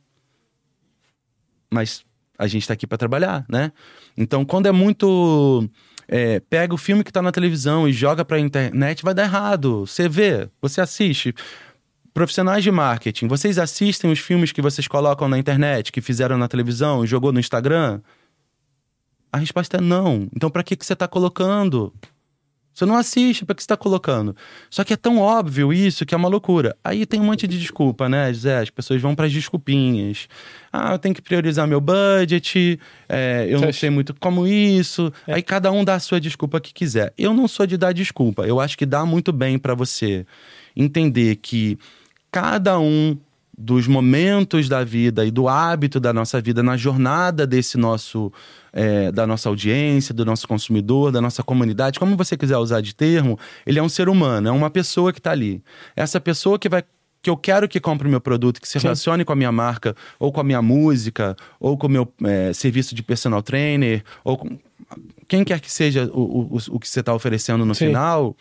Mas 1.71 2.03
a 2.37 2.47
gente 2.47 2.61
está 2.61 2.73
aqui 2.73 2.87
para 2.87 2.97
trabalhar, 2.97 3.45
né? 3.49 3.71
Então, 4.17 4.45
quando 4.45 4.67
é 4.67 4.71
muito. 4.71 5.67
É, 6.07 6.39
pega 6.39 6.73
o 6.73 6.77
filme 6.77 7.03
que 7.03 7.11
está 7.11 7.21
na 7.21 7.31
televisão 7.31 7.87
e 7.87 7.91
joga 7.93 8.25
para 8.25 8.37
a 8.37 8.39
internet, 8.39 9.03
vai 9.03 9.13
dar 9.13 9.23
errado. 9.23 9.85
Você 9.85 10.09
vê, 10.09 10.49
você 10.61 10.81
assiste. 10.81 11.35
Profissionais 12.13 12.63
de 12.63 12.71
marketing, 12.71 13.27
vocês 13.27 13.59
assistem 13.59 14.11
os 14.11 14.17
filmes 14.17 14.51
que 14.51 14.61
vocês 14.61 14.87
colocam 14.87 15.29
na 15.29 15.37
internet, 15.37 15.91
que 15.91 16.01
fizeram 16.01 16.37
na 16.37 16.47
televisão, 16.47 17.05
jogou 17.05 17.31
no 17.31 17.39
Instagram? 17.39 18.01
A 19.31 19.37
resposta 19.37 19.77
é 19.77 19.81
não. 19.81 20.27
Então, 20.35 20.49
para 20.49 20.63
que, 20.63 20.75
que 20.75 20.83
você 20.83 20.93
está 20.93 21.07
colocando? 21.07 21.93
Você 22.79 22.85
não 22.85 22.95
assiste, 22.95 23.43
para 23.43 23.53
que 23.53 23.61
você 23.61 23.65
está 23.65 23.75
colocando? 23.75 24.33
Só 24.69 24.85
que 24.85 24.93
é 24.93 24.95
tão 24.95 25.17
óbvio 25.17 25.73
isso 25.73 26.05
que 26.05 26.15
é 26.15 26.17
uma 26.17 26.29
loucura. 26.29 26.77
Aí 26.81 27.05
tem 27.05 27.19
um 27.19 27.25
monte 27.25 27.45
de 27.45 27.59
desculpa, 27.59 28.07
né, 28.07 28.31
José? 28.33 28.57
As 28.57 28.69
pessoas 28.69 29.01
vão 29.01 29.13
para 29.13 29.25
as 29.25 29.33
desculpinhas. 29.33 30.29
Ah, 30.71 30.93
eu 30.93 30.99
tenho 30.99 31.13
que 31.13 31.21
priorizar 31.21 31.67
meu 31.67 31.81
budget, 31.81 32.79
é, 33.09 33.45
eu 33.49 33.59
não 33.59 33.73
sei 33.73 33.89
muito 33.89 34.15
como 34.17 34.47
isso. 34.47 35.11
É. 35.27 35.33
Aí 35.33 35.43
cada 35.43 35.69
um 35.73 35.83
dá 35.83 35.95
a 35.95 35.99
sua 35.99 36.21
desculpa 36.21 36.61
que 36.61 36.73
quiser. 36.73 37.13
Eu 37.17 37.33
não 37.33 37.49
sou 37.49 37.67
de 37.67 37.75
dar 37.75 37.91
desculpa. 37.91 38.47
Eu 38.47 38.61
acho 38.61 38.77
que 38.77 38.85
dá 38.85 39.05
muito 39.05 39.33
bem 39.33 39.59
para 39.59 39.75
você 39.75 40.25
entender 40.73 41.35
que 41.35 41.77
cada 42.31 42.79
um 42.79 43.17
dos 43.61 43.87
momentos 43.87 44.69
da 44.69 44.85
vida 44.85 45.25
e 45.25 45.31
do 45.31 45.49
hábito 45.49 45.99
da 45.99 46.13
nossa 46.13 46.39
vida 46.39 46.63
na 46.63 46.77
jornada 46.77 47.45
desse 47.45 47.77
nosso 47.77 48.31
é, 48.71 49.11
da 49.11 49.27
nossa 49.27 49.49
audiência, 49.49 50.13
do 50.13 50.23
nosso 50.23 50.47
consumidor, 50.47 51.11
da 51.11 51.19
nossa 51.19 51.43
comunidade, 51.43 51.99
como 51.99 52.15
você 52.15 52.37
quiser 52.37 52.57
usar 52.57 52.79
de 52.79 52.95
termo, 52.95 53.37
ele 53.65 53.77
é 53.77 53.83
um 53.83 53.89
ser 53.89 54.07
humano, 54.07 54.47
é 54.47 54.51
uma 54.51 54.69
pessoa 54.69 55.11
que 55.11 55.19
está 55.19 55.31
ali. 55.31 55.61
Essa 55.93 56.21
pessoa 56.21 56.57
que 56.57 56.69
vai 56.69 56.83
que 57.21 57.29
eu 57.29 57.35
quero 57.35 57.67
que 57.67 57.81
compre 57.81 58.07
o 58.07 58.09
meu 58.09 58.21
produto, 58.21 58.61
que 58.61 58.67
se 58.67 58.79
Sim. 58.79 58.83
relacione 58.83 59.25
com 59.25 59.33
a 59.33 59.35
minha 59.35 59.51
marca, 59.51 59.93
ou 60.17 60.31
com 60.31 60.39
a 60.39 60.43
minha 60.43 60.61
música, 60.61 61.35
ou 61.59 61.77
com 61.77 61.87
o 61.87 61.89
meu 61.89 62.13
é, 62.23 62.53
serviço 62.53 62.95
de 62.95 63.03
personal 63.03 63.43
trainer, 63.43 64.03
ou 64.23 64.37
com 64.37 64.57
quem 65.27 65.43
quer 65.43 65.59
que 65.59 65.69
seja 65.69 66.09
o, 66.13 66.55
o, 66.55 66.57
o 66.69 66.79
que 66.79 66.87
você 66.87 67.01
está 67.01 67.13
oferecendo 67.13 67.65
no 67.65 67.75
Sim. 67.75 67.87
final, 67.87 68.37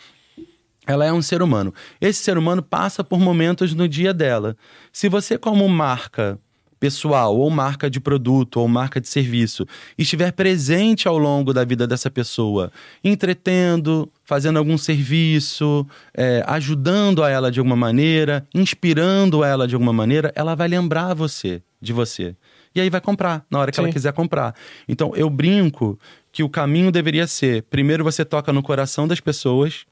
ela 0.88 1.04
é 1.04 1.12
um 1.12 1.20
ser 1.20 1.42
humano. 1.42 1.72
Esse 2.00 2.22
ser 2.22 2.38
humano 2.38 2.62
passa 2.62 3.04
por 3.04 3.20
momentos 3.20 3.74
no 3.74 3.86
dia 3.86 4.14
dela. 4.14 4.56
Se 4.90 5.06
você, 5.06 5.36
como 5.36 5.68
marca 5.68 6.38
pessoal, 6.80 7.36
ou 7.36 7.50
marca 7.50 7.90
de 7.90 8.00
produto, 8.00 8.58
ou 8.60 8.68
marca 8.68 9.00
de 9.00 9.08
serviço, 9.08 9.66
estiver 9.98 10.32
presente 10.32 11.06
ao 11.08 11.18
longo 11.18 11.52
da 11.52 11.64
vida 11.64 11.86
dessa 11.86 12.08
pessoa, 12.08 12.70
entretendo, 13.02 14.10
fazendo 14.24 14.58
algum 14.58 14.78
serviço, 14.78 15.86
é, 16.14 16.42
ajudando 16.46 17.22
a 17.22 17.28
ela 17.28 17.50
de 17.50 17.58
alguma 17.58 17.76
maneira, 17.76 18.46
inspirando 18.54 19.44
ela 19.44 19.66
de 19.66 19.74
alguma 19.74 19.92
maneira, 19.92 20.32
ela 20.36 20.54
vai 20.54 20.68
lembrar 20.68 21.14
você 21.14 21.60
de 21.82 21.92
você. 21.92 22.34
E 22.74 22.80
aí 22.80 22.88
vai 22.88 23.00
comprar, 23.00 23.44
na 23.50 23.58
hora 23.58 23.72
que 23.72 23.76
Sim. 23.76 23.82
ela 23.82 23.92
quiser 23.92 24.12
comprar. 24.12 24.54
Então, 24.88 25.12
eu 25.16 25.28
brinco 25.28 25.98
que 26.30 26.44
o 26.44 26.48
caminho 26.48 26.92
deveria 26.92 27.26
ser: 27.26 27.64
primeiro 27.64 28.04
você 28.04 28.24
toca 28.24 28.52
no 28.52 28.62
coração 28.62 29.08
das 29.08 29.18
pessoas 29.18 29.84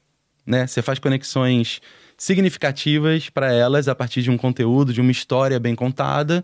né? 0.47 0.65
Você 0.65 0.81
faz 0.81 0.97
conexões 0.97 1.81
significativas 2.17 3.29
para 3.29 3.53
elas 3.53 3.87
a 3.87 3.93
partir 3.93 4.21
de 4.23 4.31
um 4.31 4.37
conteúdo, 4.37 4.93
de 4.93 5.01
uma 5.01 5.11
história 5.11 5.59
bem 5.59 5.75
contada. 5.75 6.43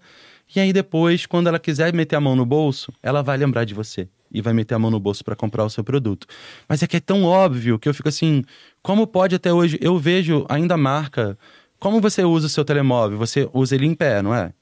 E 0.55 0.59
aí 0.59 0.71
depois, 0.71 1.25
quando 1.25 1.47
ela 1.47 1.57
quiser 1.57 1.93
meter 1.93 2.17
a 2.17 2.21
mão 2.21 2.35
no 2.35 2.45
bolso, 2.45 2.93
ela 3.01 3.23
vai 3.23 3.37
lembrar 3.37 3.63
de 3.63 3.73
você 3.73 4.07
e 4.31 4.41
vai 4.41 4.53
meter 4.53 4.75
a 4.75 4.79
mão 4.79 4.91
no 4.91 4.99
bolso 4.99 5.23
para 5.23 5.35
comprar 5.35 5.63
o 5.63 5.69
seu 5.69 5.83
produto. 5.83 6.27
Mas 6.67 6.83
é 6.83 6.87
que 6.87 6.97
é 6.97 6.99
tão 6.99 7.23
óbvio 7.23 7.79
que 7.79 7.87
eu 7.87 7.93
fico 7.93 8.09
assim, 8.09 8.43
como 8.81 9.07
pode 9.07 9.35
até 9.35 9.53
hoje 9.53 9.77
eu 9.81 9.97
vejo 9.97 10.45
ainda 10.49 10.75
marca, 10.75 11.37
como 11.79 11.99
você 11.99 12.23
usa 12.23 12.47
o 12.47 12.49
seu 12.49 12.63
telemóvel? 12.63 13.17
Você 13.17 13.49
usa 13.53 13.75
ele 13.75 13.85
em 13.85 13.93
pé, 13.93 14.21
não 14.21 14.33
é? 14.33 14.53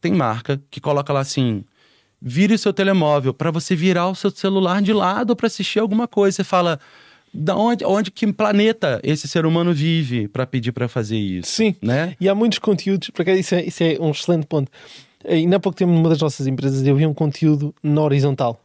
Tem 0.00 0.12
marca 0.12 0.60
que 0.70 0.80
coloca 0.80 1.12
lá 1.12 1.20
assim: 1.20 1.64
vire 2.20 2.54
o 2.54 2.58
seu 2.58 2.72
telemóvel 2.72 3.32
para 3.32 3.50
você 3.50 3.74
virar 3.74 4.08
o 4.08 4.14
seu 4.14 4.30
celular 4.30 4.82
de 4.82 4.92
lado 4.92 5.36
para 5.36 5.46
assistir 5.46 5.78
alguma 5.78 6.08
coisa. 6.08 6.36
Você 6.36 6.44
fala: 6.44 6.80
da 7.32 7.56
onde, 7.56 7.84
onde 7.84 8.10
que 8.10 8.30
planeta 8.32 9.00
esse 9.02 9.28
ser 9.28 9.46
humano 9.46 9.72
vive 9.72 10.28
para 10.28 10.46
pedir 10.46 10.72
para 10.72 10.88
fazer 10.88 11.16
isso. 11.16 11.50
Sim, 11.50 11.74
né? 11.82 12.16
e 12.20 12.28
há 12.28 12.34
muitos 12.34 12.58
conteúdos, 12.58 13.10
porque 13.10 13.32
isso 13.32 13.54
é, 13.54 13.64
isso 13.64 13.82
é 13.82 13.96
um 14.00 14.10
excelente 14.10 14.46
ponto. 14.46 14.70
Ainda 15.26 15.56
há 15.56 15.60
pouco 15.60 15.76
tempo, 15.76 15.92
numa 15.92 16.08
das 16.08 16.20
nossas 16.20 16.46
empresas, 16.46 16.86
eu 16.86 16.94
vi 16.96 17.06
um 17.06 17.14
conteúdo 17.14 17.74
na 17.82 18.02
horizontal. 18.02 18.60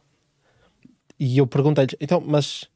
E 1.18 1.38
eu 1.38 1.46
perguntei-lhes, 1.46 1.96
então, 2.00 2.22
mas 2.24 2.68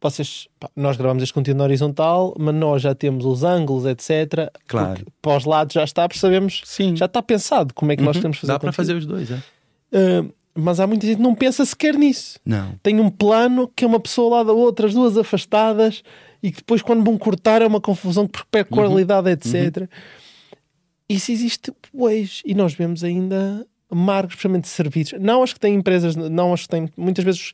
vocês, 0.00 0.48
pá, 0.58 0.70
nós 0.74 0.96
gravamos 0.96 1.22
este 1.22 1.32
conteúdo 1.32 1.58
na 1.58 1.64
horizontal, 1.64 2.34
mas 2.38 2.54
nós 2.54 2.82
já 2.82 2.94
temos 2.94 3.24
os 3.24 3.44
ângulos, 3.44 3.84
etc. 3.84 4.50
Claro. 4.66 5.06
Para 5.20 5.36
os 5.36 5.44
lados 5.44 5.74
já 5.74 5.84
está, 5.84 6.08
percebemos, 6.08 6.62
Sim. 6.64 6.96
já 6.96 7.04
está 7.04 7.22
pensado 7.22 7.74
como 7.74 7.92
é 7.92 7.96
que 7.96 8.02
uhum. 8.02 8.06
nós 8.06 8.18
temos 8.18 8.38
fazer 8.38 8.52
Dá 8.52 8.58
para 8.58 8.72
fazer 8.72 8.94
os 8.94 9.04
dois, 9.04 9.30
é. 9.30 9.42
Uh, 9.92 10.32
mas 10.54 10.80
há 10.80 10.86
muita 10.86 11.06
gente 11.06 11.16
que 11.16 11.22
não 11.22 11.34
pensa 11.34 11.64
sequer 11.64 11.94
nisso. 11.94 12.38
Não. 12.44 12.74
Tem 12.82 12.98
um 13.00 13.10
plano 13.10 13.68
que 13.74 13.84
é 13.84 13.86
uma 13.86 14.00
pessoa 14.00 14.38
lá 14.38 14.44
da 14.44 14.52
outra, 14.52 14.86
as 14.86 14.94
duas 14.94 15.16
afastadas, 15.16 16.02
e 16.42 16.50
que 16.50 16.58
depois, 16.58 16.82
quando 16.82 17.04
vão 17.04 17.16
cortar, 17.18 17.62
é 17.62 17.66
uma 17.66 17.80
confusão 17.80 18.26
que 18.26 18.44
perde 18.50 18.70
uhum. 18.70 18.78
qualidade, 18.78 19.30
etc. 19.30 19.82
Uhum. 19.82 19.88
Isso 21.08 21.32
existe 21.32 21.72
hoje. 21.92 22.42
E 22.44 22.54
nós 22.54 22.74
vemos 22.74 23.04
ainda 23.04 23.66
marcos, 23.90 24.32
especialmente 24.32 24.64
de 24.64 24.70
serviços. 24.70 25.20
Não 25.20 25.42
acho 25.42 25.54
que 25.54 25.60
tem 25.60 25.74
empresas, 25.74 26.16
não 26.16 26.52
acho 26.52 26.64
que 26.64 26.68
tem. 26.68 26.88
Muitas 26.96 27.24
vezes 27.24 27.52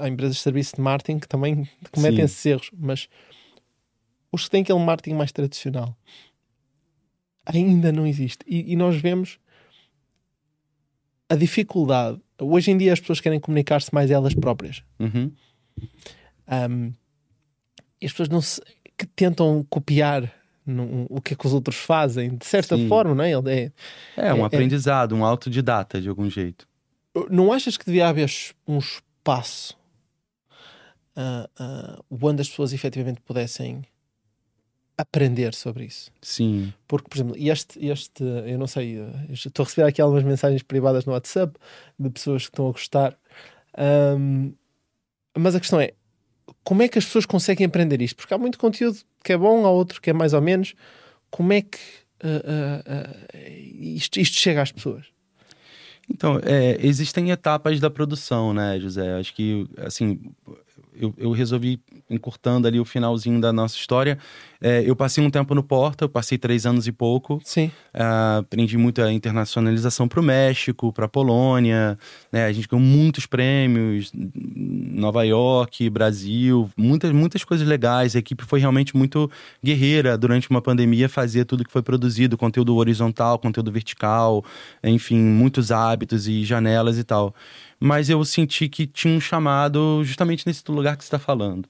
há 0.00 0.08
empresas 0.08 0.36
de 0.36 0.42
serviço 0.42 0.76
de 0.76 0.82
marketing 0.82 1.18
que 1.18 1.28
também 1.28 1.68
cometem 1.92 2.24
esses 2.24 2.44
erros, 2.44 2.70
mas 2.76 3.08
os 4.32 4.44
que 4.44 4.50
têm 4.50 4.62
aquele 4.62 4.78
marketing 4.78 5.16
mais 5.16 5.32
tradicional 5.32 5.96
ainda 7.44 7.90
não 7.92 8.06
existe. 8.06 8.44
E, 8.46 8.72
e 8.72 8.76
nós 8.76 8.96
vemos 8.96 9.38
a 11.28 11.36
dificuldade. 11.36 12.20
Hoje 12.40 12.70
em 12.70 12.78
dia 12.78 12.92
as 12.92 13.00
pessoas 13.00 13.20
querem 13.20 13.40
comunicar-se 13.40 13.92
mais 13.92 14.10
elas 14.10 14.34
próprias. 14.34 14.82
Uhum. 14.98 15.32
Um, 16.48 16.92
e 18.00 18.06
as 18.06 18.12
pessoas 18.12 18.28
não 18.28 18.40
se, 18.40 18.62
que 18.96 19.06
tentam 19.06 19.66
copiar 19.68 20.32
no, 20.64 21.06
o 21.08 21.20
que 21.20 21.34
é 21.34 21.36
que 21.36 21.46
os 21.46 21.52
outros 21.52 21.76
fazem, 21.76 22.36
de 22.36 22.46
certa 22.46 22.76
Sim. 22.76 22.88
forma, 22.88 23.14
não 23.14 23.24
é? 23.24 23.32
É, 23.32 23.72
é 24.16 24.34
um 24.34 24.38
é, 24.38 24.40
é. 24.40 24.44
aprendizado, 24.44 25.14
um 25.14 25.24
autodidata 25.24 26.00
de 26.00 26.08
algum 26.08 26.28
jeito. 26.28 26.66
Não 27.30 27.52
achas 27.52 27.76
que 27.76 27.84
devia 27.84 28.08
haver 28.08 28.30
um 28.66 28.78
espaço 28.78 29.76
uh, 31.16 31.48
uh, 31.60 32.04
onde 32.10 32.42
as 32.42 32.48
pessoas 32.48 32.72
efetivamente 32.72 33.20
pudessem 33.20 33.84
aprender 34.98 35.54
sobre 35.54 35.84
isso. 35.84 36.10
Sim. 36.20 36.74
Porque, 36.88 37.08
por 37.08 37.16
exemplo, 37.16 37.36
este, 37.38 37.86
este 37.86 38.24
eu 38.46 38.58
não 38.58 38.66
sei, 38.66 38.98
estou 39.30 39.62
a 39.62 39.66
receber 39.66 39.86
aqui 39.86 40.02
algumas 40.02 40.24
mensagens 40.24 40.62
privadas 40.62 41.06
no 41.06 41.12
WhatsApp 41.12 41.56
de 41.98 42.10
pessoas 42.10 42.42
que 42.42 42.50
estão 42.50 42.68
a 42.68 42.72
gostar. 42.72 43.16
Um, 44.18 44.52
mas 45.38 45.54
a 45.54 45.60
questão 45.60 45.80
é, 45.80 45.92
como 46.64 46.82
é 46.82 46.88
que 46.88 46.98
as 46.98 47.04
pessoas 47.04 47.24
conseguem 47.24 47.66
aprender 47.66 48.02
isto? 48.02 48.16
Porque 48.16 48.34
há 48.34 48.38
muito 48.38 48.58
conteúdo 48.58 48.98
que 49.22 49.32
é 49.32 49.38
bom, 49.38 49.64
há 49.64 49.70
outro 49.70 50.02
que 50.02 50.10
é 50.10 50.12
mais 50.12 50.34
ou 50.34 50.42
menos. 50.42 50.74
Como 51.30 51.52
é 51.52 51.62
que 51.62 51.78
uh, 52.24 52.26
uh, 52.26 53.38
uh, 53.38 53.94
isto, 53.96 54.18
isto 54.18 54.40
chega 54.40 54.62
às 54.62 54.72
pessoas? 54.72 55.06
Então, 56.10 56.40
é, 56.42 56.78
existem 56.80 57.30
etapas 57.30 57.78
da 57.78 57.90
produção, 57.90 58.54
né, 58.54 58.80
José? 58.80 59.18
Acho 59.18 59.34
que, 59.34 59.68
assim, 59.76 60.18
eu, 60.94 61.14
eu 61.18 61.30
resolvi 61.32 61.80
encurtando 62.08 62.66
ali 62.66 62.80
o 62.80 62.84
finalzinho 62.84 63.40
da 63.40 63.52
nossa 63.52 63.76
história. 63.76 64.18
É, 64.60 64.82
eu 64.84 64.96
passei 64.96 65.24
um 65.24 65.30
tempo 65.30 65.54
no 65.54 65.62
Porta, 65.62 66.04
eu 66.04 66.08
passei 66.08 66.36
três 66.36 66.66
anos 66.66 66.86
e 66.88 66.92
pouco. 66.92 67.40
Sim. 67.44 67.70
Uh, 67.94 68.40
aprendi 68.40 68.76
muito 68.76 69.00
a 69.00 69.12
internacionalização 69.12 70.08
para 70.08 70.18
o 70.18 70.22
México, 70.22 70.92
para 70.92 71.04
a 71.06 71.08
Polônia. 71.08 71.96
Né? 72.32 72.44
A 72.44 72.52
gente 72.52 72.66
ganhou 72.66 72.84
muitos 72.84 73.24
prêmios, 73.24 74.10
Nova 74.14 75.22
York, 75.24 75.88
Brasil, 75.90 76.68
muitas, 76.76 77.12
muitas 77.12 77.44
coisas 77.44 77.66
legais. 77.66 78.16
A 78.16 78.18
equipe 78.18 78.44
foi 78.44 78.58
realmente 78.58 78.96
muito 78.96 79.30
guerreira 79.62 80.18
durante 80.18 80.50
uma 80.50 80.60
pandemia, 80.60 81.08
fazia 81.08 81.44
tudo 81.44 81.64
que 81.64 81.72
foi 81.72 81.82
produzido, 81.82 82.36
conteúdo 82.36 82.74
horizontal, 82.76 83.38
conteúdo 83.38 83.70
vertical, 83.70 84.44
enfim, 84.82 85.18
muitos 85.18 85.70
hábitos 85.70 86.26
e 86.26 86.44
janelas 86.44 86.98
e 86.98 87.04
tal. 87.04 87.34
mas 87.78 88.10
eu 88.10 88.24
senti 88.24 88.68
que 88.68 88.86
tinha 88.86 89.14
um 89.14 89.20
chamado 89.20 90.02
justamente 90.04 90.44
nesse 90.46 90.62
lugar 90.68 90.96
que 90.96 91.04
você 91.04 91.08
está 91.08 91.18
falando. 91.18 91.68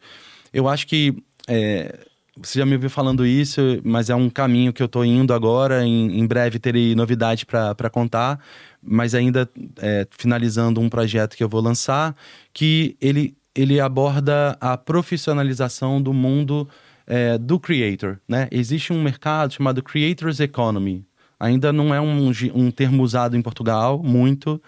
Eu 0.53 0.67
acho 0.67 0.87
que 0.87 1.15
é, 1.47 1.99
você 2.43 2.59
já 2.59 2.67
me 2.67 2.75
ouviu 2.75 2.91
falando 2.91 3.27
isso, 3.27 3.61
mas 3.85 4.11
é 4.11 4.15
um 4.15 4.31
caminho 4.31 4.73
que 4.73 4.83
eu 4.83 4.87
estou 4.87 5.05
indo 5.05 5.33
agora. 5.35 5.85
Em, 5.85 6.19
em 6.19 6.27
breve 6.27 6.59
terei 6.59 6.95
novidade 6.95 7.45
para 7.47 7.91
contar, 7.91 8.41
mas 8.83 9.15
ainda 9.15 9.49
é, 9.79 10.07
finalizando 10.11 10.81
um 10.81 10.89
projeto 10.89 11.37
que 11.37 11.45
eu 11.45 11.49
vou 11.49 11.61
lançar, 11.61 12.15
que 12.53 12.97
ele, 13.01 13.37
ele 13.55 13.81
aborda 13.81 14.57
a 14.61 14.77
profissionalização 14.77 16.01
do 16.01 16.13
mundo 16.13 16.69
é, 17.07 17.39
do 17.39 17.59
creator. 17.59 18.19
Né? 18.29 18.49
Existe 18.51 18.93
um 18.93 19.03
mercado 19.03 19.53
chamado 19.55 19.83
Creators 19.83 20.41
Economy. 20.41 21.05
Ainda 21.41 21.73
não 21.73 21.95
é 21.95 22.01
um, 22.01 22.31
um 22.55 22.71
termo 22.71 23.03
usado 23.03 23.37
em 23.37 23.43
Portugal 23.43 24.03
muito, 24.03 24.61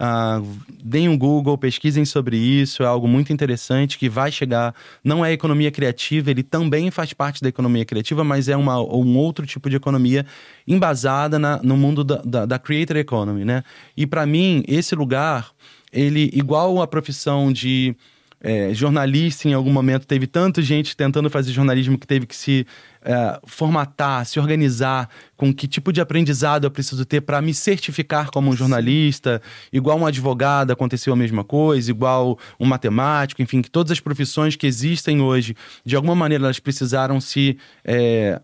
Uh, 0.00 0.46
deem 0.82 1.10
um 1.10 1.18
Google, 1.18 1.58
pesquisem 1.58 2.06
sobre 2.06 2.34
isso, 2.34 2.82
é 2.82 2.86
algo 2.86 3.06
muito 3.06 3.34
interessante 3.34 3.98
que 3.98 4.08
vai 4.08 4.32
chegar. 4.32 4.74
Não 5.04 5.22
é 5.22 5.30
economia 5.30 5.70
criativa, 5.70 6.30
ele 6.30 6.42
também 6.42 6.90
faz 6.90 7.12
parte 7.12 7.42
da 7.42 7.50
economia 7.50 7.84
criativa, 7.84 8.24
mas 8.24 8.48
é 8.48 8.56
uma, 8.56 8.80
um 8.80 9.18
outro 9.18 9.44
tipo 9.44 9.68
de 9.68 9.76
economia 9.76 10.24
embasada 10.66 11.38
na, 11.38 11.60
no 11.62 11.76
mundo 11.76 12.02
da, 12.02 12.22
da, 12.24 12.46
da 12.46 12.58
creator 12.58 12.96
economy, 12.96 13.44
né? 13.44 13.62
E 13.94 14.06
para 14.06 14.24
mim, 14.24 14.64
esse 14.66 14.94
lugar, 14.94 15.50
ele, 15.92 16.30
igual 16.32 16.80
a 16.80 16.86
profissão 16.86 17.52
de 17.52 17.94
é, 18.42 18.72
jornalista 18.72 19.48
em 19.48 19.52
algum 19.52 19.72
momento 19.72 20.06
teve 20.06 20.26
tanta 20.26 20.62
gente 20.62 20.96
tentando 20.96 21.28
fazer 21.28 21.52
jornalismo 21.52 21.98
que 21.98 22.06
teve 22.06 22.26
que 22.26 22.34
se 22.34 22.66
é, 23.02 23.38
formatar, 23.46 24.24
se 24.24 24.40
organizar 24.40 25.10
com 25.36 25.52
que 25.52 25.68
tipo 25.68 25.92
de 25.92 26.00
aprendizado 26.00 26.64
eu 26.64 26.70
preciso 26.70 27.04
ter 27.04 27.20
para 27.20 27.42
me 27.42 27.52
certificar 27.52 28.30
como 28.30 28.50
um 28.50 28.56
jornalista, 28.56 29.42
igual 29.70 29.98
um 29.98 30.06
advogado 30.06 30.72
aconteceu 30.72 31.12
a 31.12 31.16
mesma 31.16 31.44
coisa, 31.44 31.90
igual 31.90 32.38
um 32.58 32.64
matemático, 32.64 33.42
enfim, 33.42 33.60
que 33.60 33.70
todas 33.70 33.92
as 33.92 34.00
profissões 34.00 34.56
que 34.56 34.66
existem 34.66 35.20
hoje, 35.20 35.54
de 35.84 35.94
alguma 35.94 36.14
maneira 36.14 36.44
elas 36.44 36.58
precisaram 36.58 37.20
se 37.20 37.58
é, 37.84 38.40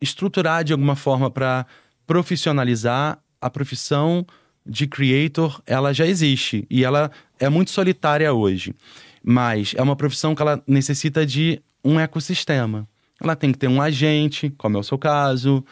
estruturar 0.00 0.62
de 0.62 0.72
alguma 0.72 0.94
forma 0.94 1.30
para 1.30 1.66
profissionalizar. 2.06 3.18
A 3.40 3.50
profissão 3.50 4.26
de 4.66 4.86
creator, 4.86 5.60
ela 5.66 5.92
já 5.92 6.06
existe 6.06 6.66
e 6.70 6.82
ela 6.82 7.10
é 7.38 7.48
muito 7.48 7.70
solitária 7.70 8.32
hoje. 8.32 8.74
Mas 9.22 9.74
é 9.76 9.82
uma 9.82 9.96
profissão 9.96 10.34
que 10.34 10.42
ela 10.42 10.62
necessita 10.66 11.24
de 11.24 11.60
um 11.82 11.98
ecossistema. 11.98 12.86
Ela 13.20 13.34
tem 13.34 13.52
que 13.52 13.58
ter 13.58 13.68
um 13.68 13.80
agente, 13.80 14.50
como 14.58 14.76
é 14.76 14.80
o 14.80 14.84
seu 14.84 14.98
caso. 14.98 15.64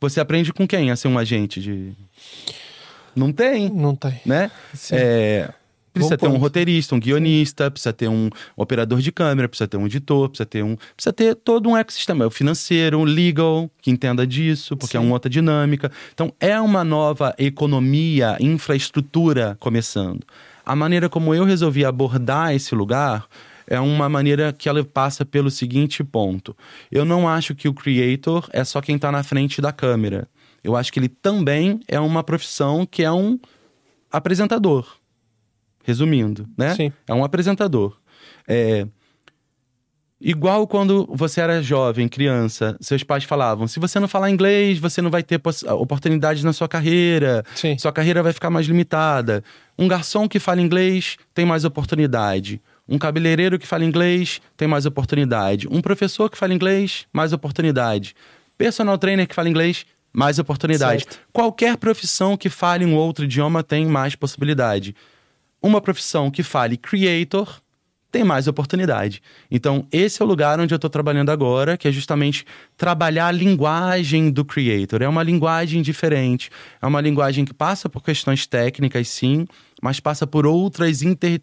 Você 0.00 0.20
aprende 0.20 0.52
com 0.52 0.66
quem 0.66 0.90
a 0.90 0.96
ser 0.96 1.08
um 1.08 1.18
agente 1.18 1.60
de. 1.60 1.92
Não 3.16 3.32
tem. 3.32 3.70
Não 3.70 3.94
tem. 3.94 4.20
Né? 4.26 4.50
Sim. 4.74 4.94
É, 4.96 5.54
Precisa 5.98 6.16
Bom 6.16 6.20
ter 6.20 6.26
ponto. 6.26 6.36
um 6.36 6.40
roteirista, 6.40 6.94
um 6.94 7.00
guionista, 7.00 7.70
precisa 7.70 7.92
ter 7.92 8.08
um 8.08 8.30
operador 8.56 9.00
de 9.00 9.10
câmera, 9.10 9.48
precisa 9.48 9.66
ter 9.66 9.76
um 9.76 9.86
editor, 9.86 10.28
precisa 10.28 10.46
ter 10.46 10.62
um. 10.62 10.76
Precisa 10.94 11.12
ter 11.12 11.34
todo 11.34 11.68
um 11.68 11.76
ecossistema. 11.76 12.26
O 12.26 12.30
financeiro, 12.30 13.00
o 13.00 13.04
legal, 13.04 13.70
que 13.82 13.90
entenda 13.90 14.26
disso, 14.26 14.76
porque 14.76 14.92
Sim. 14.92 14.98
é 14.98 15.00
uma 15.00 15.12
outra 15.12 15.28
dinâmica. 15.28 15.90
Então, 16.12 16.32
é 16.38 16.60
uma 16.60 16.84
nova 16.84 17.34
economia, 17.38 18.36
infraestrutura 18.40 19.56
começando. 19.58 20.24
A 20.68 20.76
maneira 20.76 21.08
como 21.08 21.34
eu 21.34 21.44
resolvi 21.44 21.82
abordar 21.82 22.54
esse 22.54 22.74
lugar 22.74 23.26
é 23.66 23.80
uma 23.80 24.06
maneira 24.06 24.52
que 24.52 24.68
ela 24.68 24.84
passa 24.84 25.24
pelo 25.24 25.50
seguinte 25.50 26.04
ponto. 26.04 26.54
Eu 26.92 27.06
não 27.06 27.26
acho 27.26 27.54
que 27.54 27.66
o 27.68 27.72
creator 27.72 28.46
é 28.52 28.62
só 28.64 28.82
quem 28.82 28.96
está 28.96 29.10
na 29.10 29.22
frente 29.22 29.62
da 29.62 29.72
câmera. 29.72 30.28
Eu 30.62 30.76
acho 30.76 30.92
que 30.92 30.98
ele 30.98 31.08
também 31.08 31.80
é 31.88 31.98
uma 31.98 32.22
profissão 32.22 32.84
que 32.84 33.02
é 33.02 33.10
um 33.10 33.40
apresentador 34.12 34.86
resumindo, 35.84 36.46
né? 36.54 36.74
Sim. 36.74 36.92
É 37.06 37.14
um 37.14 37.24
apresentador. 37.24 37.98
É, 38.46 38.86
Igual 40.20 40.66
quando 40.66 41.08
você 41.12 41.40
era 41.40 41.62
jovem, 41.62 42.08
criança, 42.08 42.76
seus 42.80 43.04
pais 43.04 43.22
falavam: 43.24 43.68
se 43.68 43.78
você 43.78 44.00
não 44.00 44.08
falar 44.08 44.30
inglês, 44.30 44.78
você 44.78 45.00
não 45.00 45.10
vai 45.10 45.22
ter 45.22 45.40
oportunidades 45.78 46.42
na 46.42 46.52
sua 46.52 46.68
carreira, 46.68 47.44
Sim. 47.54 47.78
sua 47.78 47.92
carreira 47.92 48.22
vai 48.22 48.32
ficar 48.32 48.50
mais 48.50 48.66
limitada. 48.66 49.44
Um 49.78 49.86
garçom 49.86 50.28
que 50.28 50.40
fala 50.40 50.60
inglês 50.60 51.16
tem 51.32 51.46
mais 51.46 51.64
oportunidade. 51.64 52.60
Um 52.88 52.98
cabeleireiro 52.98 53.58
que 53.58 53.66
fala 53.66 53.84
inglês 53.84 54.40
tem 54.56 54.66
mais 54.66 54.86
oportunidade. 54.86 55.68
Um 55.70 55.80
professor 55.80 56.28
que 56.28 56.38
fala 56.38 56.54
inglês, 56.54 57.06
mais 57.12 57.32
oportunidade. 57.32 58.14
Personal 58.56 58.98
trainer 58.98 59.28
que 59.28 59.34
fala 59.34 59.48
inglês, 59.48 59.86
mais 60.12 60.38
oportunidade. 60.38 61.04
Certo. 61.04 61.20
Qualquer 61.32 61.76
profissão 61.76 62.36
que 62.36 62.48
fale 62.48 62.84
um 62.84 62.96
outro 62.96 63.24
idioma 63.24 63.62
tem 63.62 63.86
mais 63.86 64.16
possibilidade 64.16 64.96
uma 65.62 65.80
profissão 65.80 66.30
que 66.30 66.42
fale 66.42 66.76
creator 66.76 67.60
tem 68.10 68.24
mais 68.24 68.48
oportunidade. 68.48 69.22
Então, 69.50 69.86
esse 69.92 70.22
é 70.22 70.24
o 70.24 70.28
lugar 70.28 70.58
onde 70.58 70.72
eu 70.72 70.76
estou 70.76 70.88
trabalhando 70.88 71.30
agora, 71.30 71.76
que 71.76 71.86
é 71.86 71.92
justamente 71.92 72.44
trabalhar 72.76 73.26
a 73.26 73.32
linguagem 73.32 74.30
do 74.30 74.44
creator. 74.44 75.02
É 75.02 75.08
uma 75.08 75.22
linguagem 75.22 75.82
diferente, 75.82 76.50
é 76.80 76.86
uma 76.86 77.00
linguagem 77.00 77.44
que 77.44 77.52
passa 77.52 77.88
por 77.88 78.02
questões 78.02 78.46
técnicas, 78.46 79.08
sim, 79.08 79.46
mas 79.82 80.00
passa 80.00 80.26
por 80.26 80.46
outras 80.46 81.02
inter... 81.02 81.40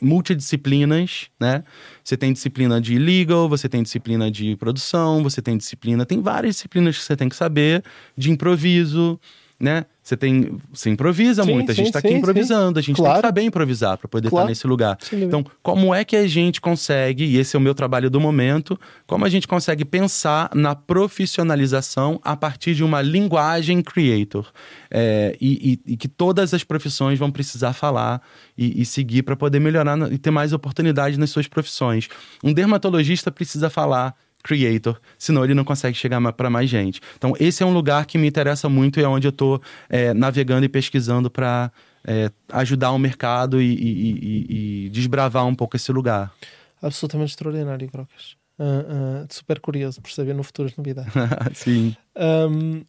multidisciplinas, 0.00 1.30
né? 1.40 1.64
Você 2.02 2.16
tem 2.16 2.32
disciplina 2.32 2.80
de 2.80 2.98
legal, 2.98 3.48
você 3.48 3.68
tem 3.68 3.82
disciplina 3.82 4.30
de 4.30 4.56
produção, 4.56 5.22
você 5.22 5.40
tem 5.40 5.56
disciplina, 5.56 6.04
tem 6.04 6.20
várias 6.20 6.56
disciplinas 6.56 6.98
que 6.98 7.04
você 7.04 7.16
tem 7.16 7.28
que 7.28 7.36
saber, 7.36 7.82
de 8.16 8.30
improviso, 8.30 9.18
né? 9.58 9.86
Você 10.02 10.18
tem, 10.18 10.58
você 10.70 10.90
improvisa 10.90 11.44
sim, 11.44 11.54
muito, 11.54 11.70
a 11.70 11.74
gente 11.74 11.86
está 11.86 11.98
aqui 11.98 12.08
sim, 12.08 12.16
improvisando, 12.16 12.78
sim. 12.78 12.78
a 12.78 12.82
gente 12.82 12.96
claro. 12.96 13.14
tem 13.14 13.22
que 13.22 13.26
saber 13.26 13.42
improvisar 13.42 13.96
para 13.96 14.06
poder 14.06 14.26
estar 14.26 14.36
claro. 14.36 14.46
tá 14.46 14.50
nesse 14.50 14.66
lugar. 14.66 14.98
então, 15.12 15.44
como 15.62 15.94
é 15.94 16.04
que 16.04 16.14
a 16.14 16.26
gente 16.26 16.60
consegue, 16.60 17.24
e 17.24 17.38
esse 17.38 17.56
é 17.56 17.58
o 17.58 17.62
meu 17.62 17.74
trabalho 17.74 18.10
do 18.10 18.20
momento, 18.20 18.78
como 19.06 19.24
a 19.24 19.30
gente 19.30 19.48
consegue 19.48 19.82
pensar 19.82 20.50
na 20.54 20.74
profissionalização 20.74 22.20
a 22.22 22.36
partir 22.36 22.74
de 22.74 22.84
uma 22.84 23.00
linguagem 23.00 23.80
creator 23.80 24.52
é, 24.90 25.36
e, 25.40 25.80
e, 25.86 25.92
e, 25.92 25.96
que 25.96 26.08
todas 26.08 26.52
as 26.52 26.62
profissões 26.62 27.18
vão 27.18 27.30
precisar 27.30 27.72
falar 27.72 28.20
e, 28.58 28.82
e 28.82 28.84
seguir 28.84 29.22
para 29.22 29.36
poder 29.36 29.58
melhorar 29.58 29.96
e 30.12 30.18
ter 30.18 30.30
mais 30.30 30.52
oportunidade 30.52 31.18
nas 31.18 31.30
suas 31.30 31.48
profissões. 31.48 32.08
Um 32.42 32.52
dermatologista 32.52 33.30
precisa 33.30 33.70
falar 33.70 34.14
creator, 34.44 35.00
senão 35.18 35.42
ele 35.42 35.54
não 35.54 35.64
consegue 35.64 35.96
chegar 35.96 36.20
para 36.34 36.50
mais 36.50 36.68
gente. 36.68 37.00
Então, 37.16 37.32
esse 37.40 37.62
é 37.62 37.66
um 37.66 37.72
lugar 37.72 38.04
que 38.04 38.18
me 38.18 38.28
interessa 38.28 38.68
muito 38.68 39.00
e 39.00 39.02
é 39.02 39.08
onde 39.08 39.26
eu 39.26 39.30
estou 39.30 39.60
é, 39.88 40.12
navegando 40.12 40.66
e 40.66 40.68
pesquisando 40.68 41.30
para 41.30 41.72
é, 42.06 42.30
ajudar 42.52 42.92
o 42.92 42.98
mercado 42.98 43.60
e, 43.60 43.74
e, 43.74 44.12
e, 44.12 44.84
e, 44.86 44.90
desbravar 44.90 45.46
um 45.46 45.54
pouco 45.54 45.76
esse 45.76 45.90
lugar. 45.90 46.30
Absolutamente 46.80 47.30
extraordinário, 47.30 47.90
Crocas. 47.90 48.36
Uh, 48.56 49.24
uh, 49.24 49.26
super 49.30 49.58
curioso 49.58 50.00
por 50.00 50.12
saber 50.12 50.34
no 50.34 50.44
futuro 50.44 50.68
as 50.68 50.76
novidades. 50.76 51.12
Sim. 51.54 51.96
Um, 52.14 52.84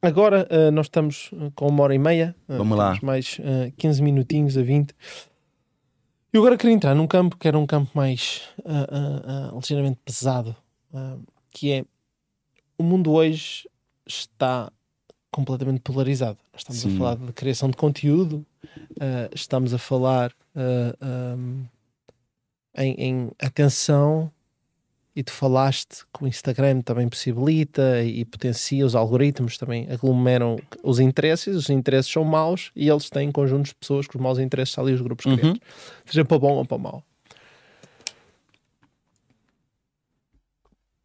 agora 0.00 0.48
uh, 0.50 0.70
nós 0.70 0.86
estamos 0.86 1.30
com 1.56 1.66
uma 1.66 1.82
hora 1.82 1.94
e 1.94 1.98
meia. 1.98 2.34
Vamos 2.48 2.78
lá. 2.78 2.96
Mais 3.02 3.38
15 3.76 4.00
minutinhos 4.00 4.56
a 4.56 4.62
20. 4.62 4.94
Eu 6.32 6.40
agora 6.40 6.56
queria 6.56 6.74
entrar 6.74 6.94
num 6.94 7.06
campo 7.06 7.36
que 7.36 7.46
era 7.46 7.58
um 7.58 7.66
campo 7.66 7.90
mais 7.94 8.42
ligeiramente 9.52 9.98
pesado 10.04 10.56
que 11.50 11.72
é 11.72 11.84
o 12.78 12.82
mundo 12.82 13.12
hoje 13.12 13.68
está 14.06 14.70
completamente 15.30 15.80
polarizado. 15.80 16.38
Nós 16.52 16.60
estamos 16.60 16.82
Sim. 16.82 16.94
a 16.94 16.98
falar 16.98 17.16
de 17.16 17.32
criação 17.32 17.68
de 17.68 17.76
conteúdo, 17.76 18.46
uh, 18.64 19.34
estamos 19.34 19.74
a 19.74 19.78
falar 19.78 20.30
uh, 20.30 20.96
ah, 21.00 21.34
um, 21.36 21.64
em, 22.76 22.94
em, 22.94 23.30
atenção, 23.40 24.30
e 25.16 25.22
tu 25.22 25.32
falaste 25.32 26.04
que 26.12 26.24
o 26.24 26.26
Instagram 26.26 26.82
também 26.82 27.08
possibilita 27.08 28.02
e 28.02 28.24
potencia, 28.24 28.84
os 28.84 28.96
algoritmos 28.96 29.56
também 29.56 29.86
aglomeram 29.88 30.58
os 30.82 30.98
interesses, 30.98 31.56
os 31.56 31.70
interesses 31.70 32.10
são 32.10 32.24
maus 32.24 32.72
e 32.74 32.88
eles 32.88 33.08
têm 33.08 33.30
conjuntos 33.30 33.70
de 33.70 33.76
pessoas 33.76 34.08
com 34.08 34.18
os 34.18 34.22
maus 34.22 34.38
interesses 34.40 34.76
ali, 34.76 34.92
os 34.92 35.00
grupos 35.00 35.26
uhum. 35.26 35.36
criados, 35.36 35.60
seja 36.06 36.24
para 36.24 36.38
bom 36.38 36.54
ou 36.54 36.64
para 36.64 36.78
mau. 36.78 37.02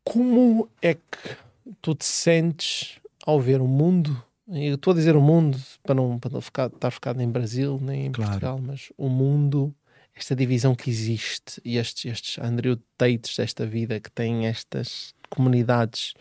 Como 0.09 0.67
é 0.81 0.95
que 0.95 1.37
tu 1.83 1.93
te 1.93 2.05
sentes 2.05 2.99
ao 3.23 3.39
ver 3.39 3.61
o 3.61 3.67
mundo? 3.67 4.23
Eu 4.47 4.73
estou 4.73 4.91
a 4.91 4.95
dizer 4.95 5.15
o 5.15 5.21
mundo 5.21 5.55
para 5.83 5.93
não, 5.93 6.17
para 6.17 6.31
não 6.31 6.41
ficar, 6.41 6.65
estar 6.65 6.89
focado 6.89 7.21
em 7.21 7.29
Brasil 7.29 7.79
nem 7.79 8.07
em 8.07 8.11
claro. 8.11 8.31
Portugal, 8.31 8.59
mas 8.59 8.91
o 8.97 9.07
mundo, 9.07 9.71
esta 10.15 10.35
divisão 10.35 10.73
que 10.73 10.89
existe 10.89 11.61
e 11.63 11.77
estes, 11.77 12.11
estes 12.11 12.43
Andrew 12.43 12.79
Tates 12.97 13.37
desta 13.37 13.67
vida 13.67 13.99
que 13.99 14.09
têm 14.09 14.47
estas 14.47 15.13
comunidades, 15.29 16.15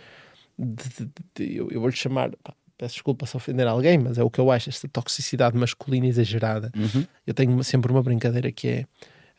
de, 0.58 0.84
de, 0.84 1.10
de, 1.34 1.56
eu, 1.56 1.70
eu 1.70 1.80
vou-lhe 1.80 1.96
chamar, 1.96 2.30
pá, 2.44 2.52
peço 2.76 2.96
desculpa 2.96 3.24
se 3.24 3.38
ofender 3.38 3.66
alguém, 3.66 3.96
mas 3.96 4.18
é 4.18 4.22
o 4.22 4.28
que 4.28 4.38
eu 4.38 4.50
acho, 4.50 4.68
esta 4.68 4.86
toxicidade 4.86 5.56
masculina 5.56 6.06
exagerada. 6.06 6.70
Uhum. 6.76 7.06
Eu 7.26 7.32
tenho 7.32 7.64
sempre 7.64 7.90
uma 7.90 8.02
brincadeira 8.02 8.52
que 8.52 8.68
é 8.68 8.86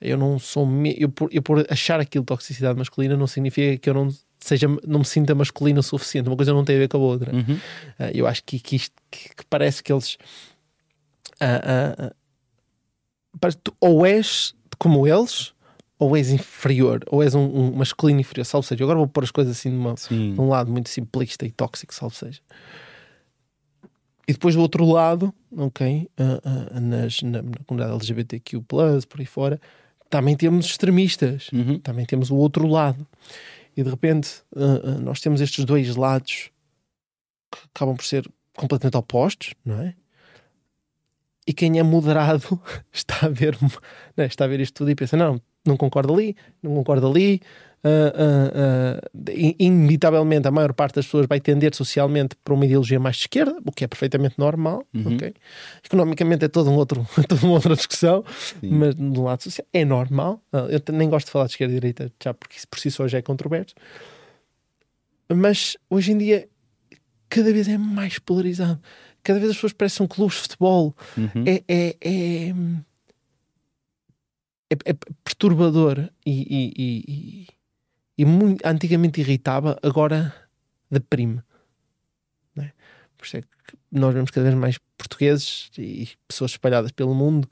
eu 0.01 0.17
não 0.17 0.39
sou 0.39 0.67
eu 0.97 1.09
por, 1.09 1.30
eu 1.31 1.41
por 1.41 1.65
achar 1.69 1.99
aquilo 1.99 2.23
toxicidade 2.23 2.77
masculina 2.77 3.17
não 3.17 3.27
significa 3.27 3.77
que 3.77 3.89
eu 3.89 3.93
não 3.93 4.09
seja, 4.40 4.68
não 4.88 4.99
me 4.99 5.06
sinta 5.06 5.36
masculino 5.36 5.80
o 5.80 5.84
suficiente. 5.84 6.28
Uma 6.28 6.36
coisa 6.36 6.53
não 6.53 6.64
tem 6.64 6.76
a 6.76 6.80
ver 6.80 6.88
com 6.88 6.98
a 6.98 7.02
outra. 7.02 7.36
Uhum. 7.36 7.56
Uh, 7.56 8.11
eu 8.14 8.28
acho 8.28 8.44
que, 8.44 8.60
que 8.60 8.76
isto 8.76 8.95
que, 9.11 9.30
que, 9.36 9.45
parece 9.49 9.84
que 9.84 9.91
eles 9.91 10.18
uh, 11.41 12.11
uh, 12.11 13.52
tu 13.64 13.76
ou 13.80 14.06
és 14.06 14.53
como 14.78 15.06
eles, 15.06 15.53
ou 15.99 16.16
és 16.16 16.32
inferior, 16.32 17.03
ou 17.07 17.22
és 17.22 17.36
um, 17.36 17.41
um 17.41 17.76
masculino 17.76 18.22
inferior, 18.22 18.45
salvo 18.45 18.66
seja. 18.66 18.84
Agora 18.84 18.98
vou 18.98 19.07
pôr 19.07 19.24
as 19.24 19.32
coisas 19.32 19.57
assim 19.57 19.70
numa, 19.70 19.95
num 20.10 20.48
lado 20.48 20.72
muito 20.72 20.90
simplista 20.90 21.45
e 21.45 21.52
tóxico, 21.52 21.94
salvo 21.94 22.16
seja. 22.16 22.40
E 24.26 24.32
depois 24.32 24.56
do 24.56 24.61
outro 24.61 24.86
lado, 24.86 25.34
ok, 25.57 26.07
uh, 26.18 26.78
uh, 26.78 26.80
nas, 26.80 27.22
na, 27.22 27.41
na, 27.41 27.57
comunidade 27.66 27.95
LGBTQ, 27.95 28.61
por 28.61 29.20
aí 29.20 29.26
fora, 29.26 29.60
também 30.10 30.36
temos 30.38 30.68
extremistas, 30.68 31.49
uhum. 31.52 31.80
também 31.80 32.06
temos 32.06 32.32
o 32.32 32.36
outro 32.36 32.68
lado. 32.68 33.06
E 33.80 33.84
de 33.84 33.89
repente 33.89 34.41
uh, 34.57 34.99
nós 34.99 35.22
temos 35.22 35.39
estes 35.39 35.64
dois 35.64 35.95
lados 35.95 36.51
que 37.49 37.60
acabam 37.73 37.95
por 37.95 38.03
ser 38.03 38.30
completamente 38.57 38.97
opostos, 38.97 39.53
não 39.64 39.80
é? 39.80 39.95
E 41.47 41.53
quem 41.53 41.80
é 41.80 41.84
moderado 41.84 42.61
está 42.91 43.27
a 43.27 43.30
ver, 43.30 43.57
né, 44.18 44.26
está 44.26 44.43
a 44.43 44.47
ver 44.49 44.60
isto 44.60 44.73
tudo 44.73 44.91
e 44.91 44.95
pensa: 44.95 45.15
não, 45.15 45.41
não 45.65 45.77
concordo 45.77 46.14
ali, 46.14 46.35
não 46.61 46.76
concordo 46.76 47.07
ali, 47.07 47.39
uh, 47.84 48.99
uh, 48.99 49.53
inevitavelmente 49.57 50.47
a 50.47 50.51
maior 50.51 50.73
parte 50.73 50.95
das 50.95 51.06
pessoas 51.06 51.27
vai 51.27 51.39
tender 51.39 51.76
socialmente 51.76 52.35
para 52.43 52.53
uma 52.53 52.65
ideologia 52.65 52.99
mais 52.99 53.15
de 53.15 53.23
esquerda, 53.23 53.57
o 53.65 53.72
que 53.72 53.84
é 53.84 53.88
perfeitamente 53.88 54.35
normal. 54.38 54.85
Uhum. 54.93 55.15
Okay? 55.15 55.34
Economicamente 55.84 56.45
é 56.45 56.47
toda, 56.47 56.69
um 56.69 56.76
outro, 56.76 57.07
toda 57.27 57.45
uma 57.45 57.53
outra 57.53 57.76
discussão, 57.76 58.23
Sim. 58.60 58.69
mas 58.69 58.95
do 58.95 59.23
lado 59.23 59.43
social 59.43 59.68
é 59.73 59.85
normal. 59.85 60.41
eu 60.69 60.93
nem 60.93 61.10
gosto 61.10 61.27
de 61.27 61.31
falar 61.31 61.45
de 61.45 61.51
esquerda 61.51 61.73
e 61.73 61.76
direita, 61.76 62.11
já 62.23 62.34
porque 62.34 62.57
isso 62.57 62.68
por 62.68 62.80
si 62.80 62.91
só 62.91 63.07
já 63.07 63.18
é 63.18 63.22
controverso. 63.22 63.76
Mas 65.31 65.77
hoje 65.89 66.11
em 66.11 66.18
dia 66.18 66.47
cada 67.30 67.53
vez 67.53 67.68
é 67.68 67.77
mais 67.77 68.18
polarizado. 68.19 68.81
Cada 69.23 69.39
vez 69.39 69.51
as 69.51 69.57
pessoas 69.57 69.73
parecem 69.73 70.07
clubes 70.07 70.38
de 70.38 70.41
futebol. 70.41 70.95
Uhum. 71.15 71.43
É, 71.45 71.64
é, 71.68 71.95
é, 72.01 72.49
é, 74.72 74.77
é 74.85 74.93
perturbador 75.23 76.10
e, 76.26 76.31
e, 76.31 76.73
e, 76.77 77.47
e 78.20 78.26
muito, 78.26 78.66
antigamente 78.68 79.22
irritava, 79.22 79.80
agora 79.82 80.36
deprime. 80.91 81.41
É? 82.58 82.70
Por 83.18 83.26
isso 83.26 83.38
é 83.38 83.41
que 83.41 83.48
nós 83.90 84.14
vemos 84.14 84.30
cada 84.30 84.46
vez 84.46 84.60
mais 84.60 84.78
portugueses 84.98 85.72
e 85.78 86.10
pessoas 86.28 86.52
espalhadas 86.52 86.91
pelo 86.91 87.16
mundo 87.16 87.50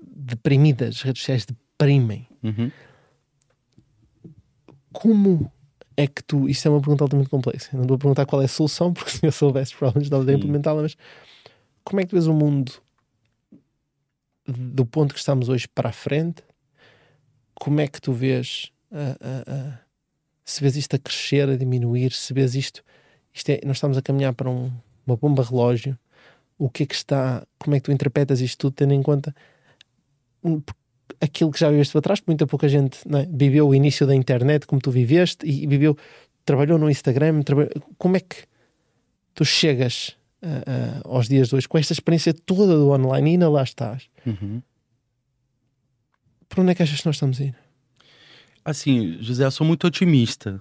deprimidas. 0.00 0.96
As 0.96 1.02
redes 1.02 1.20
sociais 1.20 1.44
deprimem. 1.44 2.26
Uhum. 2.42 2.72
Como 4.94 5.52
é 5.94 6.06
que 6.06 6.24
tu. 6.24 6.48
Isto 6.48 6.68
é 6.68 6.70
uma 6.70 6.80
pergunta 6.80 7.04
altamente 7.04 7.28
complexa. 7.28 7.68
Eu 7.74 7.80
não 7.80 7.86
vou 7.86 7.96
a 7.96 7.98
perguntar 7.98 8.24
qual 8.24 8.40
é 8.40 8.46
a 8.46 8.48
solução, 8.48 8.90
porque 8.94 9.10
se 9.10 9.26
eu 9.26 9.30
soubesse, 9.30 9.76
provavelmente 9.76 10.06
estava 10.06 10.30
a 10.30 10.32
implementá-la, 10.32 10.80
mas 10.80 10.96
como 11.84 12.00
é 12.00 12.04
que 12.04 12.08
tu 12.08 12.14
vês 12.14 12.26
o 12.26 12.32
mundo 12.32 12.72
do 14.46 14.86
ponto 14.86 15.12
que 15.12 15.20
estamos 15.20 15.50
hoje 15.50 15.68
para 15.68 15.90
a 15.90 15.92
frente? 15.92 16.42
Como 17.54 17.78
é 17.78 17.86
que 17.86 18.00
tu 18.00 18.14
vês 18.14 18.72
se 20.48 20.62
vês 20.62 20.76
isto 20.76 20.96
a 20.96 20.98
crescer, 20.98 21.46
a 21.46 21.56
diminuir, 21.56 22.10
se 22.12 22.32
vês 22.32 22.54
isto, 22.54 22.82
isto 23.34 23.50
é, 23.50 23.60
nós 23.66 23.76
estamos 23.76 23.98
a 23.98 24.02
caminhar 24.02 24.32
para 24.32 24.48
um, 24.48 24.72
uma 25.06 25.14
bomba 25.14 25.42
relógio, 25.42 25.98
o 26.56 26.70
que 26.70 26.84
é 26.84 26.86
que 26.86 26.94
está, 26.94 27.46
como 27.58 27.76
é 27.76 27.80
que 27.80 27.84
tu 27.84 27.92
interpretas 27.92 28.40
isto 28.40 28.56
tudo, 28.58 28.72
tendo 28.72 28.94
em 28.94 29.02
conta 29.02 29.34
aquilo 31.20 31.50
que 31.50 31.60
já 31.60 31.70
viveste 31.70 31.92
para 31.92 32.00
trás, 32.00 32.22
muita 32.26 32.46
pouca 32.46 32.66
gente 32.66 32.98
é? 33.14 33.26
viveu 33.30 33.68
o 33.68 33.74
início 33.74 34.06
da 34.06 34.14
internet 34.14 34.66
como 34.66 34.80
tu 34.80 34.90
viveste 34.90 35.46
e 35.46 35.66
viveu, 35.66 35.94
trabalhou 36.46 36.78
no 36.78 36.88
Instagram, 36.88 37.42
trabalhou, 37.42 37.70
como 37.98 38.16
é 38.16 38.20
que 38.20 38.36
tu 39.34 39.44
chegas 39.44 40.16
uh, 40.42 41.08
uh, 41.08 41.14
aos 41.14 41.28
dias 41.28 41.48
de 41.48 41.56
hoje 41.56 41.68
com 41.68 41.76
esta 41.76 41.92
experiência 41.92 42.32
toda 42.32 42.74
do 42.74 42.88
online 42.88 43.28
e 43.28 43.32
ainda 43.32 43.50
lá 43.50 43.62
estás? 43.62 44.08
Uhum. 44.24 44.62
Por 46.48 46.60
onde 46.60 46.72
é 46.72 46.74
que 46.74 46.82
achas 46.82 47.00
que 47.00 47.06
nós 47.06 47.16
estamos 47.16 47.38
a 47.38 47.44
ir? 47.44 47.67
Assim, 48.68 49.16
José, 49.22 49.46
eu 49.46 49.50
sou 49.50 49.66
muito 49.66 49.86
otimista. 49.86 50.60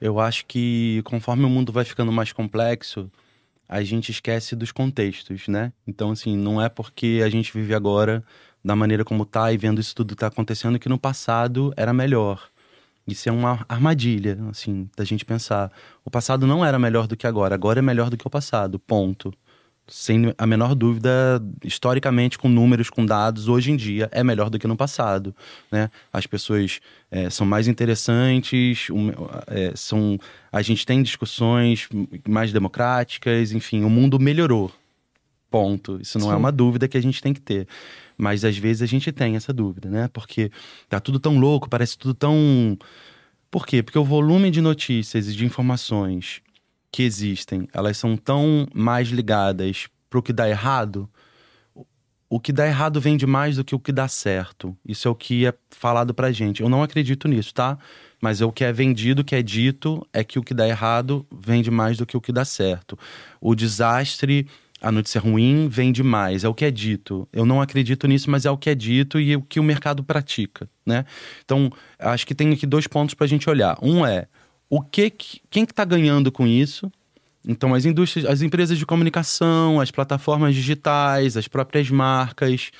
Eu 0.00 0.18
acho 0.18 0.46
que 0.46 1.02
conforme 1.04 1.44
o 1.44 1.50
mundo 1.50 1.70
vai 1.70 1.84
ficando 1.84 2.10
mais 2.10 2.32
complexo, 2.32 3.10
a 3.68 3.82
gente 3.82 4.10
esquece 4.10 4.56
dos 4.56 4.72
contextos, 4.72 5.48
né? 5.48 5.70
Então, 5.86 6.12
assim, 6.12 6.34
não 6.34 6.62
é 6.62 6.70
porque 6.70 7.20
a 7.22 7.28
gente 7.28 7.52
vive 7.52 7.74
agora 7.74 8.24
da 8.64 8.74
maneira 8.74 9.04
como 9.04 9.26
tá 9.26 9.52
e 9.52 9.58
vendo 9.58 9.82
isso 9.82 9.94
tudo 9.94 10.16
tá 10.16 10.28
acontecendo 10.28 10.78
que 10.78 10.88
no 10.88 10.96
passado 10.98 11.74
era 11.76 11.92
melhor. 11.92 12.48
Isso 13.06 13.28
é 13.28 13.32
uma 13.32 13.66
armadilha, 13.68 14.38
assim, 14.50 14.88
da 14.96 15.04
gente 15.04 15.22
pensar. 15.22 15.70
O 16.06 16.10
passado 16.10 16.46
não 16.46 16.64
era 16.64 16.78
melhor 16.78 17.06
do 17.06 17.18
que 17.18 17.26
agora, 17.26 17.54
agora 17.54 17.80
é 17.80 17.82
melhor 17.82 18.08
do 18.08 18.16
que 18.16 18.26
o 18.26 18.30
passado, 18.30 18.78
ponto 18.78 19.30
sem 19.88 20.32
a 20.38 20.46
menor 20.46 20.74
dúvida, 20.74 21.42
historicamente, 21.62 22.38
com 22.38 22.48
números, 22.48 22.88
com 22.88 23.04
dados, 23.04 23.48
hoje 23.48 23.72
em 23.72 23.76
dia 23.76 24.08
é 24.12 24.22
melhor 24.22 24.48
do 24.48 24.58
que 24.58 24.66
no 24.66 24.76
passado. 24.76 25.34
Né? 25.70 25.90
As 26.12 26.26
pessoas 26.26 26.80
é, 27.10 27.28
são 27.28 27.46
mais 27.46 27.68
interessantes, 27.68 28.88
um, 28.90 29.10
é, 29.46 29.72
são, 29.74 30.18
a 30.50 30.62
gente 30.62 30.86
tem 30.86 31.02
discussões 31.02 31.88
mais 32.28 32.52
democráticas, 32.52 33.52
enfim, 33.52 33.82
o 33.84 33.90
mundo 33.90 34.18
melhorou. 34.18 34.72
Ponto. 35.50 36.00
Isso 36.00 36.18
não 36.18 36.28
é 36.28 36.30
Sim. 36.30 36.34
é 36.34 36.38
uma 36.38 36.52
dúvida 36.52 36.88
que 36.88 36.96
a 36.96 37.02
gente 37.02 37.20
tem 37.20 37.34
que 37.34 37.40
ter. 37.40 37.68
Mas 38.16 38.44
às 38.44 38.56
vezes 38.56 38.80
a 38.80 38.86
gente 38.86 39.12
tem 39.12 39.36
essa 39.36 39.52
dúvida, 39.52 39.90
né? 39.90 40.08
Porque 40.10 40.50
tá 40.88 40.98
tudo 40.98 41.20
tão 41.20 41.38
louco, 41.38 41.68
parece 41.68 41.98
tudo 41.98 42.14
tão. 42.14 42.78
Por 43.50 43.66
quê? 43.66 43.82
Porque 43.82 43.98
o 43.98 44.04
volume 44.04 44.50
de 44.50 44.62
notícias 44.62 45.28
e 45.28 45.34
de 45.34 45.44
informações 45.44 46.40
que 46.92 47.02
existem, 47.02 47.66
elas 47.72 47.96
são 47.96 48.16
tão 48.16 48.68
mais 48.74 49.08
ligadas 49.08 49.88
para 50.10 50.18
o 50.18 50.22
que 50.22 50.32
dá 50.32 50.48
errado, 50.48 51.08
o 52.28 52.40
que 52.40 52.52
dá 52.52 52.66
errado 52.66 52.98
vende 52.98 53.26
mais 53.26 53.56
do 53.56 53.64
que 53.64 53.74
o 53.74 53.78
que 53.78 53.92
dá 53.92 54.08
certo. 54.08 54.74
Isso 54.88 55.06
é 55.06 55.10
o 55.10 55.14
que 55.14 55.46
é 55.46 55.52
falado 55.70 56.14
pra 56.14 56.32
gente. 56.32 56.62
Eu 56.62 56.68
não 56.68 56.82
acredito 56.82 57.28
nisso, 57.28 57.52
tá? 57.52 57.78
Mas 58.22 58.40
é 58.40 58.44
o 58.46 58.50
que 58.50 58.64
é 58.64 58.72
vendido, 58.72 59.20
o 59.20 59.24
que 59.24 59.34
é 59.34 59.42
dito, 59.42 60.06
é 60.14 60.24
que 60.24 60.38
o 60.38 60.42
que 60.42 60.54
dá 60.54 60.66
errado 60.66 61.26
vende 61.30 61.70
mais 61.70 61.98
do 61.98 62.06
que 62.06 62.16
o 62.16 62.22
que 62.22 62.32
dá 62.32 62.42
certo. 62.42 62.98
O 63.38 63.54
desastre, 63.54 64.46
a 64.80 64.90
notícia 64.90 65.20
ruim 65.20 65.68
vende 65.68 66.02
mais, 66.02 66.42
é 66.42 66.48
o 66.48 66.54
que 66.54 66.64
é 66.64 66.70
dito. 66.70 67.28
Eu 67.32 67.44
não 67.44 67.60
acredito 67.60 68.06
nisso, 68.06 68.30
mas 68.30 68.46
é 68.46 68.50
o 68.50 68.56
que 68.56 68.70
é 68.70 68.74
dito 68.74 69.20
e 69.20 69.32
é 69.32 69.36
o 69.36 69.42
que 69.42 69.60
o 69.60 69.62
mercado 69.62 70.02
pratica, 70.02 70.66
né? 70.86 71.04
Então, 71.44 71.70
acho 71.98 72.26
que 72.26 72.34
tem 72.34 72.50
aqui 72.50 72.66
dois 72.66 72.86
pontos 72.86 73.14
pra 73.14 73.26
gente 73.26 73.50
olhar. 73.50 73.76
Um 73.82 74.06
é 74.06 74.26
o 74.74 74.80
que, 74.80 75.10
quem 75.50 75.66
que 75.66 75.72
está 75.72 75.84
ganhando 75.84 76.32
com 76.32 76.46
isso? 76.46 76.90
Então, 77.46 77.74
as 77.74 77.84
indústrias, 77.84 78.24
as 78.24 78.40
empresas 78.40 78.78
de 78.78 78.86
comunicação, 78.86 79.78
as 79.78 79.90
plataformas 79.90 80.54
digitais, 80.54 81.36
as 81.36 81.46
próprias 81.46 81.90
marcas. 81.90 82.70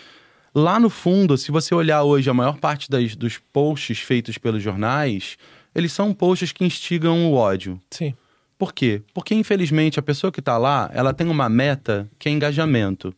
Lá 0.55 0.81
no 0.81 0.89
fundo, 0.89 1.37
se 1.37 1.53
você 1.53 1.75
olhar 1.75 2.03
hoje 2.03 2.31
a 2.31 2.33
maior 2.33 2.57
parte 2.57 2.89
das, 2.89 3.15
dos 3.15 3.37
posts 3.37 3.99
feitos 3.99 4.39
pelos 4.39 4.63
jornais, 4.63 5.37
eles 5.75 5.93
são 5.93 6.15
posts 6.15 6.51
que 6.51 6.65
instigam 6.65 7.27
o 7.27 7.35
ódio. 7.35 7.79
Sim. 7.91 8.15
Por 8.57 8.73
quê? 8.73 9.03
Porque, 9.13 9.35
infelizmente, 9.35 10.01
a 10.01 10.03
pessoa 10.03 10.33
que 10.33 10.41
está 10.41 10.57
lá, 10.57 10.91
ela 10.95 11.13
tem 11.13 11.29
uma 11.29 11.51
meta 11.51 12.09
que 12.19 12.27
é 12.27 12.33
engajamento. 12.33 13.15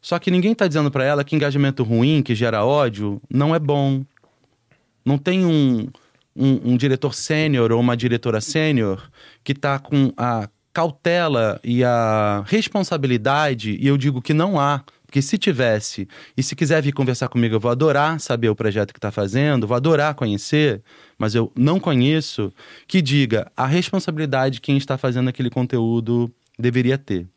Só 0.00 0.16
que 0.20 0.30
ninguém 0.30 0.52
está 0.52 0.68
dizendo 0.68 0.92
para 0.92 1.02
ela 1.02 1.24
que 1.24 1.34
engajamento 1.34 1.82
ruim, 1.82 2.22
que 2.22 2.36
gera 2.36 2.64
ódio, 2.64 3.20
não 3.28 3.52
é 3.52 3.58
bom. 3.58 4.04
Não 5.04 5.18
tem 5.18 5.44
um, 5.44 5.88
um, 6.34 6.72
um 6.72 6.76
diretor 6.76 7.14
sênior 7.14 7.72
ou 7.72 7.80
uma 7.80 7.96
diretora 7.96 8.40
sênior 8.40 9.10
que 9.44 9.52
está 9.52 9.78
com 9.78 10.12
a 10.16 10.48
cautela 10.72 11.60
e 11.62 11.84
a 11.84 12.42
responsabilidade, 12.46 13.76
e 13.78 13.86
eu 13.86 13.98
digo 13.98 14.22
que 14.22 14.32
não 14.32 14.58
há, 14.58 14.82
porque 15.04 15.20
se 15.20 15.36
tivesse, 15.36 16.08
e 16.34 16.42
se 16.42 16.56
quiser 16.56 16.82
vir 16.82 16.92
conversar 16.92 17.28
comigo, 17.28 17.54
eu 17.54 17.60
vou 17.60 17.70
adorar 17.70 18.18
saber 18.18 18.48
o 18.48 18.56
projeto 18.56 18.94
que 18.94 18.98
está 18.98 19.10
fazendo, 19.10 19.66
vou 19.66 19.76
adorar 19.76 20.14
conhecer, 20.14 20.82
mas 21.18 21.34
eu 21.34 21.52
não 21.54 21.78
conheço, 21.78 22.50
que 22.88 23.02
diga 23.02 23.52
a 23.54 23.66
responsabilidade 23.66 24.54
de 24.54 24.60
quem 24.62 24.78
está 24.78 24.96
fazendo 24.96 25.28
aquele 25.28 25.50
conteúdo 25.50 26.32
deveria 26.58 26.96
ter. 26.96 27.28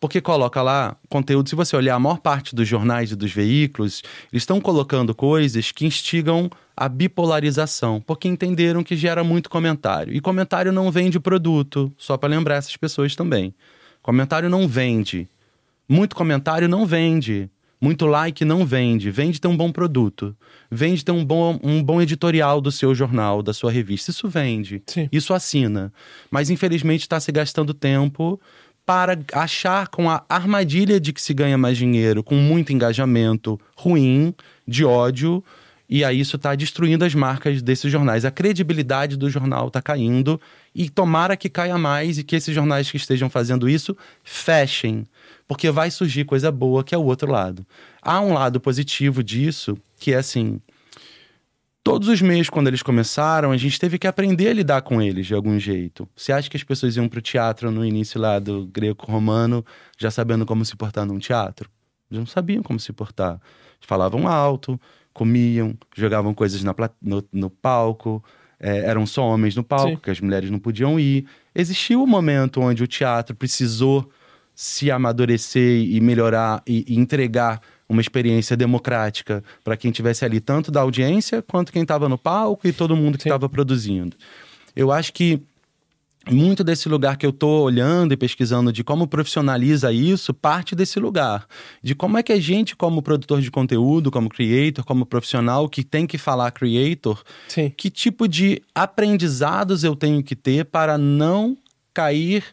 Porque 0.00 0.20
coloca 0.20 0.62
lá 0.62 0.96
conteúdo, 1.08 1.48
se 1.48 1.54
você 1.54 1.76
olhar 1.76 1.94
a 1.94 1.98
maior 1.98 2.18
parte 2.18 2.54
dos 2.54 2.66
jornais 2.66 3.12
e 3.12 3.16
dos 3.16 3.32
veículos, 3.32 4.02
eles 4.32 4.42
estão 4.42 4.60
colocando 4.60 5.14
coisas 5.14 5.72
que 5.72 5.86
instigam 5.86 6.50
a 6.76 6.88
bipolarização, 6.88 8.00
porque 8.00 8.28
entenderam 8.28 8.82
que 8.82 8.96
gera 8.96 9.22
muito 9.22 9.50
comentário. 9.50 10.14
E 10.14 10.20
comentário 10.20 10.72
não 10.72 10.90
vende 10.90 11.20
produto, 11.20 11.92
só 11.96 12.16
para 12.16 12.30
lembrar 12.30 12.56
essas 12.56 12.76
pessoas 12.76 13.14
também. 13.14 13.54
Comentário 14.02 14.48
não 14.48 14.66
vende. 14.66 15.28
Muito 15.88 16.16
comentário 16.16 16.68
não 16.68 16.86
vende. 16.86 17.50
Muito 17.82 18.06
like 18.06 18.44
não 18.44 18.64
vende. 18.64 19.10
Vende 19.10 19.40
ter 19.40 19.48
um 19.48 19.56
bom 19.56 19.72
produto. 19.72 20.36
Vende 20.70 21.04
ter 21.04 21.10
um 21.10 21.24
bom, 21.24 21.58
um 21.64 21.82
bom 21.82 22.00
editorial 22.00 22.60
do 22.60 22.70
seu 22.70 22.94
jornal, 22.94 23.42
da 23.42 23.52
sua 23.52 23.72
revista. 23.72 24.12
Isso 24.12 24.28
vende. 24.28 24.82
Sim. 24.86 25.08
Isso 25.10 25.34
assina. 25.34 25.92
Mas 26.30 26.48
infelizmente 26.48 27.00
está 27.00 27.18
se 27.18 27.32
gastando 27.32 27.74
tempo 27.74 28.40
para 28.84 29.18
achar 29.32 29.88
com 29.88 30.10
a 30.10 30.24
armadilha 30.28 31.00
de 31.00 31.12
que 31.12 31.22
se 31.22 31.32
ganha 31.32 31.56
mais 31.56 31.78
dinheiro, 31.78 32.22
com 32.22 32.34
muito 32.34 32.72
engajamento 32.72 33.60
ruim, 33.76 34.34
de 34.66 34.84
ódio 34.84 35.42
E 35.88 36.04
aí 36.04 36.20
isso 36.20 36.36
está 36.36 36.54
destruindo 36.54 37.04
as 37.04 37.14
marcas 37.14 37.60
desses 37.60 37.92
jornais. 37.92 38.24
A 38.24 38.30
credibilidade 38.30 39.16
do 39.16 39.28
jornal 39.28 39.68
está 39.68 39.82
caindo 39.82 40.40
e 40.74 40.88
tomara 40.88 41.36
que 41.36 41.50
caia 41.50 41.76
mais 41.76 42.18
e 42.18 42.24
que 42.24 42.34
esses 42.34 42.54
jornais 42.54 42.90
que 42.90 42.96
estejam 42.96 43.28
fazendo 43.28 43.68
isso 43.68 43.96
fechem, 44.24 45.06
porque 45.46 45.70
vai 45.70 45.90
surgir 45.90 46.24
coisa 46.24 46.50
boa 46.50 46.82
que 46.82 46.94
é 46.94 46.98
o 46.98 47.04
outro 47.04 47.30
lado. 47.30 47.66
Há 48.00 48.20
um 48.20 48.32
lado 48.32 48.58
positivo 48.58 49.22
disso, 49.22 49.76
que 49.98 50.12
é 50.12 50.16
assim, 50.16 50.60
todos 51.82 52.08
os 52.08 52.22
meios, 52.22 52.48
quando 52.48 52.68
eles 52.68 52.82
começaram, 52.82 53.50
a 53.50 53.56
gente 53.56 53.78
teve 53.78 53.98
que 53.98 54.06
aprender 54.06 54.48
a 54.48 54.52
lidar 54.52 54.82
com 54.82 55.02
eles 55.02 55.26
de 55.26 55.34
algum 55.34 55.58
jeito. 55.58 56.08
Você 56.16 56.32
acha 56.32 56.48
que 56.48 56.56
as 56.56 56.62
pessoas 56.62 56.96
iam 56.96 57.08
para 57.08 57.18
o 57.18 57.22
teatro 57.22 57.70
no 57.70 57.84
início 57.84 58.20
lá 58.20 58.38
do 58.38 58.66
greco-romano, 58.66 59.64
já 59.98 60.10
sabendo 60.10 60.46
como 60.46 60.64
se 60.64 60.76
portar 60.76 61.04
num 61.04 61.18
teatro? 61.18 61.68
Eles 62.10 62.20
não 62.20 62.26
sabiam 62.26 62.62
como 62.62 62.78
se 62.78 62.92
portar. 62.92 63.40
Falavam 63.80 64.28
alto, 64.28 64.80
comiam, 65.12 65.76
jogavam 65.96 66.32
coisas 66.32 66.62
na, 66.62 66.74
no, 67.00 67.24
no 67.32 67.50
palco, 67.50 68.22
é, 68.60 68.78
eram 68.80 69.04
só 69.04 69.26
homens 69.26 69.56
no 69.56 69.64
palco, 69.64 69.90
Sim. 69.90 70.00
que 70.02 70.10
as 70.10 70.20
mulheres 70.20 70.50
não 70.50 70.58
podiam 70.58 71.00
ir. 71.00 71.26
Existiu 71.54 72.02
um 72.02 72.06
momento 72.06 72.60
onde 72.60 72.82
o 72.82 72.86
teatro 72.86 73.34
precisou 73.34 74.08
se 74.54 74.90
amadurecer 74.90 75.82
e 75.82 76.00
melhorar 76.00 76.62
e, 76.66 76.84
e 76.86 76.96
entregar 76.96 77.60
uma 77.92 78.00
experiência 78.00 78.56
democrática 78.56 79.44
para 79.62 79.76
quem 79.76 79.92
tivesse 79.92 80.24
ali, 80.24 80.40
tanto 80.40 80.70
da 80.70 80.80
audiência 80.80 81.42
quanto 81.42 81.72
quem 81.72 81.82
estava 81.82 82.08
no 82.08 82.18
palco 82.18 82.66
e 82.66 82.72
todo 82.72 82.96
mundo 82.96 83.18
que 83.18 83.24
estava 83.24 83.48
produzindo. 83.48 84.16
Eu 84.74 84.90
acho 84.90 85.12
que 85.12 85.40
muito 86.30 86.62
desse 86.62 86.88
lugar 86.88 87.16
que 87.16 87.26
eu 87.26 87.30
estou 87.30 87.64
olhando 87.64 88.12
e 88.12 88.16
pesquisando 88.16 88.72
de 88.72 88.84
como 88.84 89.08
profissionaliza 89.08 89.92
isso, 89.92 90.32
parte 90.32 90.74
desse 90.74 91.00
lugar. 91.00 91.46
De 91.82 91.94
como 91.94 92.16
é 92.16 92.22
que 92.22 92.32
a 92.32 92.40
gente, 92.40 92.76
como 92.76 93.02
produtor 93.02 93.40
de 93.40 93.50
conteúdo, 93.50 94.10
como 94.10 94.28
creator, 94.28 94.84
como 94.84 95.04
profissional 95.04 95.68
que 95.68 95.82
tem 95.82 96.06
que 96.06 96.16
falar 96.16 96.52
creator, 96.52 97.22
Sim. 97.48 97.72
que 97.76 97.90
tipo 97.90 98.28
de 98.28 98.62
aprendizados 98.74 99.82
eu 99.82 99.96
tenho 99.96 100.22
que 100.22 100.36
ter 100.36 100.64
para 100.64 100.96
não 100.96 101.56
cair 101.92 102.44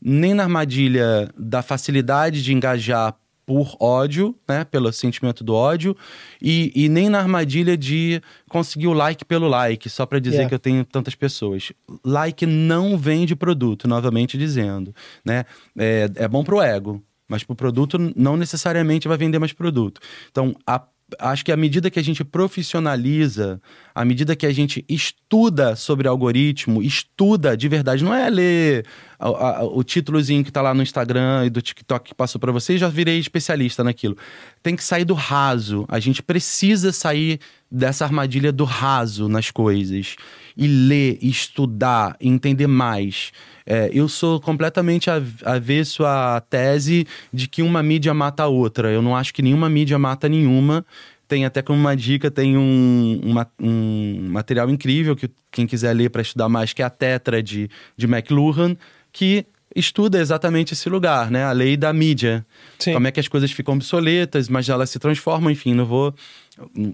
nem 0.00 0.34
na 0.34 0.44
armadilha 0.44 1.30
da 1.38 1.62
facilidade 1.62 2.42
de 2.42 2.52
engajar 2.52 3.14
por 3.44 3.76
ódio, 3.80 4.34
né, 4.48 4.64
pelo 4.64 4.92
sentimento 4.92 5.42
do 5.42 5.54
ódio, 5.54 5.96
e, 6.40 6.72
e 6.74 6.88
nem 6.88 7.08
na 7.08 7.18
armadilha 7.18 7.76
de 7.76 8.22
conseguir 8.48 8.86
o 8.86 8.92
like 8.92 9.24
pelo 9.24 9.48
like, 9.48 9.88
só 9.90 10.06
para 10.06 10.18
dizer 10.18 10.36
yeah. 10.36 10.48
que 10.48 10.54
eu 10.54 10.58
tenho 10.58 10.84
tantas 10.84 11.14
pessoas. 11.14 11.72
Like 12.04 12.46
não 12.46 12.96
vende 12.96 13.34
produto, 13.34 13.88
novamente 13.88 14.38
dizendo, 14.38 14.94
né? 15.24 15.44
É, 15.76 16.08
é 16.16 16.28
bom 16.28 16.44
pro 16.44 16.62
ego, 16.62 17.02
mas 17.28 17.42
pro 17.42 17.56
produto 17.56 17.98
não 18.14 18.36
necessariamente 18.36 19.08
vai 19.08 19.16
vender 19.16 19.38
mais 19.38 19.52
produto. 19.52 20.00
Então, 20.30 20.54
a 20.66 20.82
acho 21.18 21.44
que 21.44 21.52
à 21.52 21.56
medida 21.56 21.90
que 21.90 21.98
a 21.98 22.02
gente 22.02 22.24
profissionaliza, 22.24 23.60
à 23.94 24.04
medida 24.04 24.36
que 24.36 24.46
a 24.46 24.52
gente 24.52 24.84
estuda 24.88 25.76
sobre 25.76 26.08
algoritmo, 26.08 26.82
estuda 26.82 27.56
de 27.56 27.68
verdade, 27.68 28.04
não 28.04 28.14
é 28.14 28.28
ler 28.28 28.86
a, 29.18 29.64
o 29.64 29.82
títulozinho 29.84 30.42
que 30.42 30.50
está 30.50 30.60
lá 30.60 30.74
no 30.74 30.82
Instagram 30.82 31.46
e 31.46 31.50
do 31.50 31.62
TikTok 31.62 32.10
que 32.10 32.14
passou 32.14 32.40
para 32.40 32.52
você, 32.52 32.76
já 32.76 32.88
virei 32.88 33.18
especialista 33.18 33.84
naquilo. 33.84 34.16
Tem 34.62 34.74
que 34.74 34.84
sair 34.84 35.04
do 35.04 35.14
raso. 35.14 35.84
A 35.88 36.00
gente 36.00 36.22
precisa 36.22 36.92
sair 36.92 37.38
dessa 37.70 38.04
armadilha 38.04 38.52
do 38.52 38.64
raso 38.64 39.28
nas 39.28 39.50
coisas 39.50 40.16
e 40.56 40.66
ler, 40.66 41.18
estudar, 41.22 42.16
entender 42.20 42.66
mais. 42.66 43.32
É, 43.64 43.90
eu 43.92 44.08
sou 44.08 44.40
completamente 44.40 45.08
avesso 45.44 46.04
à 46.04 46.40
tese 46.40 47.06
de 47.32 47.46
que 47.48 47.62
uma 47.62 47.82
mídia 47.82 48.12
mata 48.12 48.42
a 48.42 48.48
outra. 48.48 48.90
Eu 48.90 49.02
não 49.02 49.16
acho 49.16 49.32
que 49.32 49.42
nenhuma 49.42 49.68
mídia 49.68 49.98
mata 49.98 50.28
nenhuma. 50.28 50.84
Tem 51.28 51.44
até 51.44 51.62
como 51.62 51.78
uma 51.78 51.96
dica, 51.96 52.30
tem 52.30 52.58
um, 52.58 53.20
uma, 53.24 53.50
um 53.58 54.28
material 54.28 54.68
incrível 54.68 55.16
que 55.16 55.30
quem 55.50 55.66
quiser 55.66 55.94
ler 55.94 56.10
para 56.10 56.20
estudar 56.20 56.48
mais, 56.48 56.72
que 56.72 56.82
é 56.82 56.84
a 56.84 56.90
Tetra 56.90 57.42
de, 57.42 57.70
de 57.96 58.06
McLuhan, 58.06 58.76
que 59.12 59.46
estuda 59.74 60.20
exatamente 60.20 60.74
esse 60.74 60.88
lugar, 60.88 61.30
né? 61.30 61.44
A 61.44 61.52
lei 61.52 61.76
da 61.76 61.92
mídia. 61.92 62.44
Sim. 62.78 62.92
Como 62.92 63.06
é 63.06 63.10
que 63.10 63.20
as 63.20 63.28
coisas 63.28 63.50
ficam 63.50 63.74
obsoletas, 63.74 64.48
mas 64.48 64.68
elas 64.68 64.90
se 64.90 64.98
transformam, 64.98 65.50
enfim, 65.50 65.72
não 65.74 65.86
vou. 65.86 66.14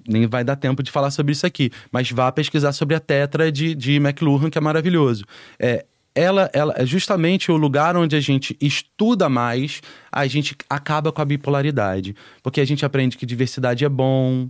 Nem 0.06 0.26
vai 0.26 0.44
dar 0.44 0.56
tempo 0.56 0.82
de 0.82 0.90
falar 0.90 1.10
sobre 1.10 1.32
isso 1.32 1.46
aqui. 1.46 1.70
Mas 1.90 2.10
vá 2.10 2.30
pesquisar 2.30 2.72
sobre 2.72 2.94
a 2.94 3.00
Tetra 3.00 3.50
de, 3.50 3.74
de 3.74 3.96
McLuhan, 3.96 4.50
que 4.50 4.58
é 4.58 4.60
maravilhoso. 4.60 5.24
É, 5.58 5.84
ela, 6.14 6.50
ela 6.52 6.74
é 6.76 6.84
justamente 6.84 7.50
o 7.52 7.56
lugar 7.56 7.96
onde 7.96 8.16
a 8.16 8.20
gente 8.20 8.56
estuda 8.60 9.28
mais, 9.28 9.80
a 10.10 10.26
gente 10.26 10.56
acaba 10.68 11.12
com 11.12 11.22
a 11.22 11.24
bipolaridade. 11.24 12.14
Porque 12.42 12.60
a 12.60 12.64
gente 12.64 12.84
aprende 12.84 13.16
que 13.16 13.24
diversidade 13.24 13.84
é 13.84 13.88
bom, 13.88 14.48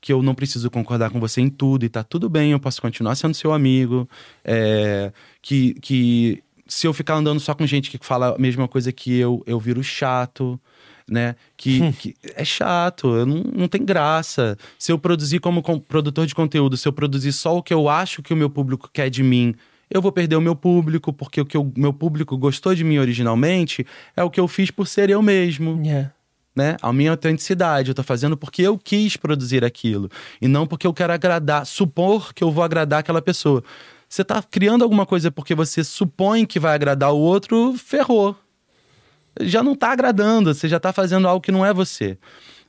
que 0.00 0.12
eu 0.12 0.22
não 0.22 0.34
preciso 0.34 0.70
concordar 0.70 1.10
com 1.10 1.20
você 1.20 1.40
em 1.40 1.48
tudo 1.48 1.84
e 1.84 1.88
tá 1.88 2.02
tudo 2.02 2.28
bem, 2.28 2.52
eu 2.52 2.60
posso 2.60 2.82
continuar 2.82 3.14
sendo 3.14 3.34
seu 3.34 3.52
amigo, 3.52 4.08
é, 4.44 5.12
que, 5.40 5.74
que 5.80 6.42
se 6.66 6.86
eu 6.86 6.92
ficar 6.92 7.14
andando 7.14 7.40
só 7.40 7.54
com 7.54 7.66
gente 7.66 7.90
que 7.90 8.04
fala 8.04 8.34
a 8.34 8.38
mesma 8.38 8.66
coisa 8.66 8.92
que 8.92 9.16
eu, 9.16 9.42
eu 9.46 9.58
viro 9.58 9.82
chato, 9.82 10.60
né? 11.08 11.36
Que, 11.56 11.82
hum. 11.82 11.92
que 11.92 12.14
é 12.34 12.44
chato, 12.44 13.26
não, 13.26 13.42
não 13.54 13.68
tem 13.68 13.84
graça. 13.84 14.56
Se 14.78 14.90
eu 14.90 14.98
produzir 14.98 15.38
como 15.38 15.62
com, 15.62 15.78
produtor 15.78 16.26
de 16.26 16.34
conteúdo, 16.34 16.76
se 16.76 16.88
eu 16.88 16.92
produzir 16.92 17.32
só 17.32 17.56
o 17.56 17.62
que 17.62 17.74
eu 17.74 17.88
acho 17.88 18.22
que 18.22 18.32
o 18.32 18.36
meu 18.36 18.48
público 18.48 18.88
quer 18.92 19.10
de 19.10 19.22
mim, 19.22 19.54
eu 19.90 20.00
vou 20.00 20.10
perder 20.10 20.36
o 20.36 20.40
meu 20.40 20.56
público, 20.56 21.12
porque 21.12 21.40
o 21.40 21.46
que 21.46 21.58
o 21.58 21.72
meu 21.76 21.92
público 21.92 22.36
gostou 22.36 22.74
de 22.74 22.82
mim 22.82 22.98
originalmente 22.98 23.86
é 24.16 24.22
o 24.22 24.30
que 24.30 24.40
eu 24.40 24.48
fiz 24.48 24.70
por 24.70 24.86
ser 24.86 25.10
eu 25.10 25.22
mesmo. 25.22 25.80
Yeah. 25.84 26.12
Né? 26.56 26.76
A 26.80 26.92
minha 26.92 27.10
autenticidade, 27.10 27.88
eu 27.88 27.94
tô 27.94 28.02
fazendo 28.02 28.36
porque 28.36 28.62
eu 28.62 28.78
quis 28.78 29.16
produzir 29.16 29.64
aquilo 29.64 30.08
e 30.40 30.46
não 30.46 30.66
porque 30.66 30.86
eu 30.86 30.94
quero 30.94 31.12
agradar, 31.12 31.66
supor 31.66 32.32
que 32.32 32.44
eu 32.44 32.50
vou 32.50 32.62
agradar 32.62 33.00
aquela 33.00 33.20
pessoa. 33.20 33.62
Você 34.08 34.22
está 34.22 34.40
criando 34.40 34.84
alguma 34.84 35.04
coisa 35.04 35.30
porque 35.32 35.54
você 35.54 35.82
supõe 35.82 36.46
que 36.46 36.60
vai 36.60 36.74
agradar 36.74 37.12
o 37.12 37.18
outro, 37.18 37.74
ferrou. 37.76 38.36
Já 39.40 39.62
não 39.62 39.72
está 39.72 39.92
agradando, 39.92 40.54
você 40.54 40.68
já 40.68 40.76
está 40.76 40.92
fazendo 40.92 41.26
algo 41.26 41.40
que 41.40 41.52
não 41.52 41.64
é 41.64 41.72
você. 41.72 42.18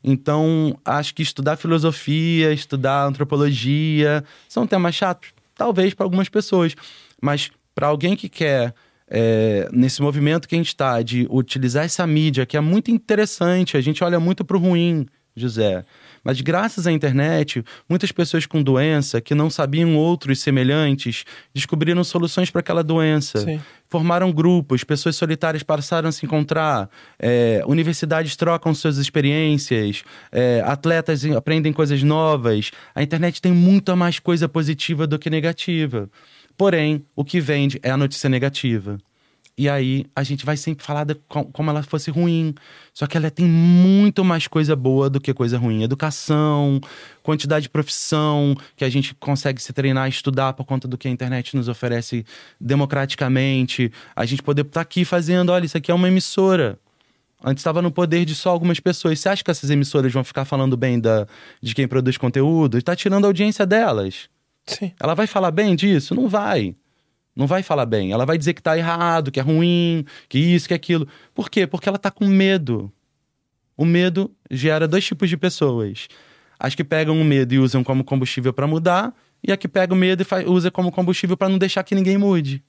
Então, 0.04 0.78
acho 0.86 1.16
que 1.16 1.24
estudar 1.24 1.58
filosofia, 1.58 2.54
estudar 2.54 3.06
antropologia, 3.06 4.24
são 4.48 4.68
temas 4.68 4.94
chatos, 4.94 5.30
talvez 5.56 5.94
para 5.94 6.06
algumas 6.06 6.30
pessoas. 6.30 6.76
Mas 7.22 7.50
para 7.74 7.88
alguém 7.88 8.16
que 8.16 8.30
quer, 8.30 8.74
é, 9.08 9.68
nesse 9.72 10.02
movimento 10.02 10.48
que 10.48 10.56
a 10.56 10.58
gente 10.58 10.68
está, 10.68 11.02
de 11.02 11.28
utilizar 11.30 11.86
essa 11.86 12.06
mídia, 12.06 12.46
que 12.46 12.56
é 12.56 12.62
muito 12.62 12.92
interessante, 12.92 13.78
a 13.78 13.82
gente 13.82 14.04
olha 14.04 14.20
muito 14.20 14.46
para 14.46 14.58
o 14.58 14.60
ruim, 14.60 15.08
José. 15.36 15.84
Mas 16.26 16.42
graças 16.42 16.88
à 16.88 16.92
internet, 16.92 17.64
muitas 17.88 18.12
pessoas 18.12 18.48
com 18.48 18.64
doença 18.64 19.22
que 19.22 19.36
não 19.36 19.48
sabiam 19.48 19.96
outros 19.96 20.40
semelhantes 20.40 21.24
descobriram 21.54 22.04
soluções 22.04 22.50
para 22.50 22.62
aquela 22.62 22.84
doença. 22.84 23.38
Sim. 23.42 23.62
Formaram 23.88 24.32
grupos, 24.32 24.84
pessoas 24.84 25.16
solitárias 25.16 25.62
passaram 25.62 26.10
a 26.10 26.12
se 26.12 26.26
encontrar, 26.26 26.90
é, 27.20 27.64
universidades 27.68 28.36
trocam 28.36 28.74
suas 28.74 28.98
experiências, 28.98 30.04
é, 30.32 30.64
atletas 30.66 31.24
aprendem 31.26 31.72
coisas 31.72 32.02
novas. 32.02 32.72
A 32.96 33.04
internet 33.04 33.40
tem 33.40 33.52
muita 33.52 33.96
mais 33.96 34.18
coisa 34.18 34.50
positiva 34.50 35.06
do 35.06 35.20
que 35.20 35.30
negativa. 35.30 36.10
Porém, 36.58 37.06
o 37.16 37.24
que 37.24 37.40
vende 37.40 37.80
é 37.84 37.92
a 37.92 37.98
notícia 37.98 38.28
negativa. 38.30 38.98
E 39.58 39.70
aí 39.70 40.06
a 40.14 40.22
gente 40.22 40.46
vai 40.46 40.58
sempre 40.58 40.86
falar 40.86 41.06
de, 41.06 41.16
como 41.28 41.70
ela 41.70 41.82
fosse 41.82 42.12
ruim. 42.12 42.54
Só 42.94 43.08
que 43.08 43.16
ela 43.16 43.32
tem 43.32 43.46
muito 43.46 44.24
mais 44.24 44.48
coisa 44.48 44.76
boa 44.76 45.10
do 45.10 45.22
que 45.22 45.34
coisa 45.34 45.58
ruim. 45.58 45.82
Educação, 45.82 46.82
quantidade 47.24 47.64
de 47.64 47.70
profissão 47.70 48.56
que 48.76 48.84
a 48.84 48.90
gente 48.90 49.16
consegue 49.16 49.62
se 49.62 49.72
treinar, 49.72 50.10
estudar 50.10 50.54
por 50.54 50.66
conta 50.66 50.88
do 50.88 50.98
que 50.98 51.08
a 51.08 51.12
internet 51.12 51.56
nos 51.56 51.70
oferece 51.70 52.26
democraticamente. 52.60 53.92
A 54.14 54.26
gente 54.26 54.44
poder 54.44 54.64
estar 54.64 54.74
tá 54.74 54.82
aqui 54.82 55.06
fazendo, 55.06 55.52
olha, 55.52 55.66
isso 55.66 55.78
aqui 55.78 55.90
é 55.90 55.94
uma 55.94 56.10
emissora. 56.10 56.78
Antes 57.42 57.62
estava 57.62 57.82
no 57.82 57.92
poder 57.92 58.26
de 58.26 58.36
só 58.36 58.50
algumas 58.50 58.80
pessoas. 58.80 59.20
Você 59.20 59.30
acha 59.30 59.44
que 59.44 59.52
essas 59.52 59.70
emissoras 59.70 60.12
vão 60.12 60.24
ficar 60.24 60.44
falando 60.44 60.76
bem 60.76 61.00
da, 61.00 61.28
de 61.62 61.74
quem 61.74 61.88
produz 61.88 62.18
conteúdo? 62.18 62.78
Está 62.78 62.94
tirando 62.96 63.24
a 63.24 63.28
audiência 63.28 63.66
delas. 63.66 64.28
Sim. 64.66 64.92
Ela 65.00 65.14
vai 65.14 65.28
falar 65.28 65.52
bem 65.52 65.76
disso? 65.76 66.14
Não 66.14 66.28
vai. 66.28 66.76
Não 67.36 67.48
vai 67.48 67.62
falar 67.62 67.86
bem. 67.86 68.12
Ela 68.12 68.26
vai 68.26 68.38
dizer 68.38 68.54
que 68.54 68.62
tá 68.62 68.78
errado, 68.78 69.32
que 69.32 69.40
é 69.40 69.44
ruim, 69.44 70.06
que 70.30 70.40
isso, 70.40 70.68
que 70.68 70.74
aquilo. 70.74 71.08
Por 71.34 71.50
quê? 71.50 71.68
Porque 71.68 71.90
ela 71.90 71.98
tá 71.98 72.10
com 72.10 72.26
medo. 72.26 72.92
O 73.76 73.84
medo 73.84 74.32
gera 74.50 74.88
dois 74.88 75.06
tipos 75.06 75.30
de 75.30 75.36
pessoas. 75.36 76.08
As 76.58 76.74
que 76.74 76.84
pegam 76.84 77.20
o 77.20 77.26
medo 77.26 77.54
e 77.54 77.60
usam 77.60 77.84
como 77.84 78.04
combustível 78.04 78.54
para 78.54 78.66
mudar, 78.66 79.14
e 79.44 79.52
a 79.52 79.58
que 79.58 79.68
pega 79.68 79.94
o 79.94 79.98
medo 79.98 80.24
e 80.24 80.50
usa 80.50 80.72
como 80.72 80.92
combustível 80.92 81.36
para 81.36 81.50
não 81.50 81.58
deixar 81.58 81.84
que 81.84 81.94
ninguém 81.94 82.18
mude. 82.18 82.64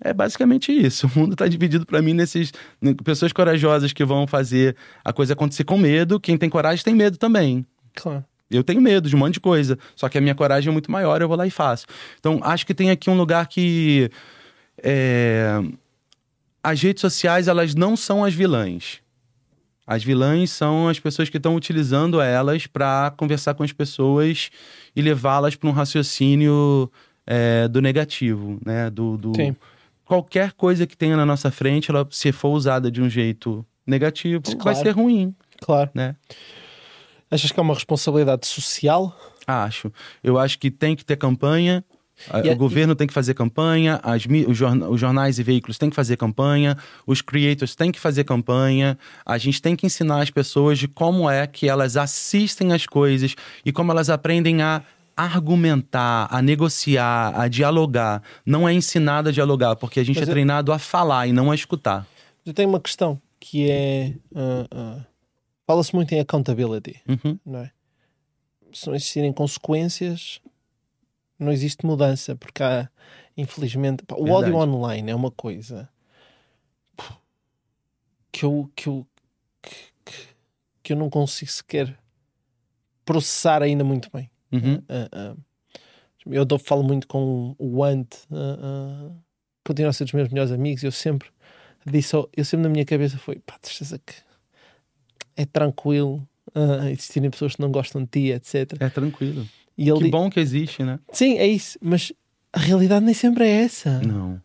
É 0.00 0.12
basicamente 0.12 0.70
isso. 0.72 1.06
O 1.14 1.18
mundo 1.18 1.32
está 1.32 1.46
dividido 1.48 1.86
para 1.86 2.02
mim 2.02 2.12
nesses 2.12 2.52
pessoas 3.02 3.32
corajosas 3.32 3.92
que 3.92 4.04
vão 4.04 4.26
fazer 4.26 4.76
a 5.04 5.12
coisa 5.12 5.32
acontecer 5.32 5.64
com 5.64 5.78
medo. 5.78 6.20
Quem 6.20 6.36
tem 6.36 6.50
coragem 6.50 6.84
tem 6.84 6.94
medo 6.94 7.16
também. 7.16 7.66
Claro. 7.94 8.24
Eu 8.50 8.62
tenho 8.62 8.80
medo 8.80 9.08
de 9.08 9.16
um 9.16 9.18
monte 9.18 9.34
de 9.34 9.40
coisa, 9.40 9.78
só 9.96 10.08
que 10.08 10.18
a 10.18 10.20
minha 10.20 10.34
coragem 10.34 10.68
é 10.68 10.72
muito 10.72 10.90
maior, 10.90 11.20
eu 11.20 11.28
vou 11.28 11.36
lá 11.36 11.46
e 11.46 11.50
faço. 11.50 11.86
Então, 12.20 12.40
acho 12.42 12.66
que 12.66 12.74
tem 12.74 12.90
aqui 12.90 13.08
um 13.10 13.16
lugar 13.16 13.46
que. 13.48 14.10
É... 14.82 15.60
As 16.62 16.80
redes 16.80 17.00
sociais, 17.02 17.46
elas 17.46 17.74
não 17.74 17.96
são 17.96 18.24
as 18.24 18.32
vilãs. 18.32 19.00
As 19.86 20.02
vilãs 20.02 20.50
são 20.50 20.88
as 20.88 20.98
pessoas 20.98 21.28
que 21.28 21.36
estão 21.36 21.54
utilizando 21.54 22.20
elas 22.20 22.66
para 22.66 23.12
conversar 23.18 23.52
com 23.52 23.62
as 23.62 23.72
pessoas 23.72 24.50
e 24.96 25.02
levá-las 25.02 25.56
para 25.56 25.68
um 25.68 25.72
raciocínio 25.72 26.90
é, 27.26 27.68
do 27.68 27.82
negativo, 27.82 28.58
né? 28.64 28.88
Do, 28.88 29.18
do... 29.18 29.34
Sim. 29.36 29.54
Qualquer 30.06 30.52
coisa 30.52 30.86
que 30.86 30.96
tenha 30.96 31.16
na 31.16 31.26
nossa 31.26 31.50
frente, 31.50 31.90
ela, 31.90 32.06
se 32.10 32.32
for 32.32 32.50
usada 32.50 32.90
de 32.90 33.02
um 33.02 33.10
jeito 33.10 33.64
negativo, 33.86 34.42
vai 34.46 34.56
Claro. 34.56 34.78
ser 34.78 34.90
ruim, 34.92 35.34
Claro. 35.60 35.90
né? 35.94 36.16
Achas 37.30 37.50
que 37.52 37.58
é 37.58 37.62
uma 37.62 37.74
responsabilidade 37.74 38.46
social? 38.46 39.16
Acho. 39.46 39.92
Eu 40.22 40.38
acho 40.38 40.58
que 40.58 40.70
tem 40.70 40.94
que 40.96 41.04
ter 41.04 41.16
campanha. 41.16 41.84
E 42.44 42.48
a- 42.48 42.52
o 42.52 42.56
governo 42.56 42.94
tem 42.94 43.08
que 43.08 43.12
fazer 43.12 43.34
campanha, 43.34 43.98
as, 44.02 44.24
os, 44.46 44.56
jorna- 44.56 44.88
os 44.88 45.00
jornais 45.00 45.38
e 45.40 45.42
veículos 45.42 45.76
têm 45.76 45.90
que 45.90 45.96
fazer 45.96 46.16
campanha, 46.16 46.78
os 47.04 47.20
creators 47.20 47.74
têm 47.74 47.90
que 47.90 47.98
fazer 47.98 48.22
campanha. 48.22 48.96
A 49.26 49.36
gente 49.36 49.60
tem 49.60 49.74
que 49.74 49.84
ensinar 49.84 50.22
as 50.22 50.30
pessoas 50.30 50.78
de 50.78 50.86
como 50.86 51.28
é 51.28 51.44
que 51.46 51.68
elas 51.68 51.96
assistem 51.96 52.72
as 52.72 52.86
coisas 52.86 53.34
e 53.64 53.72
como 53.72 53.90
elas 53.90 54.08
aprendem 54.10 54.62
a 54.62 54.82
argumentar, 55.16 56.28
a 56.30 56.40
negociar, 56.40 57.32
a 57.38 57.48
dialogar. 57.48 58.22
Não 58.46 58.68
é 58.68 58.72
ensinado 58.72 59.28
a 59.28 59.32
dialogar, 59.32 59.76
porque 59.76 59.98
a 60.00 60.04
gente 60.04 60.16
Mas 60.20 60.28
é 60.28 60.30
eu- 60.30 60.34
treinado 60.34 60.72
a 60.72 60.78
falar 60.78 61.26
e 61.26 61.32
não 61.32 61.50
a 61.50 61.54
escutar. 61.54 62.06
Eu 62.46 62.52
tenho 62.54 62.68
uma 62.68 62.80
questão 62.80 63.20
que 63.40 63.68
é. 63.70 64.12
ah, 64.34 64.66
ah, 64.70 64.96
Fala-se 65.66 65.94
muito 65.94 66.12
em 66.12 66.20
accountability, 66.20 67.00
Uhum. 67.08 67.38
não 67.44 67.60
é? 67.60 67.72
Se 68.72 68.86
não 68.86 68.94
existirem 68.94 69.32
consequências, 69.32 70.40
não 71.38 71.50
existe 71.52 71.86
mudança, 71.86 72.34
porque 72.36 72.62
há, 72.62 72.88
infelizmente, 73.36 74.02
pá, 74.04 74.14
o 74.16 74.24
Verdade. 74.24 74.52
ódio 74.52 74.56
online 74.56 75.10
é 75.10 75.14
uma 75.14 75.30
coisa 75.30 75.88
que 78.32 78.44
eu, 78.44 78.70
que 78.74 78.88
eu, 78.88 79.06
que, 79.62 79.70
que- 80.04 80.28
que 80.82 80.92
eu 80.92 80.96
não 80.96 81.08
consigo 81.08 81.50
sequer 81.50 81.96
processar 83.04 83.62
ainda 83.62 83.84
muito 83.84 84.10
bem. 84.12 84.30
Uhum. 84.52 84.82
Ah, 84.88 85.08
ah. 85.12 85.36
eu 86.26 86.44
dou- 86.44 86.58
falo 86.58 86.82
muito 86.82 87.06
com 87.06 87.54
o 87.58 87.84
Ant, 87.84 88.08
ah, 88.32 89.10
continua 89.64 89.90
a 89.90 89.92
ser 89.92 90.04
dos 90.04 90.12
meus 90.14 90.28
melhores 90.28 90.52
amigos. 90.52 90.82
Eu 90.82 90.92
sempre 90.92 91.28
disse, 91.86 92.14
eu 92.14 92.44
sempre 92.44 92.64
na 92.64 92.68
minha 92.68 92.84
cabeça 92.84 93.18
foi: 93.18 93.38
pá, 93.40 93.58
certeza 93.62 93.98
que 93.98 94.14
é 95.36 95.44
tranquilo 95.44 96.26
ah, 96.54 96.90
existirem 96.90 97.30
pessoas 97.30 97.56
que 97.56 97.60
não 97.60 97.70
gostam 97.70 98.02
de 98.02 98.08
ti, 98.08 98.32
etc. 98.32 98.80
É 98.80 98.88
tranquilo. 98.88 99.46
E 99.76 99.92
Que 99.92 100.08
bom 100.08 100.30
que 100.30 100.38
existe, 100.38 100.84
né? 100.84 101.00
sim, 101.12 101.36
é 101.36 101.46
isso, 101.46 101.76
mas 101.82 102.12
a 102.52 102.60
realidade 102.60 103.04
nem 103.04 103.14
sempre 103.14 103.44
é 103.44 103.62
essa. 103.62 104.00
Não. 104.00 104.40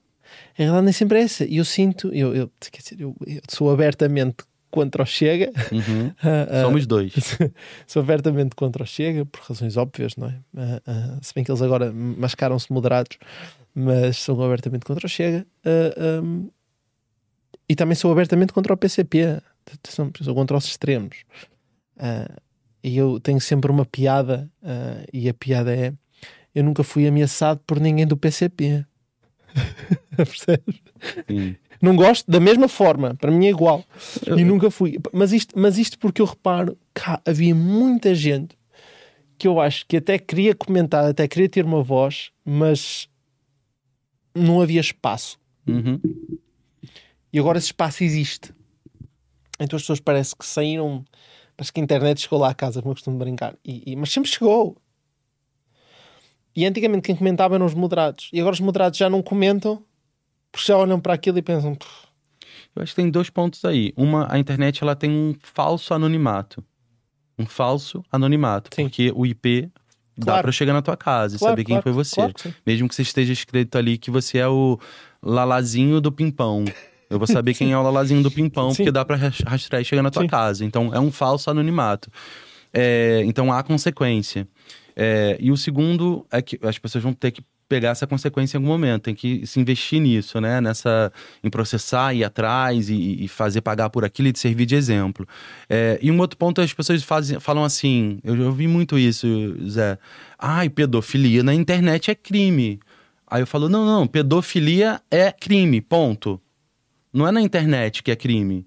A 0.57 0.57
realidade 0.57 0.85
nem 0.85 0.93
sempre 0.93 1.19
é 1.19 1.21
essa. 1.21 1.45
E 1.45 1.57
eu 1.57 1.65
sinto, 1.65 2.11
eu, 2.13 2.35
eu, 2.35 2.51
quer 2.71 2.81
dizer, 2.81 2.99
eu, 2.99 3.15
eu 3.27 3.41
sou 3.47 3.69
abertamente 3.71 4.37
contra 4.71 5.03
o 5.03 5.05
Chega. 5.05 5.51
Uhum. 5.71 6.11
ah, 6.23 6.47
ah, 6.49 6.61
Somos 6.63 6.87
dois. 6.87 7.13
sou 7.85 8.01
abertamente 8.01 8.55
contra 8.55 8.83
o 8.83 8.87
Chega, 8.87 9.23
por 9.25 9.41
razões 9.41 9.77
óbvias, 9.77 10.15
não 10.15 10.27
é? 10.27 10.39
Ah, 10.87 11.17
se 11.21 11.33
bem 11.33 11.43
que 11.43 11.51
eles 11.51 11.61
agora 11.61 11.91
mascaram-se 11.91 12.71
moderados, 12.73 13.17
mas 13.73 14.17
sou 14.17 14.43
abertamente 14.43 14.85
contra 14.85 15.05
o 15.05 15.09
Chega. 15.09 15.45
Ahm, 15.63 16.47
e 17.67 17.75
também 17.75 17.93
sou 17.95 18.11
abertamente 18.11 18.51
contra 18.51 18.73
o 18.73 18.77
PCP. 18.77 19.39
Sou 20.21 20.35
contra 20.35 20.57
os 20.57 20.65
extremos. 20.65 21.23
Ah, 21.97 22.29
e 22.83 22.97
eu 22.97 23.19
tenho 23.19 23.41
sempre 23.41 23.71
uma 23.71 23.85
piada, 23.85 24.49
ah, 24.63 25.03
e 25.13 25.27
a 25.29 25.33
piada 25.33 25.75
é: 25.75 25.93
eu 26.53 26.63
nunca 26.63 26.83
fui 26.83 27.07
ameaçado 27.07 27.61
por 27.65 27.79
ninguém 27.79 28.07
do 28.07 28.17
PCP. 28.17 28.85
Percebes? 30.15 30.81
Sim. 31.27 31.55
Não 31.81 31.95
gosto 31.95 32.29
da 32.29 32.39
mesma 32.39 32.67
forma, 32.67 33.15
para 33.15 33.31
mim 33.31 33.45
é 33.45 33.49
igual. 33.49 33.83
E 34.37 34.43
nunca 34.43 34.69
fui. 34.69 34.97
Mas 35.13 35.31
isto, 35.31 35.57
mas 35.57 35.77
isto 35.77 35.97
porque 35.97 36.21
eu 36.21 36.25
reparo 36.25 36.77
que 36.93 37.01
havia 37.25 37.55
muita 37.55 38.13
gente 38.13 38.57
que 39.37 39.47
eu 39.47 39.59
acho 39.59 39.85
que 39.87 39.97
até 39.97 40.19
queria 40.19 40.53
comentar, 40.53 41.05
até 41.05 41.25
queria 41.25 41.47
ter 41.47 41.63
uma 41.63 41.81
voz, 41.81 42.31
mas 42.43 43.07
não 44.35 44.59
havia 44.61 44.81
espaço. 44.81 45.39
Uhum. 45.65 45.99
E 47.31 47.39
agora 47.39 47.57
esse 47.57 47.67
espaço 47.67 48.03
existe. 48.03 48.53
Então 49.59 49.75
as 49.77 49.83
pessoas 49.83 49.99
parece 49.99 50.35
que 50.35 50.45
saíram. 50.45 51.03
Parece 51.57 51.73
que 51.73 51.79
a 51.81 51.83
internet 51.83 52.21
chegou 52.21 52.39
lá 52.39 52.49
à 52.49 52.53
casa, 52.53 52.81
como 52.81 52.91
eu 52.91 52.95
costumo 52.95 53.17
brincar. 53.17 53.53
E, 53.65 53.91
e- 53.91 53.95
mas 53.95 54.11
sempre 54.11 54.29
chegou. 54.29 54.77
E 56.55 56.65
antigamente 56.65 57.03
quem 57.05 57.15
comentava 57.15 57.55
eram 57.55 57.65
os 57.65 57.73
moderados. 57.73 58.29
E 58.33 58.39
agora 58.39 58.53
os 58.53 58.59
moderados 58.59 58.97
já 58.97 59.09
não 59.09 59.21
comentam 59.21 59.83
porque 60.51 60.67
já 60.67 60.77
olham 60.77 60.99
para 60.99 61.13
aquilo 61.13 61.37
e 61.37 61.41
pensam. 61.41 61.75
"Pff, 61.75 62.07
Eu 62.75 62.83
acho 62.83 62.91
que 62.93 63.01
tem 63.01 63.09
dois 63.09 63.29
pontos 63.29 63.63
aí. 63.65 63.93
Uma, 63.97 64.31
a 64.33 64.37
internet 64.39 64.81
ela 64.83 64.95
tem 64.95 65.09
um 65.11 65.35
falso 65.41 65.93
anonimato. 65.93 66.63
Um 67.37 67.45
falso 67.45 68.03
anonimato. 68.11 68.69
Sim. 68.73 68.83
Porque 68.83 69.11
o 69.15 69.25
IP 69.25 69.69
dá 70.17 70.25
Claro. 70.25 70.41
pra 70.43 70.49
eu 70.49 70.53
chegar 70.53 70.73
na 70.73 70.81
tua 70.81 70.95
casa 70.97 71.35
e 71.35 71.39
Claro, 71.39 71.51
saber 71.53 71.63
quem 71.63 71.73
claro, 71.75 71.83
foi 71.83 71.91
você. 71.91 72.33
que. 72.33 72.53
Mesmo 72.65 72.87
que 72.87 72.95
você 72.95 73.01
esteja 73.01 73.33
escrito 73.33 73.77
ali 73.77 73.97
que 73.97 74.11
você 74.11 74.37
é 74.39 74.47
o 74.47 74.79
lalazinho 75.21 75.99
do 76.01 76.11
pimpão. 76.11 76.63
Eu 77.09 77.17
vou 77.17 77.27
saber 77.27 77.53
quem 77.53 77.71
é 77.71 77.77
o 77.77 77.81
lalazinho 77.81 78.21
do 78.21 78.29
pimpão, 78.29 78.69
Sim. 78.71 78.77
porque 78.77 78.91
dá 78.91 79.03
pra 79.03 79.15
ras- 79.15 79.39
rastrear 79.45 79.81
e 79.81 79.85
chegar 79.85 80.03
na 80.03 80.11
tua 80.11 80.21
Sim. 80.23 80.27
casa. 80.27 80.63
Então, 80.63 80.93
é 80.93 80.99
um 80.99 81.11
falso 81.11 81.49
anonimato. 81.49 82.09
É, 82.71 83.23
então, 83.25 83.51
há 83.51 83.63
consequência. 83.63 84.47
É, 84.95 85.37
e 85.39 85.51
o 85.51 85.57
segundo 85.57 86.25
é 86.31 86.41
que 86.41 86.59
as 86.61 86.77
pessoas 86.77 87.03
vão 87.03 87.13
ter 87.13 87.31
que 87.31 87.41
pegar 87.67 87.89
essa 87.89 88.07
consequência 88.07 88.57
em 88.57 88.59
algum 88.59 88.67
momento, 88.71 89.03
tem 89.03 89.13
que 89.15 89.45
se 89.45 89.59
investir 89.59 90.01
nisso, 90.01 90.41
né? 90.41 90.59
Nessa, 90.59 91.13
em 91.43 91.49
processar, 91.51 92.13
ir 92.15 92.23
atrás 92.23 92.89
e, 92.89 93.23
e 93.23 93.27
fazer 93.27 93.61
pagar 93.61 93.91
por 93.91 94.03
aquilo 94.03 94.27
e 94.27 94.31
de 94.31 94.39
servir 94.39 94.65
de 94.65 94.73
exemplo. 94.75 95.27
É, 95.69 95.99
e 96.01 96.09
um 96.11 96.19
outro 96.19 96.35
ponto, 96.35 96.61
as 96.61 96.73
pessoas 96.73 97.03
fazem, 97.03 97.39
falam 97.39 97.63
assim, 97.63 98.19
eu 98.23 98.35
já 98.35 98.43
ouvi 98.43 98.67
muito 98.67 98.97
isso, 98.97 99.27
Zé. 99.69 99.99
Ai, 100.37 100.67
pedofilia 100.67 101.43
na 101.43 101.53
internet 101.53 102.09
é 102.09 102.15
crime. 102.15 102.79
Aí 103.27 103.41
eu 103.43 103.47
falo, 103.47 103.69
não, 103.69 103.85
não, 103.85 104.07
pedofilia 104.07 104.99
é 105.11 105.31
crime, 105.31 105.79
ponto. 105.79 106.41
Não 107.19 107.27
é 107.27 107.31
na 107.33 107.41
internet 107.41 108.01
que 108.01 108.11
é 108.11 108.15
crime. 108.15 108.65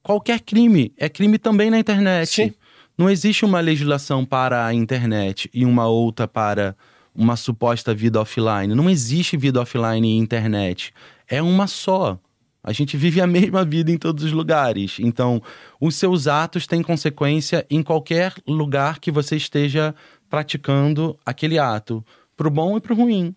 Qualquer 0.00 0.38
crime 0.38 0.94
é 0.96 1.08
crime 1.08 1.36
também 1.36 1.68
na 1.68 1.80
internet. 1.80 2.28
Sim. 2.28 2.54
Não 2.96 3.10
existe 3.10 3.44
uma 3.44 3.58
legislação 3.58 4.24
para 4.24 4.64
a 4.64 4.72
internet 4.72 5.50
e 5.52 5.64
uma 5.64 5.88
outra 5.88 6.28
para 6.28 6.76
uma 7.12 7.34
suposta 7.34 7.92
vida 7.92 8.20
offline. 8.20 8.72
Não 8.72 8.88
existe 8.88 9.36
vida 9.36 9.60
offline 9.60 10.08
e 10.08 10.16
internet. 10.16 10.94
É 11.28 11.42
uma 11.42 11.66
só. 11.66 12.20
A 12.62 12.72
gente 12.72 12.96
vive 12.96 13.20
a 13.20 13.26
mesma 13.26 13.64
vida 13.64 13.90
em 13.90 13.98
todos 13.98 14.22
os 14.22 14.30
lugares. 14.30 14.98
Então, 15.00 15.42
os 15.80 15.96
seus 15.96 16.28
atos 16.28 16.68
têm 16.68 16.84
consequência 16.84 17.66
em 17.68 17.82
qualquer 17.82 18.32
lugar 18.46 19.00
que 19.00 19.10
você 19.10 19.34
esteja 19.34 19.92
praticando 20.30 21.18
aquele 21.26 21.58
ato, 21.58 22.04
pro 22.36 22.48
bom 22.48 22.76
e 22.76 22.80
pro 22.80 22.94
ruim. 22.94 23.34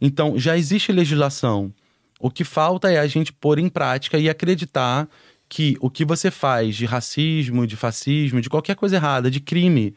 Então, 0.00 0.38
já 0.38 0.56
existe 0.56 0.90
legislação. 0.90 1.70
O 2.18 2.30
que 2.30 2.44
falta 2.44 2.90
é 2.90 2.98
a 2.98 3.06
gente 3.06 3.32
pôr 3.32 3.58
em 3.58 3.68
prática 3.68 4.18
e 4.18 4.28
acreditar 4.28 5.08
que 5.48 5.76
o 5.80 5.88
que 5.88 6.04
você 6.04 6.30
faz 6.30 6.76
de 6.76 6.84
racismo, 6.84 7.66
de 7.66 7.76
fascismo, 7.76 8.40
de 8.40 8.50
qualquer 8.50 8.76
coisa 8.76 8.96
errada, 8.96 9.30
de 9.30 9.40
crime, 9.40 9.94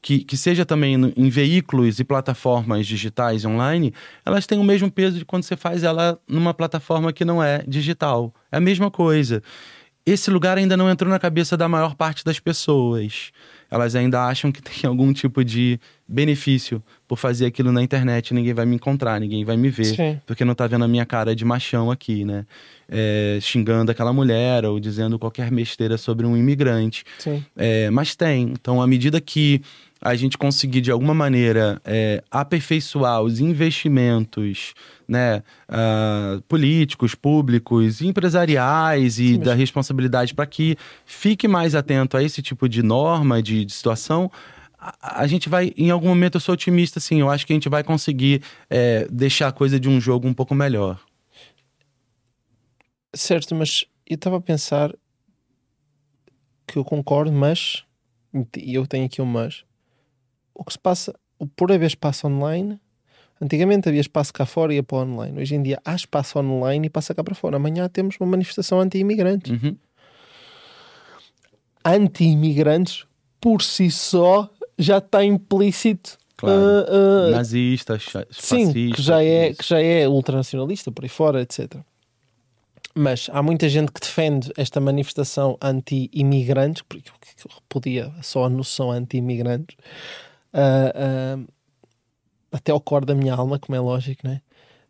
que, 0.00 0.20
que 0.20 0.36
seja 0.36 0.64
também 0.64 0.96
no- 0.96 1.12
em 1.16 1.28
veículos 1.28 1.98
e 2.00 2.04
plataformas 2.04 2.86
digitais 2.86 3.44
online, 3.44 3.92
elas 4.24 4.46
têm 4.46 4.58
o 4.58 4.64
mesmo 4.64 4.90
peso 4.90 5.18
de 5.18 5.24
quando 5.24 5.42
você 5.44 5.56
faz 5.56 5.82
ela 5.82 6.18
numa 6.26 6.54
plataforma 6.54 7.12
que 7.12 7.24
não 7.24 7.42
é 7.42 7.62
digital. 7.66 8.34
É 8.50 8.56
a 8.56 8.60
mesma 8.60 8.90
coisa. 8.90 9.42
Esse 10.06 10.30
lugar 10.30 10.56
ainda 10.56 10.76
não 10.76 10.88
entrou 10.90 11.10
na 11.10 11.18
cabeça 11.18 11.56
da 11.56 11.68
maior 11.68 11.94
parte 11.94 12.24
das 12.24 12.40
pessoas. 12.40 13.30
Elas 13.70 13.94
ainda 13.94 14.24
acham 14.24 14.50
que 14.50 14.62
tem 14.62 14.84
algum 14.88 15.12
tipo 15.12 15.44
de 15.44 15.78
benefício 16.06 16.82
por 17.06 17.18
fazer 17.18 17.46
aquilo 17.46 17.70
na 17.70 17.82
internet. 17.82 18.32
Ninguém 18.32 18.54
vai 18.54 18.64
me 18.64 18.76
encontrar, 18.76 19.20
ninguém 19.20 19.44
vai 19.44 19.56
me 19.56 19.68
ver 19.68 19.84
Sim. 19.84 20.20
porque 20.26 20.44
não 20.44 20.54
tá 20.54 20.66
vendo 20.66 20.84
a 20.84 20.88
minha 20.88 21.04
cara 21.04 21.36
de 21.36 21.44
machão 21.44 21.90
aqui, 21.90 22.24
né? 22.24 22.46
É, 22.88 23.38
xingando 23.42 23.90
aquela 23.90 24.12
mulher 24.12 24.64
ou 24.64 24.80
dizendo 24.80 25.18
qualquer 25.18 25.50
besteira 25.50 25.98
sobre 25.98 26.26
um 26.26 26.36
imigrante. 26.36 27.04
Sim. 27.18 27.44
É, 27.54 27.90
mas 27.90 28.16
tem. 28.16 28.52
Então, 28.52 28.80
à 28.80 28.86
medida 28.86 29.20
que 29.20 29.60
a 30.00 30.14
gente 30.14 30.38
conseguir, 30.38 30.80
de 30.80 30.90
alguma 30.90 31.14
maneira, 31.14 31.80
é, 31.84 32.22
aperfeiçoar 32.30 33.22
os 33.22 33.40
investimentos 33.40 34.74
né, 35.06 35.42
ah, 35.68 36.40
políticos, 36.46 37.14
públicos, 37.14 38.00
empresariais 38.00 39.18
e 39.18 39.34
Sim, 39.34 39.40
da 39.40 39.54
responsabilidade 39.54 40.34
para 40.34 40.46
que 40.46 40.76
fique 41.04 41.48
mais 41.48 41.74
atento 41.74 42.16
a 42.16 42.22
esse 42.22 42.42
tipo 42.42 42.68
de 42.68 42.82
norma, 42.82 43.42
de, 43.42 43.64
de 43.64 43.72
situação, 43.72 44.30
a, 44.78 45.22
a 45.22 45.26
gente 45.26 45.48
vai, 45.48 45.72
em 45.76 45.90
algum 45.90 46.08
momento, 46.08 46.36
eu 46.36 46.40
sou 46.40 46.52
otimista, 46.52 46.98
assim, 46.98 47.20
eu 47.20 47.28
acho 47.28 47.46
que 47.46 47.52
a 47.52 47.56
gente 47.56 47.68
vai 47.68 47.82
conseguir 47.82 48.42
é, 48.70 49.06
deixar 49.10 49.48
a 49.48 49.52
coisa 49.52 49.80
de 49.80 49.88
um 49.88 50.00
jogo 50.00 50.28
um 50.28 50.34
pouco 50.34 50.54
melhor. 50.54 51.00
Certo, 53.14 53.54
mas 53.54 53.84
eu 54.06 54.14
estava 54.14 54.36
a 54.36 54.40
pensar 54.40 54.94
que 56.66 56.76
eu 56.76 56.84
concordo, 56.84 57.32
mas 57.32 57.84
e 58.56 58.74
eu 58.74 58.86
tenho 58.86 59.06
aqui 59.06 59.20
um 59.20 59.26
mas. 59.26 59.64
O 60.58 60.64
que 60.64 60.72
se 60.72 60.78
passa, 60.78 61.14
o 61.38 61.46
por 61.46 61.70
haver 61.70 61.86
espaço 61.86 62.26
online, 62.26 62.80
antigamente 63.40 63.88
havia 63.88 64.00
espaço 64.00 64.32
cá 64.32 64.44
fora 64.44 64.72
e 64.72 64.76
ia 64.76 64.82
para 64.82 64.98
o 64.98 65.00
online. 65.02 65.40
Hoje 65.40 65.54
em 65.54 65.62
dia 65.62 65.80
há 65.84 65.94
espaço 65.94 66.38
online 66.38 66.88
e 66.88 66.90
passa 66.90 67.14
cá 67.14 67.22
para 67.22 67.34
fora. 67.34 67.56
Amanhã 67.56 67.88
temos 67.88 68.16
uma 68.18 68.28
manifestação 68.28 68.80
anti-imigrantes. 68.80 69.52
Uhum. 69.52 69.76
anti-imigrantes, 71.84 73.06
por 73.40 73.62
si 73.62 73.88
só, 73.88 74.50
já 74.76 74.98
está 74.98 75.24
implícito. 75.24 76.18
Claro. 76.36 76.60
uh, 76.60 77.28
uh, 77.28 77.30
Nazistas, 77.30 78.04
Sim, 78.30 78.92
que 78.92 79.00
já, 79.00 79.22
é, 79.22 79.50
isso. 79.50 79.58
que 79.58 79.68
já 79.68 79.80
é 79.80 80.08
ultranacionalista 80.08 80.90
por 80.92 81.04
aí 81.04 81.08
fora, 81.08 81.40
etc. 81.40 81.76
Mas 82.94 83.28
há 83.32 83.42
muita 83.42 83.68
gente 83.68 83.92
que 83.92 84.00
defende 84.00 84.52
esta 84.56 84.80
manifestação 84.80 85.56
anti-imigrantes, 85.62 86.82
porque 86.82 87.10
que 87.10 87.54
repudia 87.54 88.12
só 88.22 88.44
a 88.44 88.48
noção 88.48 88.90
anti-imigrantes, 88.90 89.76
ah, 90.52 90.92
ah, 90.94 91.38
até 92.52 92.72
ao 92.72 92.80
core 92.80 93.06
da 93.06 93.14
minha 93.14 93.34
alma, 93.34 93.58
como 93.58 93.76
é 93.76 93.80
lógico, 93.80 94.22
não 94.24 94.32
é? 94.32 94.40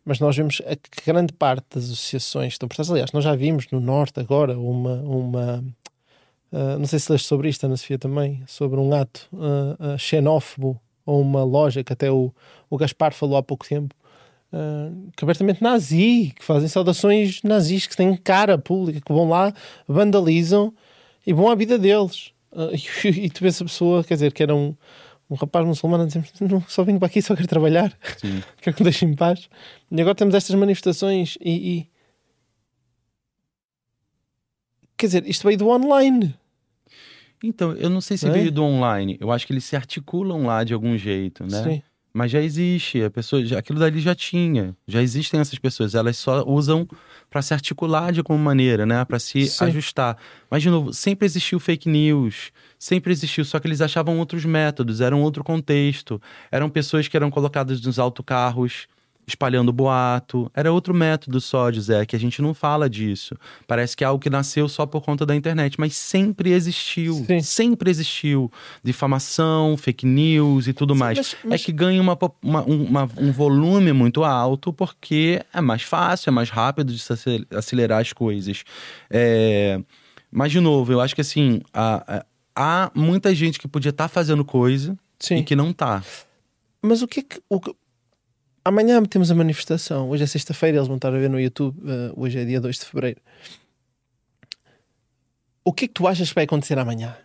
Mas 0.05 0.19
nós 0.19 0.35
vemos 0.35 0.57
que 0.57 1.05
grande 1.05 1.33
parte 1.33 1.65
das 1.75 1.85
associações 1.85 2.53
estão 2.53 2.67
prestadas. 2.67 2.89
Aliás, 2.91 3.11
nós 3.11 3.23
já 3.23 3.35
vimos 3.35 3.67
no 3.71 3.79
Norte 3.79 4.19
agora 4.19 4.57
uma. 4.57 4.95
uma 5.01 5.63
ah, 6.51 6.77
não 6.79 6.85
sei 6.87 6.99
se 6.99 7.11
leste 7.11 7.27
sobre 7.27 7.49
isto, 7.49 7.63
Ana 7.65 7.77
Sofia, 7.77 7.99
também, 7.99 8.43
sobre 8.47 8.79
um 8.79 8.93
ato 8.93 9.27
ah, 9.33 9.93
ah, 9.93 9.97
xenófobo 9.97 10.79
ou 11.05 11.21
uma 11.21 11.43
loja 11.43 11.83
que 11.83 11.91
até 11.91 12.11
o, 12.11 12.31
o 12.69 12.77
Gaspar 12.77 13.13
falou 13.13 13.37
há 13.37 13.41
pouco 13.41 13.67
tempo, 13.67 13.95
uh, 14.53 15.11
que 15.17 15.23
abertamente 15.23 15.61
nazi, 15.63 16.33
que 16.35 16.45
fazem 16.45 16.67
saudações 16.67 17.41
nazis, 17.41 17.87
que 17.87 17.97
têm 17.97 18.15
cara 18.15 18.59
pública, 18.59 19.01
que 19.01 19.11
vão 19.11 19.27
lá, 19.27 19.51
vandalizam 19.87 20.71
e 21.25 21.33
vão 21.33 21.49
à 21.49 21.55
vida 21.55 21.79
deles. 21.79 22.31
Uh, 22.51 22.69
e, 23.03 23.25
e 23.25 23.29
tu 23.29 23.41
vês 23.41 23.59
a 23.59 23.65
pessoa, 23.65 24.03
quer 24.03 24.13
dizer, 24.13 24.33
que 24.33 24.43
era 24.43 24.55
um, 24.55 24.75
um 25.29 25.35
rapaz 25.35 25.65
muçulmano 25.65 26.03
a 26.03 26.07
dizer, 26.07 26.23
não, 26.41 26.61
só 26.67 26.83
vim 26.83 26.97
para 26.97 27.07
aqui, 27.07 27.21
só 27.21 27.35
quero 27.35 27.47
trabalhar, 27.47 27.95
Sim. 28.17 28.41
quero 28.61 28.75
que 28.75 28.81
me 28.83 28.89
deixem 28.89 29.09
em 29.09 29.15
paz. 29.15 29.47
E 29.91 30.01
agora 30.01 30.15
temos 30.15 30.33
estas 30.33 30.55
manifestações 30.55 31.37
e... 31.39 31.77
e... 31.77 31.89
Quer 34.97 35.05
dizer, 35.05 35.27
isto 35.27 35.43
veio 35.47 35.57
do 35.57 35.69
online. 35.69 36.35
Então, 37.41 37.71
eu 37.73 37.89
não 37.89 38.01
sei 38.01 38.17
se 38.17 38.25
Não 38.25 38.33
é? 38.33 38.37
veio 38.37 38.51
do 38.51 38.63
online. 38.63 39.17
Eu 39.19 39.31
acho 39.31 39.47
que 39.47 39.53
eles 39.53 39.63
se 39.63 39.75
articulam 39.75 40.45
lá 40.45 40.63
de 40.65 40.73
algum 40.73 40.97
jeito, 40.97 41.45
né? 41.45 41.63
Sim. 41.63 41.83
Mas 42.13 42.31
já 42.31 42.41
existe, 42.41 43.03
a 43.03 43.09
pessoa, 43.09 43.45
já- 43.45 43.59
aquilo 43.59 43.79
dali 43.79 43.99
já 43.99 44.15
tinha. 44.15 44.75
Já 44.87 45.01
existem 45.01 45.39
essas 45.39 45.59
pessoas, 45.59 45.93
elas 45.93 46.17
só 46.17 46.43
usam 46.47 46.87
para 47.29 47.41
se 47.41 47.53
articular 47.53 48.11
de 48.11 48.19
alguma 48.19 48.39
maneira, 48.39 48.85
né? 48.85 49.05
Para 49.05 49.19
se 49.19 49.45
Sim. 49.47 49.65
ajustar. 49.65 50.17
Mas 50.49 50.63
de 50.63 50.69
novo, 50.69 50.91
sempre 50.91 51.25
existiu 51.25 51.59
fake 51.59 51.87
news, 51.87 52.51
sempre 52.79 53.11
existiu, 53.11 53.45
só 53.45 53.59
que 53.59 53.67
eles 53.67 53.79
achavam 53.81 54.17
outros 54.17 54.43
métodos, 54.43 55.01
era 55.01 55.15
um 55.15 55.21
outro 55.21 55.43
contexto. 55.43 56.19
Eram 56.51 56.69
pessoas 56.69 57.07
que 57.07 57.15
eram 57.15 57.29
colocadas 57.29 57.79
nos 57.81 57.99
autocarros 57.99 58.87
espalhando 59.29 59.71
boato. 59.71 60.51
Era 60.53 60.71
outro 60.73 60.93
método 60.93 61.39
só, 61.39 61.71
José, 61.71 62.05
que 62.05 62.15
a 62.15 62.19
gente 62.19 62.41
não 62.41 62.53
fala 62.53 62.89
disso. 62.89 63.35
Parece 63.67 63.95
que 63.95 64.03
é 64.03 64.07
algo 64.07 64.19
que 64.21 64.29
nasceu 64.29 64.67
só 64.67 64.85
por 64.85 65.01
conta 65.01 65.25
da 65.25 65.35
internet, 65.35 65.79
mas 65.79 65.95
sempre 65.95 66.51
existiu. 66.51 67.13
Sim. 67.25 67.41
Sempre 67.41 67.89
existiu. 67.89 68.51
Difamação, 68.83 69.77
fake 69.77 70.05
news 70.05 70.67
e 70.67 70.73
tudo 70.73 70.93
Sim, 70.93 70.99
mais. 70.99 71.17
mas- 71.17 71.35
mas- 71.43 71.61
É 71.61 71.63
que 71.65 71.71
ganha 71.71 72.01
uma, 72.01 72.17
uma- 72.43 72.65
um, 72.67 72.83
uma- 72.83 73.09
um 73.17 73.31
volume 73.31 73.93
muito 73.93 74.23
alto 74.23 74.73
porque 74.73 75.41
é 75.53 75.61
mais 75.61 75.83
fácil, 75.83 76.29
é 76.29 76.31
mais 76.31 76.49
rápido 76.49 76.91
de 76.91 76.99
se 76.99 77.13
acel- 77.13 77.45
acelerar 77.51 78.01
as 78.01 78.11
coisas. 78.13 78.63
É, 79.09 79.79
Mas, 80.31 80.51
de 80.51 80.59
novo, 80.59 80.91
eu 80.91 81.01
acho 81.01 81.15
que 81.15 81.21
assim, 81.21 81.59
há, 81.73 82.23
há 82.55 82.91
muita 82.93 83.33
gente 83.33 83.57
que 83.57 83.67
podia 83.67 83.89
estar 83.89 84.07
fazendo 84.07 84.45
coisa 84.45 84.95
Sim. 85.19 85.37
e 85.37 85.43
que 85.43 85.55
não 85.55 85.73
tá. 85.73 86.03
Mas 86.83 87.01
o 87.01 87.07
que. 87.07 87.25
O 87.49 87.59
que- 87.59 87.73
Amanhã 88.63 89.03
temos 89.03 89.31
a 89.31 89.35
manifestação. 89.35 90.09
Hoje 90.09 90.23
é 90.23 90.27
sexta-feira, 90.27 90.77
eles 90.77 90.87
vão 90.87 90.97
estar 90.97 91.09
a 91.09 91.17
ver 91.17 91.29
no 91.29 91.39
YouTube. 91.39 91.79
eh, 91.85 92.11
hoje 92.15 92.39
é 92.39 92.45
dia 92.45 92.59
2 92.59 92.77
de 92.77 92.85
fevereiro. 92.85 93.21
O 95.63 95.71
que 95.71 95.85
é 95.85 95.87
que 95.87 95.93
tu 95.93 96.07
achas 96.07 96.29
que 96.29 96.35
vai 96.35 96.43
acontecer 96.43 96.77
amanhã? 96.77 97.15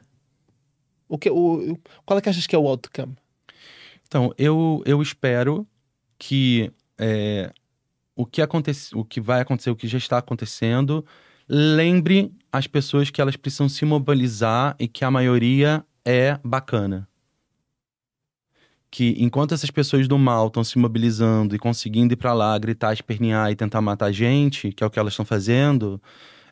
O 1.08 1.18
que, 1.18 1.30
o, 1.30 1.78
qual 2.04 2.18
é 2.18 2.22
que 2.22 2.28
achas 2.28 2.46
que 2.46 2.54
é 2.54 2.58
o 2.58 2.66
outcome? 2.66 3.16
Então, 4.06 4.32
eu, 4.38 4.82
eu 4.86 5.02
espero 5.02 5.66
que 6.18 6.70
é, 6.98 7.52
o, 8.14 8.24
que 8.24 8.40
acontece, 8.40 8.94
o 8.94 9.04
que 9.04 9.20
vai 9.20 9.40
acontecer, 9.40 9.70
o 9.70 9.76
que 9.76 9.88
já 9.88 9.98
está 9.98 10.18
acontecendo, 10.18 11.04
lembre 11.48 12.32
as 12.52 12.66
pessoas 12.66 13.10
que 13.10 13.20
elas 13.20 13.36
precisam 13.36 13.68
se 13.68 13.84
mobilizar 13.84 14.76
e 14.78 14.86
que 14.86 15.04
a 15.04 15.10
maioria 15.10 15.84
é 16.04 16.38
bacana. 16.44 17.08
Que 18.94 19.16
enquanto 19.18 19.52
essas 19.52 19.72
pessoas 19.72 20.06
do 20.06 20.16
mal 20.16 20.46
estão 20.46 20.62
se 20.62 20.78
mobilizando 20.78 21.56
e 21.56 21.58
conseguindo 21.58 22.14
ir 22.14 22.16
para 22.16 22.32
lá, 22.32 22.56
gritar, 22.56 22.92
espernear 22.92 23.50
e 23.50 23.56
tentar 23.56 23.80
matar 23.80 24.06
a 24.06 24.12
gente, 24.12 24.70
que 24.70 24.84
é 24.84 24.86
o 24.86 24.90
que 24.90 25.00
elas 25.00 25.14
estão 25.14 25.24
fazendo, 25.24 26.00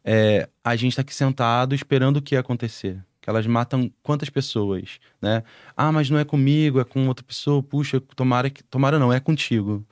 é, 0.05 0.49
a 0.65 0.75
gente 0.75 0.91
está 0.91 1.03
aqui 1.03 1.15
sentado 1.15 1.73
esperando 1.73 2.17
o 2.17 2.21
que 2.21 2.35
acontecer. 2.35 3.01
Que 3.21 3.31
elas 3.31 3.47
matam 3.47 3.89
quantas 4.03 4.29
pessoas, 4.29 4.99
né? 5.21 5.45
Ah, 5.77 5.93
mas 5.93 6.11
não 6.11 6.19
é 6.19 6.25
comigo, 6.25 6.81
é 6.81 6.85
com 6.85 7.07
outra 7.07 7.25
pessoa. 7.25 7.63
Puxa, 7.63 8.01
tomara 8.17 8.51
que. 8.51 8.65
Tomara 8.65 8.99
não, 8.99 9.13
é 9.13 9.21
contigo. 9.21 9.87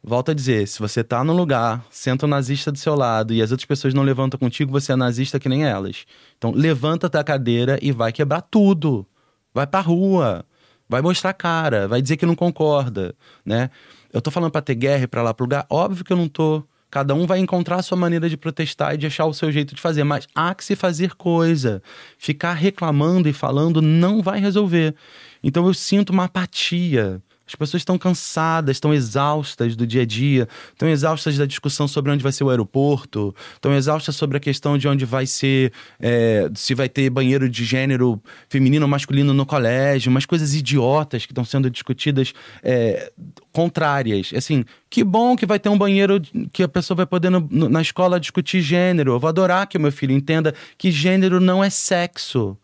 Volto 0.00 0.30
a 0.30 0.34
dizer, 0.34 0.68
se 0.68 0.78
você 0.78 1.02
tá 1.02 1.24
num 1.24 1.34
lugar, 1.34 1.84
senta 1.90 2.26
um 2.26 2.28
nazista 2.28 2.70
do 2.70 2.78
seu 2.78 2.94
lado 2.94 3.34
e 3.34 3.42
as 3.42 3.50
outras 3.50 3.66
pessoas 3.66 3.92
não 3.92 4.04
levantam 4.04 4.38
contigo, 4.38 4.70
você 4.70 4.92
é 4.92 4.96
nazista 4.96 5.40
que 5.40 5.48
nem 5.48 5.64
elas. 5.64 6.06
Então, 6.38 6.52
levanta 6.52 7.08
da 7.08 7.24
cadeira 7.24 7.76
e 7.82 7.90
vai 7.90 8.12
quebrar 8.12 8.42
tudo. 8.42 9.04
Vai 9.52 9.66
pra 9.66 9.80
rua. 9.80 10.46
Vai 10.92 11.00
mostrar 11.00 11.30
a 11.30 11.32
cara, 11.32 11.88
vai 11.88 12.02
dizer 12.02 12.18
que 12.18 12.26
não 12.26 12.34
concorda, 12.34 13.14
né? 13.46 13.70
Eu 14.12 14.20
tô 14.20 14.30
falando 14.30 14.50
pra 14.50 14.60
ter 14.60 14.74
guerra 14.74 15.04
e 15.04 15.06
pra 15.06 15.22
lá 15.22 15.32
pro 15.32 15.44
lugar, 15.44 15.64
óbvio 15.70 16.04
que 16.04 16.12
eu 16.12 16.16
não 16.18 16.28
tô. 16.28 16.62
Cada 16.90 17.14
um 17.14 17.26
vai 17.26 17.38
encontrar 17.38 17.76
a 17.76 17.82
sua 17.82 17.96
maneira 17.96 18.28
de 18.28 18.36
protestar 18.36 18.92
e 18.92 18.98
de 18.98 19.06
achar 19.06 19.24
o 19.24 19.32
seu 19.32 19.50
jeito 19.50 19.74
de 19.74 19.80
fazer, 19.80 20.04
mas 20.04 20.28
há 20.34 20.54
que 20.54 20.62
se 20.62 20.76
fazer 20.76 21.14
coisa. 21.14 21.82
Ficar 22.18 22.52
reclamando 22.52 23.26
e 23.26 23.32
falando 23.32 23.80
não 23.80 24.20
vai 24.20 24.38
resolver. 24.38 24.94
Então 25.42 25.66
eu 25.66 25.72
sinto 25.72 26.10
uma 26.10 26.24
apatia. 26.24 27.22
As 27.46 27.54
pessoas 27.54 27.80
estão 27.80 27.98
cansadas, 27.98 28.76
estão 28.76 28.94
exaustas 28.94 29.74
do 29.76 29.86
dia 29.86 30.02
a 30.02 30.06
dia, 30.06 30.48
estão 30.72 30.88
exaustas 30.88 31.36
da 31.36 31.44
discussão 31.44 31.86
sobre 31.88 32.10
onde 32.12 32.22
vai 32.22 32.32
ser 32.32 32.44
o 32.44 32.50
aeroporto, 32.50 33.34
estão 33.54 33.74
exaustas 33.74 34.16
sobre 34.16 34.36
a 34.36 34.40
questão 34.40 34.78
de 34.78 34.88
onde 34.88 35.04
vai 35.04 35.26
ser, 35.26 35.72
é, 36.00 36.48
se 36.54 36.74
vai 36.74 36.88
ter 36.88 37.10
banheiro 37.10 37.48
de 37.48 37.64
gênero 37.64 38.22
feminino 38.48 38.84
ou 38.84 38.88
masculino 38.88 39.34
no 39.34 39.44
colégio, 39.44 40.10
umas 40.10 40.24
coisas 40.24 40.54
idiotas 40.54 41.26
que 41.26 41.32
estão 41.32 41.44
sendo 41.44 41.68
discutidas 41.70 42.32
é, 42.62 43.12
contrárias. 43.52 44.30
Assim, 44.34 44.64
que 44.88 45.04
bom 45.04 45.36
que 45.36 45.44
vai 45.46 45.58
ter 45.58 45.68
um 45.68 45.76
banheiro 45.78 46.20
que 46.52 46.62
a 46.62 46.68
pessoa 46.68 46.96
vai 46.96 47.06
poder 47.06 47.30
no- 47.30 47.46
no- 47.50 47.68
na 47.68 47.82
escola 47.82 48.18
discutir 48.20 48.60
gênero. 48.60 49.12
Eu 49.12 49.20
vou 49.20 49.28
adorar 49.28 49.66
que 49.66 49.76
o 49.76 49.80
meu 49.80 49.92
filho 49.92 50.12
entenda 50.14 50.54
que 50.78 50.90
gênero 50.90 51.40
não 51.40 51.62
é 51.62 51.68
sexo. 51.70 52.56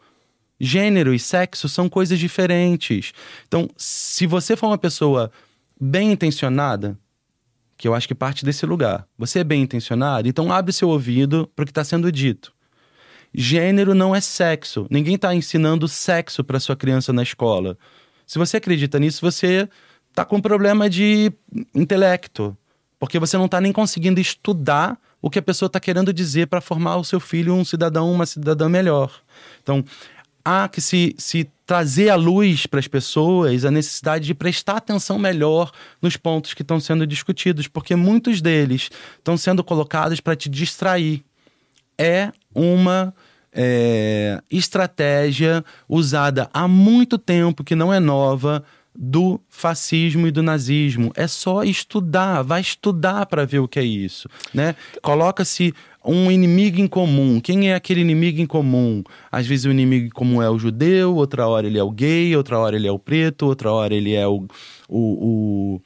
Gênero 0.60 1.14
e 1.14 1.18
sexo 1.18 1.68
são 1.68 1.88
coisas 1.88 2.18
diferentes. 2.18 3.12
Então, 3.46 3.68
se 3.76 4.26
você 4.26 4.56
for 4.56 4.66
uma 4.66 4.78
pessoa 4.78 5.30
bem 5.80 6.12
intencionada, 6.12 6.98
que 7.76 7.86
eu 7.86 7.94
acho 7.94 8.08
que 8.08 8.14
parte 8.14 8.44
desse 8.44 8.66
lugar, 8.66 9.06
você 9.16 9.38
é 9.38 9.44
bem 9.44 9.62
intencionado, 9.62 10.28
então 10.28 10.52
abre 10.52 10.72
seu 10.72 10.88
ouvido 10.88 11.48
para 11.54 11.62
o 11.62 11.66
que 11.66 11.70
está 11.70 11.84
sendo 11.84 12.10
dito. 12.10 12.52
Gênero 13.32 13.94
não 13.94 14.16
é 14.16 14.20
sexo. 14.20 14.86
Ninguém 14.90 15.14
está 15.14 15.34
ensinando 15.34 15.86
sexo 15.86 16.42
para 16.42 16.58
sua 16.58 16.74
criança 16.74 17.12
na 17.12 17.22
escola. 17.22 17.78
Se 18.26 18.38
você 18.38 18.56
acredita 18.56 18.98
nisso, 18.98 19.20
você 19.20 19.68
está 20.10 20.24
com 20.24 20.40
problema 20.40 20.90
de 20.90 21.32
intelecto, 21.74 22.56
porque 22.98 23.18
você 23.18 23.36
não 23.36 23.44
está 23.44 23.60
nem 23.60 23.72
conseguindo 23.72 24.20
estudar 24.20 24.98
o 25.20 25.30
que 25.30 25.38
a 25.38 25.42
pessoa 25.42 25.66
está 25.66 25.78
querendo 25.78 26.12
dizer 26.12 26.46
para 26.46 26.60
formar 26.60 26.96
o 26.96 27.04
seu 27.04 27.20
filho 27.20 27.54
um 27.54 27.64
cidadão, 27.64 28.10
uma 28.10 28.26
cidadã 28.26 28.68
melhor. 28.68 29.12
Então, 29.62 29.84
há 30.48 30.66
que 30.66 30.80
se, 30.80 31.14
se 31.18 31.46
trazer 31.66 32.08
à 32.08 32.16
luz 32.16 32.64
para 32.64 32.80
as 32.80 32.88
pessoas 32.88 33.66
a 33.66 33.70
necessidade 33.70 34.24
de 34.24 34.34
prestar 34.34 34.78
atenção 34.78 35.18
melhor 35.18 35.70
nos 36.00 36.16
pontos 36.16 36.54
que 36.54 36.62
estão 36.62 36.80
sendo 36.80 37.06
discutidos, 37.06 37.68
porque 37.68 37.94
muitos 37.94 38.40
deles 38.40 38.88
estão 39.18 39.36
sendo 39.36 39.62
colocados 39.62 40.20
para 40.20 40.34
te 40.34 40.48
distrair. 40.48 41.22
É 41.98 42.32
uma 42.54 43.14
é, 43.52 44.40
estratégia 44.50 45.62
usada 45.86 46.48
há 46.54 46.66
muito 46.66 47.18
tempo, 47.18 47.62
que 47.62 47.74
não 47.74 47.92
é 47.92 48.00
nova, 48.00 48.64
do 49.00 49.38
fascismo 49.48 50.26
e 50.26 50.30
do 50.30 50.42
nazismo. 50.42 51.12
É 51.14 51.26
só 51.26 51.62
estudar, 51.62 52.42
vai 52.42 52.62
estudar 52.62 53.26
para 53.26 53.44
ver 53.44 53.58
o 53.58 53.68
que 53.68 53.78
é 53.78 53.84
isso, 53.84 54.28
né? 54.52 54.74
Coloca-se 55.02 55.74
um 56.08 56.30
inimigo 56.30 56.80
em 56.80 56.86
comum. 56.86 57.40
Quem 57.40 57.70
é 57.70 57.74
aquele 57.74 58.00
inimigo 58.00 58.40
em 58.40 58.46
comum? 58.46 59.02
Às 59.30 59.46
vezes 59.46 59.66
o 59.66 59.70
inimigo 59.70 60.06
em 60.06 60.10
comum 60.10 60.42
é 60.42 60.48
o 60.48 60.58
judeu, 60.58 61.14
outra 61.14 61.46
hora 61.46 61.66
ele 61.66 61.78
é 61.78 61.82
o 61.82 61.90
gay, 61.90 62.34
outra 62.34 62.58
hora 62.58 62.76
ele 62.76 62.88
é 62.88 62.92
o 62.92 62.98
preto, 62.98 63.46
outra 63.46 63.70
hora 63.70 63.94
ele 63.94 64.14
é 64.14 64.26
o, 64.26 64.46
o, 64.88 65.76
o 65.76 65.82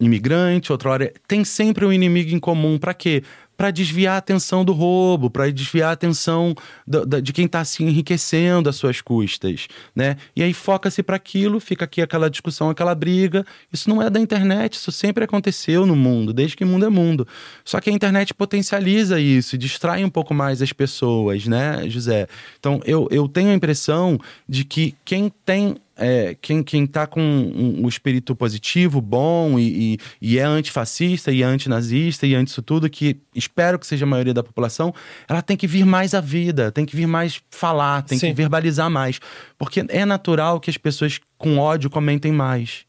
imigrante, 0.00 0.72
outra 0.72 0.90
hora 0.90 1.12
tem 1.28 1.44
sempre 1.44 1.84
um 1.84 1.92
inimigo 1.92 2.34
em 2.34 2.38
comum 2.38 2.78
para 2.78 2.94
quê? 2.94 3.22
Para 3.56 3.70
desviar 3.70 4.14
a 4.14 4.18
atenção 4.18 4.64
do 4.64 4.72
roubo, 4.72 5.30
para 5.30 5.50
desviar 5.50 5.90
a 5.90 5.92
atenção 5.92 6.54
do, 6.86 7.04
do, 7.04 7.22
de 7.22 7.32
quem 7.32 7.46
está 7.46 7.64
se 7.64 7.82
enriquecendo 7.82 8.68
às 8.68 8.76
suas 8.76 9.00
custas, 9.00 9.66
né? 9.94 10.16
E 10.34 10.42
aí 10.42 10.52
foca-se 10.52 11.02
para 11.02 11.16
aquilo, 11.16 11.58
fica 11.60 11.84
aqui 11.84 12.02
aquela 12.02 12.30
discussão, 12.30 12.70
aquela 12.70 12.94
briga. 12.94 13.44
Isso 13.72 13.88
não 13.88 14.02
é 14.02 14.08
da 14.08 14.20
internet, 14.20 14.74
isso 14.74 14.92
sempre 14.92 15.24
aconteceu 15.24 15.86
no 15.86 15.96
mundo, 15.96 16.32
desde 16.32 16.56
que 16.56 16.64
mundo 16.64 16.86
é 16.86 16.88
mundo. 16.88 17.26
Só 17.64 17.80
que 17.80 17.90
a 17.90 17.92
internet 17.92 18.32
potencializa 18.34 19.20
isso 19.20 19.56
distrai 19.56 20.04
um 20.04 20.10
pouco 20.10 20.34
mais 20.34 20.62
as 20.62 20.72
pessoas, 20.72 21.46
né, 21.46 21.88
José? 21.88 22.26
Então 22.58 22.80
eu, 22.84 23.08
eu 23.10 23.28
tenho 23.28 23.50
a 23.50 23.54
impressão 23.54 24.18
de 24.48 24.64
que 24.64 24.94
quem 25.04 25.32
tem 25.44 25.76
é, 25.96 26.36
quem, 26.40 26.62
quem 26.62 26.86
tá 26.86 27.06
com 27.06 27.20
um, 27.20 27.84
um 27.84 27.88
espírito 27.88 28.36
positivo, 28.36 29.00
bom, 29.00 29.58
e, 29.58 29.94
e, 29.94 29.98
e, 30.20 30.38
é 30.38 30.42
antifascista, 30.42 31.32
e 31.32 31.42
é 31.42 31.44
antinazista, 31.44 32.26
e 32.26 32.34
anti 32.34 32.48
isso 32.48 32.62
tudo, 32.62 32.88
que 32.90 33.18
espero 33.34 33.78
que 33.78 33.86
seja 33.86 34.04
a 34.04 34.08
maioria 34.08 34.34
da 34.34 34.42
população, 34.42 34.94
ela 35.26 35.40
tem 35.40 35.56
que 35.56 35.66
vir 35.66 35.86
mais 35.86 36.12
à 36.12 36.20
vida, 36.20 36.70
tem 36.70 36.84
que 36.84 36.94
vir 36.94 37.06
mais 37.06 37.40
falar, 37.50 38.02
tem 38.02 38.18
Sim. 38.18 38.28
que 38.28 38.34
verbalizar 38.34 38.90
mais. 38.90 39.18
Porque 39.56 39.84
é 39.88 40.04
natural 40.04 40.60
que 40.60 40.68
as 40.68 40.76
pessoas 40.76 41.18
com 41.38 41.58
ódio 41.58 41.88
comentem 41.88 42.30
mais. 42.30 42.84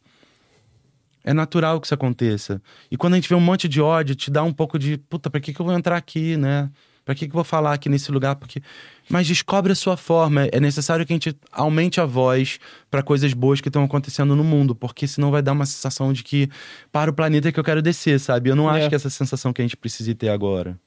É 1.23 1.33
natural 1.33 1.79
que 1.79 1.87
isso 1.87 1.93
aconteça. 1.93 2.61
E 2.89 2.97
quando 2.97 3.13
a 3.13 3.15
gente 3.17 3.27
vê 3.27 3.35
um 3.35 3.41
monte 3.41 3.67
de 3.67 3.81
ódio, 3.81 4.15
te 4.15 4.31
dá 4.31 4.43
um 4.43 4.53
pouco 4.53 4.77
de, 4.77 4.97
puta, 4.97 5.29
pra 5.29 5.41
que, 5.41 5.53
que 5.53 5.59
eu 5.59 5.65
vou 5.65 5.75
entrar 5.75 5.97
aqui, 5.97 6.37
né? 6.37 6.69
Pra 7.07 7.15
que, 7.15 7.25
que 7.25 7.31
eu 7.31 7.35
vou 7.35 7.43
falar 7.45 7.71
aqui 7.71 7.87
nesse 7.87 8.11
lugar? 8.11 8.35
Porque 8.35 8.61
mas 9.07 9.25
descobre 9.25 9.71
a 9.71 9.75
sua 9.75 9.95
forma. 9.95 10.49
É 10.51 10.59
necessário 10.59 11.05
que 11.05 11.13
a 11.13 11.15
gente 11.15 11.33
aumente 11.53 12.01
a 12.01 12.05
voz 12.05 12.59
para 12.91 13.01
coisas 13.01 13.31
boas 13.31 13.61
que 13.61 13.69
estão 13.69 13.81
acontecendo 13.81 14.35
no 14.35 14.43
mundo, 14.43 14.75
porque 14.75 15.07
senão 15.07 15.31
vai 15.31 15.41
dar 15.41 15.53
uma 15.53 15.65
sensação 15.65 16.11
de 16.11 16.21
que 16.21 16.49
para 16.91 17.09
o 17.09 17.13
planeta 17.13 17.49
que 17.49 17.57
eu 17.57 17.63
quero 17.63 17.81
descer, 17.81 18.19
sabe? 18.19 18.49
Eu 18.49 18.57
não 18.57 18.69
é. 18.69 18.77
acho 18.77 18.89
que 18.89 18.95
é 18.95 18.97
essa 18.97 19.09
sensação 19.09 19.53
que 19.53 19.61
a 19.61 19.63
gente 19.63 19.77
precise 19.77 20.13
ter 20.15 20.27
agora. 20.27 20.77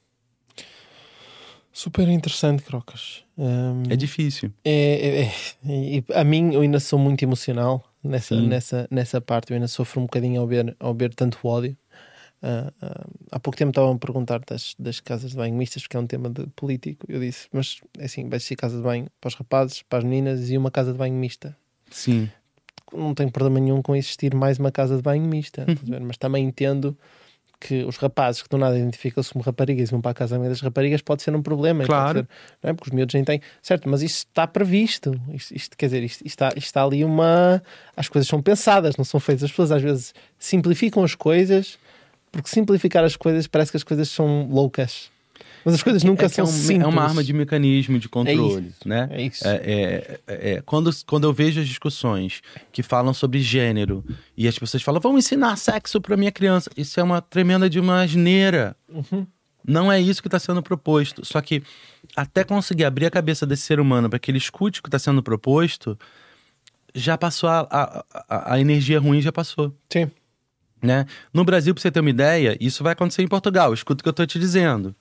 Super 1.73 2.07
interessante, 2.07 2.61
Crocas. 2.61 3.23
Um, 3.35 3.81
é 3.89 3.95
difícil. 3.95 4.51
É, 4.63 5.23
é, 5.23 5.97
é, 5.97 6.19
a 6.19 6.23
mim, 6.23 6.53
eu 6.53 6.61
ainda 6.61 6.79
sou 6.79 6.99
muito 6.99 7.23
emocional 7.23 7.83
nessa, 8.03 8.35
nessa, 8.39 8.87
nessa 8.91 9.19
parte. 9.19 9.49
Eu 9.49 9.55
ainda 9.55 9.67
sofro 9.67 10.01
um 10.01 10.03
bocadinho 10.03 10.39
ao 10.39 10.45
ver, 10.45 10.75
ao 10.79 10.93
ver 10.93 11.15
tanto 11.15 11.39
ódio. 11.43 11.75
Uh, 12.41 12.69
uh, 12.83 13.11
há 13.31 13.39
pouco 13.39 13.55
tempo 13.55 13.69
estavam 13.69 13.93
a 13.93 13.97
perguntar 13.99 14.39
das, 14.47 14.75
das 14.79 14.99
casas 14.99 15.31
de 15.31 15.37
banho 15.37 15.55
mistas, 15.55 15.83
porque 15.83 15.95
é 15.95 15.99
um 15.99 16.07
tema 16.07 16.29
de 16.29 16.47
político. 16.55 17.05
Eu 17.07 17.19
disse, 17.19 17.47
mas 17.51 17.79
é 17.99 18.05
assim, 18.05 18.27
vai 18.27 18.39
ser 18.39 18.55
casa 18.55 18.77
de 18.77 18.83
banho 18.83 19.07
para 19.19 19.27
os 19.27 19.35
rapazes, 19.35 19.83
para 19.83 19.99
as 19.99 20.03
meninas 20.03 20.49
e 20.49 20.57
uma 20.57 20.71
casa 20.71 20.91
de 20.91 20.97
banho 20.97 21.13
mista. 21.13 21.55
Sim. 21.91 22.29
Não 22.91 23.13
tem 23.13 23.29
problema 23.29 23.59
nenhum 23.59 23.81
com 23.81 23.95
existir 23.95 24.33
mais 24.33 24.57
uma 24.57 24.71
casa 24.71 24.95
de 24.95 25.01
banho 25.03 25.23
mista, 25.23 25.65
uhum. 25.69 26.05
mas 26.07 26.17
também 26.17 26.43
entendo 26.45 26.97
que 27.59 27.83
os 27.83 27.95
rapazes 27.97 28.41
que 28.41 28.49
do 28.49 28.57
nada 28.57 28.77
identificam-se 28.77 29.31
como 29.31 29.45
raparigas 29.45 29.89
e 29.89 29.91
vão 29.91 30.01
para 30.01 30.09
a 30.09 30.13
casa 30.15 30.37
das 30.39 30.61
raparigas 30.61 30.99
pode 30.99 31.21
ser 31.21 31.35
um 31.35 31.43
problema. 31.43 31.85
Claro. 31.85 32.21
Ser, 32.21 32.27
não 32.63 32.69
é? 32.71 32.73
Porque 32.73 32.89
os 32.89 32.95
miúdos 32.95 33.13
nem 33.13 33.23
têm. 33.23 33.39
Certo, 33.61 33.87
mas 33.87 34.01
isso 34.01 34.25
está 34.27 34.47
previsto. 34.47 35.13
Isto, 35.31 35.55
isto 35.55 35.77
quer 35.77 35.85
dizer, 35.85 36.03
isto, 36.03 36.21
isto, 36.21 36.27
está, 36.27 36.47
isto 36.49 36.65
está 36.65 36.83
ali 36.83 37.05
uma. 37.05 37.61
As 37.95 38.09
coisas 38.09 38.27
são 38.27 38.41
pensadas, 38.41 38.97
não 38.97 39.05
são 39.05 39.19
feitas. 39.19 39.43
As 39.43 39.51
pessoas 39.51 39.71
às 39.71 39.81
vezes 39.81 40.11
simplificam 40.39 41.03
as 41.03 41.13
coisas 41.13 41.77
porque 42.31 42.49
simplificar 42.49 43.03
as 43.03 43.15
coisas 43.15 43.47
parece 43.47 43.71
que 43.71 43.77
as 43.77 43.83
coisas 43.83 44.09
são 44.09 44.47
loucas. 44.49 45.11
Mas 45.63 45.75
as 45.75 45.83
coisas 45.83 46.03
nunca 46.03 46.25
é, 46.25 46.29
são 46.29 46.45
é 46.45 46.47
um, 46.47 46.51
simples. 46.51 46.83
É 46.83 46.87
uma 46.87 47.03
arma 47.03 47.23
de 47.23 47.33
mecanismo 47.33 47.99
de 47.99 48.09
controle, 48.09 48.65
é 48.65 48.67
isso, 48.67 48.87
né? 48.87 49.09
É 49.11 49.21
isso. 49.21 49.47
É, 49.47 49.55
é, 49.55 50.19
é, 50.27 50.61
quando, 50.65 50.89
quando 51.05 51.25
eu 51.25 51.33
vejo 51.33 51.59
as 51.59 51.67
discussões 51.67 52.41
que 52.71 52.81
falam 52.81 53.13
sobre 53.13 53.39
gênero 53.39 54.03
e 54.35 54.47
as 54.47 54.57
pessoas 54.57 54.81
falam, 54.81 54.99
vamos 54.99 55.25
ensinar 55.25 55.55
sexo 55.57 56.01
para 56.01 56.17
minha 56.17 56.31
criança. 56.31 56.69
Isso 56.75 56.99
é 56.99 57.03
uma 57.03 57.21
tremenda 57.21 57.69
de 57.69 57.79
uma 57.79 58.01
asneira. 58.01 58.75
Uhum. 58.89 59.25
Não 59.67 59.91
é 59.91 60.01
isso 60.01 60.21
que 60.21 60.27
está 60.27 60.39
sendo 60.39 60.63
proposto. 60.63 61.23
Só 61.23 61.39
que 61.41 61.61
até 62.15 62.43
conseguir 62.43 62.85
abrir 62.85 63.05
a 63.05 63.11
cabeça 63.11 63.45
desse 63.45 63.63
ser 63.63 63.79
humano 63.79 64.09
para 64.09 64.17
que 64.17 64.31
ele 64.31 64.39
escute 64.39 64.79
o 64.79 64.83
que 64.83 64.87
está 64.87 64.97
sendo 64.97 65.21
proposto, 65.21 65.97
já 66.95 67.17
passou 67.17 67.47
a, 67.47 67.67
a, 67.69 68.05
a, 68.27 68.53
a 68.53 68.59
energia 68.59 68.99
ruim, 68.99 69.21
já 69.21 69.31
passou. 69.31 69.75
Sim. 69.91 70.09
Né? 70.81 71.05
No 71.33 71.43
Brasil, 71.43 71.73
para 71.73 71.81
você 71.81 71.91
ter 71.91 71.99
uma 71.99 72.09
ideia, 72.09 72.57
isso 72.59 72.83
vai 72.83 72.93
acontecer 72.93 73.21
em 73.21 73.27
Portugal. 73.27 73.73
Escuta 73.73 74.01
o 74.01 74.03
que 74.03 74.09
eu 74.09 74.11
estou 74.11 74.25
te 74.25 74.39
dizendo. 74.39 74.95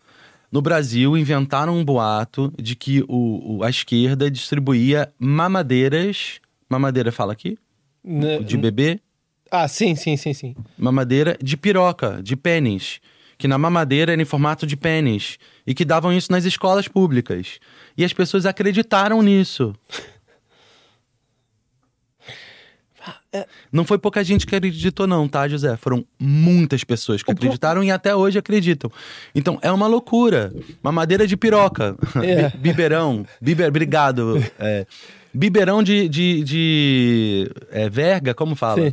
No 0.52 0.61
Brasil, 0.61 1.16
inventaram 1.16 1.77
um 1.77 1.85
boato 1.85 2.52
de 2.61 2.74
que 2.74 3.05
o, 3.09 3.59
o, 3.59 3.65
a 3.65 3.70
esquerda 3.70 4.31
distribuía 4.31 5.12
mamadeiras. 5.19 6.40
Mamadeira 6.69 7.12
fala 7.12 7.32
aqui? 7.32 7.57
N 8.05 8.43
de 8.43 8.57
bebê? 8.57 9.01
Ah, 9.51 9.69
sim, 9.69 9.94
sim, 9.94 10.16
sim, 10.16 10.32
sim. 10.32 10.55
Mamadeira 10.77 11.36
de 11.43 11.57
piroca, 11.57 12.20
de 12.23 12.36
pênis. 12.36 13.01
Que 13.39 13.48
na 13.48 13.57
mamadeira 13.57 14.12
era 14.12 14.20
em 14.20 14.24
formato 14.24 14.66
de 14.66 14.77
pênis. 14.77 15.39
E 15.66 15.74
que 15.74 15.85
davam 15.85 16.12
isso 16.12 16.31
nas 16.31 16.44
escolas 16.44 16.89
públicas. 16.89 17.59
E 17.97 18.05
as 18.05 18.12
pessoas 18.12 18.44
acreditaram 18.44 19.23
nisso. 19.23 19.74
Não 23.70 23.85
foi 23.85 23.98
pouca 23.98 24.23
gente 24.24 24.47
que 24.47 24.57
acreditou, 24.57 25.07
não, 25.07 25.28
tá, 25.28 25.47
José? 25.47 25.77
Foram 25.77 26.05
muitas 26.19 26.82
pessoas 26.82 27.23
que 27.23 27.31
acreditaram 27.31 27.82
e 27.85 27.90
até 27.90 28.15
hoje 28.15 28.39
acreditam. 28.39 28.90
Então, 29.35 29.59
é 29.62 29.70
uma 29.70 29.86
loucura. 29.86 30.52
Uma 30.82 30.90
madeira 30.90 31.27
de 31.27 31.36
piroca. 31.36 31.97
É. 32.23 32.51
biberão. 32.57 33.24
Biber, 33.40 33.69
obrigado. 33.69 34.40
É, 34.59 34.86
biberão 35.32 35.82
de, 35.82 36.09
de, 36.09 36.43
de 36.43 37.51
é, 37.70 37.89
verga, 37.89 38.35
como 38.35 38.55
fala? 38.55 38.93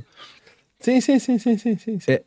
Sim, 0.80 1.02
sim, 1.02 1.20
sim, 1.20 1.38
sim, 1.38 1.58
sim, 1.58 1.78
sim. 1.78 2.00
sim. 2.00 2.12
É, 2.12 2.24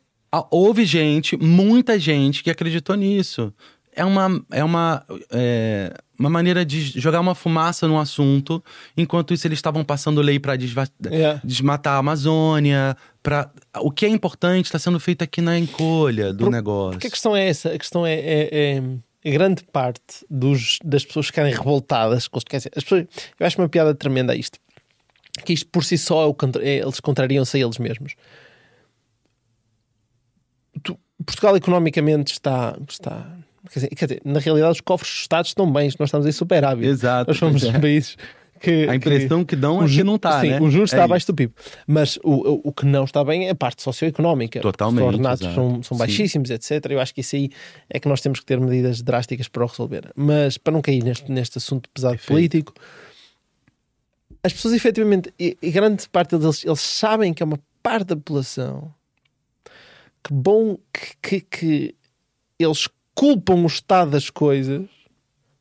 houve 0.49 0.85
gente, 0.85 1.35
muita 1.37 1.97
gente 1.97 2.43
que 2.43 2.49
acreditou 2.51 2.95
nisso. 2.95 3.53
É 3.93 4.05
uma, 4.05 4.45
é 4.51 4.63
uma, 4.63 5.05
é, 5.31 5.93
uma 6.17 6.29
maneira 6.29 6.63
de 6.63 6.81
jogar 6.99 7.19
uma 7.19 7.35
fumaça 7.35 7.87
no 7.87 7.99
assunto, 7.99 8.63
enquanto 8.95 9.33
isso 9.33 9.47
eles 9.47 9.57
estavam 9.57 9.83
passando 9.83 10.21
lei 10.21 10.39
para 10.39 10.53
é. 10.53 11.41
desmatar 11.43 11.95
a 11.95 11.97
Amazônia, 11.97 12.95
para 13.21 13.51
o 13.79 13.91
que 13.91 14.05
é 14.05 14.09
importante 14.09 14.65
está 14.65 14.79
sendo 14.79 14.99
feito 14.99 15.23
aqui 15.23 15.41
na 15.41 15.57
encolha 15.57 16.31
do 16.31 16.45
Por, 16.45 16.51
negócio. 16.51 16.91
Porque 16.91 17.07
a 17.07 17.11
questão 17.11 17.35
é 17.35 17.49
essa, 17.49 17.69
a 17.69 17.77
questão 17.77 18.05
é, 18.05 18.13
é, 18.13 18.81
é 19.23 19.31
grande 19.31 19.63
parte 19.63 20.25
dos, 20.29 20.79
das 20.83 21.03
pessoas 21.03 21.27
ficarem 21.27 21.53
revoltadas, 21.53 22.27
dizer, 22.49 22.71
as 22.75 22.83
pessoas, 22.83 23.05
eu 23.39 23.47
acho 23.47 23.59
uma 23.59 23.69
piada 23.69 23.93
tremenda 23.93 24.35
isto, 24.35 24.59
que 25.43 25.53
isto 25.53 25.67
por 25.69 25.83
si 25.83 25.97
só 25.97 26.27
é, 26.27 26.69
é 26.69 26.77
eles 26.77 26.99
contrariam-se 26.99 27.57
a 27.57 27.59
eles 27.59 27.77
mesmos. 27.77 28.15
Tu, 30.81 30.97
Portugal 31.25 31.55
economicamente 31.55 32.33
está, 32.33 32.77
está 32.87 33.37
Quer 33.71 33.79
dizer, 33.79 33.89
quer 33.89 34.05
dizer, 34.05 34.21
na 34.25 34.39
realidade, 34.39 34.71
os 34.73 34.81
cofres 34.81 35.11
dos 35.11 35.21
Estados 35.21 35.51
estão 35.51 35.71
bem, 35.71 35.89
nós 35.97 36.09
estamos 36.09 36.27
em 36.27 36.31
superávit. 36.31 36.87
Exato. 36.87 37.29
Nós 37.29 37.37
somos 37.37 37.63
é. 37.63 37.79
países 37.79 38.17
que. 38.59 38.87
A 38.89 38.95
impressão 38.95 39.39
que, 39.45 39.55
que 39.55 39.61
dão 39.61 39.83
é 39.83 39.87
que 39.87 40.03
não 40.03 40.15
está, 40.15 40.41
sim, 40.41 40.49
né? 40.49 40.61
O 40.61 40.69
juro 40.69 40.83
está 40.83 40.97
é 40.97 41.01
abaixo 41.03 41.27
do 41.27 41.33
PIB. 41.33 41.53
Mas 41.87 42.17
o, 42.17 42.31
o, 42.31 42.61
o, 42.65 42.73
que 42.73 42.85
não 42.85 43.05
está 43.05 43.23
bem 43.23 43.47
é 43.47 43.51
a 43.51 43.55
parte 43.55 43.81
socioeconómica. 43.81 44.59
Totalmente. 44.59 45.01
Os 45.01 45.07
ordenados 45.07 45.53
são, 45.53 45.81
são 45.81 45.97
baixíssimos, 45.97 46.49
sim. 46.49 46.55
etc. 46.55 46.91
Eu 46.91 46.99
acho 46.99 47.13
que 47.13 47.21
isso 47.21 47.35
aí 47.35 47.49
é 47.89 47.99
que 47.99 48.07
nós 48.07 48.19
temos 48.19 48.39
que 48.39 48.45
ter 48.45 48.59
medidas 48.59 49.01
drásticas 49.01 49.47
para 49.47 49.63
o 49.63 49.67
resolver. 49.67 50.11
Mas 50.15 50.57
para 50.57 50.73
não 50.73 50.81
cair 50.81 51.03
neste, 51.03 51.31
neste 51.31 51.57
assunto 51.57 51.89
pesado 51.89 52.15
Perfeito. 52.15 52.33
político, 52.33 52.73
as 54.43 54.53
pessoas 54.53 54.73
efetivamente, 54.73 55.33
e, 55.39 55.57
e 55.61 55.71
grande 55.71 56.07
parte 56.09 56.37
deles, 56.37 56.65
eles 56.65 56.81
sabem 56.81 57.33
que 57.33 57.41
é 57.41 57.45
uma 57.45 57.59
parte 57.81 58.07
da 58.07 58.15
população 58.15 58.93
que 60.23 60.33
bom 60.33 60.77
que, 60.93 61.15
que, 61.21 61.41
que 61.41 61.95
eles 62.59 62.87
culpam 63.15 63.55
o 63.55 63.67
estado 63.67 64.11
das 64.11 64.29
coisas 64.29 64.87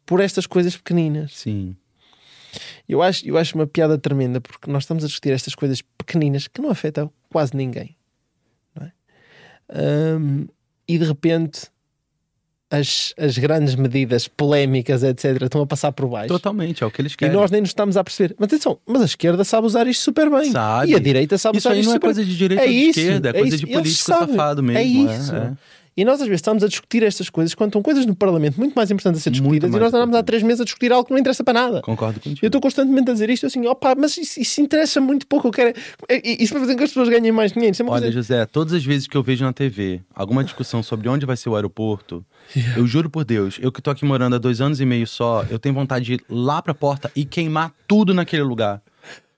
por 0.06 0.20
estas 0.20 0.46
coisas 0.46 0.76
pequeninas. 0.76 1.36
Sim. 1.36 1.76
Eu 2.88 3.02
acho, 3.02 3.26
eu 3.26 3.38
acho 3.38 3.54
uma 3.54 3.66
piada 3.66 3.96
tremenda 3.96 4.40
porque 4.40 4.70
nós 4.70 4.82
estamos 4.82 5.04
a 5.04 5.06
discutir 5.06 5.32
estas 5.32 5.54
coisas 5.54 5.82
pequeninas 5.96 6.48
que 6.48 6.60
não 6.60 6.70
afetam 6.70 7.12
quase 7.30 7.56
ninguém. 7.56 7.96
É? 8.80 10.16
Um, 10.16 10.46
e 10.88 10.98
de 10.98 11.04
repente 11.04 11.70
as, 12.70 13.12
as 13.18 13.36
grandes 13.36 13.74
medidas 13.74 14.28
polémicas, 14.28 15.02
etc., 15.02 15.42
estão 15.42 15.60
a 15.60 15.66
passar 15.66 15.90
por 15.90 16.08
baixo. 16.08 16.28
Totalmente, 16.28 16.84
é 16.84 16.86
o 16.86 16.90
que 16.90 17.02
eles 17.02 17.16
querem. 17.16 17.34
E 17.34 17.36
nós 17.36 17.50
nem 17.50 17.60
nos 17.60 17.70
estamos 17.70 17.96
a 17.96 18.04
perceber. 18.04 18.36
Mas 18.38 18.46
atenção, 18.46 18.78
mas 18.86 19.02
a 19.02 19.06
esquerda 19.06 19.42
sabe 19.42 19.66
usar 19.66 19.86
isto 19.88 20.02
super 20.02 20.30
bem. 20.30 20.52
Sabe. 20.52 20.92
E 20.92 20.94
a 20.94 20.98
direita 21.00 21.36
sabe 21.36 21.58
isso 21.58 21.68
usar 21.68 21.76
isto 21.76 21.90
super 21.90 22.14
bem. 22.14 22.22
Isso 22.22 22.22
aí 22.22 22.24
não 22.24 22.24
é 22.24 22.24
coisa 22.24 22.24
de 22.24 22.36
direita 22.36 22.62
é 22.62 22.66
ou 22.66 22.72
de 22.72 22.78
isso, 22.78 23.00
esquerda, 23.00 23.28
é, 23.28 23.30
é 23.30 23.32
coisa 23.32 23.56
isso. 23.56 23.66
de 23.66 23.72
político 23.72 24.04
safado 24.04 24.62
mesmo. 24.62 24.78
É 24.78 24.84
isso. 24.84 25.34
É. 25.34 25.52
E 26.00 26.04
nós 26.04 26.14
às 26.14 26.26
vezes 26.26 26.38
estamos 26.38 26.64
a 26.64 26.66
discutir 26.66 27.02
estas 27.02 27.28
coisas 27.28 27.54
quando 27.54 27.68
estão 27.68 27.82
coisas 27.82 28.06
no 28.06 28.16
Parlamento 28.16 28.56
muito 28.58 28.72
mais 28.72 28.90
importantes 28.90 29.20
a 29.20 29.24
ser 29.24 29.30
discutidas 29.32 29.68
e 29.68 29.78
nós 29.78 29.92
andamos 29.92 30.16
há 30.16 30.22
três 30.22 30.42
meses 30.42 30.62
a 30.62 30.64
discutir 30.64 30.90
algo 30.90 31.04
que 31.04 31.12
não 31.12 31.18
interessa 31.18 31.44
para 31.44 31.52
nada. 31.52 31.82
Concordo 31.82 32.18
contigo. 32.18 32.38
Eu 32.40 32.46
estou 32.46 32.58
constantemente 32.58 33.10
a 33.10 33.12
dizer 33.12 33.28
isto 33.28 33.44
assim, 33.44 33.66
opa, 33.66 33.94
mas 33.94 34.16
isso, 34.16 34.40
isso 34.40 34.62
interessa 34.62 34.98
muito 34.98 35.26
pouco. 35.26 35.48
Eu 35.48 35.52
quero... 35.52 35.74
Isso 36.24 36.54
para 36.54 36.60
fazer 36.60 36.72
com 36.72 36.78
que 36.78 36.84
as 36.84 36.90
pessoas 36.90 37.10
ganhem 37.10 37.30
mais 37.30 37.52
dinheiro. 37.52 37.76
É 37.78 37.82
Olha, 37.82 38.00
coisa... 38.00 38.12
José, 38.12 38.46
todas 38.46 38.72
as 38.72 38.82
vezes 38.82 39.06
que 39.06 39.14
eu 39.14 39.22
vejo 39.22 39.44
na 39.44 39.52
TV 39.52 40.00
alguma 40.14 40.42
discussão 40.42 40.82
sobre 40.82 41.06
onde 41.06 41.26
vai 41.26 41.36
ser 41.36 41.50
o 41.50 41.54
aeroporto, 41.54 42.24
yeah. 42.56 42.80
eu 42.80 42.86
juro 42.86 43.10
por 43.10 43.22
Deus, 43.22 43.58
eu 43.60 43.70
que 43.70 43.80
estou 43.80 43.92
aqui 43.92 44.06
morando 44.06 44.36
há 44.36 44.38
dois 44.38 44.62
anos 44.62 44.80
e 44.80 44.86
meio 44.86 45.06
só, 45.06 45.44
eu 45.50 45.58
tenho 45.58 45.74
vontade 45.74 46.06
de 46.06 46.12
ir 46.14 46.24
lá 46.30 46.62
para 46.62 46.72
a 46.72 46.74
porta 46.74 47.12
e 47.14 47.26
queimar 47.26 47.74
tudo 47.86 48.14
naquele 48.14 48.44
lugar. 48.44 48.80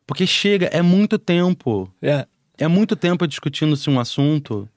Porque 0.06 0.28
chega, 0.28 0.66
é 0.66 0.80
muito 0.80 1.18
tempo. 1.18 1.92
Yeah. 2.00 2.28
É 2.56 2.68
muito 2.68 2.94
tempo 2.94 3.26
discutindo-se 3.26 3.90
um 3.90 3.98
assunto 3.98 4.68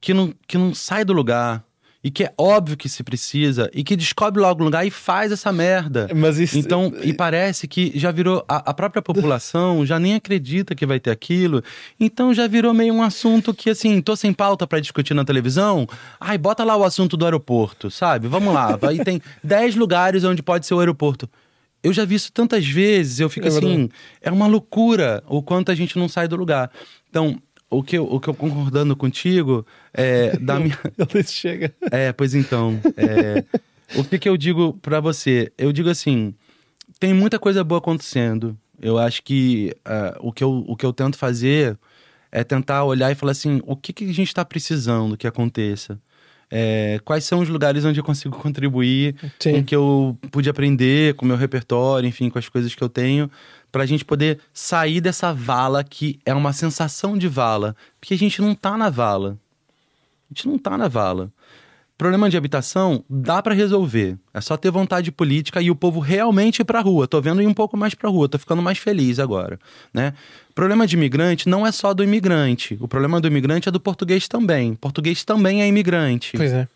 que 0.00 0.14
não, 0.14 0.32
que 0.46 0.58
não 0.58 0.74
sai 0.74 1.04
do 1.04 1.12
lugar. 1.12 1.64
e 2.04 2.10
que 2.10 2.22
é 2.22 2.32
óbvio 2.38 2.76
que 2.76 2.88
se 2.88 3.02
precisa 3.02 3.68
e 3.74 3.82
que 3.82 3.96
descobre 3.96 4.40
logo 4.40 4.62
um 4.62 4.66
lugar 4.66 4.86
e 4.86 4.92
faz 4.92 5.32
essa 5.32 5.52
merda. 5.52 6.08
Mas 6.14 6.38
isso. 6.38 6.56
Então, 6.56 6.92
e 7.02 7.12
parece 7.12 7.66
que 7.66 7.90
já 7.98 8.12
virou. 8.12 8.44
A, 8.46 8.70
a, 8.70 8.74
própria 8.74 9.02
população 9.02 9.84
já 9.86 9.98
nem 9.98 10.14
acredita 10.14 10.72
que 10.72 10.86
vai 10.86 11.00
ter 11.00 11.10
aquilo. 11.10 11.64
Então 11.98 12.32
já 12.32 12.46
virou 12.46 12.72
meio 12.72 12.94
um 12.94 13.02
assunto 13.02 13.52
que, 13.52 13.70
assim, 13.70 14.00
tô 14.00 14.14
sem 14.14 14.32
pauta 14.32 14.68
para 14.68 14.78
discutir 14.78 15.14
na 15.14 15.24
televisão. 15.24 15.88
Ai, 16.20 16.38
bota 16.38 16.62
lá 16.62 16.76
o 16.76 16.84
assunto 16.84 17.16
do 17.16 17.24
aeroporto, 17.24 17.90
sabe? 17.90 18.28
Vamos 18.28 18.54
lá. 18.54 18.78
Aí 18.82 19.02
tem 19.02 19.20
10 19.42 19.74
lugares 19.74 20.22
onde 20.22 20.44
pode 20.44 20.64
ser 20.64 20.74
o 20.74 20.78
aeroporto. 20.78 21.28
Eu 21.82 21.92
já 21.92 22.04
vi 22.04 22.14
isso 22.16 22.32
tantas 22.32 22.66
vezes, 22.66 23.20
eu 23.20 23.28
fico 23.28 23.46
é 23.46 23.48
assim, 23.48 23.88
é 24.20 24.30
uma 24.30 24.46
loucura 24.46 25.22
o 25.26 25.42
quanto 25.42 25.70
a 25.70 25.74
gente 25.74 25.98
não 25.98 26.08
sai 26.08 26.26
do 26.26 26.36
lugar. 26.36 26.70
Então, 27.08 27.40
o 27.70 27.82
que 27.82 27.98
eu, 27.98 28.04
o 28.04 28.20
que 28.20 28.28
eu 28.28 28.34
concordando 28.34 28.94
contigo 28.96 29.66
é 29.92 30.36
da 30.38 30.58
minha. 30.60 30.78
chega. 31.26 31.74
É, 31.90 32.12
pois 32.12 32.34
então. 32.34 32.80
É, 32.96 33.44
o 33.98 34.04
que, 34.04 34.18
que 34.18 34.28
eu 34.28 34.36
digo 34.36 34.74
para 34.74 35.00
você? 35.00 35.52
Eu 35.58 35.72
digo 35.72 35.88
assim: 35.88 36.34
tem 36.98 37.12
muita 37.12 37.38
coisa 37.38 37.62
boa 37.64 37.78
acontecendo. 37.78 38.56
Eu 38.80 38.98
acho 38.98 39.22
que 39.22 39.74
uh, 39.86 40.28
o, 40.28 40.32
que 40.32 40.44
eu, 40.44 40.64
o 40.66 40.76
que 40.76 40.84
eu 40.84 40.92
tento 40.92 41.16
fazer 41.16 41.78
é 42.30 42.44
tentar 42.44 42.84
olhar 42.84 43.10
e 43.10 43.14
falar 43.14 43.32
assim: 43.32 43.60
o 43.64 43.76
que, 43.76 43.92
que 43.92 44.04
a 44.04 44.12
gente 44.12 44.28
está 44.28 44.44
precisando 44.44 45.16
que 45.16 45.26
aconteça? 45.26 45.98
É, 46.48 47.00
quais 47.04 47.24
são 47.24 47.40
os 47.40 47.48
lugares 47.48 47.84
onde 47.84 47.98
eu 47.98 48.04
consigo 48.04 48.38
contribuir 48.38 49.16
Sim. 49.38 49.52
com 49.52 49.58
o 49.58 49.64
que 49.64 49.74
eu 49.74 50.18
pude 50.30 50.48
aprender, 50.48 51.14
com 51.14 51.24
o 51.24 51.28
meu 51.28 51.36
repertório, 51.36 52.08
enfim, 52.08 52.30
com 52.30 52.38
as 52.38 52.48
coisas 52.48 52.72
que 52.72 52.82
eu 52.82 52.88
tenho, 52.88 53.28
para 53.70 53.82
a 53.82 53.86
gente 53.86 54.04
poder 54.04 54.40
sair 54.52 55.00
dessa 55.00 55.32
vala 55.32 55.84
que 55.84 56.18
é 56.24 56.32
uma 56.34 56.52
sensação 56.52 57.16
de 57.16 57.28
vala, 57.28 57.76
porque 58.00 58.14
a 58.14 58.18
gente 58.18 58.40
não 58.40 58.54
tá 58.54 58.76
na 58.76 58.88
vala. 58.88 59.38
A 60.30 60.34
gente 60.34 60.48
não 60.48 60.58
tá 60.58 60.76
na 60.76 60.88
vala. 60.88 61.30
Problema 61.98 62.28
de 62.28 62.36
habitação 62.36 63.02
dá 63.08 63.40
para 63.40 63.54
resolver. 63.54 64.18
É 64.34 64.40
só 64.40 64.54
ter 64.56 64.70
vontade 64.70 65.10
política 65.10 65.62
e 65.62 65.70
o 65.70 65.74
povo 65.74 65.98
realmente 65.98 66.60
ir 66.60 66.64
para 66.64 66.80
rua. 66.80 67.08
Tô 67.08 67.22
vendo 67.22 67.40
ir 67.40 67.46
um 67.46 67.54
pouco 67.54 67.74
mais 67.74 67.94
para 67.94 68.10
rua, 68.10 68.28
tô 68.28 68.38
ficando 68.38 68.60
mais 68.60 68.76
feliz 68.76 69.18
agora, 69.18 69.58
né? 69.94 70.12
Problema 70.54 70.86
de 70.86 70.94
imigrante 70.94 71.48
não 71.48 71.66
é 71.66 71.72
só 71.72 71.94
do 71.94 72.04
imigrante. 72.04 72.76
O 72.80 72.88
problema 72.88 73.18
do 73.18 73.26
imigrante 73.26 73.68
é 73.68 73.72
do 73.72 73.80
português 73.80 74.28
também. 74.28 74.74
Português 74.74 75.24
também 75.24 75.62
é 75.62 75.68
imigrante. 75.68 76.36
Pois 76.36 76.52
é. 76.52 76.68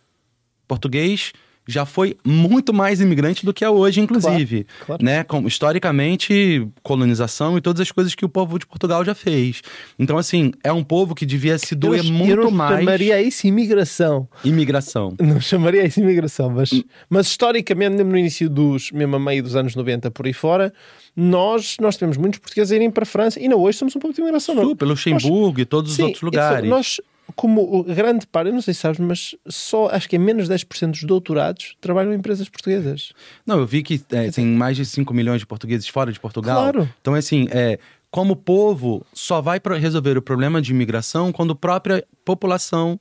Português 0.67 1.33
já 1.71 1.87
foi 1.87 2.17
muito 2.25 2.73
mais 2.73 3.01
imigrante 3.01 3.45
do 3.45 3.53
que 3.53 3.65
é 3.65 3.71
hoje, 3.71 4.01
inclusive. 4.01 4.65
Claro, 4.65 4.87
claro. 4.87 5.05
Né? 5.05 5.25
Com, 5.25 5.47
historicamente, 5.47 6.67
colonização 6.83 7.57
e 7.57 7.61
todas 7.61 7.81
as 7.81 7.91
coisas 7.93 8.15
que 8.15 8.25
o 8.25 8.29
povo 8.29 8.59
de 8.59 8.67
Portugal 8.67 9.05
já 9.05 9.15
fez. 9.15 9.63
Então, 9.99 10.19
assim, 10.19 10.53
é 10.63 10.73
um 10.73 10.83
povo 10.83 11.15
que 11.15 11.25
devia 11.25 11.57
se 11.59 11.75
doer 11.75 12.05
eu, 12.05 12.13
muito 12.13 12.43
eu 12.43 12.51
mais. 12.51 12.81
chamaria 12.81 13.23
isso 13.23 13.47
imigração. 13.47 14.29
Imigração. 14.45 15.15
Não 15.21 15.41
chamaria 15.41 15.85
isso 15.87 16.01
imigração, 16.01 16.51
mas, 16.51 16.73
hum. 16.73 16.83
mas 17.09 17.27
historicamente, 17.27 17.97
mesmo 17.97 18.11
no 18.11 18.19
início 18.19 18.49
dos, 18.49 18.91
mesmo 18.91 19.17
a 19.17 19.19
meio 19.19 19.43
dos 19.43 19.55
anos 19.57 19.75
90 19.75 20.11
por 20.11 20.27
aí 20.27 20.33
fora, 20.33 20.73
nós, 21.15 21.77
nós 21.81 21.97
temos 21.97 22.17
muitos 22.17 22.41
portugueses 22.41 22.73
a 22.73 22.77
irem 22.77 22.91
para 22.91 23.03
a 23.03 23.07
França 23.07 23.39
e 23.39 23.45
ainda 23.45 23.57
hoje 23.57 23.79
somos 23.79 23.95
um 23.95 23.99
povo 23.99 24.15
de 24.15 24.21
imigração. 24.21 24.55
Sim, 24.55 24.77
pelo 24.77 24.91
Luxemburgo 24.91 25.59
nós, 25.59 25.63
e 25.63 25.65
todos 25.65 25.91
os 25.91 25.97
sim, 25.97 26.03
outros 26.05 26.23
lugares. 26.23 26.69
Nós 26.69 27.01
como 27.35 27.85
grande 27.85 28.27
parte, 28.27 28.49
eu 28.49 28.55
não 28.55 28.63
sei 28.63 28.75
se 28.75 28.81
sabes, 28.81 28.99
mas 28.99 29.35
só 29.49 29.89
acho 29.89 30.09
que 30.09 30.17
é 30.17 30.19
menos 30.19 30.49
10% 30.49 30.91
dos 30.91 31.05
doutorados 31.05 31.77
trabalham 31.81 32.13
em 32.13 32.17
empresas 32.17 32.49
portuguesas. 32.49 33.13
Não, 33.47 33.59
eu 33.59 33.67
vi 33.67 33.83
que 33.83 34.01
é, 34.11 34.31
tem 34.31 34.47
mais 34.47 34.77
de 34.77 34.85
5 34.85 35.13
milhões 35.13 35.41
de 35.41 35.47
portugueses 35.47 35.89
fora 35.89 36.13
de 36.13 36.21
Portugal. 36.21 36.73
Claro. 36.73 36.89
Então, 37.01 37.15
assim, 37.15 37.49
é, 37.51 37.79
como 38.11 38.35
povo, 38.35 39.05
só 39.13 39.41
vai 39.41 39.61
resolver 39.79 40.19
o 40.19 40.23
problema 40.23 40.61
de 40.61 40.73
imigração 40.73 41.33
quando 41.33 41.53
a 41.53 41.57
própria 41.57 42.05
população 42.25 42.99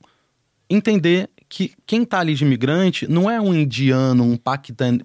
entender 0.69 1.29
que 1.49 1.73
quem 1.85 2.03
está 2.03 2.19
ali 2.19 2.35
de 2.35 2.43
imigrante 2.43 3.07
não 3.07 3.29
é 3.29 3.41
um 3.41 3.53
indiano, 3.53 4.23
um 4.23 4.37
paquistano, 4.37 5.03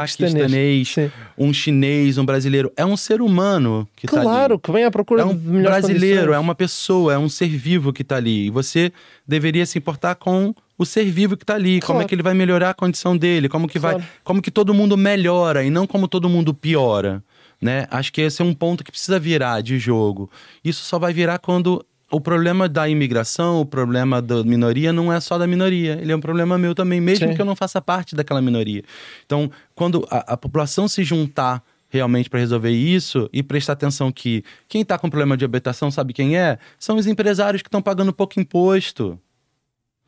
paquistanês, 0.00 0.94
um 1.36 1.52
chinês, 1.52 2.18
um 2.18 2.24
brasileiro. 2.24 2.72
É 2.76 2.84
um 2.84 2.96
ser 2.96 3.20
humano 3.20 3.88
que 3.96 4.06
está 4.06 4.18
ali. 4.18 4.26
Claro, 4.26 4.58
que 4.58 4.72
vem 4.72 4.84
à 4.84 4.90
procura 4.90 5.22
é 5.22 5.24
um 5.24 5.34
brasileiro, 5.34 6.16
condições. 6.16 6.36
é 6.36 6.38
uma 6.38 6.54
pessoa, 6.54 7.12
é 7.14 7.18
um 7.18 7.28
ser 7.28 7.48
vivo 7.48 7.92
que 7.92 8.02
está 8.02 8.16
ali. 8.16 8.46
E 8.46 8.50
você 8.50 8.92
deveria 9.26 9.64
se 9.66 9.78
importar 9.78 10.14
com 10.14 10.54
o 10.76 10.84
ser 10.84 11.04
vivo 11.04 11.36
que 11.36 11.44
está 11.44 11.54
ali, 11.54 11.80
claro. 11.80 11.86
como 11.86 12.02
é 12.02 12.04
que 12.04 12.14
ele 12.14 12.22
vai 12.22 12.34
melhorar 12.34 12.70
a 12.70 12.74
condição 12.74 13.16
dele, 13.16 13.48
como 13.48 13.68
que 13.68 13.78
claro. 13.78 13.98
vai, 13.98 14.08
como 14.22 14.42
que 14.42 14.50
todo 14.50 14.74
mundo 14.74 14.96
melhora 14.96 15.62
e 15.64 15.70
não 15.70 15.86
como 15.86 16.08
todo 16.08 16.28
mundo 16.28 16.52
piora. 16.52 17.22
Né? 17.60 17.86
Acho 17.90 18.12
que 18.12 18.20
esse 18.20 18.42
é 18.42 18.44
um 18.44 18.52
ponto 18.52 18.84
que 18.84 18.90
precisa 18.90 19.18
virar 19.18 19.62
de 19.62 19.78
jogo. 19.78 20.30
Isso 20.62 20.84
só 20.84 20.98
vai 20.98 21.12
virar 21.12 21.38
quando 21.38 21.84
o 22.10 22.20
problema 22.20 22.68
da 22.68 22.88
imigração, 22.88 23.60
o 23.60 23.66
problema 23.66 24.20
da 24.20 24.44
minoria 24.44 24.92
não 24.92 25.12
é 25.12 25.18
só 25.20 25.38
da 25.38 25.46
minoria, 25.46 25.98
ele 26.00 26.12
é 26.12 26.16
um 26.16 26.20
problema 26.20 26.56
meu 26.58 26.74
também, 26.74 27.00
mesmo 27.00 27.28
Sim. 27.28 27.34
que 27.34 27.40
eu 27.40 27.46
não 27.46 27.56
faça 27.56 27.80
parte 27.80 28.14
daquela 28.14 28.40
minoria. 28.40 28.82
Então, 29.24 29.50
quando 29.74 30.06
a, 30.10 30.34
a 30.34 30.36
população 30.36 30.86
se 30.86 31.02
juntar 31.02 31.62
realmente 31.94 32.28
para 32.28 32.40
resolver 32.40 32.70
isso 32.70 33.30
e 33.32 33.40
prestar 33.42 33.74
atenção 33.74 34.10
que 34.10 34.42
quem 34.68 34.82
está 34.82 34.98
com 34.98 35.08
problema 35.08 35.36
de 35.36 35.44
habitação 35.44 35.92
sabe 35.92 36.12
quem 36.12 36.36
é? 36.36 36.58
São 36.76 36.96
os 36.96 37.06
empresários 37.06 37.62
que 37.62 37.68
estão 37.68 37.80
pagando 37.80 38.12
pouco 38.12 38.40
imposto. 38.40 39.18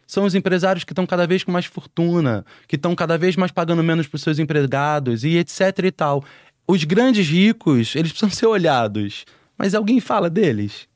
São 0.05 0.25
os 0.25 0.35
empresários 0.35 0.85
que 0.85 0.93
estão 0.93 1.07
cada 1.07 1.27
vez 1.27 1.45
com 1.45 1.53
mais 1.53 1.65
fortuna, 1.65 2.45
que 2.67 2.77
estão 2.77 2.95
cada 2.95 3.17
vez 3.17 3.37
mais 3.37 3.53
pagando 3.53 3.83
menos 3.85 4.07
para 4.07 4.17
os 4.17 4.23
seus 4.23 4.39
empregados 4.39 5.23
e 5.25 5.37
etc 5.37 5.79
e 5.85 5.93
tal. 5.93 6.25
Os 6.67 6.83
grandes 6.83 7.29
ricos, 7.29 7.95
eles 7.95 8.11
precisam 8.11 8.31
ser 8.35 8.47
olhados. 8.47 9.25
Mas 9.57 9.75
alguém 9.75 10.01
fala 10.01 10.29
deles? 10.29 10.89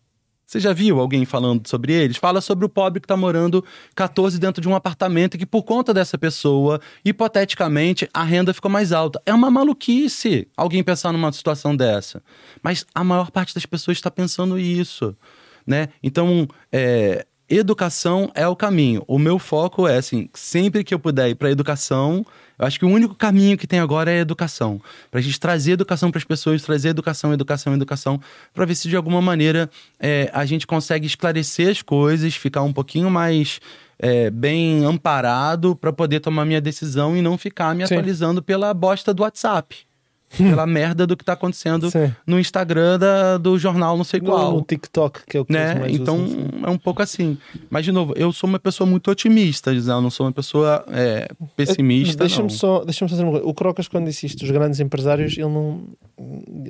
Você 0.51 0.59
já 0.59 0.73
viu 0.73 0.99
alguém 0.99 1.25
falando 1.25 1.65
sobre 1.69 1.93
eles? 1.93 2.17
Fala 2.17 2.41
sobre 2.41 2.67
o 2.67 2.69
pobre 2.69 2.99
que 2.99 3.05
está 3.05 3.17
morando 3.17 3.65
14 3.95 4.37
dentro 4.37 4.61
de 4.61 4.69
um 4.69 4.75
apartamento 4.75 5.37
e 5.37 5.39
que, 5.39 5.47
por 5.47 5.63
conta 5.63 5.95
dessa 5.95 6.19
pessoa, 6.19 6.81
hipoteticamente, 7.05 8.09
a 8.13 8.25
renda 8.25 8.53
ficou 8.53 8.69
mais 8.69 8.91
alta. 8.91 9.23
É 9.25 9.33
uma 9.33 9.49
maluquice 9.49 10.49
alguém 10.57 10.83
pensar 10.83 11.13
numa 11.13 11.31
situação 11.31 11.77
dessa. 11.77 12.21
Mas 12.65 12.85
a 12.93 13.05
maior 13.05 13.31
parte 13.31 13.55
das 13.55 13.65
pessoas 13.65 13.99
está 13.99 14.11
pensando 14.11 14.59
isso. 14.59 15.17
Né? 15.65 15.91
Então, 16.03 16.49
é, 16.73 17.25
educação 17.51 18.31
é 18.35 18.47
o 18.47 18.55
caminho. 18.55 19.03
O 19.09 19.19
meu 19.19 19.39
foco 19.39 19.89
é 19.89 19.97
assim, 19.97 20.29
sempre 20.33 20.85
que 20.85 20.95
eu 20.95 20.99
puder 20.99 21.29
ir 21.29 21.35
para 21.35 21.51
educação, 21.51 22.25
eu 22.57 22.67
acho 22.67 22.79
que 22.79 22.85
o 22.85 22.89
único 22.89 23.15
caminho 23.15 23.59
que 23.59 23.67
tem 23.67 23.81
agora 23.81 24.11
é 24.11 24.19
a 24.19 24.21
educação. 24.21 24.81
Para 25.11 25.19
a 25.19 25.23
gente 25.23 25.41
trazer 25.41 25.73
educação 25.73 26.11
para 26.11 26.19
as 26.19 26.25
pessoas, 26.25 26.63
trazer 26.63 26.91
educação, 26.91 27.33
educação, 27.33 27.75
educação, 27.75 28.21
para 28.55 28.65
ver 28.65 28.77
se 28.77 28.89
de 28.89 28.97
alguma 28.97 29.21
maneira 29.21 29.69
é, 29.99 30.31
a 30.33 30.47
gente 30.47 30.67
consegue 30.67 31.07
esclarecer 31.07 31.71
as 31.71 31.83
coisas, 31.83 32.35
ficar 32.35 32.63
um 32.63 32.73
pouquinho 32.73 33.11
mais 33.11 33.61
é, 33.99 34.31
bem 34.31 34.85
amparado 34.85 35.75
para 35.75 35.93
poder 35.93 36.21
tomar 36.21 36.45
minha 36.45 36.61
decisão 36.61 37.17
e 37.17 37.23
não 37.23 37.37
ficar 37.37 37.75
me 37.75 37.87
Sim. 37.87 37.95
atualizando 37.95 38.43
pela 38.43 38.73
bosta 38.73 39.13
do 39.13 39.23
WhatsApp 39.23 39.90
pela 40.37 40.67
merda 40.67 41.07
do 41.07 41.17
que 41.17 41.25
tá 41.25 41.33
acontecendo 41.33 41.91
Sim. 41.91 42.13
no 42.27 42.39
Instagram 42.39 42.99
da, 42.99 43.39
do 43.39 43.59
jornal 43.59 43.97
não 43.97 44.05
sei 44.05 44.21
qual. 44.21 44.53
No 44.53 44.63
TikTok, 44.63 45.21
que 45.27 45.37
é 45.37 45.41
o 45.41 45.45
que 45.45 45.53
né? 45.53 45.75
mais 45.75 45.95
Então 45.95 46.25
usam, 46.25 46.49
é 46.65 46.71
um 46.71 46.79
pouco 46.79 47.03
assim. 47.03 47.37
Mas, 47.69 47.85
de 47.85 47.93
novo, 47.93 48.15
eu 48.17 48.33
sou 48.33 48.49
uma 48.49 48.59
pessoa 48.59 48.89
muito 48.89 49.11
otimista, 49.11 49.73
eu 49.73 49.83
não 50.01 50.11
sou 50.11 50.27
uma 50.27 50.33
pessoa 50.33 50.85
é, 50.89 51.29
pessimista. 51.57 52.25
Deixa-me 52.25 52.51
só, 52.51 52.85
deixa 52.85 53.01
só 53.01 53.07
dizer 53.07 53.25
uma 53.25 53.33
coisa. 53.33 53.47
O 53.47 53.55
Crocas, 53.55 53.89
quando 53.89 54.07
disse 54.07 54.27
isto, 54.27 54.43
os 54.43 54.51
grandes 54.51 54.79
empresários, 54.81 55.37
ele 55.37 55.49
não, 55.49 55.83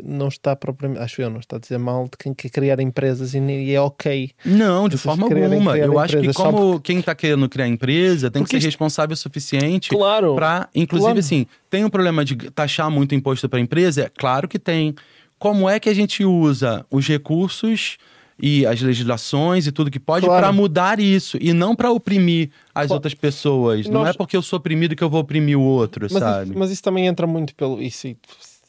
não 0.04 0.28
está 0.28 0.56
propriamente, 0.56 1.02
acho 1.02 1.20
eu, 1.20 1.28
não 1.28 1.40
está 1.40 1.56
a 1.56 1.58
dizer 1.58 1.78
mal 1.78 2.04
de 2.04 2.16
quem 2.18 2.32
quer 2.32 2.50
criar 2.50 2.80
empresas 2.80 3.34
e, 3.34 3.72
é 3.72 3.80
ok. 3.80 4.30
Não, 4.44 4.88
de 4.88 4.96
forma 4.96 5.24
alguma. 5.24 5.76
eu 5.76 5.98
acho 5.98 6.18
que 6.20 6.32
como 6.32 6.72
porque... 6.72 6.92
quem 6.92 7.00
está 7.00 7.14
querendo 7.14 7.48
criar 7.48 7.68
empresa 7.68 8.30
tem 8.30 8.42
porque 8.42 8.56
que 8.56 8.60
ser 8.62 8.68
responsável 8.68 9.14
o 9.14 9.16
suficiente 9.16 9.90
claro, 9.90 10.34
para, 10.34 10.68
inclusive 10.74 11.12
claro. 11.12 11.18
assim, 11.18 11.46
tem 11.68 11.84
um 11.84 11.90
problema 11.90 12.24
de 12.24 12.36
taxar 12.50 12.90
muito 12.90 13.14
imposto 13.14 13.48
para 13.50 13.58
a 13.58 13.62
empresa? 13.62 14.04
É 14.04 14.08
claro 14.08 14.48
que 14.48 14.58
tem. 14.58 14.94
Como 15.38 15.68
é 15.68 15.80
que 15.80 15.88
a 15.88 15.94
gente 15.94 16.24
usa 16.24 16.86
os 16.90 17.06
recursos 17.06 17.98
e 18.38 18.64
as 18.66 18.80
legislações 18.80 19.66
e 19.66 19.72
tudo 19.72 19.90
que 19.90 20.00
pode 20.00 20.26
claro. 20.26 20.42
para 20.42 20.52
mudar 20.52 20.98
isso 21.00 21.36
e 21.40 21.52
não 21.52 21.74
para 21.74 21.90
oprimir 21.90 22.50
as 22.74 22.86
claro. 22.86 22.94
outras 22.94 23.14
pessoas? 23.14 23.86
Nós... 23.86 23.92
Não 23.92 24.06
é 24.06 24.12
porque 24.12 24.36
eu 24.36 24.42
sou 24.42 24.58
oprimido 24.58 24.96
que 24.96 25.04
eu 25.04 25.10
vou 25.10 25.20
oprimir 25.20 25.58
o 25.58 25.62
outro, 25.62 26.06
mas 26.10 26.22
sabe? 26.22 26.50
Isso, 26.50 26.58
mas 26.58 26.70
isso 26.70 26.82
também 26.82 27.06
entra 27.06 27.26
muito 27.26 27.54
pelo. 27.54 27.80
Isso, 27.82 28.08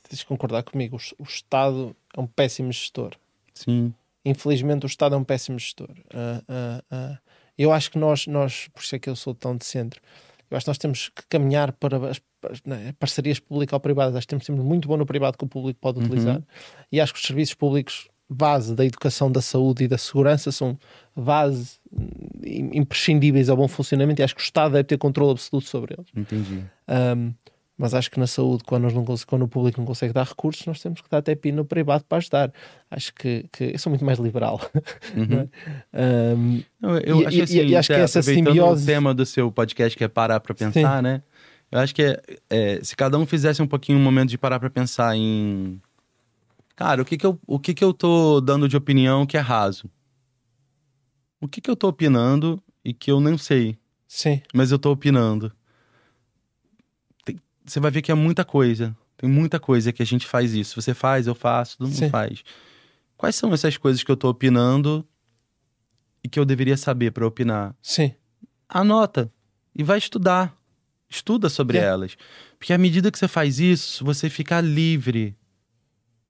tens 0.07 0.19
de 0.19 0.25
concordar 0.25 0.63
comigo. 0.63 0.97
O, 0.97 1.23
o, 1.23 1.25
Estado 1.25 1.95
é 2.15 2.19
um 2.19 2.27
péssimo 2.27 2.71
gestor. 2.71 3.11
Sim. 3.53 3.93
Infelizmente, 4.23 4.85
o 4.85 4.87
Estado 4.87 5.15
é 5.15 5.17
um 5.17 5.23
péssimo 5.23 5.57
gestor. 5.57 5.89
Uh, 5.89 6.43
uh, 6.49 7.13
uh. 7.13 7.17
Eu 7.57 7.71
acho 7.71 7.91
que 7.91 7.97
nós, 7.97 8.27
nós, 8.27 8.67
por 8.73 8.81
isso 8.81 8.95
é 8.95 8.99
que 8.99 9.09
eu 9.09 9.15
sou 9.15 9.33
tão 9.33 9.55
de 9.55 9.65
centro, 9.65 10.01
eu 10.49 10.57
acho 10.57 10.65
que 10.65 10.69
nós 10.69 10.77
temos 10.77 11.09
que 11.09 11.23
caminhar 11.29 11.71
para 11.71 12.09
as 12.09 12.19
né, 12.65 12.93
parcerias 12.99 13.39
público-privadas. 13.39 14.15
Acho 14.15 14.27
que 14.27 14.31
temos 14.31 14.45
sempre 14.45 14.63
muito 14.63 14.87
bom 14.87 14.97
no 14.97 15.05
privado 15.05 15.37
que 15.37 15.43
o 15.43 15.47
público 15.47 15.79
pode 15.79 15.99
uhum. 15.99 16.05
utilizar. 16.05 16.37
Uhum. 16.37 16.43
E 16.91 16.99
acho 16.99 17.13
que 17.13 17.19
os 17.19 17.25
serviços 17.25 17.53
públicos, 17.55 18.07
base 18.29 18.75
da 18.75 18.85
educação, 18.85 19.31
da 19.31 19.41
saúde 19.41 19.83
e 19.83 19.87
da 19.87 19.97
segurança, 19.97 20.51
são 20.51 20.77
base 21.15 21.79
imprescindíveis 22.43 23.49
ao 23.49 23.57
bom 23.57 23.67
funcionamento 23.67 24.21
e 24.21 24.23
acho 24.23 24.35
que 24.35 24.41
o 24.41 24.43
Estado 24.43 24.73
deve 24.73 24.85
ter 24.85 24.97
controle 24.97 25.31
absoluto 25.31 25.67
sobre 25.67 25.95
eles. 25.97 26.07
Entendi. 26.15 26.63
Um, 26.87 27.33
Mas 27.81 27.95
acho 27.95 28.11
que 28.11 28.19
na 28.19 28.27
saúde, 28.27 28.63
quando, 28.63 28.83
nós 28.83 28.93
não, 28.93 29.03
quando 29.25 29.41
o 29.41 29.47
público 29.47 29.79
não 29.79 29.87
consegue 29.87 30.13
dar 30.13 30.23
recursos, 30.23 30.63
nós 30.67 30.79
temos 30.79 31.01
que 31.01 31.09
dar 31.09 31.17
até 31.17 31.33
pino 31.33 31.57
no 31.57 31.65
privado 31.65 32.03
para 32.07 32.19
ajudar. 32.19 32.53
Acho 32.91 33.11
que, 33.11 33.47
que 33.51 33.63
eu 33.73 33.79
sou 33.79 33.89
muito 33.89 34.05
mais 34.05 34.19
liberal. 34.19 34.61
Uhum. 35.15 35.49
é? 35.91 36.33
um, 36.35 36.61
eu, 36.81 36.99
eu 36.99 37.21
e, 37.21 37.25
acho, 37.25 37.41
assim, 37.41 37.65
e, 37.65 37.75
acho 37.75 37.87
que 37.87 37.93
essa 37.93 38.21
simbiose. 38.21 38.83
o 38.83 38.85
tema 38.85 39.13
do 39.13 39.25
seu 39.25 39.51
podcast 39.51 39.97
que 39.97 40.03
é 40.03 40.07
parar 40.07 40.39
para 40.39 40.53
pensar, 40.53 40.97
Sim. 40.97 41.03
né? 41.03 41.23
Eu 41.71 41.79
acho 41.79 41.95
que 41.95 42.03
é, 42.03 42.21
é, 42.49 42.83
se 42.83 42.95
cada 42.95 43.17
um 43.17 43.25
fizesse 43.25 43.61
um 43.61 43.67
pouquinho 43.67 43.97
um 43.97 44.01
momento 44.01 44.29
de 44.29 44.37
parar 44.37 44.59
para 44.59 44.69
pensar 44.69 45.15
em. 45.15 45.81
Cara, 46.75 47.01
o 47.01 47.05
que 47.05 47.17
que 47.17 47.25
eu, 47.25 47.39
o 47.47 47.59
que 47.59 47.73
que 47.73 47.83
eu 47.83 47.93
tô 47.93 48.41
dando 48.41 48.67
de 48.67 48.75
opinião 48.75 49.25
que 49.25 49.37
é 49.37 49.39
raso? 49.39 49.89
O 51.39 51.47
que 51.47 51.61
que 51.61 51.69
eu 51.69 51.75
tô 51.75 51.87
opinando 51.87 52.61
e 52.83 52.93
que 52.93 53.09
eu 53.09 53.19
não 53.19 53.37
sei? 53.37 53.77
Sim. 54.07 54.41
Mas 54.53 54.71
eu 54.71 54.77
tô 54.77 54.91
opinando. 54.91 55.51
Tem, 57.23 57.39
você 57.65 57.79
vai 57.79 57.89
ver 57.89 58.01
que 58.01 58.11
é 58.11 58.15
muita 58.15 58.43
coisa. 58.43 58.95
Tem 59.15 59.29
muita 59.29 59.59
coisa 59.59 59.93
que 59.93 60.01
a 60.01 60.05
gente 60.05 60.27
faz 60.27 60.53
isso. 60.53 60.81
Você 60.81 60.93
faz, 60.93 61.27
eu 61.27 61.35
faço, 61.35 61.77
todo 61.77 61.87
mundo 61.87 61.97
Sim. 61.97 62.09
faz. 62.09 62.43
Quais 63.15 63.35
são 63.35 63.53
essas 63.53 63.77
coisas 63.77 64.03
que 64.03 64.11
eu 64.11 64.17
tô 64.17 64.27
opinando 64.29 65.07
e 66.23 66.27
que 66.27 66.39
eu 66.39 66.45
deveria 66.45 66.75
saber 66.75 67.11
para 67.11 67.25
opinar? 67.25 67.75
Sim. 67.81 68.13
Anota 68.67 69.31
e 69.75 69.83
vai 69.83 69.97
estudar. 69.97 70.59
Estuda 71.11 71.49
sobre 71.49 71.77
é. 71.77 71.81
elas. 71.81 72.15
Porque 72.57 72.71
à 72.71 72.77
medida 72.77 73.11
que 73.11 73.19
você 73.19 73.27
faz 73.27 73.59
isso, 73.59 74.05
você 74.05 74.29
fica 74.29 74.61
livre. 74.61 75.35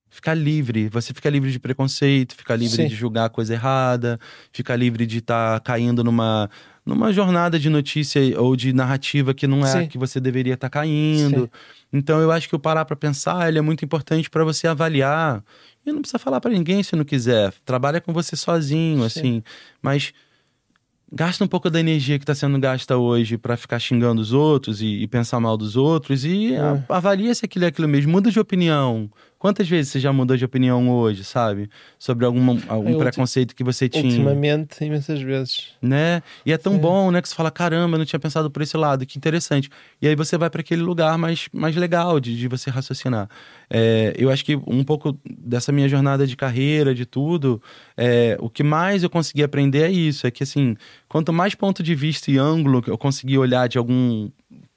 Fica 0.09 0.33
livre. 0.33 0.89
Você 0.89 1.13
fica 1.13 1.29
livre 1.29 1.51
de 1.51 1.59
preconceito, 1.59 2.35
fica 2.35 2.55
livre 2.55 2.75
Sim. 2.75 2.87
de 2.87 2.95
julgar 2.95 3.25
a 3.25 3.29
coisa 3.29 3.53
errada, 3.53 4.19
fica 4.51 4.75
livre 4.75 5.05
de 5.05 5.19
estar 5.19 5.59
tá 5.59 5.59
caindo 5.59 6.03
numa, 6.03 6.49
numa 6.83 7.13
jornada 7.13 7.59
de 7.59 7.69
notícia 7.69 8.19
ou 8.41 8.55
de 8.55 8.73
narrativa 8.73 9.35
que 9.35 9.45
não 9.45 9.65
é 9.65 9.71
Sim. 9.71 9.77
a 9.77 9.87
que 9.87 9.99
você 9.99 10.19
deveria 10.19 10.55
estar 10.55 10.67
tá 10.67 10.79
caindo. 10.79 11.43
Sim. 11.43 11.49
Então 11.93 12.19
eu 12.19 12.31
acho 12.31 12.49
que 12.49 12.55
o 12.55 12.59
parar 12.59 12.83
para 12.83 12.95
pensar 12.95 13.47
ele 13.47 13.59
é 13.59 13.61
muito 13.61 13.85
importante 13.85 14.31
para 14.31 14.43
você 14.43 14.67
avaliar. 14.67 15.43
E 15.85 15.91
não 15.91 16.01
precisa 16.01 16.19
falar 16.19 16.41
para 16.41 16.51
ninguém 16.51 16.81
se 16.81 16.95
não 16.95 17.05
quiser. 17.05 17.53
Trabalha 17.63 18.01
com 18.01 18.11
você 18.11 18.35
sozinho, 18.35 19.03
assim. 19.03 19.43
Mas 19.81 20.11
gasta 21.11 21.43
um 21.43 21.47
pouco 21.47 21.69
da 21.69 21.79
energia 21.79 22.17
que 22.17 22.23
está 22.23 22.33
sendo 22.33 22.57
gasta 22.59 22.97
hoje 22.97 23.37
para 23.37 23.57
ficar 23.57 23.79
xingando 23.79 24.21
os 24.21 24.31
outros 24.31 24.81
e, 24.81 25.01
e, 25.01 25.07
pensar 25.07 25.39
mal 25.39 25.57
dos 25.57 25.75
outros 25.75 26.23
e 26.23 26.53
é. 26.53 26.83
avalia 26.87 27.33
se 27.35 27.45
aquilo 27.45 27.65
é 27.65 27.67
aquilo 27.67 27.87
mesmo. 27.87 28.11
Muda 28.11 28.31
de 28.31 28.39
opinião. 28.39 29.09
Quantas 29.41 29.67
vezes 29.67 29.91
você 29.91 29.99
já 29.99 30.13
mudou 30.13 30.37
de 30.37 30.45
opinião 30.45 30.87
hoje, 30.91 31.23
sabe? 31.23 31.67
Sobre 31.97 32.27
algum, 32.27 32.59
algum 32.67 32.95
preconceito 32.95 33.55
que 33.55 33.63
você 33.63 33.89
tinha? 33.89 34.03
Ultimamente, 34.03 34.85
imensas 34.85 35.19
vezes. 35.19 35.69
Né? 35.81 36.21
E 36.45 36.53
é 36.53 36.59
tão 36.59 36.73
Sim. 36.73 36.79
bom, 36.79 37.09
né? 37.09 37.23
Que 37.23 37.27
você 37.27 37.33
fala, 37.33 37.49
caramba, 37.49 37.95
eu 37.95 37.97
não 37.97 38.05
tinha 38.05 38.19
pensado 38.19 38.51
por 38.51 38.61
esse 38.61 38.77
lado, 38.77 39.03
que 39.03 39.17
interessante. 39.17 39.67
E 39.99 40.07
aí 40.07 40.15
você 40.15 40.37
vai 40.37 40.47
para 40.47 40.61
aquele 40.61 40.83
lugar 40.83 41.17
mais, 41.17 41.49
mais 41.51 41.75
legal 41.75 42.19
de, 42.19 42.37
de 42.37 42.47
você 42.47 42.69
raciocinar. 42.69 43.27
É, 43.67 44.13
eu 44.15 44.29
acho 44.29 44.45
que 44.45 44.55
um 44.55 44.83
pouco 44.83 45.17
dessa 45.25 45.71
minha 45.71 45.89
jornada 45.89 46.27
de 46.27 46.37
carreira, 46.37 46.93
de 46.93 47.07
tudo, 47.07 47.59
é, 47.97 48.37
o 48.39 48.47
que 48.47 48.61
mais 48.61 49.01
eu 49.01 49.09
consegui 49.09 49.41
aprender 49.41 49.85
é 49.85 49.91
isso. 49.91 50.27
É 50.27 50.29
que, 50.29 50.43
assim, 50.43 50.77
quanto 51.09 51.33
mais 51.33 51.55
ponto 51.55 51.81
de 51.81 51.95
vista 51.95 52.29
e 52.29 52.37
ângulo 52.37 52.83
eu 52.85 52.95
consegui 52.95 53.39
olhar 53.39 53.67
de 53.67 53.79
algum 53.79 54.29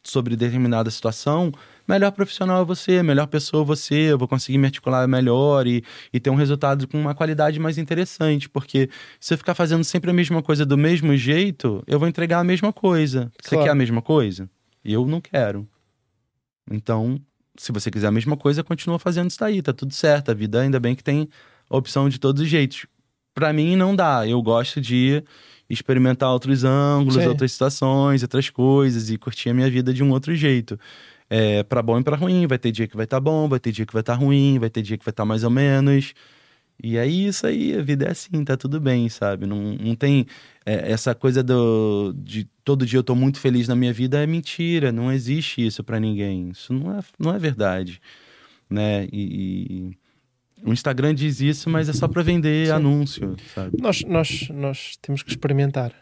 sobre 0.02 0.36
determinada 0.36 0.90
situação, 0.90 1.52
melhor 1.86 2.10
profissional 2.12 2.62
é 2.62 2.64
você, 2.64 3.02
melhor 3.02 3.26
pessoa 3.26 3.62
é 3.62 3.66
você, 3.66 3.94
eu 4.12 4.18
vou 4.18 4.26
conseguir 4.26 4.58
me 4.58 4.66
articular 4.66 5.06
melhor 5.06 5.66
e, 5.66 5.84
e 6.12 6.18
ter 6.18 6.30
um 6.30 6.34
resultado 6.34 6.88
com 6.88 6.98
uma 6.98 7.14
qualidade 7.14 7.58
mais 7.58 7.78
interessante. 7.78 8.48
Porque 8.48 8.88
se 9.20 9.34
eu 9.34 9.38
ficar 9.38 9.54
fazendo 9.54 9.84
sempre 9.84 10.10
a 10.10 10.14
mesma 10.14 10.42
coisa 10.42 10.64
do 10.64 10.76
mesmo 10.76 11.16
jeito, 11.16 11.82
eu 11.86 11.98
vou 11.98 12.08
entregar 12.08 12.40
a 12.40 12.44
mesma 12.44 12.72
coisa. 12.72 13.30
Você 13.40 13.50
claro. 13.50 13.64
quer 13.64 13.70
a 13.70 13.74
mesma 13.74 14.02
coisa? 14.02 14.48
Eu 14.84 15.06
não 15.06 15.20
quero. 15.20 15.68
Então, 16.70 17.20
se 17.56 17.72
você 17.72 17.90
quiser 17.90 18.08
a 18.08 18.12
mesma 18.12 18.36
coisa, 18.36 18.64
continua 18.64 18.98
fazendo 18.98 19.30
isso 19.30 19.38
daí, 19.38 19.62
tá 19.62 19.72
tudo 19.72 19.92
certo. 19.92 20.30
A 20.30 20.34
vida 20.34 20.60
ainda 20.60 20.80
bem 20.80 20.94
que 20.94 21.04
tem 21.04 21.28
opção 21.70 22.08
de 22.08 22.18
todos 22.18 22.42
os 22.42 22.48
jeitos. 22.48 22.86
Para 23.34 23.52
mim 23.52 23.76
não 23.76 23.94
dá. 23.94 24.26
Eu 24.26 24.40
gosto 24.42 24.80
de 24.80 25.22
experimentar 25.68 26.30
outros 26.30 26.62
ângulos, 26.62 27.14
Sim. 27.14 27.28
outras 27.28 27.52
situações, 27.52 28.22
outras 28.22 28.50
coisas 28.50 29.10
e 29.10 29.16
curtir 29.16 29.50
a 29.50 29.54
minha 29.54 29.70
vida 29.70 29.92
de 29.92 30.02
um 30.02 30.10
outro 30.10 30.34
jeito 30.34 30.78
é, 31.34 31.64
para 31.64 31.82
bom 31.82 31.98
e 31.98 32.04
para 32.04 32.16
ruim. 32.16 32.46
Vai 32.46 32.58
ter 32.58 32.70
dia 32.70 32.86
que 32.86 32.96
vai 32.96 33.04
estar 33.04 33.16
tá 33.16 33.20
bom, 33.20 33.48
vai 33.48 33.58
ter 33.58 33.72
dia 33.72 33.84
que 33.84 33.92
vai 33.92 34.02
estar 34.02 34.16
tá 34.16 34.18
ruim, 34.18 34.56
vai 34.60 34.70
ter 34.70 34.82
dia 34.82 34.96
que 34.96 35.04
vai 35.04 35.10
estar 35.10 35.24
tá 35.24 35.26
mais 35.26 35.42
ou 35.42 35.50
menos. 35.50 36.14
E 36.80 36.96
é 36.96 37.06
isso 37.06 37.46
aí, 37.46 37.76
a 37.76 37.82
vida 37.82 38.04
é 38.06 38.10
assim, 38.10 38.44
tá 38.44 38.56
tudo 38.56 38.80
bem, 38.80 39.08
sabe? 39.08 39.46
Não, 39.46 39.56
não 39.74 39.94
tem 39.94 40.26
é, 40.66 40.90
essa 40.90 41.14
coisa 41.14 41.42
do, 41.42 42.12
de 42.16 42.48
todo 42.64 42.84
dia 42.84 42.98
eu 42.98 43.04
tô 43.04 43.14
muito 43.14 43.38
feliz 43.38 43.68
na 43.68 43.76
minha 43.76 43.92
vida, 43.92 44.20
é 44.20 44.26
mentira, 44.26 44.90
não 44.90 45.12
existe 45.12 45.64
isso 45.64 45.84
para 45.84 46.00
ninguém. 46.00 46.50
Isso 46.50 46.72
não 46.72 46.96
é, 46.96 47.00
não 47.18 47.34
é 47.34 47.38
verdade, 47.38 48.00
né? 48.68 49.08
E, 49.12 49.92
e 50.62 50.68
o 50.68 50.72
Instagram 50.72 51.14
diz 51.14 51.40
isso, 51.40 51.70
mas 51.70 51.88
é 51.88 51.92
só 51.92 52.08
para 52.08 52.22
vender 52.22 52.66
Sim. 52.66 52.72
anúncio, 52.72 53.36
sabe? 53.54 53.76
Nós, 53.80 54.02
nós, 54.02 54.48
nós 54.50 54.96
temos 55.00 55.22
que 55.22 55.30
experimentar. 55.30 55.92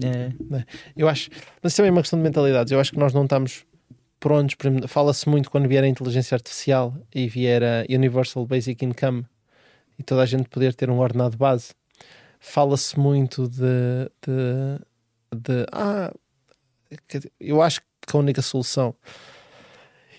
É. 0.00 0.32
Né? 0.48 0.64
Eu 0.96 1.08
acho, 1.08 1.30
mas 1.62 1.74
também 1.74 1.88
é 1.88 1.92
uma 1.92 2.00
questão 2.00 2.18
de 2.18 2.22
mentalidades. 2.22 2.72
Eu 2.72 2.78
acho 2.78 2.92
que 2.92 2.98
nós 2.98 3.12
não 3.12 3.24
estamos 3.24 3.64
prontos. 4.22 4.56
Fala-se 4.86 5.28
muito 5.28 5.50
quando 5.50 5.68
vier 5.68 5.82
a 5.82 5.88
inteligência 5.88 6.36
artificial 6.36 6.94
e 7.12 7.28
vier 7.28 7.62
a 7.62 7.84
Universal 7.90 8.46
Basic 8.46 8.84
Income 8.84 9.26
e 9.98 10.02
toda 10.04 10.22
a 10.22 10.26
gente 10.26 10.48
poder 10.48 10.74
ter 10.74 10.88
um 10.88 11.00
ordenado 11.00 11.36
base. 11.36 11.74
Fala-se 12.38 12.98
muito 12.98 13.48
de, 13.48 14.08
de, 14.24 14.78
de 15.36 15.66
ah, 15.72 16.12
eu 17.40 17.60
acho 17.60 17.80
que 17.80 18.16
a 18.16 18.18
única 18.18 18.40
solução 18.40 18.94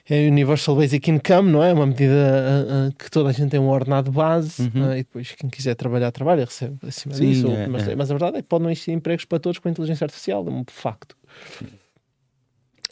é 0.10 0.26
a 0.26 0.28
Universal 0.28 0.76
Basic 0.76 1.10
Income, 1.10 1.50
não 1.50 1.64
é? 1.64 1.72
Uma 1.72 1.86
medida 1.86 2.14
uh, 2.14 2.90
uh, 2.90 2.96
que 2.96 3.10
toda 3.10 3.30
a 3.30 3.32
gente 3.32 3.52
tem 3.52 3.60
um 3.60 3.70
ordenado 3.70 4.12
base 4.12 4.64
uhum. 4.64 4.90
uh, 4.90 4.94
e 4.94 4.98
depois 4.98 5.32
quem 5.32 5.50
quiser 5.50 5.76
trabalhar, 5.76 6.12
trabalha, 6.12 6.44
recebe 6.44 6.78
acima 6.86 7.16
Sim, 7.16 7.32
disso. 7.32 7.48
É, 7.48 7.68
mas, 7.68 7.88
é. 7.88 7.96
mas 7.96 8.12
a 8.12 8.14
verdade 8.14 8.38
é 8.38 8.42
que 8.42 8.48
pode 8.50 8.66
não 8.66 8.72
existir 8.72 8.92
empregos 8.92 9.24
para 9.24 9.40
todos 9.40 9.60
com 9.60 9.70
a 9.70 9.72
inteligência 9.72 10.04
artificial, 10.04 10.46
é 10.46 10.52
um 10.52 10.66
facto 10.68 11.16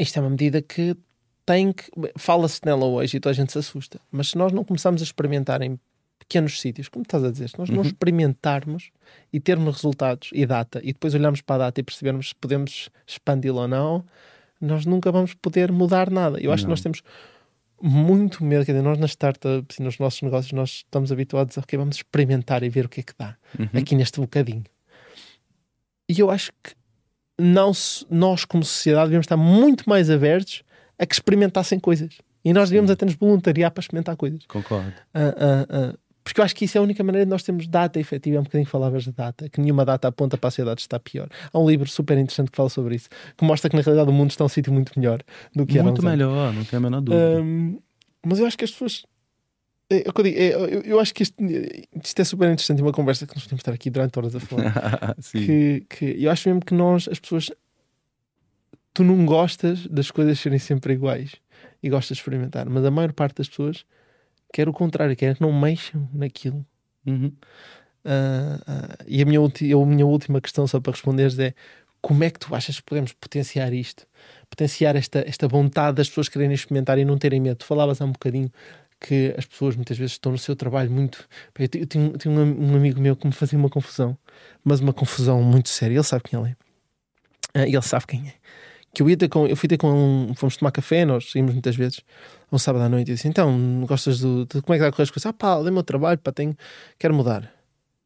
isto 0.02 0.18
é 0.18 0.22
uma 0.22 0.30
medida 0.30 0.62
que 0.62 0.96
tem 1.46 1.72
que. 1.72 1.86
Fala-se 2.18 2.60
nela 2.66 2.86
hoje 2.86 3.18
e 3.18 3.20
toda 3.20 3.32
a 3.32 3.36
gente 3.36 3.52
se 3.52 3.58
assusta. 3.58 4.00
Mas 4.12 4.30
se 4.30 4.38
nós 4.38 4.52
não 4.52 4.64
começarmos 4.64 5.02
a 5.02 5.06
experimentar 5.06 5.62
em 5.62 5.80
pequenos 6.20 6.60
sítios, 6.62 6.88
como 6.88 7.04
estás 7.04 7.24
a 7.24 7.32
dizer, 7.32 7.50
se 7.50 7.60
nós 7.60 7.70
não 7.70 7.80
uhum. 7.80 7.84
experimentarmos 7.84 8.92
e 9.34 9.40
termos 9.40 9.76
resultados 9.76 10.30
e 10.34 10.46
data 10.46 10.80
e 10.84 10.94
depois 10.94 11.14
olharmos 11.14 11.42
para 11.42 11.56
a 11.56 11.68
data 11.68 11.82
e 11.82 11.84
percebermos 11.84 12.30
se 12.30 12.36
podemos 12.36 12.90
expandi-la 13.06 13.64
ou 13.64 13.68
não, 13.68 14.06
nós 14.60 14.86
nunca 14.86 15.12
vamos 15.12 15.34
poder 15.34 15.72
mudar 15.72 16.10
nada. 16.10 16.40
Eu 16.40 16.52
acho 16.52 16.64
não. 16.64 16.68
que 16.68 16.72
nós 16.72 16.82
temos 16.82 17.02
muito 17.82 18.44
medo, 18.44 18.64
quer 18.64 18.74
dizer, 18.74 18.84
nós 18.84 18.98
nas 19.00 19.12
startups 19.12 19.80
e 19.80 19.84
nos 19.84 19.98
nossos 19.98 20.22
negócios 20.22 20.54
nós 20.54 20.70
estamos 20.70 21.12
habituados 21.12 21.58
a 21.58 21.64
que 21.64 21.76
vamos 21.76 21.98
experimentar 21.98 22.64
e 22.64 22.70
ver 22.70 22.86
o 22.86 22.90
que 22.90 23.02
é 23.02 23.04
que 23.04 23.14
dá 23.18 23.36
uhum. 23.60 23.80
aqui 23.80 23.96
neste 23.96 24.20
bocadinho. 24.20 24.64
E 26.08 26.20
eu 26.20 26.30
acho 26.30 26.52
que 26.64 26.74
não, 27.42 27.72
nós, 28.10 28.46
como 28.46 28.64
sociedade, 28.64 29.08
devemos 29.08 29.26
estar 29.26 29.38
muito 29.38 29.90
mais 29.90 30.10
abertos 30.10 30.64
a 30.98 31.06
que 31.06 31.14
experimentassem 31.14 31.80
coisas. 31.80 32.18
E 32.44 32.54
nós 32.54 32.70
devemos 32.70 32.90
até 32.90 33.06
nos 33.06 33.16
voluntariar 33.16 33.72
para 33.72 33.82
experimentar 33.82 34.16
coisas. 34.16 34.46
Concordo. 34.46 34.90
Uh, 35.14 35.20
uh, 35.20 35.92
uh, 35.92 35.98
porque 36.24 36.40
eu 36.40 36.46
acho 36.46 36.56
que 36.56 36.66
isso 36.66 36.78
é 36.78 36.80
a 36.80 36.84
única 36.84 37.04
maneira 37.04 37.26
de 37.26 37.30
nós 37.30 37.44
termos 37.44 37.68
data 37.68 38.00
efetiva. 38.00 38.38
É 38.38 38.40
um 38.40 38.44
bocadinho 38.44 38.70
falavas 38.70 39.04
de 39.04 39.12
data, 39.12 39.50
que 39.50 39.60
nenhuma 39.60 39.84
data 39.84 40.08
aponta 40.08 40.38
para 40.38 40.48
a 40.48 40.52
sociedade 40.52 40.82
estar 40.82 41.00
pior. 41.00 41.28
Há 41.52 41.60
um 41.60 41.68
livro 41.68 41.90
super 41.90 42.18
interessante 42.18 42.52
que 42.52 42.58
fala 42.58 42.70
sobre 42.70 42.96
isso, 42.96 43.10
que 43.36 43.44
mostra 43.44 43.70
que 43.70 43.76
na 43.76 43.82
realidade 43.82 44.10
o 44.10 44.14
mundo 44.14 44.30
está 44.30 44.46
um 44.46 44.50
sítio 44.50 44.72
muito 44.72 44.92
melhor 44.98 45.22
do 45.56 45.66
que 45.66 45.78
era 45.78 45.84
Muito 45.84 46.04
melhor, 46.04 46.54
não 46.54 46.64
tenho 46.64 46.80
a 46.80 46.84
menor 46.84 47.02
dúvida. 47.02 47.44
mas 48.26 48.40
eu 48.40 48.46
acho 48.46 48.58
que 48.58 48.64
as 48.64 48.72
pessoas 48.72 49.04
é, 49.92 50.04
eu, 50.06 50.26
eu, 50.26 50.68
eu, 50.68 50.82
eu, 50.82 51.00
acho 51.00 51.14
que 51.14 51.24
isto, 51.24 51.36
isto, 51.44 52.20
é 52.20 52.24
super 52.24 52.52
interessante 52.52 52.82
uma 52.82 52.92
conversa 52.92 53.28
que 53.28 53.36
nós 53.36 53.44
podemos 53.44 53.62
estar 53.62 53.74
aqui 53.74 53.90
durante 53.90 54.18
horas 54.18 54.36
a 54.36 54.40
falar. 54.40 55.16
que, 55.32 55.86
que 55.90 56.24
eu 56.24 56.32
acho 56.32 56.48
mesmo 56.48 56.62
que 56.62 56.74
nós, 56.74 57.08
as 57.08 57.20
pessoas, 57.20 57.52
tu 58.94 59.04
não 59.04 59.26
gostas 59.26 59.86
das 59.88 60.10
coisas 60.10 60.40
serem 60.40 60.60
sempre 60.60 60.94
iguais 60.94 61.36
e 61.84 61.90
gostas 61.90 62.18
de 62.18 62.22
experimentar, 62.22 62.70
mas 62.70 62.86
a 62.86 62.92
maior 62.92 63.12
parte 63.14 63.38
das 63.38 63.50
pessoas 63.50 63.86
quer 64.54 64.68
o 64.68 64.74
contrário, 64.74 65.16
quer 65.16 65.36
que 65.36 65.42
não 65.42 65.52
mexam 65.52 66.08
naquilo. 66.14 66.66
Uhum. 67.06 67.32
Uh, 68.04 68.58
uh, 68.68 69.04
e 69.08 69.22
a 69.22 69.26
minha, 69.26 69.40
a 69.40 69.86
minha 69.86 70.06
última 70.06 70.42
questão, 70.42 70.66
só 70.68 70.80
para 70.80 70.92
responderes, 70.92 71.38
é 71.40 71.54
como 72.02 72.24
é 72.24 72.30
que 72.30 72.40
tu 72.40 72.54
achas 72.56 72.78
que 72.78 72.84
podemos 72.84 73.14
potenciar 73.14 73.72
isto? 73.74 74.08
Potenciar 74.50 74.96
esta, 74.96 75.24
esta 75.26 75.48
vontade 75.48 75.98
das 75.98 76.10
pessoas 76.10 76.28
quererem 76.28 76.54
experimentar 76.54 76.98
e 76.98 77.06
não 77.06 77.18
terem 77.18 77.40
medo. 77.40 77.58
Tu 77.58 77.66
falavas 77.66 78.02
há 78.02 78.06
um 78.06 78.12
bocadinho 78.12 78.52
que 79.02 79.34
as 79.36 79.46
pessoas 79.46 79.76
muitas 79.76 79.98
vezes 79.98 80.14
estão 80.14 80.32
no 80.32 80.38
seu 80.38 80.56
trabalho 80.56 80.92
muito. 80.92 81.28
Eu 81.58 81.88
tenho, 81.88 82.14
eu 82.24 82.32
um, 82.32 82.76
amigo 82.76 83.02
meu 83.02 83.16
que 83.16 83.26
me 83.26 83.34
fazia 83.34 83.58
uma 83.58 83.70
confusão, 83.70 84.16
mas 84.64 84.80
uma 84.80 84.94
confusão 84.94 85.42
muito 85.42 85.70
séria. 85.70 85.96
Ele 85.96 86.04
sabe 86.04 86.24
quem 86.24 86.40
ele 86.40 86.56
é. 87.56 87.64
Uh, 87.64 87.68
ele 87.68 87.82
sabe 87.82 88.06
quem 88.06 88.28
é. 88.28 88.34
Que 88.94 89.02
eu 89.02 89.10
ia 89.10 89.18
ter 89.18 89.28
com. 89.28 89.48
Eu 89.48 89.56
fui 89.56 89.68
ter 89.68 89.78
com. 89.78 89.92
Um, 89.92 90.36
fomos 90.36 90.56
tomar 90.56 90.72
café, 90.72 91.04
nós 91.04 91.32
saímos 91.32 91.54
muitas 91.54 91.76
vezes, 91.76 92.02
um 92.52 92.60
sábado 92.60 92.84
à 92.84 92.90
noite, 92.90 93.10
e 93.10 93.16
disse: 93.16 93.28
Então, 93.28 93.84
gostas 93.88 94.20
do. 94.20 94.46
De, 94.46 94.62
como 94.62 94.76
é 94.76 94.78
que 94.78 94.84
está 94.84 94.88
a 94.88 94.92
correr 94.92 95.04
as 95.04 95.10
coisas? 95.10 95.26
Ah, 95.26 95.34
pá, 95.34 95.58
é 95.66 95.72
meu 95.72 95.84
trabalho, 95.84 96.20
pá, 96.20 96.32
tenho, 96.32 96.56
quero 97.00 97.14
mudar. 97.14 97.52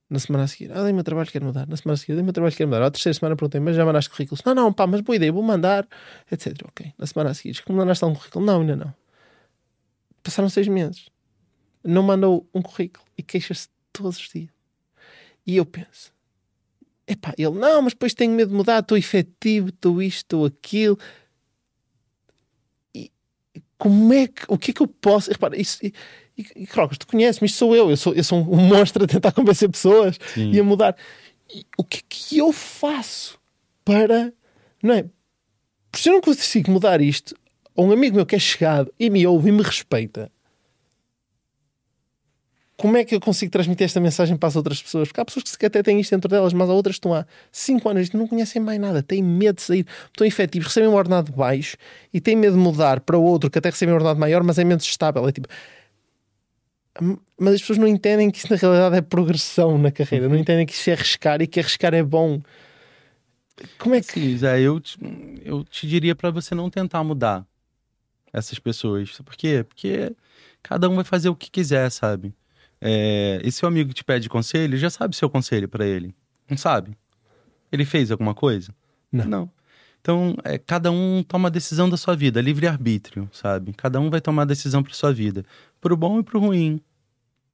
Na 0.10 0.20
semana 0.20 0.44
a 0.44 0.48
seguir, 0.48 0.72
ah, 0.72 0.84
dei-me 0.84 1.00
o 1.00 1.04
trabalho, 1.04 1.30
quero 1.30 1.46
mudar. 1.46 1.68
Na 1.68 1.76
semana 1.76 1.96
a 1.96 1.98
seguir, 1.98 2.14
dei-me 2.14 2.30
o 2.30 2.34
trabalho, 2.34 2.56
quero 2.56 2.70
mudar. 2.70 2.86
À 2.86 2.92
terceira 2.92 3.14
semana 3.16 3.36
perguntei, 3.36 3.60
mas 3.60 3.76
já 3.76 3.84
mandaste 3.84 4.12
currículos? 4.12 4.44
Não, 4.46 4.54
não, 4.54 4.72
pá, 4.72 4.86
mas 4.86 5.02
boa 5.02 5.16
ideia, 5.16 5.32
vou 5.32 5.42
mandar, 5.42 5.86
etc. 6.32 6.54
Ok. 6.68 6.94
Na 6.98 7.08
semana 7.08 7.32
a 7.32 7.34
seguir, 7.34 7.62
como 7.64 7.80
mandaste 7.80 8.06
um 8.06 8.14
currículo? 8.14 8.46
Não, 8.46 8.62
ainda 8.62 8.76
não. 8.76 9.05
Passaram 10.26 10.50
seis 10.50 10.68
meses. 10.68 11.06
Não 11.84 12.02
mandou 12.02 12.50
um 12.52 12.60
currículo 12.60 13.06
e 13.16 13.22
queixa-se 13.22 13.70
todos 13.94 14.18
os 14.18 14.28
dias. 14.28 14.50
E 15.46 15.56
eu 15.56 15.64
penso, 15.64 16.12
epá, 17.08 17.32
ele, 17.38 17.52
não, 17.52 17.84
mas 17.84 17.94
depois 17.94 18.16
tenho 18.16 18.34
medo 18.34 18.50
de 18.50 18.56
mudar, 18.56 18.80
estou 18.80 18.98
efetivo, 18.98 19.70
estou 19.70 20.02
isto, 20.02 20.18
estou 20.18 20.46
aquilo. 20.46 20.98
E 22.96 23.12
como 23.78 24.12
é 24.14 24.28
que, 24.28 24.46
o 24.48 24.58
que 24.58 24.72
é 24.72 24.74
que 24.74 24.82
eu 24.82 24.88
posso, 24.88 25.30
repara, 25.30 25.56
isso, 25.56 25.78
e, 25.86 25.94
e, 26.36 26.64
e 26.64 26.66
Crocas, 26.66 26.98
tu 26.98 27.06
conheces-me, 27.06 27.46
isto 27.46 27.60
sou 27.60 27.76
eu, 27.76 27.92
eu 27.92 27.98
sou, 27.98 28.16
eu 28.16 28.24
sou 28.24 28.40
um 28.40 28.58
monstro 28.66 29.04
a 29.04 29.08
tentar 29.08 29.32
convencer 29.32 29.70
pessoas 29.70 30.18
Sim. 30.34 30.52
e 30.52 30.60
a 30.60 30.64
mudar. 30.64 30.98
E 31.54 31.64
o 31.78 31.84
que 31.84 32.00
é 32.00 32.02
que 32.10 32.38
eu 32.40 32.52
faço 32.52 33.40
para, 33.84 34.34
não 34.82 34.96
é? 34.96 35.04
Por 35.92 36.00
se 36.00 36.10
eu 36.10 36.14
não 36.14 36.22
consigo 36.22 36.72
mudar 36.72 37.00
isto, 37.00 37.36
ou 37.76 37.88
um 37.88 37.92
amigo 37.92 38.16
meu 38.16 38.26
que 38.26 38.36
é 38.36 38.40
chegado 38.40 38.92
e 39.00 39.10
me 39.10 39.28
ouve 39.28 39.50
e 39.50 39.52
me 39.52 39.62
respeita, 39.62 40.32
como 42.78 42.98
é 42.98 43.06
que 43.06 43.16
eu 43.16 43.22
consigo 43.22 43.52
transmitir 43.52 43.86
esta 43.86 44.02
mensagem 44.02 44.36
para 44.36 44.48
as 44.48 44.56
outras 44.56 44.82
pessoas? 44.82 45.08
Porque 45.08 45.22
há 45.22 45.26
pessoas 45.26 45.56
que 45.56 45.66
até 45.66 45.82
têm 45.82 46.00
isto 46.00 46.12
dentro 46.12 46.30
delas, 46.30 46.52
mas 46.52 46.70
há 46.70 46.74
outras 46.74 46.96
que 46.96 47.00
estão 47.00 47.14
há 47.14 47.26
5 47.52 47.88
anos 47.90 48.10
e 48.10 48.18
não 48.18 48.28
conhecem 48.28 48.62
mais 48.62 48.80
nada, 48.80 49.02
têm 49.02 49.24
medo 49.24 49.56
de 49.56 49.62
sair, 49.62 49.86
estão 50.08 50.28
efetivos, 50.28 50.68
recebem 50.68 50.90
um 50.90 50.94
ordenado 50.94 51.32
baixo 51.32 51.78
e 52.14 52.20
têm 52.20 52.36
medo 52.36 52.54
de 52.54 52.60
mudar 52.60 53.00
para 53.00 53.18
outro 53.18 53.50
que 53.50 53.58
até 53.58 53.70
recebem 53.70 53.94
um 53.94 53.96
ordenado 53.96 54.20
maior, 54.20 54.44
mas 54.44 54.60
é 54.60 54.64
menos 54.64 54.84
estável. 54.84 55.28
É 55.28 55.32
tipo. 55.32 55.48
Mas 57.38 57.56
as 57.56 57.62
pessoas 57.62 57.78
não 57.78 57.88
entendem 57.88 58.30
que 58.30 58.40
isso 58.40 58.48
na 58.50 58.58
realidade 58.58 58.96
é 58.96 59.02
progressão 59.02 59.78
na 59.78 59.92
carreira, 59.92 60.30
não 60.30 60.38
entendem 60.38 60.66
que 60.66 60.74
isso 60.74 60.90
é 60.90 60.94
arriscar 60.94 61.42
e 61.42 61.48
que 61.48 61.60
arriscar 61.60 61.94
é 61.94 62.04
bom. 62.04 62.42
Como 63.78 63.96
é 63.96 64.02
que. 64.02 64.12
Sim, 64.12 64.38
Zé, 64.38 64.60
eu 64.60 64.82
te, 64.82 64.98
eu 65.44 65.64
te 65.64 65.88
diria 65.88 66.14
para 66.14 66.30
você 66.30 66.54
não 66.54 66.70
tentar 66.70 67.04
mudar 67.06 67.46
essas 68.36 68.60
pessoas. 68.60 69.10
Por 69.24 69.36
quê? 69.36 69.64
Porque 69.68 70.16
cada 70.62 70.90
um 70.90 70.96
vai 70.96 71.06
fazer 71.06 71.30
o 71.30 71.36
que 71.36 71.50
quiser, 71.50 71.90
sabe? 71.90 72.34
É, 72.82 73.42
e 73.44 73.52
seu 73.52 73.68
amigo 73.68 73.94
te 73.94 74.04
pede 74.04 74.28
conselho, 74.28 74.78
já 74.78 74.90
sabe 74.90 75.16
seu 75.16 75.30
conselho 75.30 75.68
para 75.68 75.86
ele. 75.86 76.14
Não 76.50 76.58
sabe? 76.58 76.96
Ele 77.72 77.86
fez 77.86 78.12
alguma 78.12 78.34
coisa? 78.34 78.76
Não. 79.12 79.50
Então, 80.02 80.36
é, 80.44 80.58
cada 80.58 80.92
um 80.92 81.24
toma 81.24 81.48
a 81.48 81.52
decisão 81.52 81.90
da 81.90 81.98
sua 81.98 82.16
vida, 82.16 82.40
livre-arbítrio, 82.42 83.28
sabe? 83.32 83.74
Cada 83.74 84.00
um 84.00 84.10
vai 84.10 84.22
tomar 84.22 84.44
a 84.44 84.46
decisão 84.46 84.84
para 84.84 84.94
sua 84.94 85.12
vida, 85.12 85.44
pro 85.82 85.98
bom 85.98 86.20
e 86.20 86.24
pro 86.24 86.40
ruim. 86.40 86.80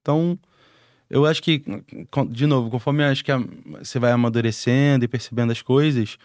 Então, 0.02 0.38
eu 1.10 1.26
acho 1.26 1.42
que, 1.42 1.64
de 2.30 2.46
novo, 2.46 2.70
conforme 2.70 3.04
acho 3.04 3.24
que 3.24 3.32
você 3.80 4.00
vai 4.00 4.12
amadurecendo 4.12 5.06
e 5.06 5.08
percebendo 5.08 5.52
as 5.52 5.62
coisas, 5.62 6.18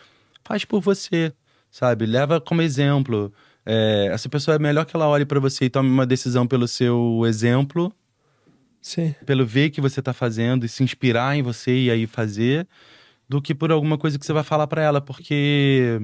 faz 0.43 0.65
por 0.65 0.81
você, 0.81 1.33
sabe? 1.71 2.07
Leva 2.07 2.41
como 2.41 2.63
exemplo. 2.63 3.33
É, 3.67 4.09
essa 4.13 4.29
pessoa 4.29 4.55
é 4.55 4.59
melhor 4.59 4.85
que 4.87 4.95
ela 4.95 5.09
olhe 5.09 5.27
para 5.27 5.41
você 5.41 5.65
e 5.65 5.71
tome 5.71 5.91
uma 5.91 6.07
decisão 6.07 6.47
pelo 6.47 6.69
seu 6.69 7.23
exemplo 7.27 7.93
Sim. 8.81 9.13
pelo 9.27 9.45
ver 9.45 9.71
que 9.71 9.81
você 9.81 10.01
tá 10.01 10.13
fazendo 10.13 10.65
e 10.65 10.69
se 10.69 10.85
inspirar 10.85 11.37
em 11.37 11.43
você 11.43 11.77
e 11.77 11.91
aí 11.91 12.07
fazer, 12.07 12.69
do 13.29 13.43
que 13.43 13.53
por 13.53 13.73
alguma 13.73 13.99
coisa 13.99 14.17
que 14.17 14.25
você 14.25 14.33
vai 14.33 14.45
falar 14.45 14.69
para 14.69 14.81
ela, 14.81 15.01
porque 15.01 16.01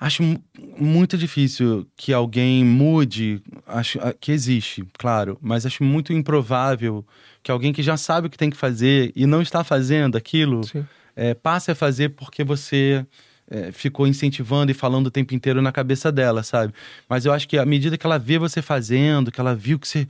acho 0.00 0.22
mu- 0.22 0.42
muito 0.78 1.16
difícil 1.18 1.86
que 1.96 2.12
alguém 2.12 2.64
mude, 2.64 3.42
acho 3.66 3.98
que 4.20 4.32
existe, 4.32 4.84
claro, 4.98 5.38
mas 5.42 5.66
acho 5.66 5.84
muito 5.84 6.14
improvável 6.14 7.04
que 7.42 7.50
alguém 7.50 7.72
que 7.74 7.82
já 7.82 7.98
sabe 7.98 8.26
o 8.26 8.30
que 8.30 8.38
tem 8.38 8.48
que 8.50 8.56
fazer 8.56 9.12
e 9.14 9.26
não 9.26 9.42
está 9.42 9.62
fazendo 9.62 10.16
aquilo, 10.16 10.62
é, 11.14 11.34
passe 11.34 11.70
a 11.70 11.74
fazer 11.74 12.10
porque 12.10 12.42
você 12.42 13.06
é, 13.50 13.70
ficou 13.72 14.06
incentivando 14.06 14.70
e 14.70 14.74
falando 14.74 15.06
o 15.06 15.10
tempo 15.10 15.34
inteiro 15.34 15.60
na 15.62 15.70
cabeça 15.72 16.10
dela, 16.10 16.42
sabe? 16.42 16.72
Mas 17.08 17.26
eu 17.26 17.32
acho 17.32 17.46
que 17.48 17.58
à 17.58 17.66
medida 17.66 17.96
que 17.98 18.06
ela 18.06 18.18
vê 18.18 18.38
você 18.38 18.62
fazendo, 18.62 19.30
que 19.30 19.40
ela 19.40 19.54
viu 19.54 19.78
que 19.78 19.86
você 19.88 20.06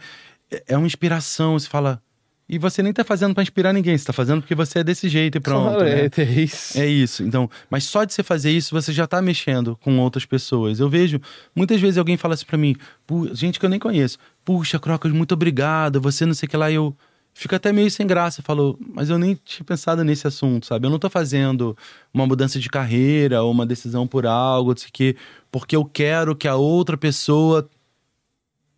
é- 0.50 0.62
é 0.68 0.76
uma 0.76 0.86
inspiração, 0.86 1.58
você 1.58 1.68
fala. 1.68 2.00
E 2.46 2.58
você 2.58 2.82
nem 2.82 2.92
tá 2.92 3.02
fazendo 3.02 3.32
para 3.32 3.42
inspirar 3.42 3.72
ninguém, 3.72 3.96
você 3.96 4.04
tá 4.04 4.12
fazendo 4.12 4.42
porque 4.42 4.54
você 4.54 4.80
é 4.80 4.84
desse 4.84 5.08
jeito 5.08 5.38
e 5.38 5.40
pronto. 5.40 5.76
Claro, 5.78 5.84
né? 5.84 6.10
é, 6.14 6.20
é 6.20 6.30
isso. 6.42 6.78
É 6.78 6.86
isso. 6.86 7.22
Então, 7.24 7.48
mas 7.70 7.84
só 7.84 8.04
de 8.04 8.12
você 8.12 8.22
fazer 8.22 8.50
isso, 8.50 8.74
você 8.74 8.92
já 8.92 9.06
tá 9.06 9.22
mexendo 9.22 9.76
com 9.82 9.98
outras 9.98 10.26
pessoas. 10.26 10.78
Eu 10.78 10.90
vejo, 10.90 11.18
muitas 11.56 11.80
vezes 11.80 11.96
alguém 11.96 12.18
fala 12.18 12.34
assim 12.34 12.44
pra 12.44 12.58
mim, 12.58 12.76
"Pu- 13.06 13.34
gente 13.34 13.58
que 13.58 13.64
eu 13.64 13.70
nem 13.70 13.78
conheço, 13.80 14.18
puxa, 14.44 14.78
Crocas, 14.78 15.10
muito 15.10 15.32
obrigado, 15.32 16.02
você 16.02 16.26
não 16.26 16.34
sei 16.34 16.46
o 16.46 16.50
que 16.50 16.56
lá, 16.58 16.70
eu 16.70 16.94
fico 17.34 17.54
até 17.54 17.72
meio 17.72 17.90
sem 17.90 18.06
graça, 18.06 18.40
falo, 18.40 18.78
mas 18.94 19.10
eu 19.10 19.18
nem 19.18 19.38
tinha 19.44 19.64
pensado 19.64 20.04
nesse 20.04 20.26
assunto, 20.26 20.66
sabe? 20.66 20.86
Eu 20.86 20.90
não 20.90 20.98
tô 20.98 21.10
fazendo 21.10 21.76
uma 22.12 22.26
mudança 22.26 22.58
de 22.60 22.68
carreira 22.68 23.42
ou 23.42 23.50
uma 23.50 23.66
decisão 23.66 24.06
por 24.06 24.24
algo, 24.24 24.70
não 24.70 24.76
sei 24.76 24.88
o 24.88 24.92
quê, 24.92 25.16
porque 25.50 25.74
eu 25.74 25.84
quero 25.84 26.36
que 26.36 26.46
a 26.46 26.54
outra 26.54 26.96
pessoa 26.96 27.68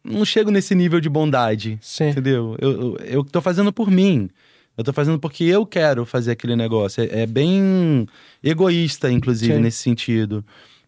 não 0.02 0.24
chego 0.24 0.50
nesse 0.50 0.74
nível 0.74 1.00
de 1.00 1.08
bondade. 1.08 1.78
Sim. 1.82 2.08
Entendeu? 2.08 2.56
Eu, 2.58 2.70
eu, 2.70 2.96
eu 3.04 3.24
tô 3.24 3.40
fazendo 3.42 3.72
por 3.72 3.90
mim. 3.90 4.30
Eu 4.76 4.84
tô 4.84 4.92
fazendo 4.92 5.18
porque 5.18 5.44
eu 5.44 5.64
quero 5.66 6.04
fazer 6.04 6.32
aquele 6.32 6.54
negócio. 6.54 7.02
É, 7.02 7.22
é 7.22 7.26
bem 7.26 8.06
egoísta, 8.42 9.10
inclusive, 9.10 9.54
Sim. 9.54 9.60
nesse 9.60 9.78
sentido. 9.78 10.44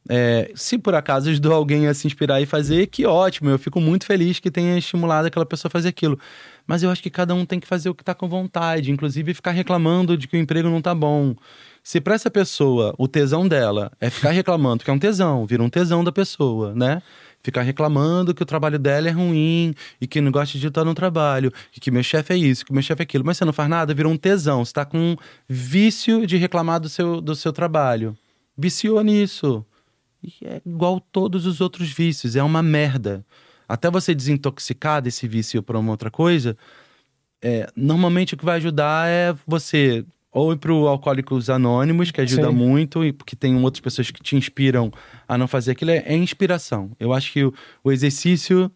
É, 0.09 0.51
se 0.55 0.79
por 0.79 0.95
acaso 0.95 1.29
ajudou 1.29 1.53
alguém 1.53 1.87
a 1.87 1.93
se 1.93 2.07
inspirar 2.07 2.41
e 2.41 2.47
fazer, 2.47 2.87
que 2.87 3.05
ótimo. 3.05 3.51
Eu 3.51 3.59
fico 3.59 3.81
muito 3.81 4.07
feliz 4.07 4.39
que 4.39 4.51
tenha 4.51 4.79
estimulado 4.79 5.27
aquela 5.27 5.45
pessoa 5.45 5.69
a 5.69 5.73
fazer 5.73 5.89
aquilo. 5.89 6.19
Mas 6.69 6.83
eu 6.83 6.91
acho 6.91 7.03
que 7.03 7.09
cada 7.09 7.35
um 7.35 7.47
tem 7.47 7.59
que 7.59 7.67
fazer 7.67 7.89
o 7.89 7.95
que 7.95 8.05
tá 8.05 8.15
com 8.15 8.29
vontade, 8.29 8.93
inclusive 8.93 9.33
ficar 9.33 9.53
reclamando 9.53 10.19
de 10.19 10.29
que 10.29 10.37
o 10.37 10.39
emprego 10.39 10.69
não 10.69 10.83
tá 10.83 10.95
bom. 10.95 11.35
Se 11.83 11.99
pra 11.99 12.15
essa 12.15 12.31
pessoa 12.31 12.95
o 12.99 13.09
tesão 13.09 13.49
dela 13.49 13.91
é 13.99 14.11
ficar 14.11 14.33
reclamando, 14.33 14.85
que 14.85 14.91
é 14.91 14.93
um 14.93 14.99
tesão, 14.99 15.47
vira 15.47 15.63
um 15.63 15.71
tesão 15.71 16.05
da 16.05 16.13
pessoa, 16.13 16.75
né? 16.75 17.03
Ficar 17.43 17.63
reclamando 17.63 18.35
que 18.35 18.43
o 18.43 18.47
trabalho 18.47 18.79
dela 18.79 19.09
é 19.09 19.11
ruim 19.11 19.75
e 19.99 20.07
que 20.07 20.21
não 20.21 20.31
gosta 20.31 20.59
de 20.59 20.67
estar 20.67 20.85
no 20.85 20.93
trabalho, 20.93 21.51
e 21.75 21.81
que 21.81 21.91
meu 21.91 22.03
chefe 22.03 22.35
é 22.35 22.37
isso, 22.37 22.67
que 22.67 22.73
meu 22.73 22.83
chefe 22.83 23.01
é 23.01 23.05
aquilo, 23.05 23.25
mas 23.25 23.39
você 23.39 23.47
não 23.47 23.53
faz 23.55 23.71
nada, 23.71 23.95
vira 23.95 24.09
um 24.09 24.19
tesão. 24.19 24.63
Você 24.63 24.75
tá 24.75 24.85
com 24.85 24.99
um 24.99 25.17
vício 25.49 26.27
de 26.27 26.37
reclamar 26.37 26.81
do 26.81 26.91
seu, 26.91 27.23
do 27.23 27.35
seu 27.35 27.51
trabalho. 27.51 28.15
Viciou 28.55 29.03
nisso. 29.03 29.65
E 30.23 30.35
é 30.45 30.61
igual 30.67 31.01
todos 31.01 31.47
os 31.47 31.63
outros 31.63 31.89
vícios, 31.91 32.37
é 32.37 32.43
uma 32.43 32.63
merda. 32.63 33.25
Até 33.69 33.91
você 33.91 34.15
desintoxicar 34.15 35.03
desse 35.03 35.29
vício 35.29 35.63
para 35.63 35.79
uma 35.79 35.91
outra 35.91 36.11
coisa, 36.11 36.57
é, 37.43 37.69
normalmente 37.77 38.35
o 38.35 38.37
que 38.37 38.45
vai 38.45 38.57
ajudar 38.57 39.09
é 39.09 39.35
você 39.47 40.05
ou 40.31 40.53
ir 40.53 40.57
pro 40.57 40.87
Alcoólicos 40.87 41.51
Anônimos, 41.51 42.11
que 42.11 42.21
ajuda 42.21 42.49
Sim. 42.49 42.55
muito, 42.55 43.05
e 43.05 43.13
porque 43.13 43.35
tem 43.35 43.57
outras 43.57 43.81
pessoas 43.81 44.11
que 44.11 44.23
te 44.23 44.37
inspiram 44.37 44.93
a 45.27 45.39
não 45.39 45.49
fazer 45.49 45.73
aquilo, 45.73 45.91
é, 45.91 46.05
é 46.07 46.15
inspiração. 46.15 46.91
Eu 47.01 47.13
acho 47.13 47.33
que 47.33 47.45
o, 47.45 47.53
o 47.83 47.91
exercício 47.91 48.71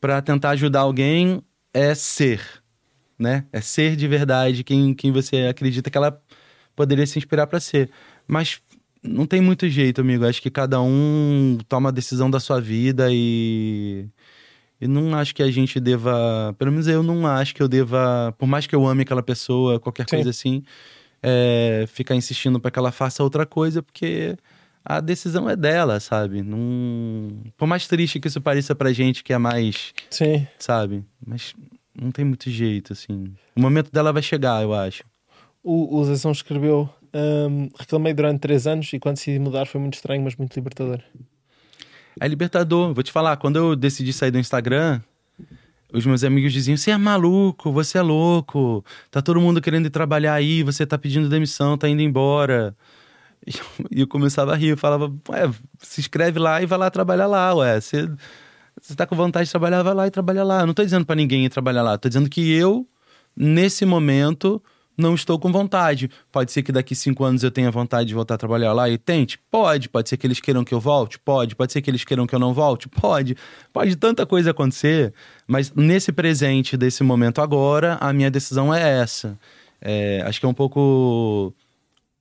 para 0.00 0.20
tentar 0.22 0.50
ajudar 0.50 0.80
alguém 0.80 1.42
é 1.72 1.94
ser, 1.94 2.40
né? 3.18 3.44
É 3.52 3.60
ser 3.60 3.96
de 3.96 4.06
verdade 4.06 4.62
quem, 4.62 4.94
quem 4.94 5.10
você 5.10 5.46
acredita 5.46 5.90
que 5.90 5.98
ela 5.98 6.20
poderia 6.76 7.06
se 7.06 7.18
inspirar 7.18 7.46
para 7.46 7.58
ser. 7.58 7.90
Mas 8.26 8.60
não 9.02 9.26
tem 9.26 9.40
muito 9.40 9.68
jeito, 9.68 10.00
amigo. 10.00 10.24
Acho 10.24 10.40
que 10.40 10.50
cada 10.50 10.80
um 10.80 11.58
toma 11.68 11.88
a 11.88 11.92
decisão 11.92 12.30
da 12.30 12.38
sua 12.38 12.60
vida 12.60 13.08
e. 13.10 14.06
E 14.80 14.86
não 14.86 15.14
acho 15.14 15.34
que 15.34 15.42
a 15.42 15.50
gente 15.50 15.80
deva. 15.80 16.54
Pelo 16.58 16.70
menos 16.70 16.86
eu 16.86 17.02
não 17.02 17.26
acho 17.26 17.54
que 17.54 17.62
eu 17.62 17.68
deva. 17.68 18.34
Por 18.38 18.46
mais 18.46 18.66
que 18.66 18.74
eu 18.74 18.86
ame 18.86 19.02
aquela 19.02 19.22
pessoa, 19.22 19.80
qualquer 19.80 20.08
Sim. 20.08 20.16
coisa 20.16 20.30
assim, 20.30 20.62
é, 21.22 21.84
ficar 21.88 22.14
insistindo 22.14 22.60
para 22.60 22.70
que 22.70 22.78
ela 22.78 22.92
faça 22.92 23.22
outra 23.22 23.44
coisa, 23.44 23.82
porque 23.82 24.36
a 24.84 25.00
decisão 25.00 25.50
é 25.50 25.56
dela, 25.56 26.00
sabe? 26.00 26.42
Não... 26.42 27.28
Por 27.56 27.66
mais 27.66 27.86
triste 27.86 28.20
que 28.20 28.28
isso 28.28 28.40
pareça 28.40 28.74
pra 28.74 28.92
gente 28.92 29.24
que 29.24 29.32
é 29.32 29.38
mais, 29.38 29.92
Sim. 30.10 30.46
sabe? 30.58 31.04
Mas 31.24 31.54
não 32.00 32.10
tem 32.10 32.24
muito 32.24 32.48
jeito, 32.48 32.92
assim. 32.92 33.34
O 33.56 33.60
momento 33.60 33.90
dela 33.90 34.12
vai 34.12 34.22
chegar, 34.22 34.62
eu 34.62 34.72
acho. 34.72 35.02
O, 35.62 35.98
o 35.98 36.04
Zezão 36.04 36.30
escreveu: 36.30 36.88
hum, 37.12 37.68
reclamei 37.78 38.14
durante 38.14 38.40
três 38.40 38.66
anos 38.66 38.92
e 38.92 38.98
quando 38.98 39.16
decidi 39.16 39.38
mudar 39.38 39.66
foi 39.66 39.80
muito 39.80 39.94
estranho, 39.94 40.22
mas 40.22 40.36
muito 40.36 40.54
libertador. 40.54 41.02
É 42.20 42.28
libertador. 42.28 42.94
Vou 42.94 43.02
te 43.02 43.12
falar, 43.12 43.36
quando 43.36 43.56
eu 43.56 43.76
decidi 43.76 44.12
sair 44.12 44.30
do 44.30 44.38
Instagram, 44.38 45.00
os 45.92 46.04
meus 46.04 46.24
amigos 46.24 46.52
diziam: 46.52 46.76
Você 46.76 46.90
é 46.90 46.96
maluco, 46.96 47.72
você 47.72 47.98
é 47.98 48.02
louco, 48.02 48.84
tá 49.10 49.22
todo 49.22 49.40
mundo 49.40 49.60
querendo 49.60 49.86
ir 49.86 49.90
trabalhar 49.90 50.34
aí, 50.34 50.62
você 50.62 50.86
tá 50.86 50.98
pedindo 50.98 51.28
demissão, 51.28 51.76
tá 51.78 51.88
indo 51.88 52.02
embora. 52.02 52.76
E 53.46 53.52
eu, 53.56 54.02
eu 54.02 54.06
começava 54.06 54.52
a 54.52 54.56
rir, 54.56 54.70
eu 54.70 54.76
falava: 54.76 55.10
Ué, 55.30 55.50
se 55.78 56.00
inscreve 56.00 56.38
lá 56.38 56.60
e 56.60 56.66
vai 56.66 56.76
lá 56.76 56.90
trabalhar 56.90 57.26
lá, 57.26 57.54
ué. 57.54 57.80
Você, 57.80 58.10
você 58.78 58.94
tá 58.96 59.06
com 59.06 59.14
vontade 59.14 59.46
de 59.46 59.50
trabalhar, 59.52 59.82
vai 59.82 59.94
lá 59.94 60.06
e 60.06 60.10
trabalha 60.10 60.42
lá. 60.42 60.60
Eu 60.60 60.66
não 60.66 60.74
tô 60.74 60.84
dizendo 60.84 61.06
pra 61.06 61.14
ninguém 61.14 61.46
ir 61.46 61.48
trabalhar 61.48 61.82
lá, 61.82 61.96
tô 61.96 62.08
dizendo 62.08 62.28
que 62.28 62.52
eu, 62.52 62.86
nesse 63.36 63.86
momento, 63.86 64.60
não 64.98 65.14
estou 65.14 65.38
com 65.38 65.52
vontade. 65.52 66.10
Pode 66.32 66.50
ser 66.50 66.62
que 66.62 66.72
daqui 66.72 66.94
cinco 66.94 67.24
anos 67.24 67.44
eu 67.44 67.50
tenha 67.50 67.70
vontade 67.70 68.08
de 68.08 68.14
voltar 68.14 68.34
a 68.34 68.38
trabalhar 68.38 68.72
lá 68.72 68.90
e 68.90 68.98
tente? 68.98 69.38
Pode. 69.50 69.88
Pode 69.88 70.08
ser 70.08 70.16
que 70.16 70.26
eles 70.26 70.40
queiram 70.40 70.64
que 70.64 70.74
eu 70.74 70.80
volte? 70.80 71.18
Pode. 71.18 71.54
Pode 71.54 71.72
ser 71.72 71.80
que 71.80 71.88
eles 71.88 72.04
queiram 72.04 72.26
que 72.26 72.34
eu 72.34 72.38
não 72.38 72.52
volte? 72.52 72.88
Pode. 72.88 73.36
Pode 73.72 73.94
tanta 73.96 74.26
coisa 74.26 74.50
acontecer, 74.50 75.14
mas 75.46 75.72
nesse 75.72 76.10
presente 76.10 76.76
desse 76.76 77.04
momento 77.04 77.40
agora, 77.40 77.96
a 78.00 78.12
minha 78.12 78.30
decisão 78.30 78.74
é 78.74 79.00
essa. 79.00 79.38
É, 79.80 80.22
acho 80.26 80.40
que 80.40 80.46
é 80.46 80.48
um 80.48 80.54
pouco 80.54 81.54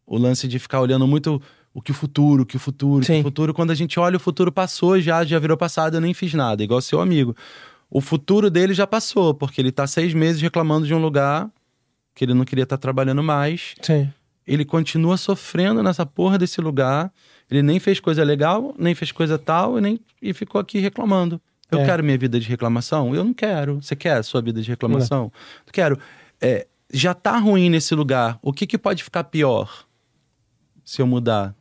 o 0.05 0.17
lance 0.17 0.47
de 0.47 0.59
ficar 0.59 0.79
olhando 0.79 1.07
muito 1.07 1.41
o 1.73 1.81
que 1.81 1.91
o 1.91 1.93
futuro, 1.93 2.43
o 2.43 2.45
que 2.45 2.55
o 2.55 2.59
futuro, 2.59 2.97
o 2.97 3.01
que 3.01 3.07
Sim. 3.07 3.19
o 3.21 3.23
futuro. 3.23 3.53
Quando 3.53 3.71
a 3.71 3.75
gente 3.75 3.99
olha, 3.99 4.17
o 4.17 4.19
futuro 4.19 4.51
passou 4.51 4.99
já, 4.99 5.25
já 5.25 5.39
virou 5.39 5.57
passado, 5.57 5.95
eu 5.95 6.01
nem 6.01 6.13
fiz 6.13 6.33
nada, 6.33 6.63
igual 6.63 6.79
seu 6.81 7.01
amigo. 7.01 7.35
O 7.89 8.01
futuro 8.01 8.49
dele 8.49 8.73
já 8.73 8.85
passou, 8.85 9.33
porque 9.33 9.61
ele 9.61 9.71
tá 9.71 9.87
seis 9.87 10.13
meses 10.13 10.41
reclamando 10.41 10.85
de 10.85 10.93
um 10.93 10.99
lugar 10.99 11.49
que 12.18 12.26
ele 12.26 12.34
não 12.34 12.44
queria 12.44 12.64
estar 12.64 12.77
trabalhando 12.80 13.22
mais. 13.22 13.76
Sim. 13.80 14.11
Ele 14.48 14.65
continua 14.65 15.18
sofrendo 15.18 15.84
nessa 15.84 16.03
porra 16.03 16.35
desse 16.35 16.60
lugar. 16.60 17.14
Ele 17.49 17.61
nem 17.61 17.80
fez 17.80 17.99
coisa 17.99 18.23
legal, 18.23 18.73
nem 18.80 18.95
fez 18.95 19.11
coisa 19.11 19.38
tal, 19.38 19.77
e, 19.77 19.81
nem, 19.81 19.99
e 20.19 20.34
ficou 20.34 20.60
aqui 20.60 20.80
reclamando. 20.80 21.39
Eu 21.69 21.80
É. 21.80 21.85
quero 21.85 22.03
minha 22.03 22.18
vida 22.18 22.39
de 22.39 22.48
reclamação? 22.49 23.14
Eu 23.14 23.23
não 23.23 23.34
quero. 23.35 23.76
Você 23.84 23.95
quer 23.95 24.18
a 24.18 24.23
sua 24.23 24.41
vida 24.41 24.60
de 24.60 24.68
reclamação? 24.68 25.31
Não 25.65 25.72
quero. 25.72 25.99
É, 26.41 26.65
já 26.91 27.14
tá 27.14 27.38
ruim 27.38 27.69
nesse 27.69 27.94
lugar. 27.94 28.39
O 28.41 28.52
que, 28.52 28.65
que 28.65 28.80
pode 28.80 29.03
ficar 29.03 29.26
pior 29.26 29.85
se 30.84 30.99
eu 31.02 31.06
mudar? 31.06 31.53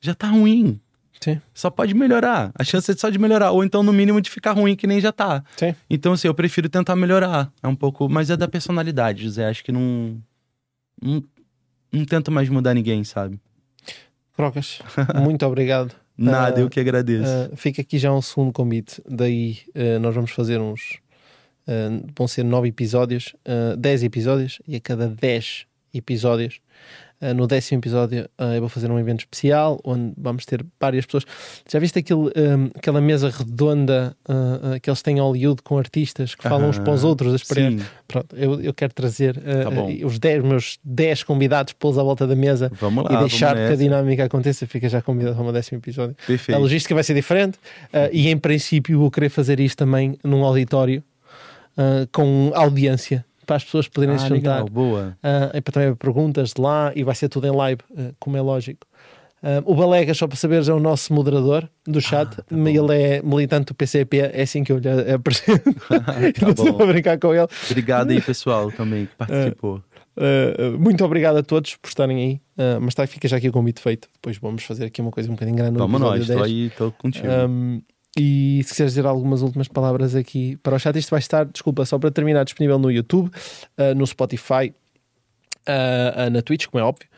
Já 0.00 0.14
tá 0.14 0.28
ruim. 0.28 0.80
Sim. 1.20 1.40
Só 1.54 1.68
pode 1.70 1.94
melhorar. 1.94 2.52
A 2.54 2.62
chance 2.64 2.90
é 2.90 2.94
só 2.94 3.10
de 3.10 3.18
melhorar. 3.18 3.50
Ou 3.52 3.64
então, 3.64 3.82
no 3.82 3.92
mínimo, 3.92 4.20
de 4.20 4.30
ficar 4.30 4.52
ruim, 4.52 4.76
que 4.76 4.86
nem 4.86 5.00
já 5.00 5.10
tá. 5.12 5.42
Sim. 5.56 5.74
Então, 5.90 6.12
assim, 6.12 6.28
eu 6.28 6.34
prefiro 6.34 6.68
tentar 6.68 6.94
melhorar. 6.96 7.50
É 7.62 7.68
um 7.68 7.74
pouco. 7.74 8.08
Mas 8.08 8.30
é 8.30 8.36
da 8.36 8.46
personalidade, 8.48 9.22
José. 9.24 9.48
Acho 9.48 9.64
que 9.64 9.72
não. 9.72 10.16
Não, 11.02 11.22
não 11.92 12.04
tento 12.04 12.30
mais 12.30 12.48
mudar 12.48 12.74
ninguém, 12.74 13.02
sabe? 13.04 13.40
Crocas, 14.34 14.80
muito 15.22 15.44
obrigado. 15.46 15.94
Nada, 16.16 16.58
Ah, 16.58 16.60
eu 16.62 16.68
que 16.68 16.80
agradeço. 16.80 17.30
Uh, 17.52 17.56
fica 17.56 17.80
aqui 17.82 17.98
já 17.98 18.12
um 18.12 18.20
segundo 18.22 18.52
convite. 18.52 19.00
Daí 19.08 19.58
uh, 19.74 19.98
nós 20.00 20.14
vamos 20.14 20.30
fazer 20.32 20.60
uns. 20.60 20.98
uh, 21.66 22.06
vão 22.16 22.26
ser 22.26 22.44
nove 22.44 22.68
episódios, 22.68 23.34
uh, 23.46 23.76
dez 23.76 24.02
episódios, 24.02 24.60
e 24.66 24.74
a 24.76 24.80
cada 24.80 25.08
dez 25.08 25.64
episódios, 25.94 26.60
uh, 27.20 27.34
no 27.34 27.46
décimo 27.46 27.80
episódio, 27.80 28.28
uh, 28.38 28.54
eu 28.54 28.60
vou 28.60 28.68
fazer 28.68 28.90
um 28.90 28.98
evento 28.98 29.20
especial 29.20 29.80
onde 29.84 30.12
vamos 30.16 30.44
ter 30.44 30.64
várias 30.80 31.06
pessoas. 31.06 31.24
Já 31.70 31.78
viste 31.78 31.98
aquele, 31.98 32.20
um, 32.20 32.70
aquela 32.74 33.00
mesa 33.00 33.30
redonda 33.30 34.16
uh, 34.28 34.80
que 34.80 34.88
eles 34.88 35.02
têm 35.02 35.18
em 35.18 35.20
Hollywood 35.20 35.62
com 35.62 35.78
artistas 35.78 36.34
que 36.34 36.42
falam 36.42 36.68
uns 36.68 36.78
para 36.78 36.92
os 36.92 37.04
outros, 37.04 37.34
as? 37.34 37.42
Sim, 37.42 37.80
Pronto, 38.06 38.34
eu, 38.36 38.60
eu 38.60 38.72
quero 38.72 38.94
trazer 38.94 39.38
Tá 39.38 40.06
os 40.06 40.18
dez, 40.18 40.42
meus 40.42 40.78
dez 40.82 41.22
convidados, 41.22 41.72
pô-los 41.74 41.98
à 41.98 42.02
volta 42.02 42.26
da 42.26 42.34
mesa. 42.34 42.70
lá. 43.04 43.14
e 43.14 43.18
deixar 43.18 43.54
que 43.54 43.72
a 43.72 43.76
dinâmica 43.76 44.24
aconteça, 44.24 44.66
fica 44.66 44.88
já 44.88 45.02
convidado 45.02 45.36
para 45.36 45.44
o 45.44 45.52
décimo 45.52 45.78
episódio. 45.78 46.16
A 46.22 46.26
Perfeito. 46.26 46.58
logística 46.58 46.94
vai 46.94 47.04
ser 47.04 47.14
diferente 47.14 47.58
e, 48.12 48.28
em 48.28 48.38
princípio, 48.38 48.98
vou 48.98 49.10
querer 49.10 49.28
fazer 49.28 49.60
isto 49.60 49.76
também 49.76 50.18
num 50.24 50.44
auditório 50.44 51.02
uh, 51.78 52.08
com 52.12 52.50
audiência 52.54 53.24
para 53.48 53.56
as 53.56 53.64
pessoas 53.64 53.88
poderem 53.88 54.18
se 54.18 54.26
Ah, 54.26 54.28
juntar. 54.28 54.50
legal, 54.56 54.68
boa. 54.68 55.16
Uh, 55.24 55.56
e 55.56 55.60
para 55.62 55.72
também 55.72 55.94
perguntas 55.94 56.52
de 56.52 56.60
lá 56.60 56.92
e 56.94 57.02
vai 57.02 57.14
ser 57.14 57.30
tudo 57.30 57.46
em 57.46 57.50
live, 57.50 57.80
uh, 57.90 58.14
como 58.20 58.36
é 58.36 58.40
lógico. 58.42 58.86
Uh, 59.42 59.62
o 59.64 59.74
Balegas, 59.74 60.18
só 60.18 60.26
para 60.26 60.36
saberes, 60.36 60.68
é 60.68 60.72
o 60.74 60.80
nosso 60.80 61.14
moderador 61.14 61.66
do 61.86 61.98
chat. 62.00 62.36
tá 62.36 62.44
bom. 62.50 62.68
ele 62.68 62.92
é 63.02 63.22
militante 63.22 63.66
do 63.66 63.74
PCP, 63.74 64.18
é 64.18 64.42
assim 64.42 64.62
que 64.62 64.70
eu 64.70 64.78
lhe 64.78 64.88
apresento. 65.12 65.74
Tá 65.88 66.50
estou 66.50 66.82
a 66.82 66.86
brincar 66.86 67.18
com 67.18 67.32
ele. 67.34 67.46
Obrigado 67.70 68.10
aí, 68.10 68.20
pessoal, 68.20 68.70
também, 68.70 69.06
que 69.06 69.14
participou. 69.16 69.82
Uh, 70.16 70.76
muito 70.78 71.02
obrigado 71.04 71.36
a 71.38 71.42
todos 71.42 71.76
por 71.76 71.88
estarem 71.88 72.18
aí. 72.18 72.34
Uh, 72.58 72.80
mas 72.82 72.94
tá, 72.94 73.06
fica 73.06 73.26
já 73.28 73.36
aqui 73.38 73.48
o 73.48 73.52
convite 73.52 73.80
feito. 73.80 74.08
Depois 74.12 74.36
vamos 74.36 74.62
fazer 74.64 74.84
aqui 74.86 75.00
uma 75.00 75.10
coisa 75.12 75.28
um 75.30 75.34
bocadinho 75.34 75.56
grande 75.56 75.78
vamos 75.78 76.00
nós, 76.00 76.20
estou 76.22 76.36
10. 76.36 76.46
aí, 76.46 76.66
estou 76.66 76.92
contigo. 76.92 77.26
Um, 77.28 77.80
e 78.16 78.62
se 78.64 78.70
quiseres 78.70 78.92
dizer 78.92 79.06
algumas 79.06 79.42
últimas 79.42 79.68
palavras 79.68 80.14
aqui 80.14 80.56
para 80.62 80.76
o 80.76 80.78
chat, 80.78 80.96
isto 80.98 81.10
vai 81.10 81.20
estar, 81.20 81.44
desculpa, 81.46 81.84
só 81.84 81.98
para 81.98 82.10
terminar, 82.10 82.44
disponível 82.44 82.78
no 82.78 82.90
YouTube, 82.90 83.28
uh, 83.28 83.94
no 83.96 84.06
Spotify, 84.06 84.72
uh, 85.68 86.26
uh, 86.26 86.30
na 86.30 86.42
Twitch, 86.42 86.66
como 86.66 86.82
é 86.82 86.86
óbvio, 86.86 87.08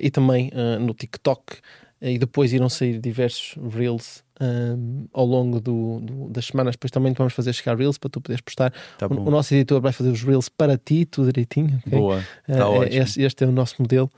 e 0.00 0.10
também 0.10 0.50
no 0.80 0.94
TikTok. 0.94 1.56
E 2.00 2.16
depois 2.16 2.52
irão 2.52 2.68
sair 2.68 3.00
diversos 3.00 3.56
Reels 3.74 4.22
um, 4.40 5.06
ao 5.12 5.26
longo 5.26 5.60
do, 5.60 5.98
do- 5.98 6.28
das 6.28 6.46
semanas. 6.46 6.76
Depois 6.76 6.92
também 6.92 7.12
te 7.12 7.18
vamos 7.18 7.32
fazer 7.32 7.52
chegar 7.52 7.76
Reels 7.76 7.98
para 7.98 8.08
tu 8.08 8.20
poderes 8.20 8.40
postar. 8.40 8.72
tá 8.96 9.08
o, 9.08 9.14
o 9.14 9.30
nosso 9.32 9.52
editor 9.52 9.80
vai 9.80 9.90
fazer 9.90 10.10
os 10.10 10.22
Reels 10.22 10.48
para 10.48 10.78
ti, 10.78 11.04
tudo 11.04 11.26
direitinho. 11.32 11.82
ok? 11.84 11.98
Boa, 11.98 12.24
tá 12.46 12.52
é-. 12.84 12.98
Este, 12.98 13.20
este 13.22 13.42
é 13.42 13.48
o 13.48 13.50
nosso 13.50 13.74
modelo. 13.80 14.08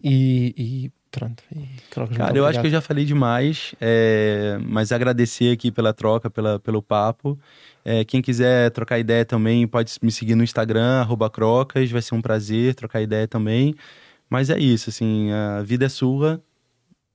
E, 0.00 0.54
e 0.56 0.92
pronto. 1.90 2.16
Cara, 2.16 2.36
eu 2.36 2.46
acho 2.46 2.60
que 2.60 2.66
eu 2.66 2.70
já 2.70 2.80
falei 2.80 3.04
demais, 3.04 3.74
é, 3.80 4.58
mas 4.66 4.90
agradecer 4.90 5.52
aqui 5.52 5.70
pela 5.70 5.92
troca, 5.92 6.30
pela, 6.30 6.58
pelo 6.58 6.82
papo. 6.82 7.38
É, 7.84 8.04
quem 8.04 8.22
quiser 8.22 8.70
trocar 8.70 8.98
ideia 8.98 9.24
também 9.24 9.66
pode 9.66 9.92
me 10.02 10.10
seguir 10.10 10.34
no 10.34 10.42
Instagram, 10.42 11.00
arroba 11.00 11.28
crocas, 11.28 11.90
vai 11.90 12.00
ser 12.00 12.14
um 12.14 12.22
prazer 12.22 12.74
trocar 12.74 13.02
ideia 13.02 13.28
também. 13.28 13.74
Mas 14.28 14.48
é 14.48 14.58
isso, 14.58 14.88
assim, 14.88 15.30
a 15.30 15.62
vida 15.62 15.84
é 15.84 15.88
sua 15.88 16.42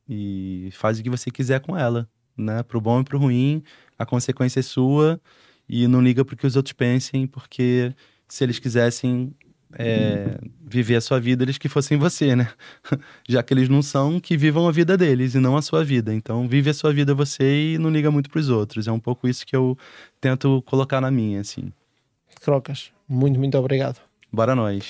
e 0.08 0.70
faz 0.74 1.00
o 1.00 1.04
que 1.04 1.10
você 1.10 1.32
quiser 1.32 1.60
com 1.60 1.76
ela, 1.76 2.08
né? 2.38 2.62
Pro 2.64 2.80
bom 2.80 3.02
e 3.02 3.04
pro 3.04 3.18
ruim, 3.18 3.64
a 3.98 4.06
consequência 4.06 4.60
é 4.60 4.64
sua 4.64 5.20
e 5.68 5.88
não 5.88 6.02
liga 6.02 6.24
pro 6.24 6.38
que 6.38 6.46
os 6.46 6.56
outros 6.56 6.74
pensem, 6.74 7.26
porque 7.26 7.94
se 8.28 8.44
eles 8.44 8.60
quisessem 8.60 9.34
é, 9.74 10.38
viver 10.66 10.96
a 10.96 11.02
sua 11.02 11.20
vida, 11.20 11.44
eles 11.44 11.58
que 11.58 11.68
fossem 11.68 11.98
você, 11.98 12.36
né? 12.36 12.50
Já 13.28 13.44
que 13.44 13.54
eles 13.54 13.70
não 13.70 13.82
são, 13.82 14.20
que 14.20 14.38
vivam 14.38 14.68
a 14.68 14.72
vida 14.72 14.98
deles 14.98 15.36
e 15.36 15.40
não 15.40 15.58
a 15.58 15.62
sua 15.62 15.84
vida. 15.84 16.14
Então, 16.14 16.48
vive 16.48 16.70
a 16.70 16.74
sua 16.74 16.94
vida 16.94 17.14
você 17.14 17.74
e 17.74 17.78
não 17.78 17.90
liga 17.90 18.12
muito 18.12 18.30
pros 18.30 18.50
outros. 18.50 18.88
É 18.88 18.92
um 18.92 19.00
pouco 19.00 19.28
isso 19.28 19.46
que 19.46 19.56
eu 19.56 19.78
tento 20.22 20.62
colocar 20.66 21.02
na 21.02 21.12
minha, 21.12 21.42
assim. 21.42 21.72
Crocas, 22.42 22.92
muito, 23.08 23.40
muito 23.40 23.58
obrigado. 23.58 24.00
Bora 24.32 24.56
nós. 24.56 24.84